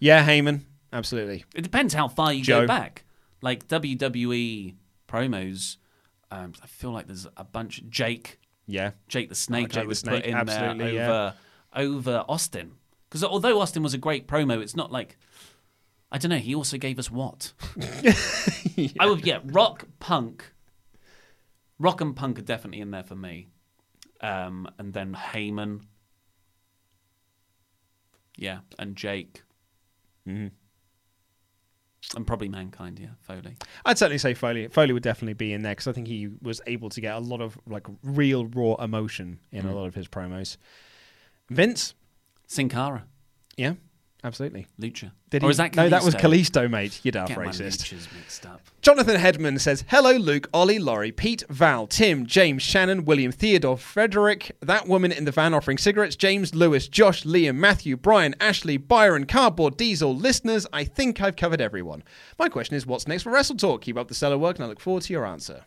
Yeah, 0.00 0.26
Heyman. 0.26 0.62
Absolutely. 0.92 1.44
It 1.54 1.62
depends 1.62 1.94
how 1.94 2.08
far 2.08 2.32
you 2.32 2.42
Joe. 2.42 2.62
go 2.62 2.66
back. 2.66 3.04
Like 3.42 3.68
WWE 3.68 4.74
promos, 5.08 5.76
um, 6.32 6.52
I 6.62 6.66
feel 6.66 6.90
like 6.90 7.06
there's 7.06 7.28
a 7.36 7.44
bunch. 7.44 7.84
Jake, 7.88 8.40
Yeah. 8.66 8.92
Jake 9.08 9.28
the 9.28 9.34
Snake, 9.34 9.70
Jake 9.70 9.78
I 9.78 9.82
the 9.82 9.88
would 9.88 9.96
Snake, 9.96 10.22
put 10.22 10.30
in 10.30 10.34
absolutely, 10.36 10.84
there 10.84 10.94
yeah. 10.94 11.08
over 11.08 11.34
over 11.74 12.24
Austin. 12.28 12.72
Because 13.08 13.24
although 13.24 13.60
Austin 13.60 13.82
was 13.82 13.94
a 13.94 13.98
great 13.98 14.26
promo, 14.26 14.60
it's 14.62 14.76
not 14.76 14.90
like 14.92 15.16
I 16.10 16.18
don't 16.18 16.30
know. 16.30 16.36
He 16.36 16.54
also 16.54 16.76
gave 16.78 16.98
us 16.98 17.10
what? 17.10 17.52
yeah. 18.76 18.88
I 19.00 19.06
would 19.06 19.26
yeah, 19.26 19.40
rock, 19.44 19.86
punk, 19.98 20.52
rock 21.78 22.00
and 22.00 22.14
punk 22.14 22.38
are 22.38 22.42
definitely 22.42 22.80
in 22.80 22.90
there 22.90 23.02
for 23.02 23.16
me. 23.16 23.48
Um, 24.20 24.68
and 24.78 24.92
then 24.92 25.14
Heyman, 25.14 25.80
yeah, 28.36 28.58
and 28.78 28.94
Jake, 28.94 29.42
Mm-hmm. 30.28 30.48
And 32.16 32.26
probably 32.26 32.48
Mankind. 32.48 32.98
Yeah, 32.98 33.08
Foley. 33.20 33.56
I'd 33.84 33.96
certainly 33.98 34.18
say 34.18 34.34
Foley. 34.34 34.68
Foley 34.68 34.92
would 34.92 35.02
definitely 35.02 35.34
be 35.34 35.52
in 35.52 35.62
there 35.62 35.72
because 35.72 35.86
I 35.88 35.92
think 35.92 36.08
he 36.08 36.28
was 36.42 36.60
able 36.66 36.88
to 36.90 37.00
get 37.00 37.14
a 37.14 37.18
lot 37.20 37.40
of 37.40 37.58
like 37.66 37.86
real 38.02 38.46
raw 38.46 38.74
emotion 38.74 39.38
in 39.50 39.64
Mm. 39.64 39.70
a 39.70 39.74
lot 39.74 39.86
of 39.86 39.94
his 39.94 40.08
promos. 40.08 40.56
Vince, 41.50 41.94
Sin 42.46 42.68
Cara, 42.68 43.04
yeah, 43.56 43.74
absolutely. 44.24 44.66
Lucha. 44.80 45.12
Did 45.30 45.42
or 45.42 45.46
he? 45.46 45.50
is 45.50 45.56
that 45.56 45.74
no, 45.74 45.88
that 45.88 46.04
was 46.04 46.14
Kalisto? 46.14 46.64
Kalisto, 46.64 46.70
mate. 46.70 47.00
You 47.02 47.12
daft 47.12 47.28
Get 47.28 47.38
my 47.38 47.46
racist. 47.46 47.82
Luchas 47.82 48.14
mixed 48.14 48.46
up. 48.46 48.60
Jonathan 48.80 49.16
Hedman 49.16 49.60
says, 49.60 49.84
Hello, 49.88 50.12
Luke, 50.12 50.48
Ollie, 50.52 50.78
Laurie, 50.78 51.12
Pete, 51.12 51.44
Val, 51.48 51.86
Tim, 51.86 52.26
James, 52.26 52.62
Shannon, 52.62 53.04
William, 53.04 53.32
Theodore, 53.32 53.78
Frederick, 53.78 54.56
that 54.60 54.88
woman 54.88 55.12
in 55.12 55.24
the 55.24 55.30
van 55.30 55.54
offering 55.54 55.78
cigarettes, 55.78 56.16
James, 56.16 56.54
Lewis, 56.54 56.88
Josh, 56.88 57.24
Liam, 57.24 57.56
Matthew, 57.56 57.96
Brian, 57.96 58.34
Ashley, 58.40 58.76
Byron, 58.76 59.26
Cardboard, 59.26 59.76
Diesel, 59.76 60.14
listeners. 60.14 60.66
I 60.72 60.84
think 60.84 61.20
I've 61.20 61.36
covered 61.36 61.60
everyone. 61.60 62.02
My 62.38 62.48
question 62.48 62.76
is, 62.76 62.86
what's 62.86 63.06
next 63.06 63.22
for 63.22 63.30
Wrestle 63.30 63.56
Talk? 63.56 63.82
Keep 63.82 63.96
up 63.96 64.08
the 64.08 64.14
stellar 64.14 64.38
work, 64.38 64.56
and 64.56 64.64
I 64.64 64.68
look 64.68 64.80
forward 64.80 65.04
to 65.04 65.12
your 65.12 65.26
answer. 65.26 65.64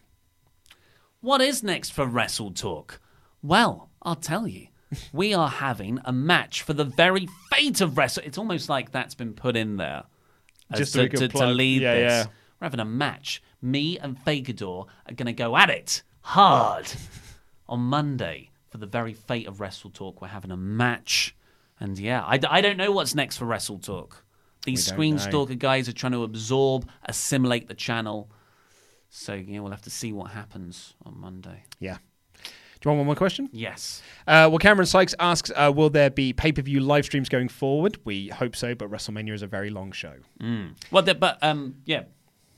What 1.21 1.41
is 1.41 1.63
next 1.63 1.91
for 1.91 2.05
Wrestle 2.05 2.51
Talk? 2.51 2.99
Well, 3.41 3.89
I'll 4.01 4.15
tell 4.15 4.47
you. 4.47 4.67
We 5.11 5.33
are 5.33 5.49
having 5.49 5.99
a 6.05 6.13
match 6.13 6.61
for 6.61 6.73
the 6.73 6.83
very 6.83 7.27
fate 7.51 7.81
of 7.81 7.97
Wrestle. 7.97 8.23
It's 8.25 8.37
almost 8.37 8.69
like 8.69 8.91
that's 8.91 9.15
been 9.15 9.33
put 9.33 9.55
in 9.55 9.77
there 9.77 10.03
Just 10.75 10.93
so 10.93 11.07
to, 11.07 11.17
to, 11.17 11.27
to 11.27 11.45
lead 11.47 11.81
yeah, 11.81 11.95
this. 11.95 12.11
yeah. 12.11 12.25
We're 12.59 12.65
having 12.65 12.79
a 12.79 12.85
match. 12.85 13.41
Me 13.61 13.97
and 13.97 14.17
Fagador 14.17 14.87
are 15.07 15.13
going 15.13 15.25
to 15.25 15.33
go 15.33 15.57
at 15.57 15.69
it 15.69 16.03
hard 16.21 16.87
on 17.67 17.79
Monday 17.81 18.51
for 18.69 18.77
the 18.77 18.85
very 18.85 19.13
fate 19.13 19.47
of 19.47 19.59
Wrestle 19.59 19.89
Talk. 19.89 20.21
We're 20.21 20.27
having 20.29 20.51
a 20.51 20.57
match. 20.57 21.35
And 21.79 21.97
yeah, 21.99 22.23
I 22.25 22.37
don't 22.61 22.77
know 22.77 22.91
what's 22.91 23.15
next 23.15 23.37
for 23.37 23.45
Wrestle 23.45 23.79
Talk. 23.79 24.23
These 24.65 24.85
Screen. 24.85 25.19
Stalker 25.19 25.55
guys 25.55 25.87
are 25.87 25.93
trying 25.93 26.13
to 26.13 26.23
absorb, 26.23 26.89
assimilate 27.03 27.67
the 27.67 27.75
channel. 27.75 28.31
So 29.09 29.33
yeah, 29.33 29.59
we'll 29.59 29.71
have 29.71 29.83
to 29.83 29.91
see 29.91 30.11
what 30.11 30.31
happens 30.31 30.95
on 31.05 31.19
Monday. 31.19 31.63
Yeah. 31.79 31.97
Do 32.85 32.89
you 32.91 32.97
want 32.97 32.99
one 32.99 33.05
more 33.07 33.15
question? 33.15 33.49
Yes. 33.51 34.03
Uh, 34.27 34.45
well, 34.47 34.59
Cameron 34.59 34.85
Sykes 34.85 35.15
asks, 35.19 35.51
uh, 35.55 35.73
will 35.75 35.89
there 35.89 36.11
be 36.11 36.33
pay 36.33 36.51
per 36.51 36.61
view 36.61 36.79
live 36.81 37.03
streams 37.03 37.29
going 37.29 37.49
forward? 37.49 37.97
We 38.05 38.27
hope 38.27 38.55
so, 38.55 38.75
but 38.75 38.91
WrestleMania 38.91 39.33
is 39.33 39.41
a 39.41 39.47
very 39.47 39.71
long 39.71 39.91
show. 39.91 40.13
Well, 40.91 41.01
the- 41.01 41.15
but 41.15 41.39
um, 41.41 41.77
yeah, 41.85 42.03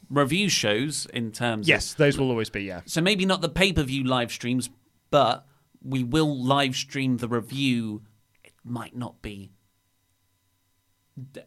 review 0.10 0.50
shows 0.50 1.08
in 1.14 1.32
terms. 1.32 1.66
Yes, 1.70 1.94
Of, 1.94 2.00
those 2.00 2.18
will 2.18 2.30
always 2.30 2.50
be, 2.50 2.64
yeah. 2.64 2.82
so 2.86 3.00
maybe 3.00 3.26
not 3.26 3.40
the 3.40 3.48
pay 3.48 3.72
per 3.72 3.84
view 3.84 4.04
live 4.04 4.30
streams, 4.34 4.70
but 5.12 5.46
we 5.82 6.04
will 6.04 6.38
live 6.44 6.76
stream 6.76 7.16
the 7.18 7.30
review. 7.30 8.02
It 8.44 8.52
might 8.66 8.98
not 8.98 9.22
be. 9.22 9.54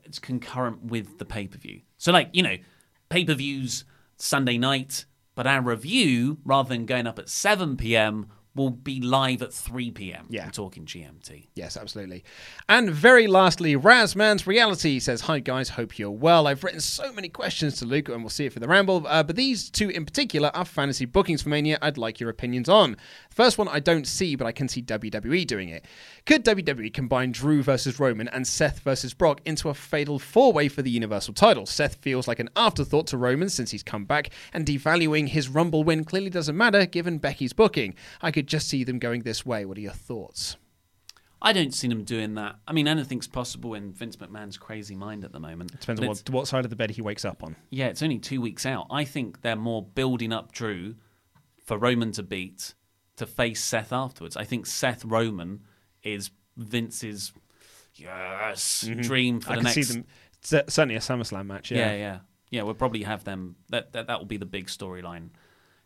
It's 0.05 0.19
concurrent 0.19 0.85
with 0.85 1.19
the 1.19 1.27
pay 1.27 1.49
per 1.49 1.59
view. 1.59 1.83
So, 1.99 2.13
like 2.13 2.31
you 2.33 2.43
know, 2.43 2.57
pay 3.11 3.27
per 3.27 3.35
views 3.35 3.85
Sunday 4.17 4.57
night, 4.57 5.05
but 5.35 5.47
our 5.47 5.61
review, 5.61 6.39
rather 6.47 6.71
than 6.71 6.87
going 6.87 7.07
up 7.07 7.19
at 7.19 7.29
seven 7.29 7.77
p.m., 7.77 8.29
will 8.55 8.71
be 8.71 9.01
live 9.01 9.43
at 9.43 9.53
three 9.53 9.91
p.m. 9.91 10.27
Yeah. 10.29 10.45
I'm 10.45 10.51
talking 10.51 10.85
GMT. 10.85 11.49
Yes, 11.55 11.77
absolutely. 11.77 12.25
And 12.69 12.91
very 12.91 13.27
lastly, 13.27 13.77
Razman's 13.77 14.47
Reality 14.47 14.99
says, 14.99 15.23
Hi 15.23 15.39
guys, 15.39 15.71
hope 15.71 15.99
you're 15.99 16.11
well. 16.11 16.47
I've 16.47 16.65
written 16.65 16.81
so 16.81 17.13
many 17.13 17.29
questions 17.29 17.77
to 17.77 17.85
Luke 17.85 18.09
and 18.09 18.23
we'll 18.23 18.31
see 18.31 18.47
it 18.47 18.53
for 18.53 18.61
the 18.61 18.69
ramble, 18.69 19.07
uh, 19.07 19.23
but 19.23 19.37
these 19.37 19.71
two 19.71 19.89
in 19.89 20.05
particular 20.05 20.51
are 20.55 20.65
fantasy 20.65 21.05
bookings 21.05 21.43
for 21.43 21.49
Mania 21.49 21.79
I'd 21.81 21.99
like 21.99 22.21
your 22.21 22.31
opinions 22.31 22.69
on. 22.69 22.93
The 23.29 23.35
first 23.35 23.59
one 23.59 23.69
I 23.69 23.81
don't 23.81 24.07
see, 24.07 24.35
but 24.35 24.47
I 24.47 24.53
can 24.53 24.69
see 24.69 24.83
WWE 24.83 25.47
doing 25.47 25.69
it. 25.69 25.85
Could 26.27 26.45
WWE 26.45 26.93
combine 26.93 27.33
Drew 27.33 27.63
versus 27.63 28.01
Roman 28.01 28.29
and 28.29 28.47
Seth 28.47 28.81
versus 28.81 29.15
Brock 29.15 29.41
into 29.45 29.69
a 29.69 29.75
fatal 29.75 30.19
four 30.19 30.53
way 30.53 30.69
for 30.69 30.83
the 30.83 30.91
Universal 30.91 31.35
title? 31.35 31.67
Seth 31.67 31.97
feels 31.97 32.27
like 32.27 32.39
an 32.41 32.51
afterthought 32.57 33.07
to 33.09 33.17
Roman 33.17 33.49
since 33.49 33.71
he's 33.71 33.83
come 33.83 34.05
back, 34.05 34.31
and 34.53 34.67
devaluing 34.67 35.29
his 35.29 35.49
Rumble 35.49 35.85
win 35.85 36.05
clearly 36.05 36.31
doesn't 36.31 36.57
matter 36.57 36.87
given 36.87 37.19
Becky's 37.19 37.53
booking. 37.53 37.95
I 38.21 38.31
could 38.31 38.40
just 38.47 38.69
see 38.69 38.85
them 38.85 38.99
going 38.99 39.23
this 39.23 39.45
way. 39.45 39.65
What 39.65 39.79
are 39.79 39.83
your 39.83 39.93
thoughts? 39.93 40.57
I 41.43 41.53
don't 41.53 41.73
see 41.73 41.89
them 41.89 42.05
doing 42.05 42.35
that. 42.35 42.57
I 42.69 42.73
mean, 42.73 42.87
anything's 42.87 43.27
possible 43.27 43.73
in 43.75 43.93
Vince 43.93 44.17
McMahon's 44.17 44.59
crazy 44.59 44.95
mind 44.95 45.25
at 45.25 45.33
the 45.33 45.41
moment. 45.41 45.73
It 45.73 45.81
Depends 45.81 46.01
But 46.01 46.07
on 46.07 46.09
what, 46.09 46.31
what 46.31 46.49
side 46.49 46.65
of 46.65 46.71
the 46.71 46.77
bed 46.77 46.91
he 46.91 47.01
wakes 47.01 47.25
up 47.25 47.43
on. 47.43 47.57
Yeah, 47.71 47.87
it's 47.87 48.03
only 48.03 48.19
two 48.19 48.43
weeks 48.43 48.67
out. 48.67 48.87
I 48.91 49.05
think 49.05 49.41
they're 49.41 49.57
more 49.57 49.83
building 49.83 50.33
up 50.33 50.53
Drew 50.53 50.97
for 51.65 51.79
Roman 51.79 52.13
to 52.13 52.23
beat 52.23 52.75
to 53.17 53.27
face 53.27 53.63
Seth 53.65 53.93
afterwards. 53.93 54.37
I 54.37 54.45
think 54.45 54.67
Seth 54.67 55.05
Roman 55.05 55.61
is 56.03 56.31
Vince's 56.57 57.33
yes 57.95 58.85
mm-hmm. 58.87 59.01
dream 59.01 59.41
for 59.41 59.53
I 59.53 59.55
the 59.57 59.57
can 59.57 59.65
next. 59.65 59.75
see 59.75 59.95
them 59.95 60.05
cer- 60.43 60.65
certainly 60.69 60.97
a 60.97 61.01
SummerSlam 61.01 61.47
match. 61.47 61.71
yeah. 61.71 61.79
Yeah, 61.79 61.97
yeah, 61.97 62.19
yeah, 62.51 62.63
We'll 62.63 62.75
probably 62.75 63.03
have 63.03 63.25
them. 63.25 63.57
That 63.71 63.93
that, 63.93 64.09
that 64.09 64.19
will 64.19 64.27
be 64.27 64.37
the 64.37 64.47
big 64.47 64.67
storyline 64.67 65.31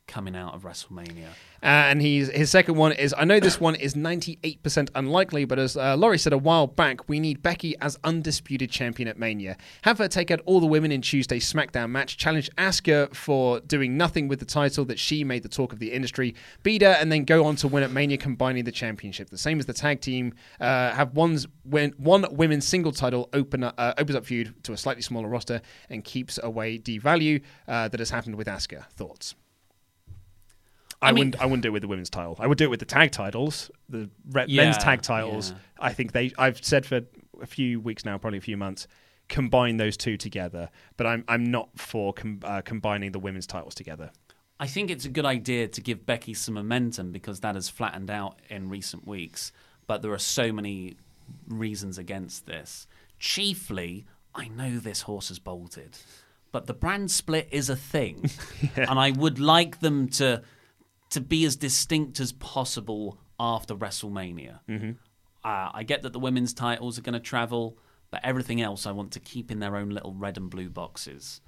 coming 0.06 0.36
out 0.36 0.54
of 0.54 0.62
WrestleMania. 0.62 1.28
And 1.62 2.02
he's 2.02 2.28
his 2.28 2.50
second 2.50 2.76
one 2.76 2.92
is 2.92 3.14
I 3.16 3.24
know 3.24 3.40
this 3.40 3.58
one 3.58 3.74
is 3.74 3.96
ninety 3.96 4.38
eight 4.44 4.62
percent 4.62 4.90
unlikely, 4.94 5.46
but 5.46 5.58
as 5.58 5.78
uh, 5.78 5.96
Laurie 5.96 6.18
said 6.18 6.34
a 6.34 6.38
while 6.38 6.66
back, 6.66 7.08
we 7.08 7.18
need 7.18 7.42
Becky 7.42 7.74
as 7.80 7.98
undisputed 8.04 8.70
champion 8.70 9.08
at 9.08 9.18
Mania. 9.18 9.56
Have 9.82 9.96
her 9.98 10.08
take 10.08 10.30
out 10.30 10.40
all 10.44 10.60
the 10.60 10.66
women 10.66 10.92
in 10.92 11.00
Tuesday's 11.00 11.50
SmackDown 11.50 11.88
match. 11.90 12.18
Challenge 12.18 12.50
Asuka 12.58 13.14
for 13.14 13.60
doing 13.60 13.96
nothing 13.96 14.28
with 14.28 14.40
the 14.40 14.44
title 14.44 14.84
that 14.84 14.98
she 14.98 15.24
made 15.24 15.42
the 15.42 15.48
talk 15.48 15.72
of 15.72 15.78
the 15.78 15.90
industry. 15.90 16.34
Beat 16.62 16.82
her 16.82 16.96
and 17.00 17.10
then 17.10 17.24
go 17.24 17.46
on 17.46 17.56
to 17.56 17.68
win 17.68 17.82
at 17.82 17.90
Mania, 17.90 18.18
combining 18.18 18.64
the 18.64 18.72
championship. 18.72 19.30
The 19.30 19.38
same 19.38 19.58
as 19.58 19.64
the 19.64 19.72
tag 19.72 20.02
team. 20.02 20.34
Uh, 20.60 20.92
have 20.92 21.14
one's 21.14 21.46
win, 21.64 21.94
one 21.96 22.26
women's 22.30 22.68
single 22.68 22.92
title 22.92 23.30
open 23.32 23.64
uh, 23.64 23.94
opens 23.96 24.16
up 24.16 24.26
feud 24.26 24.54
to 24.64 24.74
a 24.74 24.76
slightly 24.76 25.02
smaller 25.02 25.28
roster 25.28 25.62
and 25.88 26.04
keeps 26.04 26.38
away 26.42 26.78
devalue 26.78 27.40
uh, 27.66 27.88
that 27.88 28.00
has 28.00 28.10
happened 28.10 28.36
with 28.36 28.48
Asuka. 28.48 28.84
Thoughts. 28.90 29.34
I, 31.04 31.08
I 31.08 31.12
mean- 31.12 31.18
wouldn't. 31.28 31.42
I 31.42 31.46
wouldn't 31.46 31.62
do 31.62 31.68
it 31.68 31.72
with 31.72 31.82
the 31.82 31.88
women's 31.88 32.10
title. 32.10 32.36
I 32.38 32.46
would 32.46 32.58
do 32.58 32.64
it 32.64 32.70
with 32.70 32.80
the 32.80 32.86
tag 32.86 33.10
titles, 33.12 33.70
the 33.88 34.10
re- 34.30 34.46
Yeah, 34.48 34.64
men's 34.64 34.78
tag 34.78 35.02
titles. 35.02 35.50
yeah. 35.50 35.56
I 35.78 35.92
think 35.92 36.12
they. 36.12 36.32
I've 36.38 36.64
said 36.64 36.84
for 36.86 37.02
a 37.40 37.46
few 37.46 37.80
weeks 37.80 38.04
now, 38.04 38.16
probably 38.18 38.38
a 38.38 38.42
few 38.42 38.56
months, 38.56 38.86
combine 39.28 39.76
those 39.76 39.96
two 39.96 40.16
together. 40.16 40.70
But 40.96 41.06
I'm 41.06 41.24
I'm 41.28 41.44
not 41.44 41.68
for 41.78 42.12
com- 42.12 42.40
uh, 42.42 42.62
combining 42.62 43.12
the 43.12 43.18
women's 43.18 43.46
titles 43.46 43.74
together. 43.74 44.10
I 44.60 44.66
think 44.68 44.90
it's 44.90 45.04
a 45.04 45.08
good 45.08 45.26
idea 45.26 45.66
to 45.68 45.80
give 45.80 46.06
Becky 46.06 46.32
some 46.32 46.54
momentum 46.54 47.10
because 47.12 47.40
that 47.40 47.54
has 47.56 47.68
flattened 47.68 48.10
out 48.10 48.38
in 48.48 48.68
recent 48.68 49.06
weeks. 49.06 49.50
But 49.86 50.00
there 50.02 50.12
are 50.12 50.18
so 50.18 50.52
many 50.52 50.96
reasons 51.48 51.98
against 51.98 52.46
this. 52.46 52.86
Chiefly, 53.18 54.06
I 54.34 54.48
know 54.48 54.78
this 54.78 55.02
horse 55.02 55.28
has 55.28 55.38
bolted, 55.40 55.98
but 56.52 56.66
the 56.66 56.72
brand 56.74 57.10
split 57.10 57.48
is 57.50 57.68
a 57.68 57.74
thing, 57.76 58.30
and 58.76 58.98
I 58.98 59.10
would 59.10 59.38
like 59.40 59.80
them 59.80 60.08
to 60.10 60.42
to 61.10 61.20
be 61.20 61.44
as 61.44 61.56
distinct 61.56 62.20
as 62.20 62.32
possible 62.32 63.18
after 63.38 63.74
WrestleMania. 63.74 64.60
Mm-hmm. 64.68 64.90
Uh, 65.44 65.70
I 65.72 65.82
get 65.82 66.02
that 66.02 66.12
the 66.12 66.18
women's 66.18 66.54
titles 66.54 66.98
are 66.98 67.02
going 67.02 67.14
to 67.14 67.20
travel, 67.20 67.78
but 68.10 68.20
everything 68.24 68.60
else 68.60 68.86
I 68.86 68.92
want 68.92 69.12
to 69.12 69.20
keep 69.20 69.50
in 69.50 69.58
their 69.58 69.76
own 69.76 69.90
little 69.90 70.14
red 70.14 70.36
and 70.36 70.48
blue 70.48 70.70
boxes. 70.70 71.40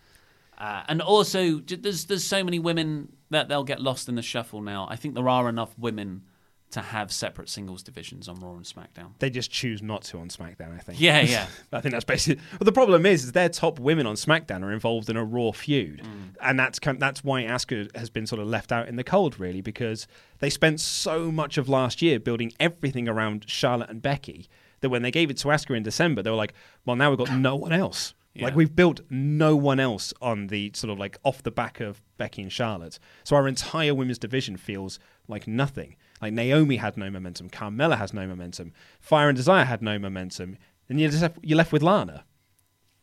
Uh, 0.58 0.82
and 0.88 1.02
also, 1.02 1.58
there's 1.58 2.06
there's 2.06 2.24
so 2.24 2.42
many 2.42 2.58
women 2.58 3.12
that 3.30 3.48
they'll 3.48 3.64
get 3.64 3.80
lost 3.80 4.08
in 4.08 4.14
the 4.14 4.22
shuffle 4.22 4.62
now. 4.62 4.86
I 4.90 4.96
think 4.96 5.14
there 5.14 5.28
are 5.28 5.48
enough 5.48 5.78
women 5.78 6.22
to 6.70 6.80
have 6.80 7.12
separate 7.12 7.48
singles 7.48 7.82
divisions 7.82 8.28
on 8.28 8.40
Raw 8.40 8.52
and 8.52 8.64
SmackDown. 8.64 9.12
They 9.18 9.30
just 9.30 9.50
choose 9.50 9.82
not 9.82 10.02
to 10.04 10.18
on 10.18 10.28
SmackDown. 10.28 10.74
I 10.74 10.78
think. 10.78 11.00
Yeah, 11.00 11.20
yeah. 11.20 11.46
I 11.72 11.80
think 11.80 11.92
that's 11.92 12.04
basically. 12.04 12.42
Well, 12.52 12.64
the 12.64 12.72
problem 12.72 13.06
is, 13.06 13.24
is 13.24 13.32
their 13.32 13.48
top 13.48 13.78
women 13.78 14.06
on 14.06 14.16
SmackDown 14.16 14.62
are 14.62 14.72
involved 14.72 15.08
in 15.08 15.16
a 15.16 15.24
Raw 15.24 15.52
feud, 15.52 16.02
mm. 16.02 16.34
and 16.40 16.58
that's 16.58 16.78
kind 16.78 17.00
that's 17.00 17.22
why 17.22 17.44
Asuka 17.44 17.94
has 17.96 18.10
been 18.10 18.26
sort 18.26 18.40
of 18.40 18.48
left 18.48 18.72
out 18.72 18.88
in 18.88 18.96
the 18.96 19.04
cold, 19.04 19.38
really, 19.38 19.60
because 19.60 20.06
they 20.40 20.50
spent 20.50 20.80
so 20.80 21.30
much 21.30 21.56
of 21.56 21.68
last 21.68 22.02
year 22.02 22.18
building 22.18 22.52
everything 22.58 23.08
around 23.08 23.48
Charlotte 23.48 23.90
and 23.90 24.02
Becky 24.02 24.48
that 24.80 24.90
when 24.90 25.02
they 25.02 25.10
gave 25.10 25.30
it 25.30 25.38
to 25.38 25.48
Asuka 25.48 25.76
in 25.76 25.82
December, 25.82 26.22
they 26.22 26.30
were 26.30 26.36
like, 26.36 26.54
"Well, 26.84 26.96
now 26.96 27.10
we've 27.10 27.18
got 27.18 27.32
no 27.32 27.56
one 27.56 27.72
else." 27.72 28.14
Like 28.38 28.54
we've 28.54 28.74
built 28.74 29.00
no 29.08 29.56
one 29.56 29.80
else 29.80 30.12
on 30.20 30.48
the 30.48 30.70
sort 30.74 30.90
of 30.90 30.98
like 30.98 31.18
off 31.24 31.42
the 31.42 31.50
back 31.50 31.80
of 31.80 32.02
Becky 32.18 32.42
and 32.42 32.52
Charlotte. 32.52 32.98
So 33.24 33.36
our 33.36 33.48
entire 33.48 33.94
women's 33.94 34.18
division 34.18 34.56
feels 34.56 34.98
like 35.28 35.46
nothing. 35.46 35.96
Like 36.20 36.32
Naomi 36.32 36.76
had 36.76 36.96
no 36.96 37.10
momentum, 37.10 37.50
Carmella 37.50 37.98
has 37.98 38.14
no 38.14 38.26
momentum, 38.26 38.72
Fire 39.00 39.28
and 39.28 39.36
Desire 39.36 39.64
had 39.64 39.82
no 39.82 39.98
momentum, 39.98 40.56
and 40.88 41.00
you're 41.00 41.10
just 41.10 41.22
left, 41.22 41.38
you're 41.42 41.58
left 41.58 41.72
with 41.72 41.82
Lana. 41.82 42.24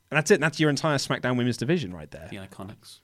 And 0.09 0.17
that's 0.17 0.31
it. 0.31 0.39
That's 0.39 0.59
your 0.59 0.69
entire 0.69 0.97
SmackDown 0.97 1.37
women's 1.37 1.57
division 1.57 1.93
right 1.93 2.09
there. 2.11 2.27
The 2.29 2.37
Iconics. 2.37 2.99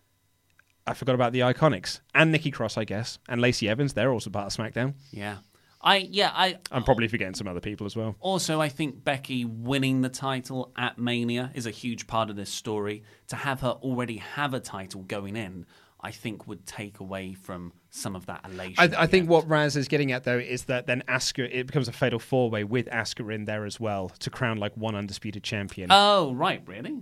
I 0.86 0.94
forgot 0.94 1.16
about 1.16 1.34
the 1.34 1.42
Iconics 1.42 2.02
and 2.16 2.32
Nikki 2.32 2.52
Cross, 2.52 2.78
I 2.78 2.84
guess, 2.84 3.20
and 3.28 3.42
Lacey 3.42 3.70
Evans. 3.70 3.94
They're 3.94 4.12
also 4.12 4.30
part 4.30 4.48
of 4.48 4.54
SmackDown. 4.54 4.94
Yeah. 5.12 5.38
I 5.82 5.98
yeah 5.98 6.32
I 6.34 6.58
I'm 6.72 6.84
probably 6.84 7.08
forgetting 7.08 7.36
some 7.36 7.48
other 7.48 7.62
people 7.62 7.86
as 7.86 7.96
well. 7.96 8.16
Also, 8.20 8.60
I 8.60 8.70
think 8.70 9.04
Becky 9.04 9.46
winning 9.46 10.02
the 10.02 10.10
title 10.10 10.74
at 10.76 10.98
Mania 10.98 11.52
is 11.54 11.66
a 11.66 11.72
huge 11.72 12.06
part 12.06 12.30
of 12.30 12.36
this 12.36 12.50
story. 12.50 13.04
To 13.28 13.38
have 13.38 13.62
her 13.62 13.70
already 13.70 14.18
have 14.18 14.54
a 14.54 14.60
title 14.60 15.04
going 15.04 15.36
in, 15.36 15.66
I 16.02 16.12
think 16.12 16.48
would 16.48 16.66
take 16.66 17.00
away 17.00 17.34
from 17.34 17.74
some 17.90 18.16
of 18.16 18.26
that 18.28 18.46
elation. 18.46 18.76
I, 18.78 19.04
I 19.04 19.08
think 19.08 19.24
end. 19.24 19.30
what 19.30 19.48
Raz 19.50 19.76
is 19.76 19.88
getting 19.88 20.12
at 20.12 20.24
though 20.24 20.38
is 20.38 20.66
that 20.66 20.88
then 20.88 21.04
Asuka 21.08 21.50
it 21.52 21.68
becomes 21.68 21.88
a 21.88 21.92
fatal 21.92 22.20
four 22.20 22.50
way 22.50 22.64
with 22.64 22.88
Asuka 22.88 23.34
in 23.34 23.46
there 23.46 23.66
as 23.66 23.80
well 23.80 24.10
to 24.20 24.30
crown 24.30 24.58
like 24.58 24.76
one 24.78 24.96
undisputed 24.96 25.44
champion. 25.44 25.90
Oh 25.92 26.34
right, 26.34 26.62
really? 26.66 27.02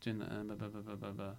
Doing 0.00 0.18
the, 0.18 0.26
uh, 0.26 1.32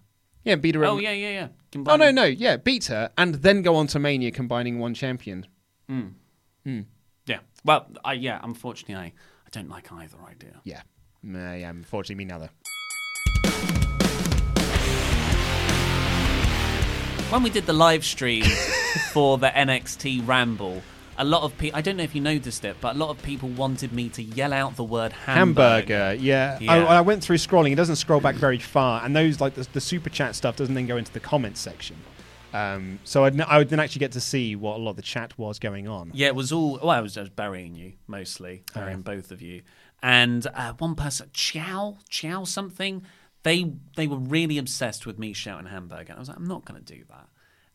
yeah, 0.44 0.56
beat 0.56 0.74
her. 0.74 0.84
Oh 0.84 0.98
yeah, 0.98 1.12
yeah, 1.12 1.30
yeah. 1.30 1.82
Oh 1.86 1.96
no, 1.96 2.10
no, 2.10 2.24
yeah, 2.24 2.56
beat 2.56 2.86
her 2.86 3.10
and 3.16 3.36
then 3.36 3.62
go 3.62 3.76
on 3.76 3.86
to 3.88 3.98
Mania 3.98 4.30
combining 4.30 4.78
one 4.78 4.94
champion. 4.94 5.46
Yeah. 7.26 7.38
Well, 7.64 7.88
I 8.04 8.14
yeah. 8.14 8.40
Unfortunately, 8.42 8.94
I, 8.94 9.06
I 9.06 9.48
don't 9.50 9.68
like 9.68 9.92
either 9.92 10.18
idea. 10.28 10.60
Yeah, 10.64 10.82
Nah, 11.22 11.54
yeah. 11.54 11.70
Unfortunately, 11.70 12.24
me 12.24 12.24
neither. 12.24 12.50
When 17.30 17.42
we 17.42 17.50
did 17.50 17.66
the 17.66 17.72
live 17.72 18.04
stream 18.04 18.44
for 19.12 19.36
the 19.36 19.48
NXT 19.48 20.26
Ramble, 20.26 20.80
a 21.18 21.24
lot 21.24 21.42
of 21.42 21.58
people. 21.58 21.76
I 21.76 21.82
don't 21.82 21.96
know 21.96 22.04
if 22.04 22.14
you 22.14 22.20
noticed 22.20 22.64
it, 22.64 22.76
but 22.80 22.94
a 22.94 22.98
lot 22.98 23.10
of 23.10 23.20
people 23.20 23.48
wanted 23.48 23.92
me 23.92 24.08
to 24.10 24.22
yell 24.22 24.52
out 24.52 24.76
the 24.76 24.84
word 24.84 25.12
hamburger. 25.12 25.92
Hamburger, 25.92 26.22
yeah. 26.22 26.56
Yeah. 26.60 26.72
I, 26.72 26.98
I 26.98 27.00
went 27.00 27.24
through 27.24 27.38
scrolling. 27.38 27.72
It 27.72 27.74
doesn't 27.74 27.96
scroll 27.96 28.20
back 28.20 28.36
very 28.36 28.58
far, 28.58 29.04
and 29.04 29.14
those 29.14 29.40
like 29.40 29.54
the, 29.54 29.66
the 29.72 29.80
super 29.80 30.08
chat 30.08 30.36
stuff 30.36 30.54
doesn't 30.54 30.74
then 30.74 30.86
go 30.86 30.96
into 30.96 31.12
the 31.12 31.20
comments 31.20 31.60
section. 31.60 31.96
Um, 32.54 33.00
so 33.02 33.24
I'd, 33.24 33.38
I 33.40 33.58
didn't 33.64 33.80
actually 33.80 34.00
get 34.00 34.12
to 34.12 34.20
see 34.20 34.54
what 34.54 34.76
a 34.76 34.78
lot 34.78 34.90
of 34.90 34.96
the 34.96 35.02
chat 35.02 35.36
was 35.36 35.58
going 35.58 35.88
on. 35.88 36.12
Yeah, 36.14 36.28
it 36.28 36.36
was 36.36 36.52
all. 36.52 36.78
Well, 36.78 36.90
I 36.90 37.00
was 37.00 37.14
just 37.14 37.34
burying 37.34 37.74
you 37.74 37.94
mostly, 38.06 38.62
burying 38.72 39.02
both 39.02 39.32
of 39.32 39.42
you, 39.42 39.62
and 40.00 40.46
uh, 40.54 40.74
one 40.78 40.94
person, 40.94 41.28
Chow, 41.32 41.98
Chow 42.08 42.44
something. 42.44 43.02
They 43.46 43.72
they 43.94 44.08
were 44.08 44.18
really 44.18 44.58
obsessed 44.58 45.06
with 45.06 45.20
me 45.20 45.32
shouting 45.32 45.68
hamburger. 45.68 46.10
And 46.10 46.16
I 46.16 46.18
was 46.18 46.28
like, 46.28 46.36
I'm 46.36 46.48
not 46.48 46.64
going 46.64 46.82
to 46.82 46.94
do 46.94 47.04
that. 47.10 47.28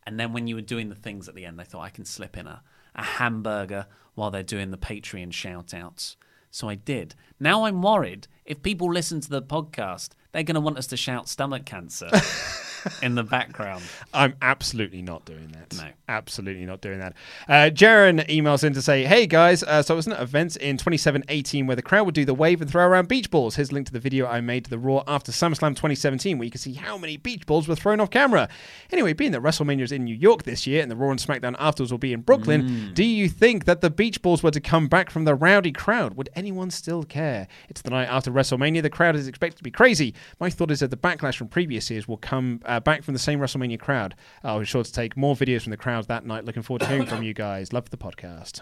And 0.06 0.20
then 0.20 0.34
when 0.34 0.46
you 0.46 0.56
were 0.56 0.62
doing 0.62 0.90
the 0.90 0.96
things 0.96 1.30
at 1.30 1.36
the 1.36 1.46
end, 1.46 1.58
they 1.58 1.64
thought 1.64 1.84
I 1.84 1.90
can 1.90 2.04
slip 2.04 2.38
in 2.38 2.46
a, 2.46 2.62
a 2.94 3.04
hamburger 3.04 3.86
while 4.14 4.32
they're 4.32 4.44
doing 4.44 4.72
the 4.72 4.78
Patreon 4.78 5.32
shout 5.32 5.74
outs. 5.74 6.18
So 6.50 6.68
I 6.68 6.76
did. 6.76 7.16
Now 7.40 7.64
I'm 7.64 7.82
worried 7.82 8.28
if 8.44 8.62
people 8.62 8.92
listen 8.92 9.22
to 9.22 9.30
the 9.30 9.42
podcast, 9.42 10.10
they're 10.34 10.44
going 10.44 10.56
to 10.56 10.60
want 10.60 10.78
us 10.78 10.88
to 10.88 10.98
shout 10.98 11.30
stomach 11.30 11.64
cancer 11.64 12.10
in 13.02 13.16
the 13.16 13.24
background. 13.24 13.84
I'm 14.14 14.36
absolutely 14.42 15.02
not 15.02 15.26
doing 15.26 15.54
that. 15.54 15.76
No. 15.76 15.90
Absolutely 16.08 16.66
not 16.66 16.82
doing 16.82 17.00
that. 17.00 17.14
Uh, 17.48 17.70
Jaren 17.72 18.26
emails 18.28 18.64
in 18.64 18.74
to 18.74 18.82
say, 18.82 19.06
Hey 19.06 19.28
guys, 19.28 19.64
uh, 19.64 19.82
so 19.82 19.94
it 19.94 19.98
was 19.98 20.08
an 20.08 20.14
event 20.14 20.56
in 20.58 20.78
2718 20.78 21.68
where 21.68 21.76
the 21.76 21.82
crowd 21.82 22.06
would 22.06 22.16
do 22.16 22.26
the 22.26 22.34
wave 22.34 22.62
and 22.62 22.70
throw 22.70 22.86
around 22.86 23.08
beach 23.08 23.30
balls. 23.32 23.56
Here's 23.56 23.72
a 23.72 23.74
link 23.74 23.88
to 23.88 23.94
the 23.94 24.00
video 24.00 24.28
I 24.28 24.42
made 24.42 24.66
to 24.66 24.70
the 24.70 24.80
Raw 24.80 25.04
after 25.08 25.32
SummerSlam 25.32 25.72
2017 25.72 26.38
where 26.38 26.46
you 26.46 26.52
can 26.52 26.60
see 26.60 26.74
how 26.74 26.98
many 26.98 27.18
beach 27.18 27.46
balls 27.46 27.68
were 27.68 27.76
thrown 27.76 28.00
off 28.00 28.10
camera. 28.10 28.50
Anyway, 28.92 29.14
being 29.14 29.32
that 29.32 29.42
WrestleMania 29.42 29.82
is 29.82 29.92
in 29.92 30.04
New 30.04 30.16
York 30.16 30.44
this 30.44 30.68
year 30.68 30.82
and 30.82 30.92
the 30.92 30.96
Raw 30.96 31.12
and 31.12 31.20
SmackDown 31.20 31.56
afterwards 31.60 31.92
will 31.92 31.98
be 32.00 32.14
in 32.14 32.22
Brooklyn, 32.22 32.92
do 32.94 33.04
you 33.04 33.30
think 33.30 33.66
that 33.66 33.82
the 33.82 33.90
beach 33.90 34.22
balls 34.22 34.44
were 34.44 34.52
to 34.52 34.60
come 34.60 34.88
back 34.88 35.10
from 35.10 35.26
the 35.26 35.36
rowdy 35.36 35.72
crowd? 35.72 36.16
Would 36.16 36.30
anyone 36.36 36.72
still 36.72 37.04
care? 37.04 37.48
It's 37.70 37.82
the 37.82 37.90
night 37.90 38.10
after 38.10 38.32
WrestleMania. 38.32 38.82
The 38.82 38.90
crowd 38.90 39.16
is 39.16 39.28
expected 39.28 39.58
to 39.58 39.64
be 39.64 39.72
crazy. 39.72 40.14
My 40.40 40.50
thought 40.50 40.72
is 40.72 40.80
that 40.82 40.90
the 40.90 40.98
backlash 40.98 41.36
from 41.36 41.48
previous 41.48 41.90
years 41.90 42.08
will 42.08 42.18
come 42.18 42.62
uh, 42.72 42.80
back 42.80 43.04
from 43.04 43.14
the 43.14 43.20
same 43.20 43.40
WrestleMania 43.40 43.80
crowd. 43.80 44.16
I'll 44.44 44.60
be 44.60 44.66
sure 44.66 44.84
to 44.84 44.92
take 44.92 45.18
more 45.18 45.36
videos 45.36 45.64
from 45.64 45.72
the 45.72 45.78
crowd 45.78 46.08
that 46.08 46.26
night. 46.26 46.46
Looking 46.46 46.64
forward 46.64 46.80
to 46.82 46.88
hearing 46.88 47.06
from 47.06 47.22
you 47.22 47.34
guys. 47.34 47.74
Love 47.74 47.90
the 47.90 47.98
podcast. 47.98 48.62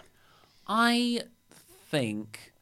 I 0.66 1.22
think 1.88 2.52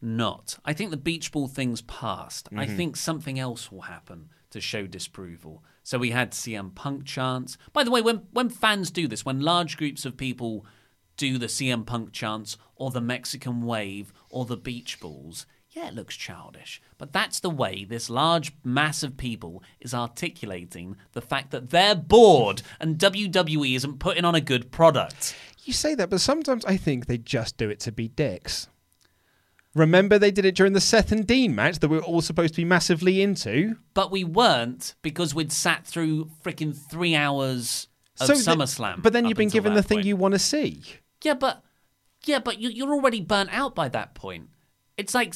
not. 0.00 0.58
I 0.64 0.72
think 0.72 0.90
the 0.90 0.96
beach 0.96 1.30
ball 1.30 1.46
thing's 1.46 1.82
past. 1.82 2.48
I 2.56 2.66
think 2.66 2.96
something 2.96 3.38
else 3.38 3.70
will 3.70 3.82
happen 3.82 4.30
to 4.50 4.60
show 4.60 4.86
disapproval. 4.88 5.62
So 5.84 5.98
we 5.98 6.10
had 6.10 6.32
CM 6.32 6.74
Punk 6.74 7.04
chants. 7.04 7.56
By 7.72 7.84
the 7.84 7.90
way, 7.92 8.02
when 8.02 8.26
when 8.32 8.48
fans 8.48 8.90
do 8.90 9.06
this, 9.06 9.24
when 9.24 9.40
large 9.40 9.76
groups 9.76 10.04
of 10.04 10.16
people 10.16 10.66
do 11.16 11.38
the 11.38 11.46
CM 11.46 11.86
Punk 11.86 12.12
chants 12.12 12.56
or 12.74 12.90
the 12.90 13.00
Mexican 13.00 13.62
wave 13.62 14.12
or 14.30 14.44
the 14.44 14.56
beach 14.56 14.98
balls, 14.98 15.46
yeah, 15.72 15.88
it 15.88 15.94
looks 15.94 16.16
childish. 16.16 16.80
But 16.98 17.12
that's 17.12 17.40
the 17.40 17.50
way 17.50 17.84
this 17.84 18.08
large 18.10 18.52
mass 18.62 19.02
of 19.02 19.16
people 19.16 19.62
is 19.80 19.94
articulating 19.94 20.96
the 21.12 21.20
fact 21.22 21.50
that 21.50 21.70
they're 21.70 21.94
bored 21.94 22.62
and 22.78 22.98
WWE 22.98 23.74
isn't 23.76 23.98
putting 23.98 24.24
on 24.24 24.34
a 24.34 24.40
good 24.40 24.70
product. 24.70 25.34
You 25.64 25.72
say 25.72 25.94
that, 25.94 26.10
but 26.10 26.20
sometimes 26.20 26.64
I 26.64 26.76
think 26.76 27.06
they 27.06 27.18
just 27.18 27.56
do 27.56 27.70
it 27.70 27.80
to 27.80 27.92
be 27.92 28.08
dicks. 28.08 28.68
Remember 29.74 30.18
they 30.18 30.30
did 30.30 30.44
it 30.44 30.54
during 30.54 30.74
the 30.74 30.80
Seth 30.82 31.12
and 31.12 31.26
Dean 31.26 31.54
match 31.54 31.78
that 31.78 31.88
we 31.88 31.96
were 31.96 32.02
all 32.02 32.20
supposed 32.20 32.52
to 32.54 32.60
be 32.60 32.64
massively 32.64 33.22
into? 33.22 33.76
But 33.94 34.10
we 34.10 34.22
weren't 34.22 34.94
because 35.00 35.34
we'd 35.34 35.50
sat 35.52 35.86
through 35.86 36.30
freaking 36.44 36.76
three 36.76 37.14
hours 37.14 37.88
of 38.20 38.26
So 38.26 38.34
th- 38.34 38.44
SummerSlam. 38.44 39.02
but 39.02 39.14
then 39.14 39.24
you've 39.24 39.38
been 39.38 39.48
given 39.48 39.72
the 39.72 39.82
thing 39.82 39.98
point. 39.98 40.06
you 40.06 40.16
want 40.16 40.32
to 40.32 40.38
see. 40.38 40.82
Yeah, 41.22 41.34
but 41.34 41.64
yeah, 42.24 42.38
but 42.38 42.58
you, 42.58 42.68
you're 42.68 42.92
already 42.92 43.22
burnt 43.22 43.48
out 43.50 43.74
by 43.74 43.88
that 43.88 44.14
point. 44.14 44.50
It's 44.98 45.14
like 45.14 45.34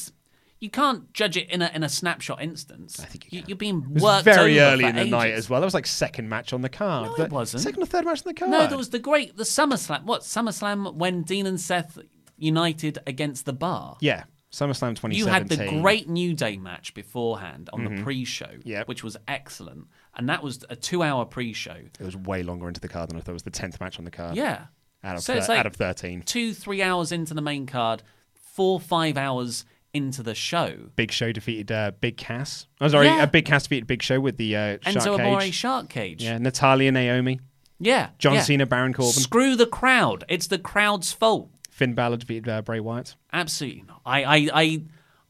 you 0.58 0.70
can't 0.70 1.12
judge 1.12 1.36
it 1.36 1.50
in 1.50 1.62
a 1.62 1.70
in 1.74 1.82
a 1.82 1.88
snapshot 1.88 2.40
instance. 2.40 2.98
I 3.00 3.04
think 3.04 3.32
you 3.32 3.40
can. 3.40 3.48
You're 3.48 3.58
being 3.58 3.86
It 3.94 4.02
worked 4.02 4.24
very 4.24 4.58
early 4.60 4.84
in 4.84 4.96
the 4.96 5.04
night 5.04 5.32
as 5.32 5.50
well. 5.50 5.60
That 5.60 5.66
was 5.66 5.74
like 5.74 5.86
second 5.86 6.28
match 6.28 6.52
on 6.52 6.62
the 6.62 6.68
card. 6.68 7.10
No, 7.18 7.24
it 7.24 7.30
wasn't. 7.30 7.62
Second 7.62 7.82
or 7.82 7.86
third 7.86 8.04
match 8.04 8.20
on 8.26 8.32
the 8.32 8.34
card. 8.34 8.50
No, 8.50 8.66
there 8.66 8.78
was 8.78 8.90
the 8.90 8.98
great 8.98 9.36
the 9.36 9.44
SummerSlam. 9.44 10.04
What 10.04 10.22
SummerSlam 10.22 10.94
when 10.94 11.22
Dean 11.22 11.46
and 11.46 11.60
Seth 11.60 11.98
united 12.38 12.98
against 13.06 13.44
the 13.44 13.52
Bar. 13.52 13.96
Yeah, 14.00 14.24
SummerSlam 14.52 14.96
2017. 14.96 15.18
You 15.18 15.26
had 15.26 15.48
the 15.48 15.80
great 15.80 16.08
New 16.08 16.34
Day 16.34 16.56
match 16.56 16.94
beforehand 16.94 17.68
on 17.72 17.84
the 17.84 17.90
mm-hmm. 17.90 18.04
pre-show, 18.04 18.50
Yep. 18.64 18.88
which 18.88 19.02
was 19.02 19.16
excellent, 19.28 19.86
and 20.14 20.28
that 20.28 20.42
was 20.42 20.64
a 20.70 20.76
two-hour 20.76 21.26
pre-show. 21.26 21.76
It 21.98 22.04
was 22.04 22.16
way 22.16 22.42
longer 22.42 22.68
into 22.68 22.80
the 22.80 22.88
card 22.88 23.10
than 23.10 23.16
I 23.16 23.20
thought. 23.20 23.32
It 23.32 23.34
was 23.34 23.42
the 23.42 23.50
10th 23.50 23.80
match 23.80 23.98
on 23.98 24.04
the 24.04 24.10
card. 24.10 24.36
Yeah. 24.36 24.66
Out 25.04 25.16
of, 25.16 25.22
So 25.22 25.34
thir- 25.40 25.46
like 25.48 25.58
out 25.58 25.66
of 25.66 25.76
13. 25.76 26.22
Two, 26.22 26.54
three 26.54 26.82
hours 26.82 27.12
into 27.12 27.34
the 27.34 27.42
main 27.42 27.66
card, 27.66 28.02
four, 28.34 28.80
five 28.80 29.16
hours 29.16 29.64
into 29.96 30.22
the 30.22 30.34
show. 30.34 30.76
Big 30.96 31.10
Show 31.10 31.32
defeated 31.32 31.72
uh, 31.72 31.92
Big 32.00 32.16
Cass. 32.16 32.66
I'm 32.80 32.90
sorry, 32.90 33.06
Yeah. 33.06 33.22
uh, 33.22 33.26
Big 33.26 33.46
Cass 33.46 33.64
defeated 33.64 33.86
Big 33.86 34.02
Show 34.02 34.20
with 34.20 34.36
the 34.36 34.54
uh, 34.56 34.78
Enzo 34.78 35.02
Shark 35.04 35.20
Amore 35.20 35.40
Cage. 35.40 35.54
Shark 35.54 35.88
Cage. 35.88 36.22
Yeah, 36.22 36.38
Natalya 36.38 36.92
Naomi. 36.92 37.40
Yeah. 37.78 38.10
John 38.18 38.34
yeah. 38.34 38.42
Cena, 38.42 38.66
Baron 38.66 38.92
Corbin. 38.92 39.12
Screw 39.12 39.56
the 39.56 39.66
crowd. 39.66 40.24
It's 40.28 40.46
the 40.46 40.58
crowd's 40.58 41.12
fault. 41.12 41.50
Finn 41.70 41.94
Balor 41.94 42.16
defeated 42.18 42.48
uh, 42.48 42.62
Bray 42.62 42.80
Wyatt. 42.80 43.16
Absolutely 43.32 43.84
not. 43.86 44.00
I, 44.06 44.24
I, 44.24 44.48
I, 44.54 44.82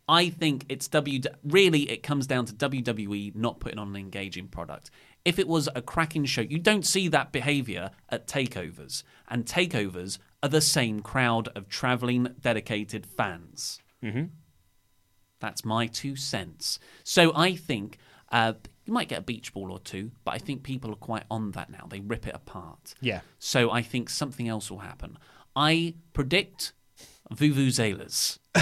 I 0.08 0.28
think 0.30 0.64
it's 0.68 0.86
W. 0.88 1.20
Really, 1.44 1.90
it 1.90 2.02
comes 2.04 2.26
down 2.28 2.44
to 2.46 2.52
WWE 2.54 3.34
not 3.34 3.58
putting 3.58 3.78
on 3.78 3.88
an 3.88 3.96
engaging 3.96 4.46
product. 4.48 4.90
If 5.24 5.40
it 5.40 5.48
was 5.48 5.68
a 5.74 5.82
cracking 5.82 6.24
show, 6.24 6.42
you 6.42 6.60
don't 6.60 6.86
see 6.86 7.08
that 7.08 7.32
behavior 7.32 7.90
at 8.08 8.28
takeovers, 8.28 9.02
and 9.28 9.44
takeovers 9.44 10.18
are 10.40 10.48
the 10.48 10.60
same 10.60 11.00
crowd 11.00 11.48
of 11.56 11.68
traveling 11.68 12.28
dedicated 12.40 13.06
fans. 13.06 13.80
Mm-hmm. 14.04 14.26
That's 15.40 15.64
my 15.64 15.86
two 15.86 16.16
cents. 16.16 16.78
So 17.04 17.32
I 17.36 17.54
think 17.56 17.98
uh, 18.32 18.54
you 18.84 18.92
might 18.92 19.08
get 19.08 19.18
a 19.18 19.22
beach 19.22 19.52
ball 19.52 19.70
or 19.70 19.78
two, 19.78 20.12
but 20.24 20.32
I 20.34 20.38
think 20.38 20.62
people 20.62 20.90
are 20.92 20.96
quite 20.96 21.24
on 21.30 21.50
that 21.52 21.70
now. 21.70 21.86
They 21.88 22.00
rip 22.00 22.26
it 22.26 22.34
apart. 22.34 22.94
Yeah. 23.00 23.20
So 23.38 23.70
I 23.70 23.82
think 23.82 24.08
something 24.10 24.48
else 24.48 24.70
will 24.70 24.78
happen. 24.78 25.18
I 25.54 25.94
predict 26.12 26.72
vuvuzelas. 27.32 28.38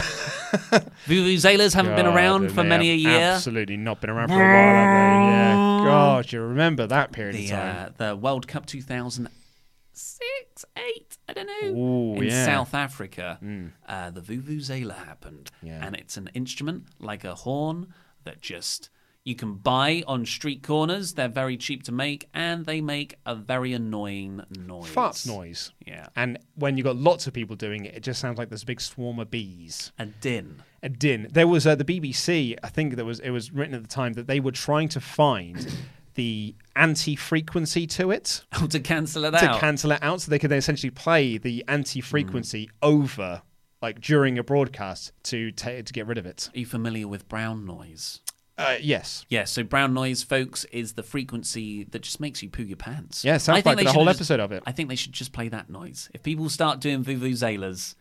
vuvuzelas 1.06 1.74
haven't 1.74 1.96
been 1.96 2.06
around 2.06 2.52
for 2.52 2.64
many 2.64 2.90
a 2.90 2.94
year. 2.94 3.20
Absolutely 3.32 3.76
not 3.76 4.00
been 4.00 4.10
around 4.10 4.28
for 4.28 4.34
a 4.34 4.38
while, 4.38 4.74
have 4.74 4.94
they? 4.94 5.30
Yeah. 5.30 5.54
God, 5.84 6.32
you 6.32 6.40
remember 6.40 6.86
that 6.86 7.12
period 7.12 7.34
of 7.34 7.40
The 7.42 7.48
time. 7.48 7.86
uh, 7.86 7.90
the 7.96 8.16
World 8.16 8.48
Cup 8.48 8.66
2006, 9.94 10.64
eight, 10.76 11.18
I 11.28 11.32
don't 11.32 11.46
know, 11.46 11.80
Ooh, 11.80 12.16
in 12.16 12.24
yeah. 12.24 12.44
South 12.44 12.74
Africa, 12.74 13.38
uh, 13.88 14.10
the 14.10 14.20
vuvuzela 14.20 14.94
happened, 15.06 15.50
Yeah. 15.62 15.84
and 15.86 15.94
it's 15.96 16.16
an 16.16 16.30
instrument 16.34 16.84
like 16.98 17.24
a 17.24 17.34
horn 17.34 17.92
that 18.24 18.40
just 18.40 18.90
you 19.26 19.34
can 19.34 19.54
buy 19.54 20.02
on 20.06 20.26
street 20.26 20.62
corners. 20.62 21.14
They're 21.14 21.28
very 21.28 21.56
cheap 21.56 21.82
to 21.84 21.92
make, 21.92 22.28
and 22.34 22.66
they 22.66 22.82
make 22.82 23.14
a 23.24 23.34
very 23.34 23.72
annoying 23.72 24.42
noise. 24.50 24.88
Fart 24.90 25.24
noise. 25.26 25.72
Yeah. 25.86 26.08
And 26.14 26.38
when 26.56 26.76
you've 26.76 26.84
got 26.84 26.96
lots 26.96 27.26
of 27.26 27.32
people 27.32 27.56
doing 27.56 27.86
it, 27.86 27.94
it 27.94 28.02
just 28.02 28.20
sounds 28.20 28.36
like 28.36 28.50
there's 28.50 28.64
a 28.64 28.66
big 28.66 28.82
swarm 28.82 29.18
of 29.18 29.30
bees. 29.30 29.92
A 29.98 30.04
din. 30.06 30.62
a 30.82 30.90
din. 30.90 31.28
There 31.30 31.48
was 31.48 31.66
uh, 31.66 31.74
the 31.74 31.84
BBC. 31.86 32.58
I 32.62 32.68
think 32.68 32.96
there 32.96 33.06
was 33.06 33.18
it 33.20 33.30
was 33.30 33.50
written 33.50 33.74
at 33.74 33.80
the 33.80 33.88
time 33.88 34.12
that 34.14 34.26
they 34.26 34.40
were 34.40 34.52
trying 34.52 34.90
to 34.90 35.00
find 35.00 35.74
the 36.14 36.54
anti-frequency 36.76 37.86
to 37.88 38.10
it 38.10 38.44
Oh, 38.60 38.66
to 38.66 38.80
cancel 38.80 39.24
it 39.24 39.32
to 39.32 39.36
out. 39.44 39.54
To 39.54 39.60
cancel 39.60 39.92
it 39.92 39.98
out, 40.02 40.20
so 40.20 40.30
they 40.30 40.38
could 40.38 40.50
then 40.50 40.58
essentially 40.58 40.90
play 40.90 41.38
the 41.38 41.64
anti-frequency 41.68 42.70
over, 42.82 43.42
like 43.82 44.00
during 44.00 44.38
a 44.38 44.42
broadcast 44.42 45.12
to 45.24 45.50
ta 45.52 45.82
to 45.82 45.92
get 45.92 46.06
rid 46.06 46.18
of 46.18 46.26
it. 46.26 46.50
Are 46.54 46.58
you 46.58 46.66
familiar 46.66 47.08
with 47.08 47.28
brown 47.28 47.64
noise? 47.66 48.20
Uh, 48.56 48.76
yes. 48.80 49.26
Yeah, 49.28 49.44
so 49.44 49.64
brown 49.64 49.92
noise, 49.94 50.22
folks, 50.22 50.64
is 50.66 50.92
the 50.92 51.02
frequency 51.02 51.82
that 51.84 52.02
just 52.02 52.20
makes 52.20 52.40
you 52.40 52.48
poo 52.48 52.62
your 52.62 52.76
pants. 52.76 53.24
Yeah, 53.24 53.38
South 53.38 53.54
I 53.54 53.56
think 53.56 53.64
Park 53.64 53.76
they 53.78 53.82
did 53.82 53.88
a 53.88 53.90
should 53.90 53.96
whole 53.96 54.04
just- 54.06 54.18
episode 54.20 54.38
of 54.40 54.52
it. 54.52 54.62
I 54.64 54.70
think 54.72 54.88
they 54.88 54.94
should 54.94 55.12
just 55.12 55.32
play 55.32 55.48
that 55.48 55.68
noise. 55.68 56.08
If 56.14 56.22
people 56.22 56.48
start 56.48 56.80
doing 56.80 57.02
vuvuzelas, 57.04 57.96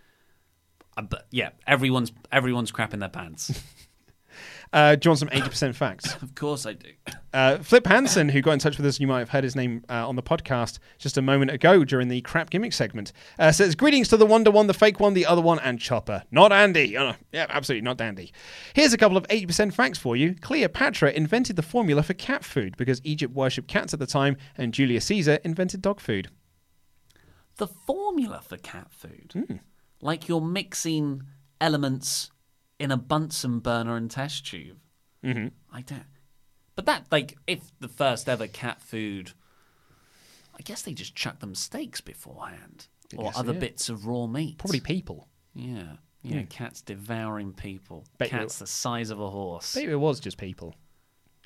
uh, 0.95 1.01
but 1.01 1.25
yeah, 1.31 1.49
everyone's 1.65 2.11
everyone's 2.31 2.71
crapping 2.71 2.99
their 2.99 3.09
pants. 3.09 3.51
Uh, 4.73 4.95
do 4.95 5.05
you 5.07 5.11
want 5.11 5.19
some 5.19 5.29
80% 5.29 5.75
facts? 5.75 6.15
of 6.23 6.33
course 6.33 6.65
I 6.65 6.73
do. 6.73 6.89
Uh, 7.31 7.57
Flip 7.59 7.85
Hansen, 7.85 8.27
who 8.29 8.41
got 8.41 8.53
in 8.53 8.59
touch 8.59 8.75
with 8.77 8.85
us, 8.87 8.99
you 8.99 9.05
might 9.05 9.19
have 9.19 9.29
heard 9.29 9.43
his 9.43 9.55
name 9.55 9.83
uh, 9.87 10.07
on 10.07 10.15
the 10.15 10.23
podcast 10.23 10.79
just 10.97 11.15
a 11.15 11.21
moment 11.21 11.51
ago 11.51 11.83
during 11.83 12.07
the 12.07 12.21
crap 12.21 12.49
gimmick 12.49 12.73
segment, 12.73 13.13
uh, 13.37 13.51
says, 13.51 13.75
Greetings 13.75 14.07
to 14.09 14.17
the 14.17 14.25
Wonder 14.25 14.49
One, 14.49 14.65
the 14.65 14.73
fake 14.73 14.99
one, 14.99 15.13
the 15.13 15.27
other 15.27 15.41
one, 15.41 15.59
and 15.59 15.79
Chopper. 15.79 16.23
Not 16.31 16.51
Andy. 16.51 16.97
Oh, 16.97 17.13
yeah, 17.31 17.45
absolutely 17.49 17.83
not 17.85 18.01
Andy. 18.01 18.33
Here's 18.73 18.93
a 18.93 18.97
couple 18.97 19.15
of 19.15 19.27
80% 19.27 19.73
facts 19.73 19.99
for 19.99 20.15
you. 20.15 20.33
Cleopatra 20.41 21.11
invented 21.11 21.55
the 21.55 21.61
formula 21.61 22.01
for 22.01 22.15
cat 22.15 22.43
food 22.43 22.75
because 22.75 22.99
Egypt 23.03 23.33
worshipped 23.35 23.67
cats 23.67 23.93
at 23.93 23.99
the 23.99 24.07
time, 24.07 24.37
and 24.57 24.73
Julius 24.73 25.05
Caesar 25.05 25.39
invented 25.43 25.83
dog 25.83 25.99
food. 25.99 26.29
The 27.57 27.67
formula 27.67 28.41
for 28.43 28.57
cat 28.57 28.87
food, 28.91 29.31
Hmm. 29.33 29.57
like 30.01 30.27
you're 30.27 30.41
mixing 30.41 31.21
elements 31.61 32.31
in 32.79 32.91
a 32.91 32.97
Bunsen 32.97 33.59
burner 33.59 33.95
and 33.95 34.09
test 34.09 34.47
tube. 34.47 34.77
Mm-hmm. 35.23 35.47
I 35.71 35.81
don't. 35.81 36.03
But 36.75 36.85
that, 36.85 37.05
like, 37.11 37.37
if 37.47 37.61
the 37.79 37.87
first 37.87 38.27
ever 38.27 38.47
cat 38.47 38.81
food, 38.81 39.31
I 40.57 40.61
guess 40.63 40.81
they 40.81 40.93
just 40.93 41.15
chuck 41.15 41.39
them 41.39 41.55
steaks 41.55 42.01
beforehand 42.01 42.87
or 43.15 43.25
guess 43.25 43.37
other 43.37 43.53
yeah. 43.53 43.59
bits 43.59 43.89
of 43.89 44.05
raw 44.07 44.25
meat. 44.25 44.57
Probably 44.57 44.79
people. 44.79 45.27
Yeah. 45.53 45.93
Yeah, 46.23 46.43
cats 46.43 46.81
devouring 46.81 47.51
people. 47.51 48.05
Bet 48.17 48.31
you 48.31 48.37
cats 48.37 48.57
the 48.59 48.65
size 48.67 49.09
of 49.09 49.19
a 49.19 49.29
horse. 49.29 49.75
Maybe 49.75 49.91
it 49.91 49.99
was 49.99 50.21
just 50.21 50.37
people. 50.37 50.73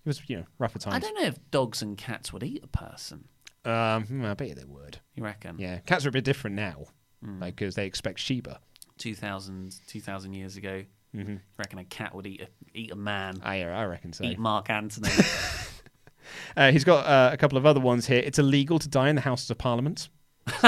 It 0.06 0.08
was, 0.08 0.22
you 0.28 0.38
know, 0.38 0.44
rougher 0.60 0.78
times. 0.78 0.96
I 0.96 1.00
don't 1.00 1.20
know 1.20 1.26
if 1.26 1.40
dogs 1.50 1.82
and 1.82 1.98
cats 1.98 2.32
would 2.32 2.44
eat 2.44 2.64
a 2.64 2.68
person. 2.68 3.28
Um, 3.66 4.06
hmm, 4.06 4.26
I 4.26 4.36
bet 4.36 4.50
you 4.50 4.56
they 4.56 4.66
would. 4.66 5.00
You 5.16 5.24
reckon? 5.24 5.58
Yeah, 5.58 5.80
cats 5.80 6.06
are 6.06 6.10
a 6.10 6.12
bit 6.12 6.24
different 6.24 6.56
now, 6.56 6.86
Hmm. 7.24 7.42
like 7.42 7.56
because 7.56 7.74
they 7.74 7.88
expect 7.88 8.20
Sheba. 8.20 8.60
2,000, 8.98 9.76
2,000 9.88 10.34
years 10.34 10.58
ago. 10.58 10.84
Mm-hmm. 11.16 11.36
Reckon 11.58 11.80
a 11.80 11.86
cat 11.86 12.14
would 12.14 12.28
eat 12.28 12.42
a, 12.42 12.48
eat 12.78 12.92
a 12.92 12.96
man? 12.96 13.40
I, 13.44 13.64
I 13.64 13.86
reckon 13.86 14.14
so. 14.14 14.24
Eat 14.24 14.40
Mark 14.40 14.70
Antony? 14.70 15.10
Uh, 16.58 16.72
he's 16.72 16.84
got 16.84 17.06
uh, 17.06 17.30
a 17.32 17.38
couple 17.38 17.58
of 17.58 17.66
other 17.66 17.80
ones 17.80 18.06
here. 18.08 18.22
It's 18.24 18.38
illegal 18.38 18.80
to 18.80 18.90
die 18.90 19.08
in 19.08 19.16
the 19.16 19.22
Houses 19.22 19.50
of 19.50 19.58
Parliament. 19.58 20.10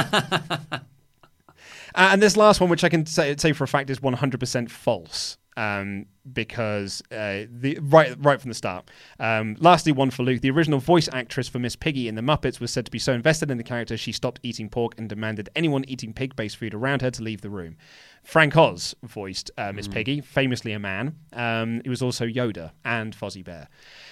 Uh, 1.95 2.10
and 2.11 2.22
this 2.22 2.38
last 2.38 2.61
one, 2.61 2.69
which 2.69 2.84
I 2.84 2.89
can 2.89 3.06
say, 3.06 3.35
say 3.38 3.51
for 3.51 3.64
a 3.64 3.68
fact 3.68 3.89
is 3.89 3.99
100% 3.99 4.69
false. 4.69 5.38
Um, 5.60 6.06
because 6.31 7.02
uh, 7.11 7.45
the 7.49 7.80
right 7.81 8.15
right 8.19 8.40
from 8.40 8.49
the 8.49 8.56
start. 8.56 8.90
Um, 9.19 9.57
lastly, 9.60 9.91
one 9.91 10.10
for 10.10 10.23
Luke. 10.23 10.41
The 10.41 10.52
original 10.52 10.80
voice 10.80 11.10
actress 11.11 11.48
for 11.48 11.60
Miss 11.60 11.76
Piggy 11.76 12.07
in 12.07 12.15
the 12.15 12.22
Muppets 12.22 12.60
was 12.60 12.72
said 12.72 12.86
to 12.86 12.91
be 12.91 12.99
so 12.99 13.14
invested 13.14 13.52
in 13.52 13.57
the 13.57 13.64
character 13.64 13.98
she 13.98 14.11
stopped 14.11 14.40
eating 14.44 14.69
pork 14.69 14.94
and 14.98 15.10
demanded 15.10 15.49
anyone 15.56 15.84
eating 15.88 16.14
pig-based 16.14 16.56
food 16.56 16.73
around 16.73 17.02
her 17.02 17.11
to 17.11 17.23
leave 17.23 17.41
the 17.41 17.49
room. 17.49 17.76
Frank 18.23 18.56
Oz 18.56 18.95
voiced 19.03 19.52
uh, 19.57 19.72
Miss 19.73 19.88
Piggy, 19.88 20.22
famously 20.22 20.72
a 20.72 20.80
man. 20.80 21.15
Um, 21.34 21.81
he 21.84 21.90
was 21.90 22.02
also 22.02 22.26
Yoda 22.26 22.72
and 22.86 23.15
Fozzie 23.15 23.44
Bear. 23.44 23.68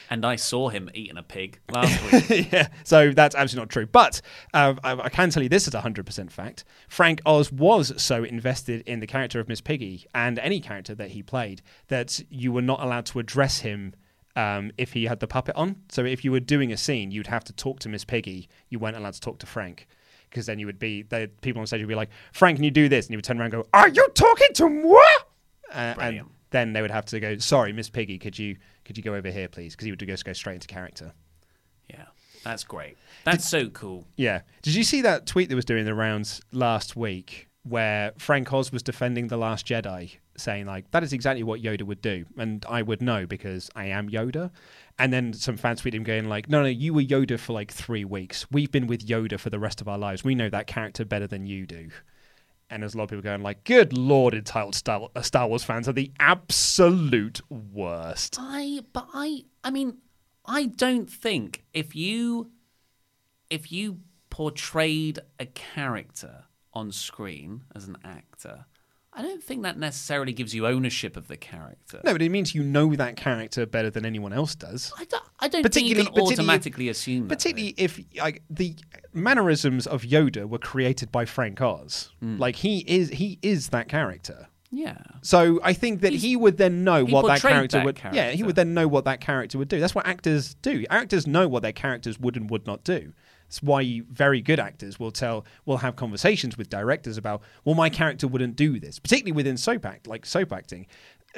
And 0.09 0.25
I 0.25 0.35
saw 0.37 0.69
him 0.69 0.89
eating 0.93 1.17
a 1.17 1.23
pig 1.23 1.59
last 1.71 2.29
week. 2.29 2.51
yeah, 2.51 2.67
so 2.83 3.11
that's 3.11 3.35
absolutely 3.35 3.63
not 3.63 3.69
true. 3.69 3.85
But 3.85 4.21
uh, 4.53 4.75
I, 4.83 4.93
I 4.93 5.09
can 5.09 5.29
tell 5.29 5.43
you 5.43 5.49
this 5.49 5.67
is 5.67 5.73
a 5.73 5.81
100% 5.81 6.31
fact. 6.31 6.63
Frank 6.87 7.21
Oz 7.25 7.51
was 7.51 7.93
so 8.01 8.23
invested 8.23 8.81
in 8.87 8.99
the 8.99 9.07
character 9.07 9.39
of 9.39 9.47
Miss 9.47 9.61
Piggy 9.61 10.05
and 10.15 10.39
any 10.39 10.59
character 10.59 10.95
that 10.95 11.11
he 11.11 11.23
played 11.23 11.61
that 11.87 12.21
you 12.29 12.51
were 12.51 12.61
not 12.61 12.81
allowed 12.81 13.05
to 13.07 13.19
address 13.19 13.59
him 13.59 13.93
um, 14.37 14.71
if 14.77 14.93
he 14.93 15.05
had 15.05 15.19
the 15.19 15.27
puppet 15.27 15.55
on. 15.55 15.77
So 15.89 16.05
if 16.05 16.23
you 16.23 16.31
were 16.31 16.39
doing 16.39 16.71
a 16.71 16.77
scene, 16.77 17.11
you'd 17.11 17.27
have 17.27 17.43
to 17.45 17.53
talk 17.53 17.79
to 17.79 17.89
Miss 17.89 18.05
Piggy. 18.05 18.47
You 18.69 18.79
weren't 18.79 18.95
allowed 18.95 19.15
to 19.15 19.21
talk 19.21 19.39
to 19.39 19.45
Frank. 19.45 19.87
Because 20.29 20.45
then 20.45 20.59
you 20.59 20.65
would 20.67 20.77
be, 20.77 21.03
the 21.03 21.31
people 21.41 21.59
on 21.61 21.67
stage 21.67 21.81
would 21.81 21.87
be 21.87 21.95
like, 21.95 22.09
Frank, 22.33 22.57
can 22.57 22.63
you 22.63 22.71
do 22.71 22.87
this? 22.87 23.05
And 23.05 23.13
you 23.13 23.17
would 23.17 23.25
turn 23.25 23.39
around 23.39 23.53
and 23.53 23.63
go, 23.63 23.69
Are 23.73 23.87
you 23.87 24.07
talking 24.13 24.49
to 24.55 24.69
moi? 24.69 24.99
Uh, 25.71 25.95
and 25.99 26.21
then 26.51 26.73
they 26.73 26.81
would 26.81 26.91
have 26.91 27.05
to 27.05 27.19
go, 27.19 27.37
Sorry, 27.37 27.73
Miss 27.73 27.89
Piggy, 27.89 28.19
could 28.19 28.37
you 28.37 28.57
could 28.87 28.97
you 28.97 29.03
go 29.03 29.13
over 29.13 29.29
here, 29.29 29.47
please? 29.47 29.73
Because 29.75 29.85
he 29.85 29.91
would 29.91 29.99
just 29.99 30.25
go 30.25 30.33
straight 30.33 30.55
into 30.55 30.67
character. 30.67 31.11
yeah, 31.89 32.05
that's 32.43 32.63
great. 32.63 32.97
That's 33.25 33.47
so 33.47 33.69
cool. 33.69 34.05
Yeah. 34.15 34.41
Did 34.61 34.75
you 34.75 34.83
see 34.83 35.01
that 35.01 35.25
tweet 35.25 35.49
that 35.49 35.55
was 35.55 35.65
doing 35.65 35.85
the 35.85 35.93
rounds 35.93 36.41
last 36.51 36.95
week 36.95 37.47
where 37.63 38.13
Frank 38.17 38.51
Oz 38.53 38.71
was 38.71 38.81
defending 38.81 39.27
The 39.27 39.35
Last 39.35 39.67
Jedi, 39.67 40.17
saying, 40.37 40.65
like, 40.67 40.89
that 40.91 41.03
is 41.03 41.11
exactly 41.11 41.43
what 41.43 41.61
Yoda 41.61 41.83
would 41.83 42.01
do. 42.01 42.25
And 42.37 42.65
I 42.69 42.81
would 42.81 43.01
know 43.01 43.25
because 43.25 43.69
I 43.75 43.87
am 43.87 44.09
Yoda. 44.09 44.51
And 44.97 45.11
then 45.11 45.33
some 45.33 45.57
fans 45.57 45.81
tweeted 45.81 45.95
him 45.95 46.03
going, 46.03 46.29
like, 46.29 46.49
no, 46.49 46.61
no, 46.61 46.69
you 46.69 46.93
were 46.93 47.01
Yoda 47.01 47.37
for 47.37 47.53
like 47.53 47.71
three 47.71 48.05
weeks. 48.05 48.45
We've 48.51 48.71
been 48.71 48.87
with 48.87 49.05
Yoda 49.05 49.37
for 49.39 49.49
the 49.49 49.59
rest 49.59 49.81
of 49.81 49.89
our 49.89 49.97
lives. 49.97 50.23
We 50.23 50.33
know 50.33 50.49
that 50.49 50.67
character 50.67 51.03
better 51.03 51.27
than 51.27 51.45
you 51.45 51.65
do. 51.65 51.89
And 52.69 52.83
there's 52.83 52.95
a 52.95 52.97
lot 52.97 53.05
of 53.05 53.09
people 53.11 53.23
going, 53.23 53.43
like, 53.43 53.63
good 53.63 53.97
lord, 53.97 54.33
entitled 54.33 54.75
Star, 54.75 55.09
uh, 55.15 55.21
Star 55.21 55.47
Wars 55.47 55.63
fans 55.63 55.87
are 55.87 55.93
the 55.93 56.11
absolute 56.19 57.41
worst. 57.49 58.37
I 58.39 58.81
but 58.91 59.07
I 59.13 59.45
I 59.63 59.71
mean 59.71 59.99
I 60.45 60.65
don't 60.65 61.09
think 61.09 61.63
if 61.73 61.95
you 61.95 62.51
if 63.49 63.71
you 63.71 63.99
portrayed 64.29 65.19
a 65.39 65.45
character 65.45 66.43
on 66.73 66.91
screen 66.91 67.63
as 67.73 67.87
an 67.87 67.97
actor, 68.03 68.65
I 69.17 69.23
don't 69.23 69.43
think 69.43 69.63
that 69.63 69.79
necessarily 69.79 70.31
gives 70.31 70.53
you 70.53 70.67
ownership 70.67 71.17
of 71.17 71.27
the 71.27 71.37
character. 71.37 71.99
No, 72.03 72.13
but 72.13 72.21
it 72.21 72.29
means 72.29 72.53
you 72.53 72.61
know 72.61 72.95
that 72.95 73.15
character 73.15 73.65
better 73.65 73.89
than 73.89 74.05
anyone 74.05 74.31
else 74.31 74.53
does. 74.53 74.93
I 74.95 75.05
don't, 75.05 75.23
I 75.39 75.47
don't 75.47 75.73
think 75.73 75.87
you 75.87 75.95
can 75.95 76.07
if- 76.07 76.13
automatically 76.13 76.87
assume 76.87 77.27
that. 77.27 77.35
Particularly 77.35 77.73
if 77.77 77.99
like 78.15 78.43
the 78.49 78.75
mannerisms 79.13 79.87
of 79.87 80.03
Yoda 80.03 80.47
were 80.47 80.59
created 80.59 81.11
by 81.11 81.25
Frank 81.25 81.59
Oz. 81.59 82.11
Hmm. 82.19 82.37
Like 82.37 82.57
he 82.57 82.85
is 82.87 83.09
he 83.09 83.39
is 83.41 83.69
that 83.69 83.89
character. 83.89 84.47
Yeah. 84.69 84.97
So 85.21 85.59
I 85.63 85.73
think 85.73 86.01
that 86.01 86.13
he 86.13 86.35
would 86.35 86.57
then 86.57 86.83
know 86.83 87.05
what 87.05 87.25
that 87.27 87.41
character 87.41 87.77
that 87.77 87.85
would 87.85 87.99
Yeah, 88.11 88.31
he 88.31 88.43
would 88.43 88.55
then 88.55 88.73
know 88.73 88.87
what 88.87 89.05
that 89.05 89.21
character 89.21 89.57
would 89.57 89.69
do. 89.69 89.79
That's 89.79 89.95
what 89.95 90.05
actors 90.05 90.53
do. 90.55 90.85
Actors 90.89 91.25
know 91.25 91.47
what 91.47 91.63
their 91.63 91.71
characters 91.71 92.19
would 92.19 92.35
and 92.35 92.49
would 92.49 92.67
not 92.67 92.83
do. 92.83 93.13
That's 93.47 93.63
why 93.63 94.01
very 94.11 94.41
good 94.41 94.59
actors 94.59 94.99
will 94.99 95.11
tell 95.11 95.45
will 95.65 95.77
have 95.77 95.95
conversations 95.95 96.57
with 96.57 96.69
directors 96.69 97.17
about, 97.17 97.41
well, 97.63 97.75
my 97.75 97.89
character 97.89 98.27
wouldn't 98.27 98.55
do 98.57 98.79
this. 98.79 98.99
Particularly 98.99 99.31
within 99.31 99.55
soap 99.57 99.85
act, 99.85 100.05
like 100.07 100.25
soap 100.25 100.51
acting. 100.51 100.85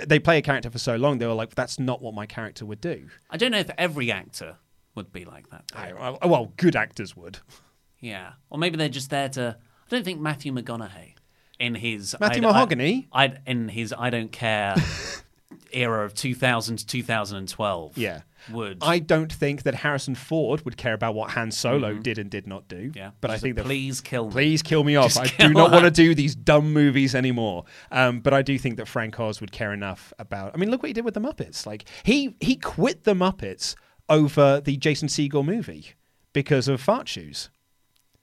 They 0.07 0.17
play 0.19 0.37
a 0.37 0.41
character 0.41 0.69
for 0.71 0.79
so 0.79 0.95
long, 0.95 1.17
they 1.19 1.27
were 1.27 1.33
like, 1.33 1.55
that's 1.55 1.77
not 1.79 2.01
what 2.01 2.13
my 2.13 2.25
character 2.25 2.65
would 2.65 2.81
do. 2.81 3.07
I 3.29 3.37
don't 3.37 3.51
know 3.51 3.59
if 3.59 3.69
every 3.77 4.11
actor 4.11 4.57
would 4.95 5.11
be 5.11 5.23
like 5.25 5.49
that. 5.49 5.65
though. 5.73 6.17
I- 6.21 6.25
well, 6.25 6.51
good 6.57 6.75
actors 6.75 7.15
would. 7.15 7.39
Yeah. 7.99 8.33
Or 8.49 8.57
maybe 8.57 8.77
they're 8.77 8.89
just 8.89 9.09
there 9.09 9.29
to. 9.29 9.57
I 9.59 9.89
don't 9.89 10.03
think 10.05 10.19
Matthew 10.19 10.51
McConaughey, 10.53 11.15
in 11.59 11.75
his 11.75 12.15
Matthew 12.19 12.41
I- 12.43 12.45
I- 12.49 12.51
Mahogany? 12.53 13.07
I, 13.11 13.33
in 13.45 13.67
his 13.69 13.93
I 13.97 14.09
don't 14.09 14.31
care 14.31 14.75
era 15.71 16.05
of 16.05 16.13
2000 16.13 16.77
to 16.77 16.85
2012. 16.85 17.97
Yeah. 17.97 18.21
Would 18.51 18.77
I 18.81 18.99
don't 18.99 19.31
think 19.31 19.63
that 19.63 19.75
Harrison 19.75 20.15
Ford 20.15 20.63
would 20.63 20.77
care 20.77 20.93
about 20.93 21.13
what 21.13 21.31
Han 21.31 21.51
Solo 21.51 21.95
did 21.95 22.17
and 22.17 22.29
did 22.29 22.47
not 22.47 22.67
do. 22.67 22.89
Mm-hmm. 22.89 22.97
Yeah. 22.97 23.11
But 23.19 23.31
I 23.31 23.37
think 23.37 23.57
that 23.57 23.65
please 23.65 23.99
kill 24.01 24.27
me. 24.27 24.31
Please 24.31 24.61
kill 24.61 24.83
me 24.83 24.95
off. 24.95 25.13
Just 25.13 25.41
I 25.41 25.47
do 25.47 25.53
not 25.53 25.71
want 25.71 25.85
to 25.85 25.91
do 25.91 26.15
these 26.15 26.35
dumb 26.35 26.71
movies 26.71 27.15
anymore. 27.15 27.65
Um, 27.91 28.21
but 28.21 28.33
I 28.33 28.41
do 28.41 28.57
think 28.57 28.77
that 28.77 28.87
Frank 28.87 29.19
Oz 29.19 29.41
would 29.41 29.51
care 29.51 29.73
enough 29.73 30.13
about. 30.19 30.53
I 30.53 30.57
mean, 30.57 30.71
look 30.71 30.81
what 30.81 30.87
he 30.87 30.93
did 30.93 31.05
with 31.05 31.15
the 31.15 31.21
Muppets. 31.21 31.65
Like 31.65 31.85
he 32.03 32.35
he 32.39 32.55
quit 32.55 33.03
the 33.03 33.13
Muppets 33.13 33.75
over 34.07 34.61
the 34.61 34.77
Jason 34.77 35.07
Segel 35.09 35.45
movie 35.45 35.93
because 36.33 36.67
of 36.67 36.81
fart 36.81 37.07
shoes. 37.07 37.49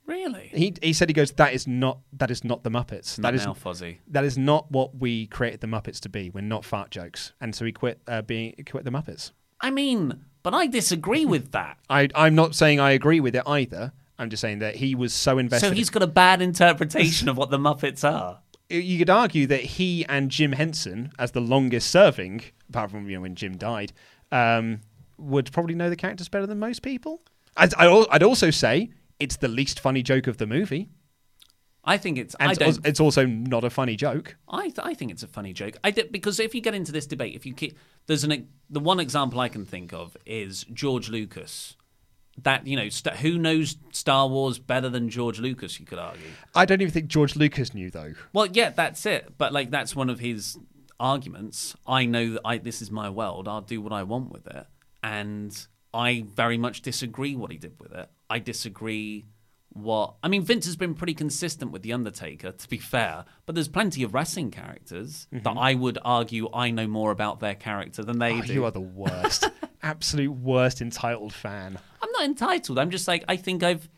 Really? 0.07 0.51
He 0.55 0.75
he 0.81 0.93
said 0.93 1.09
he 1.09 1.13
goes 1.13 1.33
that 1.33 1.53
is 1.53 1.67
not 1.67 1.99
that 2.13 2.31
is 2.31 2.45
not 2.45 2.63
the 2.63 2.71
Muppets. 2.71 3.19
Not 3.19 3.31
that 3.31 3.35
is 3.35 3.45
now, 3.45 3.55
Fozzie. 3.55 3.99
that 4.09 4.25
is 4.25 4.39
not 4.39 4.71
what 4.71 4.97
we 4.97 5.27
created 5.27 5.61
the 5.61 5.67
Muppets 5.67 6.01
to 6.01 6.09
be. 6.09 6.31
We're 6.31 6.43
not 6.43 6.65
fart 6.65 6.91
jokes, 6.91 7.33
and 7.41 7.55
so 7.55 7.65
he 7.65 7.73
quit 7.73 8.01
uh, 8.07 8.23
being 8.23 8.55
quit 8.71 8.85
the 8.85 8.91
Muppets. 8.91 9.33
I 9.61 9.71
mean, 9.71 10.25
but 10.43 10.55
I 10.55 10.69
disagree 10.69 11.27
with 11.27 11.51
that. 11.53 11.79
I 11.91 12.09
I'm 12.15 12.35
not 12.35 12.55
saying 12.55 12.79
I 12.79 12.93
agree 12.93 13.21
with 13.21 13.35
it 13.35 13.43
either. 13.47 13.93
I'm 14.19 14.31
just 14.31 14.41
saying 14.41 14.61
that 14.61 14.77
he 14.77 14.95
was 14.95 15.13
so 15.13 15.39
invested. 15.39 15.69
So 15.69 15.75
he's 15.75 15.91
got 15.91 16.03
a 16.03 16.07
bad 16.07 16.41
interpretation 16.41 17.29
of 17.29 17.37
what 17.37 17.51
the 17.51 17.59
Muppets 17.59 18.09
are. 18.09 18.41
you 18.71 18.99
could 18.99 19.11
argue 19.11 19.47
that 19.49 19.61
he 19.61 20.07
and 20.09 20.31
Jim 20.31 20.53
Henson, 20.53 21.13
as 21.19 21.33
the 21.33 21.41
longest 21.41 21.91
serving, 21.91 22.43
apart 22.69 22.91
from 22.91 23.09
you 23.09 23.17
know 23.17 23.23
when 23.23 23.35
Jim 23.35 23.57
died, 23.57 23.93
um, 24.31 24.81
would 25.19 25.51
probably 25.53 25.75
know 25.75 25.91
the 25.91 25.97
characters 25.97 26.29
better 26.29 26.47
than 26.47 26.59
most 26.59 26.83
people. 26.83 27.23
I'd, 27.57 27.75
I'd 27.75 28.07
I'd 28.11 28.23
also 28.23 28.51
say 28.51 28.91
it's 29.19 29.37
the 29.37 29.49
least 29.49 29.81
funny 29.81 30.03
joke 30.03 30.27
of 30.27 30.39
the 30.39 30.47
movie, 30.47 30.91
I 31.87 31.99
think 31.99 32.19
it's. 32.19 32.35
and 32.41 32.49
I 32.49 32.53
it's, 32.53 32.59
don't. 32.59 32.87
it's 32.87 33.01
also 33.01 33.25
not 33.25 33.63
a 33.63 33.71
funny 33.71 33.95
joke. 33.95 34.37
I, 34.49 34.63
th- 34.63 34.81
I 34.83 34.95
think 34.95 35.13
it's 35.13 35.23
a 35.23 35.29
funny 35.29 35.53
joke. 35.53 35.77
I 35.85 35.93
did, 35.93 36.11
because 36.11 36.41
if 36.41 36.55
you 36.55 36.61
get 36.61 36.75
into 36.75 36.91
this 36.91 37.07
debate, 37.07 37.37
if 37.37 37.47
you 37.47 37.55
keep, 37.55 37.79
there's 38.07 38.25
an 38.25 38.49
the 38.69 38.81
one 38.81 38.99
example 38.99 39.39
I 39.39 39.49
can 39.49 39.65
think 39.65 39.93
of 39.93 40.17
is 40.27 40.65
George 40.73 41.09
Lucas. 41.09 41.77
That 42.43 42.67
you 42.67 42.77
know, 42.77 42.89
st- 42.89 43.17
who 43.17 43.39
knows 43.39 43.77
Star 43.93 44.29
Wars 44.29 44.59
better 44.59 44.89
than 44.89 45.09
George 45.09 45.39
Lucas? 45.39 45.79
You 45.81 45.87
could 45.87 45.99
argue. 45.99 46.27
I 46.55 46.67
don't 46.67 46.83
even 46.83 46.93
think 46.93 47.07
George 47.07 47.37
Lucas 47.37 47.73
knew 47.73 47.91
though. 47.91 48.15
Well, 48.33 48.47
yeah, 48.47 48.71
that's 48.71 49.07
it. 49.07 49.35
But 49.39 49.53
like, 49.53 49.71
that's 49.71 49.97
one 49.97 50.11
of 50.11 50.19
his 50.19 50.59
arguments. 50.99 51.77
I 51.87 52.05
know 52.05 52.33
that 52.33 52.41
I 52.45 52.59
this 52.59 52.83
is 52.83 52.91
my 52.91 53.09
world. 53.09 53.49
I'll 53.49 53.63
do 53.63 53.81
what 53.81 53.93
I 53.93 54.03
want 54.03 54.33
with 54.33 54.47
it, 54.49 54.67
and 55.03 55.67
I 55.97 56.25
very 56.35 56.59
much 56.59 56.83
disagree 56.83 57.35
what 57.35 57.51
he 57.51 57.59
did 57.59 57.81
with 57.81 57.93
it. 57.93 58.09
I 58.29 58.39
disagree 58.39 59.25
what 59.73 60.15
I 60.23 60.29
mean. 60.29 60.43
Vince 60.43 60.67
has 60.67 60.77
been 60.77 60.95
pretty 60.95 61.15
consistent 61.15 61.71
with 61.73 61.83
the 61.83 61.93
Undertaker, 61.93 62.53
to 62.53 62.69
be 62.69 62.79
fair. 62.79 63.25
But 63.45 63.55
there's 63.55 63.69
plenty 63.69 64.03
of 64.03 64.15
wrestling 64.15 64.51
characters 64.51 65.27
mm-hmm. 65.33 65.43
that 65.43 65.59
I 65.59 65.75
would 65.75 65.99
argue 66.05 66.49
I 66.53 66.71
know 66.71 66.87
more 66.87 67.11
about 67.11 67.41
their 67.41 67.55
character 67.55 68.03
than 68.03 68.19
they 68.19 68.35
Oh, 68.35 68.43
do. 68.43 68.53
you 68.53 68.65
are 68.65 68.71
the 68.71 68.81
worst, 68.81 69.51
absolute 69.83 70.33
worst 70.33 70.81
entitled 70.81 71.33
fan. 71.33 71.79
I'm 72.03 72.13
not 72.13 72.25
entitled. 72.25 72.79
I'm 72.79 72.91
just 72.91 73.09
like 73.09 73.25
I 73.29 73.37
think 73.37 73.63
I've 73.63 73.89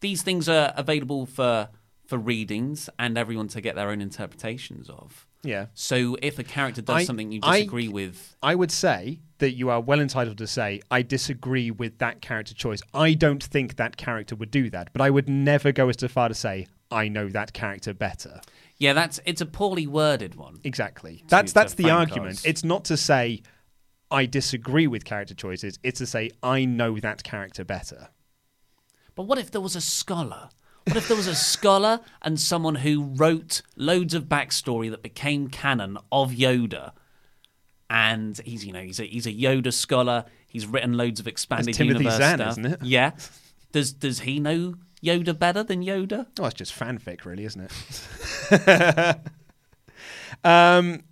these 0.00 0.22
things 0.22 0.48
are 0.48 0.72
available 0.76 1.26
for 1.26 1.68
for 2.06 2.16
readings 2.18 2.88
and 2.98 3.18
everyone 3.18 3.48
to 3.48 3.60
get 3.60 3.74
their 3.76 3.90
own 3.90 4.00
interpretations 4.00 4.88
of. 4.88 5.26
Yeah. 5.42 5.66
So 5.74 6.16
if 6.22 6.38
a 6.38 6.44
character 6.44 6.82
does 6.82 6.96
I- 6.96 7.04
something 7.04 7.30
you 7.32 7.40
I- 7.42 7.60
disagree 7.60 7.88
with, 7.88 8.36
I 8.42 8.54
would 8.54 8.70
say 8.72 9.20
that 9.38 9.52
you 9.52 9.70
are 9.70 9.80
well 9.80 10.00
entitled 10.00 10.38
to 10.38 10.46
say, 10.48 10.80
I 10.90 11.02
disagree 11.02 11.70
with 11.70 11.98
that 11.98 12.20
character 12.20 12.54
choice. 12.54 12.80
I 12.92 13.14
don't 13.14 13.42
think 13.42 13.76
that 13.76 13.96
character 13.96 14.34
would 14.34 14.50
do 14.50 14.68
that, 14.70 14.90
but 14.92 15.00
I 15.00 15.10
would 15.10 15.28
never 15.28 15.70
go 15.70 15.88
as 15.88 15.96
far 16.10 16.28
to 16.28 16.34
say, 16.34 16.66
I 16.90 17.06
know 17.08 17.28
that 17.28 17.52
character 17.52 17.94
better. 17.94 18.40
yeah, 18.78 18.92
that's 18.94 19.20
it's 19.26 19.40
a 19.40 19.46
poorly 19.46 19.86
worded 19.86 20.34
one. 20.36 20.58
Exactly. 20.64 21.22
That's 21.28 21.52
that's 21.52 21.74
the 21.74 21.90
argument. 21.90 22.42
It's 22.44 22.64
not 22.64 22.84
to 22.86 22.96
say 22.96 23.42
I 24.10 24.24
disagree 24.26 24.86
with 24.86 25.04
character 25.04 25.34
choices. 25.34 25.78
It's 25.82 25.98
to 25.98 26.06
say 26.06 26.30
I 26.42 26.64
know 26.64 26.98
that 26.98 27.22
character 27.22 27.62
better. 27.64 28.08
But 29.14 29.24
what 29.24 29.36
if 29.38 29.50
there 29.50 29.60
was 29.60 29.76
a 29.76 29.80
scholar? 29.80 30.48
What 30.88 30.96
if 30.96 31.08
there 31.08 31.16
was 31.16 31.26
a 31.26 31.34
scholar 31.34 32.00
and 32.22 32.40
someone 32.40 32.76
who 32.76 33.02
wrote 33.02 33.60
loads 33.76 34.14
of 34.14 34.24
backstory 34.24 34.90
that 34.90 35.02
became 35.02 35.48
canon 35.48 35.98
of 36.10 36.32
Yoda? 36.32 36.92
And 37.90 38.38
he's 38.44 38.64
you 38.64 38.72
know 38.72 38.82
he's 38.82 38.98
a 38.98 39.04
he's 39.04 39.26
a 39.26 39.32
Yoda 39.32 39.72
scholar. 39.72 40.24
He's 40.46 40.66
written 40.66 40.96
loads 40.96 41.20
of 41.20 41.28
expanded 41.28 41.74
Timothy 41.74 41.98
universe 41.98 42.18
Zahn, 42.18 42.38
stuff. 42.38 42.50
isn't 42.52 42.66
it? 42.66 42.82
Yeah. 42.82 43.12
Does 43.72 43.92
does 43.92 44.20
he 44.20 44.40
know 44.40 44.76
Yoda 45.02 45.38
better 45.38 45.62
than 45.62 45.82
Yoda? 45.84 46.26
Oh, 46.40 46.46
it's 46.46 46.54
just 46.54 46.78
fanfic, 46.78 47.24
really, 47.24 47.44
isn't 47.44 47.70
it? 48.50 49.16
um, 50.44 51.02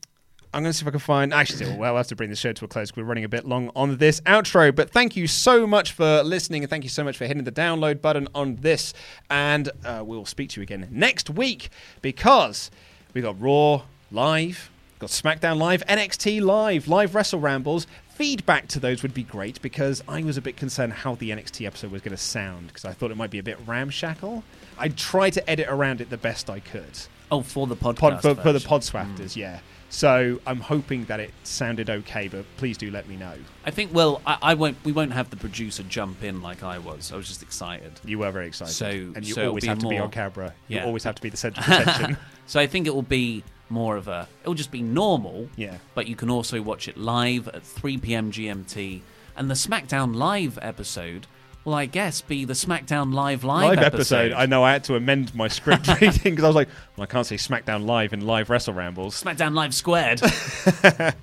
I'm 0.57 0.63
going 0.63 0.73
to 0.73 0.79
see 0.79 0.85
if 0.85 0.89
I 0.89 0.91
can 0.91 1.01
find. 1.01 1.35
Actually, 1.35 1.67
well, 1.67 1.93
we'll 1.93 1.97
have 1.99 2.07
to 2.07 2.17
bring 2.17 2.31
the 2.31 2.37
show 2.37 2.51
to 2.51 2.65
a 2.65 2.69
close. 2.69 2.97
We're 2.97 3.05
running 3.05 3.25
a 3.25 3.29
bit 3.29 3.45
long 3.45 3.71
on 3.77 3.99
this 3.99 4.23
outro, 4.23 4.75
but 4.75 4.89
thank 4.89 5.15
you 5.15 5.27
so 5.27 5.67
much 5.67 5.93
for 5.93 6.23
listening, 6.23 6.63
and 6.63 6.71
thank 6.71 6.83
you 6.83 6.89
so 6.89 7.05
much 7.05 7.19
for 7.19 7.27
hitting 7.27 7.45
the 7.45 7.53
download 7.53 8.01
button 8.01 8.27
on 8.35 8.57
this. 8.57 8.95
And 9.29 9.69
uh, 9.85 10.03
we'll 10.03 10.25
speak 10.25 10.49
to 10.51 10.61
you 10.61 10.63
again 10.63 10.89
next 10.91 11.29
week 11.29 11.69
because 12.01 12.71
we 13.13 13.21
got 13.21 13.39
Raw 13.39 13.83
live, 14.11 14.71
got 14.99 15.11
SmackDown 15.11 15.59
live, 15.59 15.85
NXT 15.89 16.41
live, 16.41 16.89
live 16.89 17.15
Wrestle 17.15 17.41
Rambles. 17.41 17.87
Feedback 18.09 18.67
to 18.69 18.81
those 18.81 19.03
would 19.03 19.13
be 19.13 19.25
great 19.25 19.61
because 19.61 20.03
I 20.09 20.23
was 20.23 20.39
a 20.39 20.41
bit 20.41 20.57
concerned 20.57 20.95
how 20.95 21.17
the 21.17 21.33
NXT 21.33 21.67
episode 21.67 21.91
was 21.91 22.01
going 22.01 22.17
to 22.17 22.23
sound 22.23 22.69
because 22.69 22.87
I 22.87 22.95
thought 22.95 23.11
it 23.11 23.19
might 23.19 23.29
be 23.29 23.39
a 23.39 23.43
bit 23.43 23.59
ramshackle. 23.67 24.43
I 24.79 24.89
tried 24.89 25.35
to 25.35 25.51
edit 25.51 25.67
around 25.69 26.01
it 26.01 26.09
the 26.09 26.17
best 26.17 26.49
I 26.49 26.61
could. 26.61 26.99
Oh, 27.31 27.43
for 27.43 27.67
the 27.67 27.77
podcast. 27.77 27.99
Pod, 27.99 28.23
for, 28.23 28.35
for 28.37 28.53
the 28.55 28.61
version. 28.61 28.69
pod 28.69 28.81
swafters, 28.81 29.37
yeah. 29.37 29.61
So 29.97 30.39
I'm 30.47 30.61
hoping 30.61 31.07
that 31.07 31.21
it 31.21 31.33
sounded 31.45 31.89
okay, 31.89 32.29
but 32.29 32.45
please 32.59 32.77
do 32.77 32.91
let 32.91 33.09
me 33.09 33.17
know. 33.17 33.33
I 33.65 33.71
think. 33.71 33.95
Well, 33.95 34.21
I, 34.27 34.37
I 34.43 34.53
won't. 34.55 34.77
We 34.85 34.93
won't 34.93 35.15
have 35.15 35.31
the 35.31 35.39
producer 35.39 35.85
jump 35.85 36.23
in 36.23 36.43
like 36.43 36.63
I 36.63 36.77
was. 36.77 37.15
I 37.15 37.17
was 37.17 37.27
just 37.29 37.43
excited. 37.43 37.93
You 38.05 38.19
were 38.19 38.31
very 38.31 38.47
excited, 38.47 38.75
So- 38.75 38.89
and 38.89 39.27
you 39.27 39.33
so 39.33 39.47
always 39.49 39.65
have 39.65 39.79
to 39.79 39.89
be 39.89 39.97
on 39.97 40.11
camera. 40.11 40.53
You 40.69 40.77
Yeah. 40.77 40.85
always 40.85 41.03
have 41.05 41.15
to 41.15 41.23
be 41.23 41.31
the 41.31 41.39
centre 41.39 41.63
of 41.63 41.69
attention. 41.89 42.19
So 42.49 42.61
I 42.61 42.67
think 42.67 42.87
it 42.87 42.95
will 42.95 43.01
be 43.01 43.43
more 43.71 43.97
of 43.97 44.07
a. 44.07 44.29
It 44.45 44.49
will 44.49 44.55
just 44.55 44.71
be 44.71 44.83
normal. 44.83 45.49
Yeah. 45.57 45.79
But 45.95 46.09
you 46.09 46.15
can 46.15 46.29
also 46.29 46.61
watch 46.61 46.89
it 46.89 46.99
live 46.99 47.49
at 47.49 47.63
3 47.63 47.97
p.m. 47.97 48.31
GMT, 48.31 49.01
and 49.35 49.51
the 49.51 49.55
SmackDown 49.55 50.15
Live 50.15 50.59
episode 50.61 51.27
will, 51.67 51.75
I 51.75 51.87
guess, 51.87 52.23
be 52.23 52.45
the 52.45 52.55
SmackDown 52.55 53.13
Live 53.13 53.45
live, 53.45 53.77
live 53.77 53.79
episode. 53.81 54.33
I 54.33 54.47
know 54.47 54.63
I 54.65 54.73
had 54.73 54.85
to 54.85 54.95
amend 54.95 55.35
my 55.35 55.49
script 55.49 55.89
reading 56.01 56.23
because 56.23 56.45
I 56.45 56.47
was 56.47 56.57
like, 56.57 56.69
well, 56.97 57.03
I 57.03 57.07
can't 57.07 57.27
say 57.27 57.37
SmackDown 57.37 57.85
live 57.85 58.13
in 58.13 58.25
live 58.25 58.49
Wrestle 58.49 58.73
Rambles. 58.73 59.23
SmackDown 59.23 59.55
Live 59.55 59.75
squared. 59.75 60.23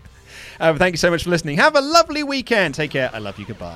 Uh, 0.60 0.78
thank 0.78 0.94
you 0.94 0.98
so 0.98 1.10
much 1.10 1.24
for 1.24 1.32
listening. 1.32 1.57
Have 1.57 1.76
a 1.76 1.82
lovely 1.82 2.22
weekend. 2.22 2.76
Take 2.76 2.91
care. 2.91 3.10
I 3.11 3.18
love 3.18 3.40
you. 3.40 3.45
Goodbye. 3.45 3.76